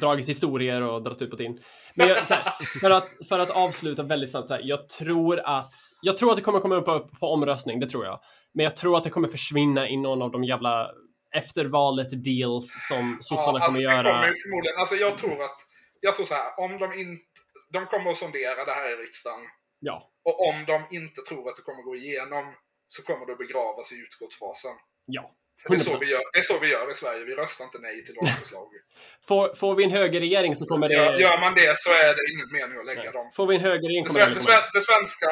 dragit 0.00 0.28
historier 0.28 0.82
och 0.82 1.02
dragit 1.02 1.22
ut 1.22 1.30
på 1.30 1.36
tin. 1.36 1.60
Men 1.94 2.08
jag, 2.08 2.26
så 2.26 2.34
här, 2.34 2.52
för, 2.80 2.90
att, 2.90 3.16
för 3.28 3.38
att 3.38 3.50
avsluta 3.50 4.02
väldigt 4.02 4.30
snabbt, 4.30 4.48
så 4.48 4.54
här, 4.54 4.62
jag 4.64 4.88
tror 4.88 5.40
att 5.44 5.72
jag 6.02 6.16
tror 6.16 6.30
att 6.30 6.36
det 6.36 6.42
kommer 6.42 6.60
komma 6.60 6.74
upp 6.76 6.84
på, 6.84 6.98
på 7.20 7.32
omröstning, 7.32 7.80
det 7.80 7.88
tror 7.88 8.04
jag. 8.04 8.20
Men 8.54 8.64
jag 8.64 8.76
tror 8.76 8.96
att 8.96 9.04
det 9.04 9.10
kommer 9.10 9.28
försvinna 9.28 9.88
i 9.88 9.96
någon 9.96 10.22
av 10.22 10.30
de 10.30 10.44
jävla 10.44 10.90
efter 11.34 11.64
valet 11.64 12.24
deals 12.24 12.86
som 12.88 13.18
sossarna 13.20 13.66
kommer 13.66 13.78
det 13.78 13.84
göra. 13.84 14.02
Kommer 14.02 14.26
förmodligen, 14.42 14.78
alltså 14.78 14.94
jag 14.94 15.18
tror 15.18 15.42
att, 15.44 15.56
jag 16.00 16.16
tror 16.16 16.26
så 16.26 16.34
här, 16.34 16.60
om 16.60 16.78
de 16.78 16.92
inte, 16.92 17.24
de 17.72 17.86
kommer 17.86 18.10
att 18.10 18.18
sondera 18.18 18.64
det 18.64 18.72
här 18.72 18.92
i 18.92 18.96
riksdagen. 18.96 19.40
Ja, 19.80 20.10
Och 20.24 20.48
om 20.48 20.64
de 20.64 20.86
inte 20.90 21.20
tror 21.20 21.48
att 21.48 21.56
det 21.56 21.62
kommer 21.62 21.82
gå 21.82 21.96
igenom 21.96 22.54
så 22.88 23.02
kommer 23.02 23.26
det 23.26 23.32
att 23.32 23.38
begravas 23.38 23.92
i 23.92 23.96
utskottsfasen. 23.96 24.72
ja. 25.06 25.34
Det, 25.68 25.74
är 25.74 25.78
så 25.78 25.90
100%. 25.90 26.00
vi 26.00 26.10
gör, 26.10 26.22
det 26.32 26.38
är 26.38 26.42
så 26.42 26.58
vi 26.58 26.66
gör 26.66 26.90
i 26.90 26.94
Sverige, 26.94 27.24
vi 27.24 27.34
röstar 27.34 27.64
inte 27.64 27.78
nej 27.78 28.04
till 28.04 28.14
lagförslag. 28.14 28.68
Får, 29.28 29.54
får 29.54 29.74
vi 29.74 29.84
en 29.84 29.90
högerregering 29.90 30.56
så 30.56 30.66
kommer 30.66 30.88
det... 30.88 30.94
Gör, 30.94 31.18
gör 31.18 31.40
man 31.40 31.54
det 31.54 31.78
så 31.78 31.90
är 31.90 32.14
det 32.14 32.32
ingen 32.32 32.52
mening 32.52 32.78
att 32.78 32.86
lägga 32.86 33.02
Nej. 33.02 33.12
dem. 33.12 33.30
Får 33.34 33.46
vi 33.46 33.54
en 33.54 33.60
högerregering 33.60 34.04
kommer 34.04 34.26
det 34.26 34.34
det, 34.34 34.40
sven, 34.40 34.62
det, 34.74 34.80
svenska, 34.80 35.28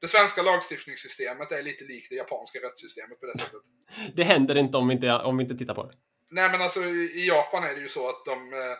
det 0.00 0.08
svenska 0.08 0.42
lagstiftningssystemet 0.42 1.52
är 1.52 1.62
lite 1.62 1.84
likt 1.84 2.06
det 2.10 2.16
japanska 2.16 2.58
rättssystemet 2.58 3.20
på 3.20 3.26
det 3.26 3.38
sättet. 3.38 3.60
Det 4.16 4.24
händer 4.24 4.54
inte 4.54 4.76
om 4.76 4.88
vi 4.88 4.94
inte, 4.94 5.12
om 5.12 5.36
vi 5.36 5.42
inte 5.42 5.56
tittar 5.56 5.74
på 5.74 5.82
det. 5.86 5.94
Nej 6.30 6.50
men 6.50 6.62
alltså 6.62 6.84
i 6.84 7.10
i 7.20 7.28
Japan 7.28 7.64
är 7.64 7.74
det 7.74 7.80
ju 7.80 7.88
så 7.88 8.08
att 8.08 8.24
de, 8.24 8.52
eh, 8.52 8.76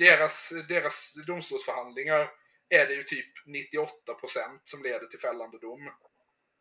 deras, 0.00 0.52
deras 0.68 1.14
domstolsförhandlingar 1.26 2.30
är 2.68 2.86
det 2.86 2.94
ju 2.94 3.02
typ 3.02 3.26
98% 3.46 4.60
som 4.64 4.82
leder 4.82 5.06
till 5.06 5.18
fällande 5.18 5.58
dom. 5.58 5.90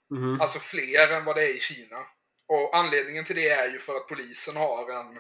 Mhm. 0.10 0.42
Alltså 0.42 0.60
fler 0.60 1.14
än 1.14 1.26
vad 1.26 1.36
det 1.36 1.44
är 1.44 1.56
i 1.56 1.60
Kina. 1.60 2.06
Och 2.48 2.78
anledningen 2.78 3.26
till 3.26 3.36
det 3.36 3.50
är 3.50 3.70
ju 3.70 3.80
för 3.80 3.96
att 3.96 4.08
polisen 4.08 4.56
har 4.56 4.92
en, 4.92 5.20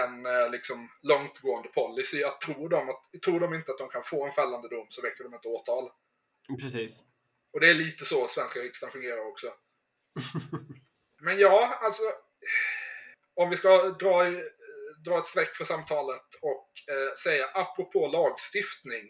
en 0.00 0.26
eh, 0.26 0.50
liksom 0.50 0.90
långtgående 1.02 1.68
policy. 1.68 2.24
Att 2.24 2.40
tror 2.40 2.68
de, 2.68 2.88
att, 2.88 3.22
tror 3.24 3.40
de 3.40 3.54
inte 3.54 3.72
att 3.72 3.78
de 3.78 3.88
kan 3.88 4.02
få 4.04 4.26
en 4.26 4.32
fällande 4.32 4.68
dom 4.68 4.86
så 4.90 5.02
väcker 5.02 5.24
de 5.24 5.34
inte 5.34 5.48
åtal. 5.48 5.90
Precis. 6.60 7.02
Och 7.52 7.60
det 7.60 7.70
är 7.70 7.74
lite 7.74 8.04
så 8.04 8.28
svenska 8.28 8.60
riksdagen 8.60 8.92
fungerar 8.92 9.26
också. 9.28 9.54
Men 11.22 11.38
ja, 11.38 11.78
alltså. 11.82 12.02
Om 13.34 13.50
vi 13.50 13.56
ska 13.56 13.88
dra, 13.88 14.24
dra 15.04 15.18
ett 15.18 15.26
streck 15.26 15.56
för 15.56 15.64
samtalet 15.64 16.26
och 16.42 16.94
eh, 16.94 17.14
säga 17.24 17.46
apropå 17.54 18.06
lagstiftning. 18.06 19.08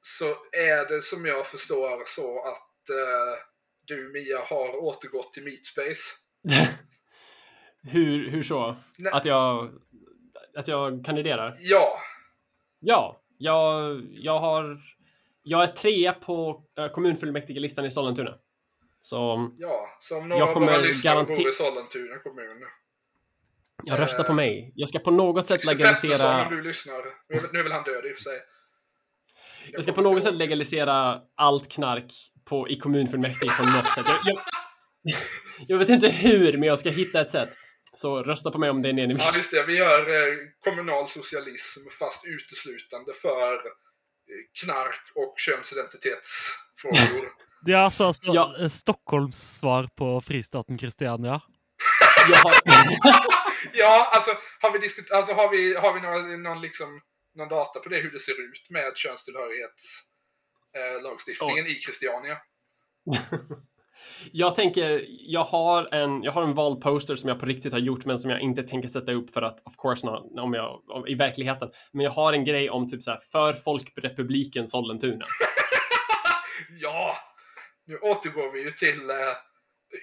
Så 0.00 0.24
är 0.52 0.88
det 0.88 1.02
som 1.02 1.26
jag 1.26 1.46
förstår 1.46 2.04
så 2.06 2.38
att 2.44 2.90
eh, 2.90 3.42
du 3.86 4.12
Mia 4.12 4.38
har 4.38 4.76
återgått 4.76 5.32
till 5.32 5.44
Meatspace. 5.44 6.02
hur, 7.82 8.30
hur 8.30 8.42
så? 8.42 8.76
Nej. 8.98 9.12
Att 9.12 9.24
jag, 9.24 9.70
att 10.56 10.68
jag 10.68 11.04
kandiderar? 11.04 11.56
Ja, 11.60 12.00
Ja, 12.86 13.20
jag, 13.38 14.00
jag 14.10 14.38
har... 14.38 14.78
Jag 15.42 15.62
är 15.62 15.66
trea 15.66 16.12
på 16.12 16.64
eh, 16.78 16.88
kommunfullmäktigelistan 16.88 17.84
i 17.84 17.90
Sollentuna. 17.90 18.38
Så 19.02 19.50
ja. 19.56 19.88
Som 20.00 20.28
några 20.28 20.40
Jag 20.40 20.56
av 20.56 20.62
våra 20.62 20.76
lyssnare 20.76 21.24
bor 21.24 21.48
i 21.48 21.52
Sollentuna 21.52 22.18
kommun. 22.18 22.64
Jag 23.86 24.00
röstar 24.00 24.24
på 24.24 24.32
mig. 24.32 24.72
Jag 24.74 24.88
ska 24.88 24.98
på 24.98 25.10
något 25.10 25.46
sätt 25.46 25.64
legalisera... 25.64 26.46
om 26.46 26.56
du 26.56 26.62
lyssnar. 26.62 27.04
Nu 27.28 27.36
är, 27.36 27.58
är 27.58 27.62
väl 27.62 27.72
han 27.72 27.84
död 27.84 28.04
i 28.06 28.12
och 28.12 28.16
för 28.16 28.22
sig. 28.22 28.40
Jag 29.72 29.82
ska 29.82 29.92
på 29.92 30.00
något 30.00 30.22
sätt 30.22 30.34
legalisera 30.34 31.20
allt 31.36 31.72
knark 31.72 32.12
på, 32.44 32.68
i 32.68 32.76
kommunfullmäktige 32.78 33.56
på 33.56 33.62
något 33.62 33.86
sätt. 33.88 34.04
Jag, 34.06 34.18
jag, 34.24 34.42
jag 35.68 35.78
vet 35.78 35.88
inte 35.88 36.08
hur, 36.08 36.52
men 36.58 36.68
jag 36.68 36.78
ska 36.78 36.90
hitta 36.90 37.20
ett 37.20 37.30
sätt. 37.30 37.50
Så 37.96 38.22
rösta 38.22 38.50
på 38.50 38.58
mig 38.58 38.70
om 38.70 38.82
det 38.82 38.88
är 38.88 38.92
det 38.92 39.06
ni 39.06 39.14
vill. 39.14 39.22
Ja, 39.32 39.36
just 39.38 39.50
det. 39.50 39.62
Vi 39.66 39.76
gör 39.76 40.00
eh, 40.00 40.34
kommunal 40.64 41.08
socialism 41.08 41.80
fast 41.98 42.24
uteslutande 42.26 43.12
för 43.22 43.52
eh, 43.54 43.60
knark 44.64 45.02
och 45.14 45.34
könsidentitetsfrågor. 45.38 47.28
Det 47.66 47.72
er 47.72 47.76
altså, 47.78 48.04
altså 48.04 48.32
Ja. 48.34 48.54
eh, 48.60 48.68
Stockholms 48.68 49.36
svar 49.58 49.88
på 49.96 50.20
fristaten 50.20 50.78
Kristiania. 50.78 51.40
Jag 52.30 52.36
har, 52.36 52.52
ja, 53.72 54.10
alltså 54.12 54.30
har 54.60 54.70
vi, 54.70 54.78
diskut- 54.78 55.12
alltså, 55.12 55.32
har 55.32 55.50
vi, 55.50 55.74
har 55.74 55.94
vi 55.94 56.00
några, 56.00 56.18
någon, 56.36 56.60
liksom, 56.60 57.00
någon 57.34 57.48
data 57.48 57.80
på 57.80 57.88
det, 57.88 58.00
hur 58.00 58.10
det 58.10 58.20
ser 58.20 58.32
ut 58.32 58.70
med 58.70 58.92
könstillhörighetslagstiftningen 58.96 61.66
eh, 61.66 61.72
i 61.72 61.74
Christiania? 61.74 62.38
jag 64.32 64.56
tänker, 64.56 65.04
jag 65.08 65.44
har, 65.44 65.94
en, 65.94 66.22
jag 66.22 66.32
har 66.32 66.42
en 66.42 66.54
valposter 66.54 67.16
som 67.16 67.28
jag 67.28 67.40
på 67.40 67.46
riktigt 67.46 67.72
har 67.72 67.80
gjort 67.80 68.04
men 68.04 68.18
som 68.18 68.30
jag 68.30 68.40
inte 68.40 68.62
tänker 68.62 68.88
sätta 68.88 69.12
upp 69.12 69.30
för 69.30 69.42
att 69.42 69.66
of 69.66 69.76
course 69.78 70.06
not, 70.06 70.38
om 70.38 70.54
jag, 70.54 70.90
om, 70.90 71.06
i 71.06 71.14
verkligheten. 71.14 71.70
Men 71.92 72.04
jag 72.04 72.12
har 72.12 72.32
en 72.32 72.44
grej 72.44 72.70
om 72.70 72.88
typ 72.88 73.02
så 73.02 73.10
här 73.10 73.20
för 73.32 73.52
Folkrepubliken 73.52 74.68
Sollentuna. 74.68 75.24
Ja! 76.80 77.16
Nu 77.86 77.98
återgår 77.98 78.52
vi 78.52 78.62
ju 78.62 78.70
till 78.70 79.10
eh, 79.10 79.16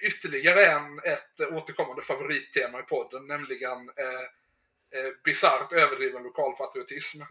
ytterligare 0.02 0.64
en, 0.64 0.98
ett 0.98 1.40
återkommande 1.52 2.02
favorittema 2.02 2.80
i 2.80 2.82
podden, 2.82 3.26
nämligen 3.26 3.88
eh, 3.96 5.00
eh, 5.00 5.12
bisarrt 5.24 5.72
överdriven 5.72 6.22
lokalpatriotism. 6.22 7.22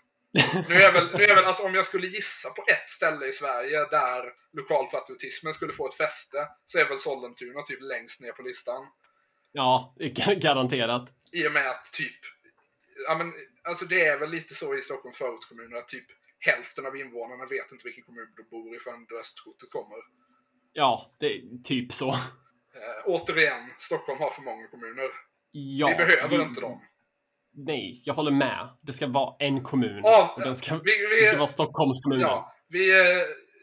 Nu 0.69 0.75
är 0.75 0.93
väl, 0.93 1.17
nu 1.17 1.23
är 1.23 1.35
väl 1.35 1.45
alltså 1.45 1.63
om 1.63 1.75
jag 1.75 1.85
skulle 1.85 2.07
gissa 2.07 2.49
på 2.49 2.63
ett 2.67 2.89
ställe 2.89 3.25
i 3.25 3.33
Sverige 3.33 3.85
där 3.85 4.33
lokalpatriotismen 4.51 5.53
skulle 5.53 5.73
få 5.73 5.87
ett 5.87 5.95
fäste 5.95 6.47
så 6.65 6.79
är 6.79 6.89
väl 6.89 6.99
Sollentuna 6.99 7.61
typ 7.61 7.81
längst 7.81 8.21
ner 8.21 8.31
på 8.31 8.41
listan. 8.41 8.87
Ja, 9.51 9.95
gar- 9.99 10.39
garanterat. 10.41 11.09
I 11.31 11.47
och 11.47 11.51
med 11.51 11.69
att 11.69 11.93
typ, 11.93 12.19
ja 13.07 13.15
men 13.17 13.33
alltså 13.63 13.85
det 13.85 14.05
är 14.05 14.19
väl 14.19 14.29
lite 14.29 14.55
så 14.55 14.77
i 14.77 14.81
Stockholms 14.81 15.17
förortskommuner 15.17 15.77
att 15.77 15.87
typ 15.87 16.05
hälften 16.39 16.85
av 16.85 16.97
invånarna 16.97 17.45
vet 17.45 17.71
inte 17.71 17.83
vilken 17.83 18.03
kommun 18.03 18.33
de 18.37 18.43
bor 18.43 18.75
i 18.75 18.79
förrän 18.79 19.05
röstkortet 19.09 19.71
kommer. 19.71 19.97
Ja, 20.73 21.15
det 21.19 21.35
är 21.35 21.63
typ 21.63 21.93
så. 21.93 22.15
Eh, 22.73 23.03
återigen, 23.05 23.69
Stockholm 23.79 24.19
har 24.19 24.29
för 24.29 24.41
många 24.41 24.67
kommuner. 24.67 25.09
Ja, 25.51 25.87
vi 25.87 25.95
behöver 25.95 26.37
vi- 26.37 26.43
inte 26.43 26.61
dem. 26.61 26.81
Nej, 27.53 28.01
jag 28.05 28.13
håller 28.13 28.31
med. 28.31 28.67
Det 28.81 28.93
ska 28.93 29.07
vara 29.07 29.35
en 29.39 29.63
kommun. 29.63 30.01
Ja, 30.03 30.33
och 30.35 30.41
den 30.41 30.55
ska, 30.55 30.75
Vi, 30.77 30.97
det 30.97 31.21
ska 31.21 31.31
vi, 31.31 31.37
vara 31.37 31.47
Stockholms 31.47 32.03
kommun. 32.03 32.19
ja, 32.19 32.55
vi, 32.67 32.99
eh, 32.99 33.05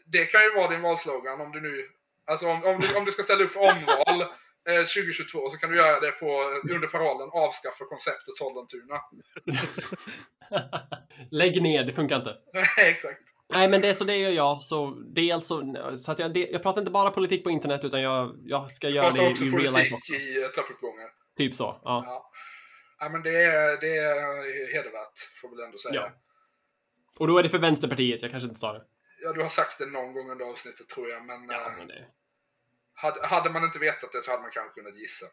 det 0.05 0.25
kan 0.25 0.41
ju 0.41 0.55
vara 0.55 0.67
din 0.71 0.81
valslogan 0.81 1.41
om 1.41 1.51
du 1.51 1.61
nu... 1.61 1.89
Alltså 2.25 2.47
om, 2.47 2.63
om, 2.63 2.79
du, 2.79 2.97
om 2.97 3.05
du 3.05 3.11
ska 3.11 3.23
ställa 3.23 3.43
upp 3.43 3.51
för 3.51 3.59
omval 3.59 4.21
eh, 4.69 4.83
2022 4.85 5.49
så 5.49 5.57
kan 5.57 5.69
du 5.71 5.77
göra 5.77 5.99
det 5.99 6.11
på, 6.11 6.41
under 6.75 6.87
parollen 6.87 7.29
avskaffa 7.33 7.85
konceptet 7.85 8.35
Sollentuna. 8.37 9.01
Lägg 11.31 11.61
ner, 11.61 11.83
det 11.83 11.93
funkar 11.93 12.15
inte. 12.15 12.35
Exakt. 12.77 13.21
Nej, 13.53 13.69
men 13.69 13.81
det 13.81 13.93
så 13.93 14.03
det 14.03 14.17
gör 14.17 14.29
jag. 14.29 14.61
Så 14.61 14.89
dels 15.15 15.47
så, 15.47 15.75
så 15.97 16.11
att 16.11 16.19
jag, 16.19 16.33
det, 16.33 16.49
jag 16.51 16.63
pratar 16.63 16.81
inte 16.81 16.91
bara 16.91 17.11
politik 17.11 17.43
på 17.43 17.49
internet 17.49 17.83
utan 17.83 18.01
jag, 18.01 18.37
jag 18.43 18.71
ska 18.71 18.89
göra 18.89 19.11
det 19.11 19.23
i, 19.23 19.33
real 19.33 19.73
life 19.73 19.95
också. 19.95 20.13
i 20.13 20.43
eh, 20.43 20.49
trappuppgångar. 20.49 21.09
Typ 21.37 21.55
så. 21.55 21.63
Ja. 21.63 22.03
Ja. 22.05 22.31
ja, 22.99 23.09
men 23.09 23.23
det 23.23 23.43
är, 23.43 23.81
det 23.81 23.97
är 23.97 24.73
hedervärt, 24.73 25.19
får 25.41 25.49
väl 25.49 25.65
ändå 25.65 25.77
säga. 25.77 25.95
Ja. 25.95 26.11
Och 27.19 27.27
då 27.27 27.37
är 27.37 27.43
det 27.43 27.49
för 27.49 27.59
Vänsterpartiet. 27.59 28.21
Jag 28.21 28.31
kanske 28.31 28.47
inte 28.47 28.59
sa 28.59 28.73
det. 28.73 28.83
Ja, 29.21 29.33
du 29.33 29.41
har 29.41 29.49
sagt 29.49 29.77
det 29.79 29.85
någon 29.85 30.13
gång 30.13 30.31
under 30.31 30.45
avsnittet 30.45 30.89
tror 30.89 31.09
jag, 31.09 31.25
men, 31.25 31.49
Ja, 31.49 31.71
eh, 31.71 31.77
men 31.77 31.87
det, 31.87 32.05
hade, 32.93 33.27
hade 33.27 33.49
man 33.49 33.63
inte 33.63 33.79
vetat 33.79 34.11
det 34.11 34.21
så 34.21 34.31
hade 34.31 34.41
man 34.41 34.51
kanske 34.51 34.81
kunnat 34.81 34.99
gissa. 34.99 35.25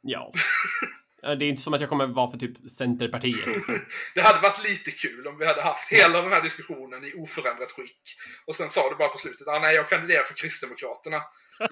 ja. 0.00 0.32
Det 1.22 1.28
är 1.28 1.42
inte 1.42 1.62
som 1.62 1.74
att 1.74 1.80
jag 1.80 1.88
kommer 1.90 2.06
vara 2.06 2.30
för 2.30 2.38
typ 2.38 2.70
Centerpartiet. 2.70 3.46
Liksom. 3.46 3.78
Det 4.14 4.20
hade 4.20 4.40
varit 4.40 4.62
lite 4.64 4.90
kul 4.90 5.26
om 5.26 5.38
vi 5.38 5.46
hade 5.46 5.62
haft 5.62 5.88
hela 5.92 6.22
den 6.22 6.32
här 6.32 6.42
diskussionen 6.42 7.04
i 7.04 7.14
oförändrat 7.14 7.72
skick. 7.72 8.16
Och 8.46 8.56
sen 8.56 8.70
sa 8.70 8.90
du 8.90 8.96
bara 8.96 9.08
på 9.08 9.18
slutet, 9.18 9.48
ah, 9.48 9.58
nej 9.58 9.74
jag 9.74 9.88
kandiderar 9.88 10.22
för 10.24 10.34
Kristdemokraterna. 10.34 11.22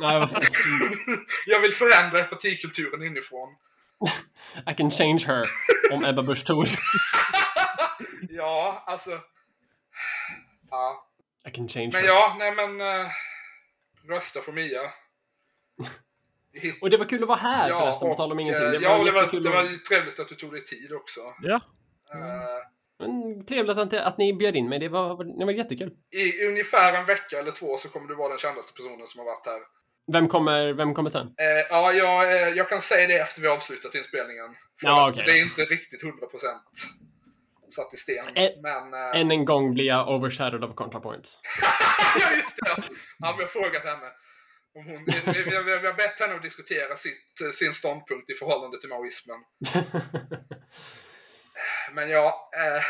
Jag- 1.46 1.60
vill 1.60 1.72
förändra 1.74 2.24
partikulturen 2.24 3.02
inifrån. 3.02 3.56
I 4.70 4.74
can 4.74 4.90
change 4.90 5.24
her 5.26 5.46
om 5.92 6.04
Ebba 6.04 6.22
Busch 6.22 6.46
Thor. 6.46 6.68
Ja, 8.30 8.84
alltså. 8.86 9.20
Ja, 10.70 11.06
I 11.46 11.50
can 11.50 11.68
change 11.68 11.90
men 11.92 12.02
her. 12.02 12.08
ja, 12.08 12.36
nej 12.38 12.52
men. 12.54 12.80
eh, 12.80 13.10
rösta 14.08 14.40
på 14.40 14.52
Mia. 14.52 14.80
Och 16.80 16.90
det 16.90 16.96
var 16.96 17.04
kul 17.06 17.22
att 17.22 17.28
vara 17.28 17.38
här 17.38 17.68
förresten, 17.68 18.08
på 18.08 18.14
tal 18.14 18.32
om 18.32 18.40
ingenting. 18.40 18.66
eh, 18.66 18.70
Det 18.72 18.78
var 18.78 18.98
ja, 18.98 19.04
det 19.04 19.10
var, 19.12 19.40
det 19.40 19.50
var 19.50 19.62
ju 19.64 19.76
trevligt 19.78 20.20
att 20.20 20.28
du 20.28 20.34
tog 20.34 20.52
dig 20.52 20.64
tid 20.64 20.92
också. 20.92 21.20
Ja. 21.42 21.60
Eh, 22.14 23.06
Men 23.06 23.46
trevligt 23.46 23.78
att, 23.78 23.94
att 23.94 24.18
ni 24.18 24.32
bjöd 24.34 24.56
in 24.56 24.68
mig. 24.68 24.78
Det 24.78 24.88
var, 24.88 25.38
det 25.38 25.44
var 25.44 25.52
jättekul. 25.52 25.92
I 26.10 26.44
ungefär 26.46 26.92
en 26.92 27.06
vecka 27.06 27.38
eller 27.38 27.50
två 27.50 27.78
så 27.78 27.88
kommer 27.88 28.08
du 28.08 28.14
vara 28.14 28.28
den 28.28 28.38
kändaste 28.38 28.72
personen 28.72 29.06
som 29.06 29.18
har 29.18 29.26
varit 29.26 29.46
här. 29.46 29.60
Vem 30.12 30.28
kommer, 30.28 30.72
vem 30.72 30.94
kommer 30.94 31.10
sen? 31.10 31.26
Eh, 31.26 31.66
ja, 31.70 31.92
jag, 31.92 32.32
eh, 32.42 32.48
jag 32.48 32.68
kan 32.68 32.80
säga 32.80 33.06
det 33.08 33.18
efter 33.18 33.40
vi 33.40 33.48
har 33.48 33.56
avslutat 33.56 33.94
inspelningen. 33.94 34.46
För 34.80 34.86
Ja, 34.86 35.10
okej. 35.10 35.22
Det 35.26 35.32
är 35.38 35.42
inte 35.42 35.62
riktigt 35.64 36.02
100% 36.02 36.10
satt 37.76 37.94
i 37.94 37.96
sten. 37.96 38.24
Eh, 38.34 38.50
men... 38.62 38.94
eh, 38.94 39.20
Än 39.20 39.30
en 39.30 39.44
gång 39.44 39.74
blir 39.74 39.84
jag 39.86 40.08
overshadowed 40.08 40.64
of 40.64 40.74
ContraPoints. 40.74 41.38
ja, 42.20 42.36
just 42.36 42.56
det! 42.56 42.70
Ja, 42.70 42.76
men 43.18 43.38
jag 43.38 43.46
har 43.46 43.46
frågat 43.46 43.84
henne. 43.84 44.06
Om 44.80 44.86
hon, 44.86 45.04
vi, 45.04 45.12
vi, 45.26 45.42
vi, 45.64 45.86
har 45.86 45.96
bett 45.96 46.20
henne 46.20 46.34
att 46.34 46.42
diskutera 46.42 46.96
sitt, 46.96 47.40
eh, 47.40 47.50
sin 47.50 47.74
ståndpunkt 47.74 48.30
i 48.30 48.34
förhållande 48.34 48.80
till 48.80 48.88
maoismen. 48.88 49.44
Men 51.92 52.10
ja... 52.10 52.50
Eh, 52.56 52.82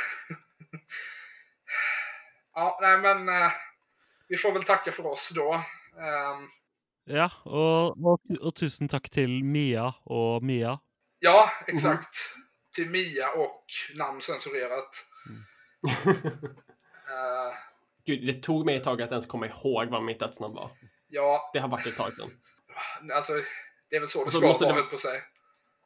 ja, 2.55 2.79
nej 2.83 2.99
men... 2.99 3.29
Eh, 3.29 3.53
vi 4.29 4.37
får 4.37 4.53
väl 4.53 4.65
tacka 4.65 4.93
för 4.93 5.07
oss 5.07 5.31
då. 5.35 5.55
Ehm, 5.99 6.49
Ja, 7.11 7.27
og, 7.45 7.99
og, 8.07 8.21
og 8.39 8.53
tusen 8.55 8.87
takk 8.89 9.09
til 9.11 9.41
Mia 9.45 9.89
og 10.07 10.45
Mia. 10.47 10.77
ja, 11.21 11.51
exakt. 11.67 12.15
Till 12.75 12.91
Mia 12.91 13.33
och 13.33 13.65
namn 13.97 14.21
censurerat. 14.21 14.95
Eh, 17.09 17.55
Gud, 18.07 18.27
det 18.27 18.43
tog 18.43 18.67
mig 18.67 18.77
ett 18.77 18.85
tag 18.85 19.03
att 19.03 19.11
ens 19.11 19.27
komma 19.27 19.47
ihåg 19.47 19.89
vad 19.89 20.03
mitt 20.03 20.21
dödsnamn 20.21 20.55
var. 20.55 20.71
Ja, 21.11 21.51
Det 21.53 21.59
har 21.59 21.69
varit 21.69 21.87
ett 21.87 21.97
tag 21.97 22.17
sedan. 22.17 22.31
alltså... 23.13 23.33
Det 23.91 23.97
är 23.97 24.01
väl 24.01 24.09
så 24.09 24.25
det 24.25 24.31
ska 24.31 24.41
måste 24.41 24.65
vara, 24.65 24.77
det- 24.77 24.83
på 24.83 24.99
säga. 24.99 25.21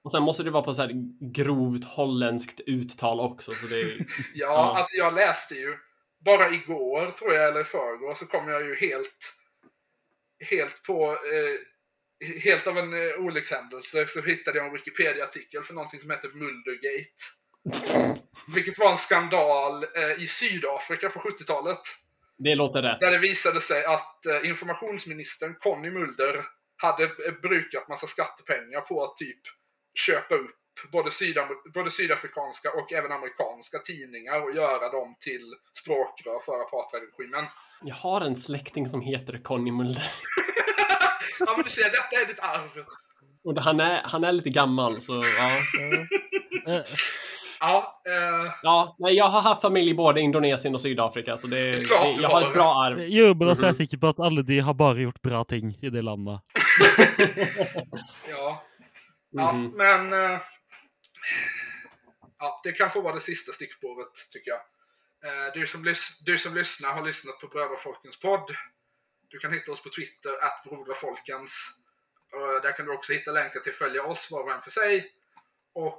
Och 0.03 0.11
sen 0.13 0.23
måste 0.23 0.43
det 0.43 0.51
vara 0.51 0.63
på 0.63 0.75
så 0.75 0.83
här 0.83 0.91
grovt 1.35 1.85
holländskt 1.85 2.61
uttal 2.67 3.21
också, 3.21 3.55
så 3.55 3.67
det. 3.67 3.83
Ja, 3.97 4.05
Ja. 4.35 4.77
alltså 4.79 4.97
jag 4.97 5.15
läste 5.15 5.55
ju 5.55 5.79
bara 6.19 6.51
igår, 6.51 7.11
tror 7.11 7.35
jag, 7.35 7.49
eller 7.49 7.61
i 7.61 7.65
förrgår, 7.65 8.15
så 8.15 8.27
kom 8.27 8.49
jag 8.49 8.63
ju 8.63 8.75
helt 8.77 9.35
helt 10.51 10.83
på 10.83 11.13
eh, 11.13 12.31
helt 12.43 12.67
av 12.67 12.79
en 12.79 12.93
eh, 13.09 13.19
olyckshändelse 13.19 14.07
så 14.07 14.23
hittade 14.23 14.59
jag 14.59 14.67
en 14.67 14.73
Wikipedia-artikel 14.73 15.65
för 15.65 15.75
någonting 15.75 16.01
som 16.01 16.11
heter 16.11 16.29
Muldergate. 16.29 17.23
Vilket 18.55 18.79
var 18.79 18.91
en 18.91 18.99
skandal 18.99 19.83
eh, 19.85 20.23
i 20.23 20.27
Sydafrika 20.29 21.09
på 21.11 21.21
70-talet. 21.21 21.81
Det 22.39 22.55
låter 22.55 22.83
rätt. 22.83 23.01
Där 23.01 23.11
det 23.13 23.19
visade 23.19 23.61
sig 23.61 23.85
att 23.85 24.27
eh, 24.27 24.49
informationsministern 24.49 25.55
Conny 25.61 25.91
Mulder 25.91 26.45
hade 26.83 27.05
eh, 27.05 27.33
brukat 27.43 27.89
massa 27.89 28.07
skattepengar 28.07 28.81
på 28.81 29.05
att 29.05 29.17
typ 29.17 29.41
köpa 29.95 30.35
upp 30.35 30.57
både, 30.93 31.11
sydam- 31.11 31.73
både 31.75 31.91
sydafrikanska 31.91 32.71
och 32.73 32.93
även 32.93 33.13
amerikanska 33.13 33.79
tidningar 33.79 34.43
och 34.43 34.55
göra 34.55 34.89
dem 34.91 35.17
till 35.21 35.55
språkrör 35.83 36.41
för 36.45 36.61
apartheidregimen. 36.61 37.45
Jag 37.83 37.95
har 37.95 38.21
en 38.21 38.37
släkting 38.37 38.89
som 38.89 39.01
heter 39.01 39.41
Conny 39.43 39.73
Mulder. 39.73 40.03
ja 41.39 41.53
men 41.57 41.65
du 41.65 41.71
ser, 41.71 41.83
detta 41.83 42.23
är 42.23 42.27
ditt 42.27 42.41
arv. 42.41 42.85
Och 43.45 43.63
han 43.63 43.81
är, 43.81 44.03
han 44.05 44.25
är 44.25 44.33
lite 44.33 44.51
gammal, 44.51 45.03
så 45.03 45.25
ja. 45.39 45.59
Eh, 47.63 47.69
Ja, 47.69 48.01
eh, 48.09 48.53
Ja, 48.63 48.97
nej, 48.99 49.15
jag 49.15 49.25
har 49.25 49.41
haft 49.41 49.63
familj 49.63 49.91
i 49.91 49.95
både 49.95 50.21
Indonesien 50.21 50.75
och 50.75 50.81
Sydafrika, 50.81 51.37
så 51.37 51.47
det, 51.49 51.57
Det 51.57 51.79
är 51.79 51.85
klart 51.85 52.17
det, 52.17 52.23
jag 52.23 52.29
har 52.29 52.43
ett 52.43 52.53
bra 52.55 52.85
arv. 52.85 52.99
Jo, 53.01 53.35
men 53.35 53.49
altså, 53.49 53.65
jeg 53.65 53.73
Mhm. 53.75 53.81
er 53.81 53.85
sikker 53.87 53.99
på 53.99 54.09
at 54.09 54.21
alle 54.27 54.43
de 54.43 54.59
har 54.61 54.75
bare 54.75 55.01
gjort 55.03 55.23
bra 55.23 55.45
ting 55.45 55.79
i 55.83 55.91
det 55.91 56.03
landet. 56.05 56.41
ja. 58.29 58.63
Ja, 59.31 59.53
Mhm. 59.53 59.73
men... 59.77 60.13
Eh, 60.13 60.41
ja, 62.39 62.61
det 62.65 62.73
kan 62.73 62.91
få 62.91 63.01
vara 63.01 63.15
det 63.15 63.21
sista 63.21 63.53
stickspåret, 63.53 64.13
tycker 64.33 64.51
jag. 64.51 64.61
Eh, 65.27 65.53
du, 65.55 65.67
som 65.67 65.95
du 66.27 66.39
som 66.39 66.55
lyssnar 66.55 66.93
har 66.93 67.07
lyssnat 67.07 67.41
på 67.41 67.47
Brödrafolkens 67.49 68.21
podd. 68.21 68.51
Du 69.31 69.39
kan 69.39 69.53
hitta 69.53 69.73
oss 69.73 69.83
på 69.83 69.89
Twitter, 69.91 70.31
att 70.47 70.63
Broderfolkens. 70.65 71.53
Och 72.33 72.63
där 72.63 72.77
kan 72.77 72.87
du 72.87 72.93
också 72.93 73.13
hitta 73.13 73.31
länkar 73.31 73.61
till 73.61 73.73
följa 73.75 74.03
oss 74.03 74.29
var 74.31 74.43
och 74.43 74.53
en 74.53 74.63
för 74.63 74.71
sig. 74.71 75.07
Och 75.75 75.87
eh, 75.87 75.95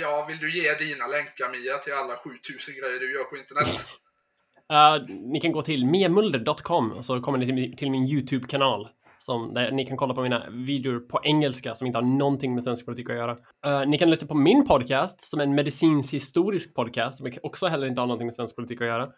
ja, 0.00 0.24
vill 0.28 0.38
du 0.38 0.62
ge 0.62 0.74
dina 0.74 1.06
länkar 1.06 1.50
Mia 1.50 1.78
till 1.78 1.92
alla 1.92 2.16
7000 2.16 2.74
grejer 2.74 3.00
du 3.00 3.12
gör 3.14 3.24
på 3.24 3.36
internet? 3.36 3.68
Eh, 4.72 5.02
ni 5.08 5.40
kan 5.40 5.52
gå 5.52 5.62
till 5.62 5.86
miamulder.com 5.86 7.02
så 7.02 7.20
kommer 7.20 7.38
ni 7.38 7.44
till, 7.46 7.54
min- 7.54 7.76
till 7.76 7.90
min 7.90 8.04
YouTube-kanal. 8.08 8.88
Som, 9.18 9.54
där 9.54 9.70
ni 9.70 9.86
kan 9.86 9.96
kolla 9.96 10.14
på 10.14 10.22
mina 10.22 10.50
videor 10.50 11.00
på 11.00 11.20
engelska 11.24 11.74
som 11.74 11.86
inte 11.86 11.98
har 11.98 12.02
någonting 12.02 12.54
med 12.54 12.64
svensk 12.64 12.84
politik 12.86 13.10
att 13.10 13.16
göra. 13.16 13.36
Eh, 13.66 13.86
ni 13.88 13.98
kan 13.98 14.10
lyssna 14.10 14.26
på 14.28 14.34
min 14.34 14.66
podcast 14.66 15.20
som 15.20 15.40
är 15.40 15.44
en 15.44 15.54
medicinsk-historisk 15.54 16.74
podcast 16.74 17.18
som 17.18 17.32
också 17.42 17.66
heller 17.66 17.86
inte 17.86 18.00
har 18.00 18.06
någonting 18.06 18.26
med 18.26 18.34
svensk 18.34 18.56
politik 18.56 18.80
att 18.80 18.86
göra. 18.86 19.08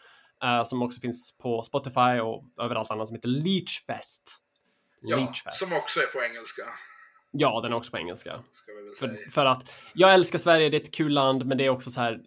Eh, 0.45 0.65
som 0.65 0.83
också 0.83 1.01
finns 1.01 1.39
på 1.39 1.63
Spotify 1.63 2.21
och 2.23 2.45
överallt 2.61 2.91
annat 2.91 3.09
som 3.09 3.15
heter 3.15 3.29
Leechfest. 3.29 4.23
Ja, 5.01 5.17
Leechfest. 5.17 5.59
som 5.67 5.77
också 5.77 6.01
är 6.01 6.07
på 6.07 6.23
engelska. 6.23 6.63
Ja, 7.39 7.61
den 7.63 7.73
är 7.73 7.77
också 7.77 7.91
på 7.91 7.99
engelska. 7.99 8.41
För, 8.99 9.31
för 9.31 9.47
att 9.47 9.73
jag 9.95 10.15
älskar 10.15 10.39
Sverige, 10.39 10.69
det 10.69 10.77
är 10.77 10.81
ett 10.81 10.95
kul 10.95 11.13
land, 11.13 11.47
men 11.47 11.59
det 11.59 11.65
är 11.67 11.71
också 11.71 11.91
så 11.91 12.01
här, 12.01 12.21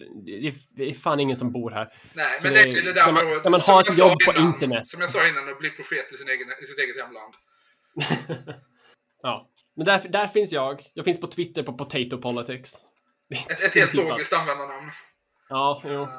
det 0.75 0.89
är, 0.89 0.93
fan 0.93 1.19
ingen 1.19 1.37
som 1.37 1.51
bor 1.51 1.71
här. 1.71 1.93
Nej, 2.13 2.39
Så 2.39 2.47
men 2.47 2.53
det- 2.55 2.63
det, 2.73 2.79
är 2.79 2.83
det 2.83 2.93
där 2.93 3.01
ska 3.01 3.11
man- 3.11 3.27
att- 3.27 3.35
ska 3.35 3.49
man 3.49 3.59
ha 3.61 3.81
ett 3.81 3.97
jobb 3.97 4.17
på 4.25 4.31
innan- 4.31 4.53
internet? 4.53 4.87
Som 4.87 5.01
jag 5.01 5.11
sa 5.11 5.27
innan, 5.27 5.49
att 5.49 5.59
bli 5.59 5.69
profet 5.69 6.13
i, 6.13 6.17
sin 6.17 6.29
egen, 6.29 6.47
i 6.63 6.65
sitt 6.65 6.79
eget 6.79 6.95
hemland. 7.03 7.33
ja, 9.23 9.49
men 9.75 9.85
där, 9.85 10.01
där 10.09 10.27
finns 10.27 10.51
jag. 10.51 10.83
Jag 10.93 11.05
finns 11.05 11.19
på 11.21 11.27
Twitter 11.27 11.63
på 11.63 11.73
Potato 11.73 12.17
Politics. 12.17 12.73
Ett, 13.49 13.61
ett 13.63 13.73
helt 13.73 13.89
att- 13.89 13.95
logiskt 13.95 14.33
användarnamn. 14.33 14.91
Ja, 15.49 15.81
jo, 15.85 15.91
Eh, 16.03 16.09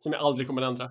som 0.00 0.12
jag 0.12 0.20
aldrig 0.22 0.46
kommer 0.46 0.62
ändra. 0.62 0.90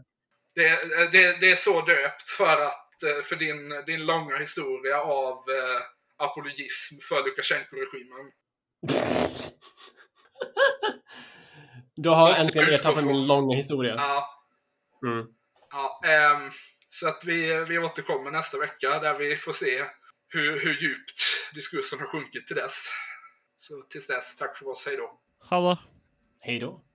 Det, 0.56 0.70
det, 1.12 1.40
det 1.40 1.52
är 1.52 1.56
så 1.56 1.82
döpt 1.82 2.30
för 2.38 2.66
att 2.66 3.04
eh, 3.04 3.24
för 3.24 3.36
din, 3.36 3.70
din 3.86 4.06
långa 4.06 4.38
historia 4.38 5.02
av 5.02 5.34
eh, 5.38 5.82
apologism 6.24 6.96
för 7.10 7.24
Lukasjenko-regimen. 7.26 8.32
Du 11.96 12.10
har 12.10 12.30
äntligen 12.36 12.70
ertappat 12.70 13.04
från- 13.04 13.08
min 13.14 13.28
långa 13.28 13.56
historia. 13.56 13.96
Ja, 13.96 14.28
Mm. 15.06 15.28
ja, 15.72 16.02
ehm, 16.06 16.52
så 16.90 17.08
att 17.08 17.24
vi, 17.26 17.66
vi 17.70 17.78
återkommer 17.80 18.32
nästa 18.32 18.58
vecka 18.60 19.00
där 19.00 19.18
vi 19.18 19.38
får 19.38 19.54
se 19.54 19.86
hur, 20.28 20.60
hur 20.60 20.82
djupt 20.82 21.20
diskursen 21.56 22.00
har 22.00 22.08
sjunkit 22.08 22.48
till 22.48 22.56
dess. 22.56 22.86
Så 23.58 23.82
tills 23.90 24.08
dess, 24.08 24.36
tack 24.38 24.58
för 24.58 24.68
oss, 24.68 24.86
hej 24.86 24.98
då. 24.98 25.20
Ha 25.50 25.70
det. 25.70 25.80
Hej 26.40 26.60
då. 26.60 26.84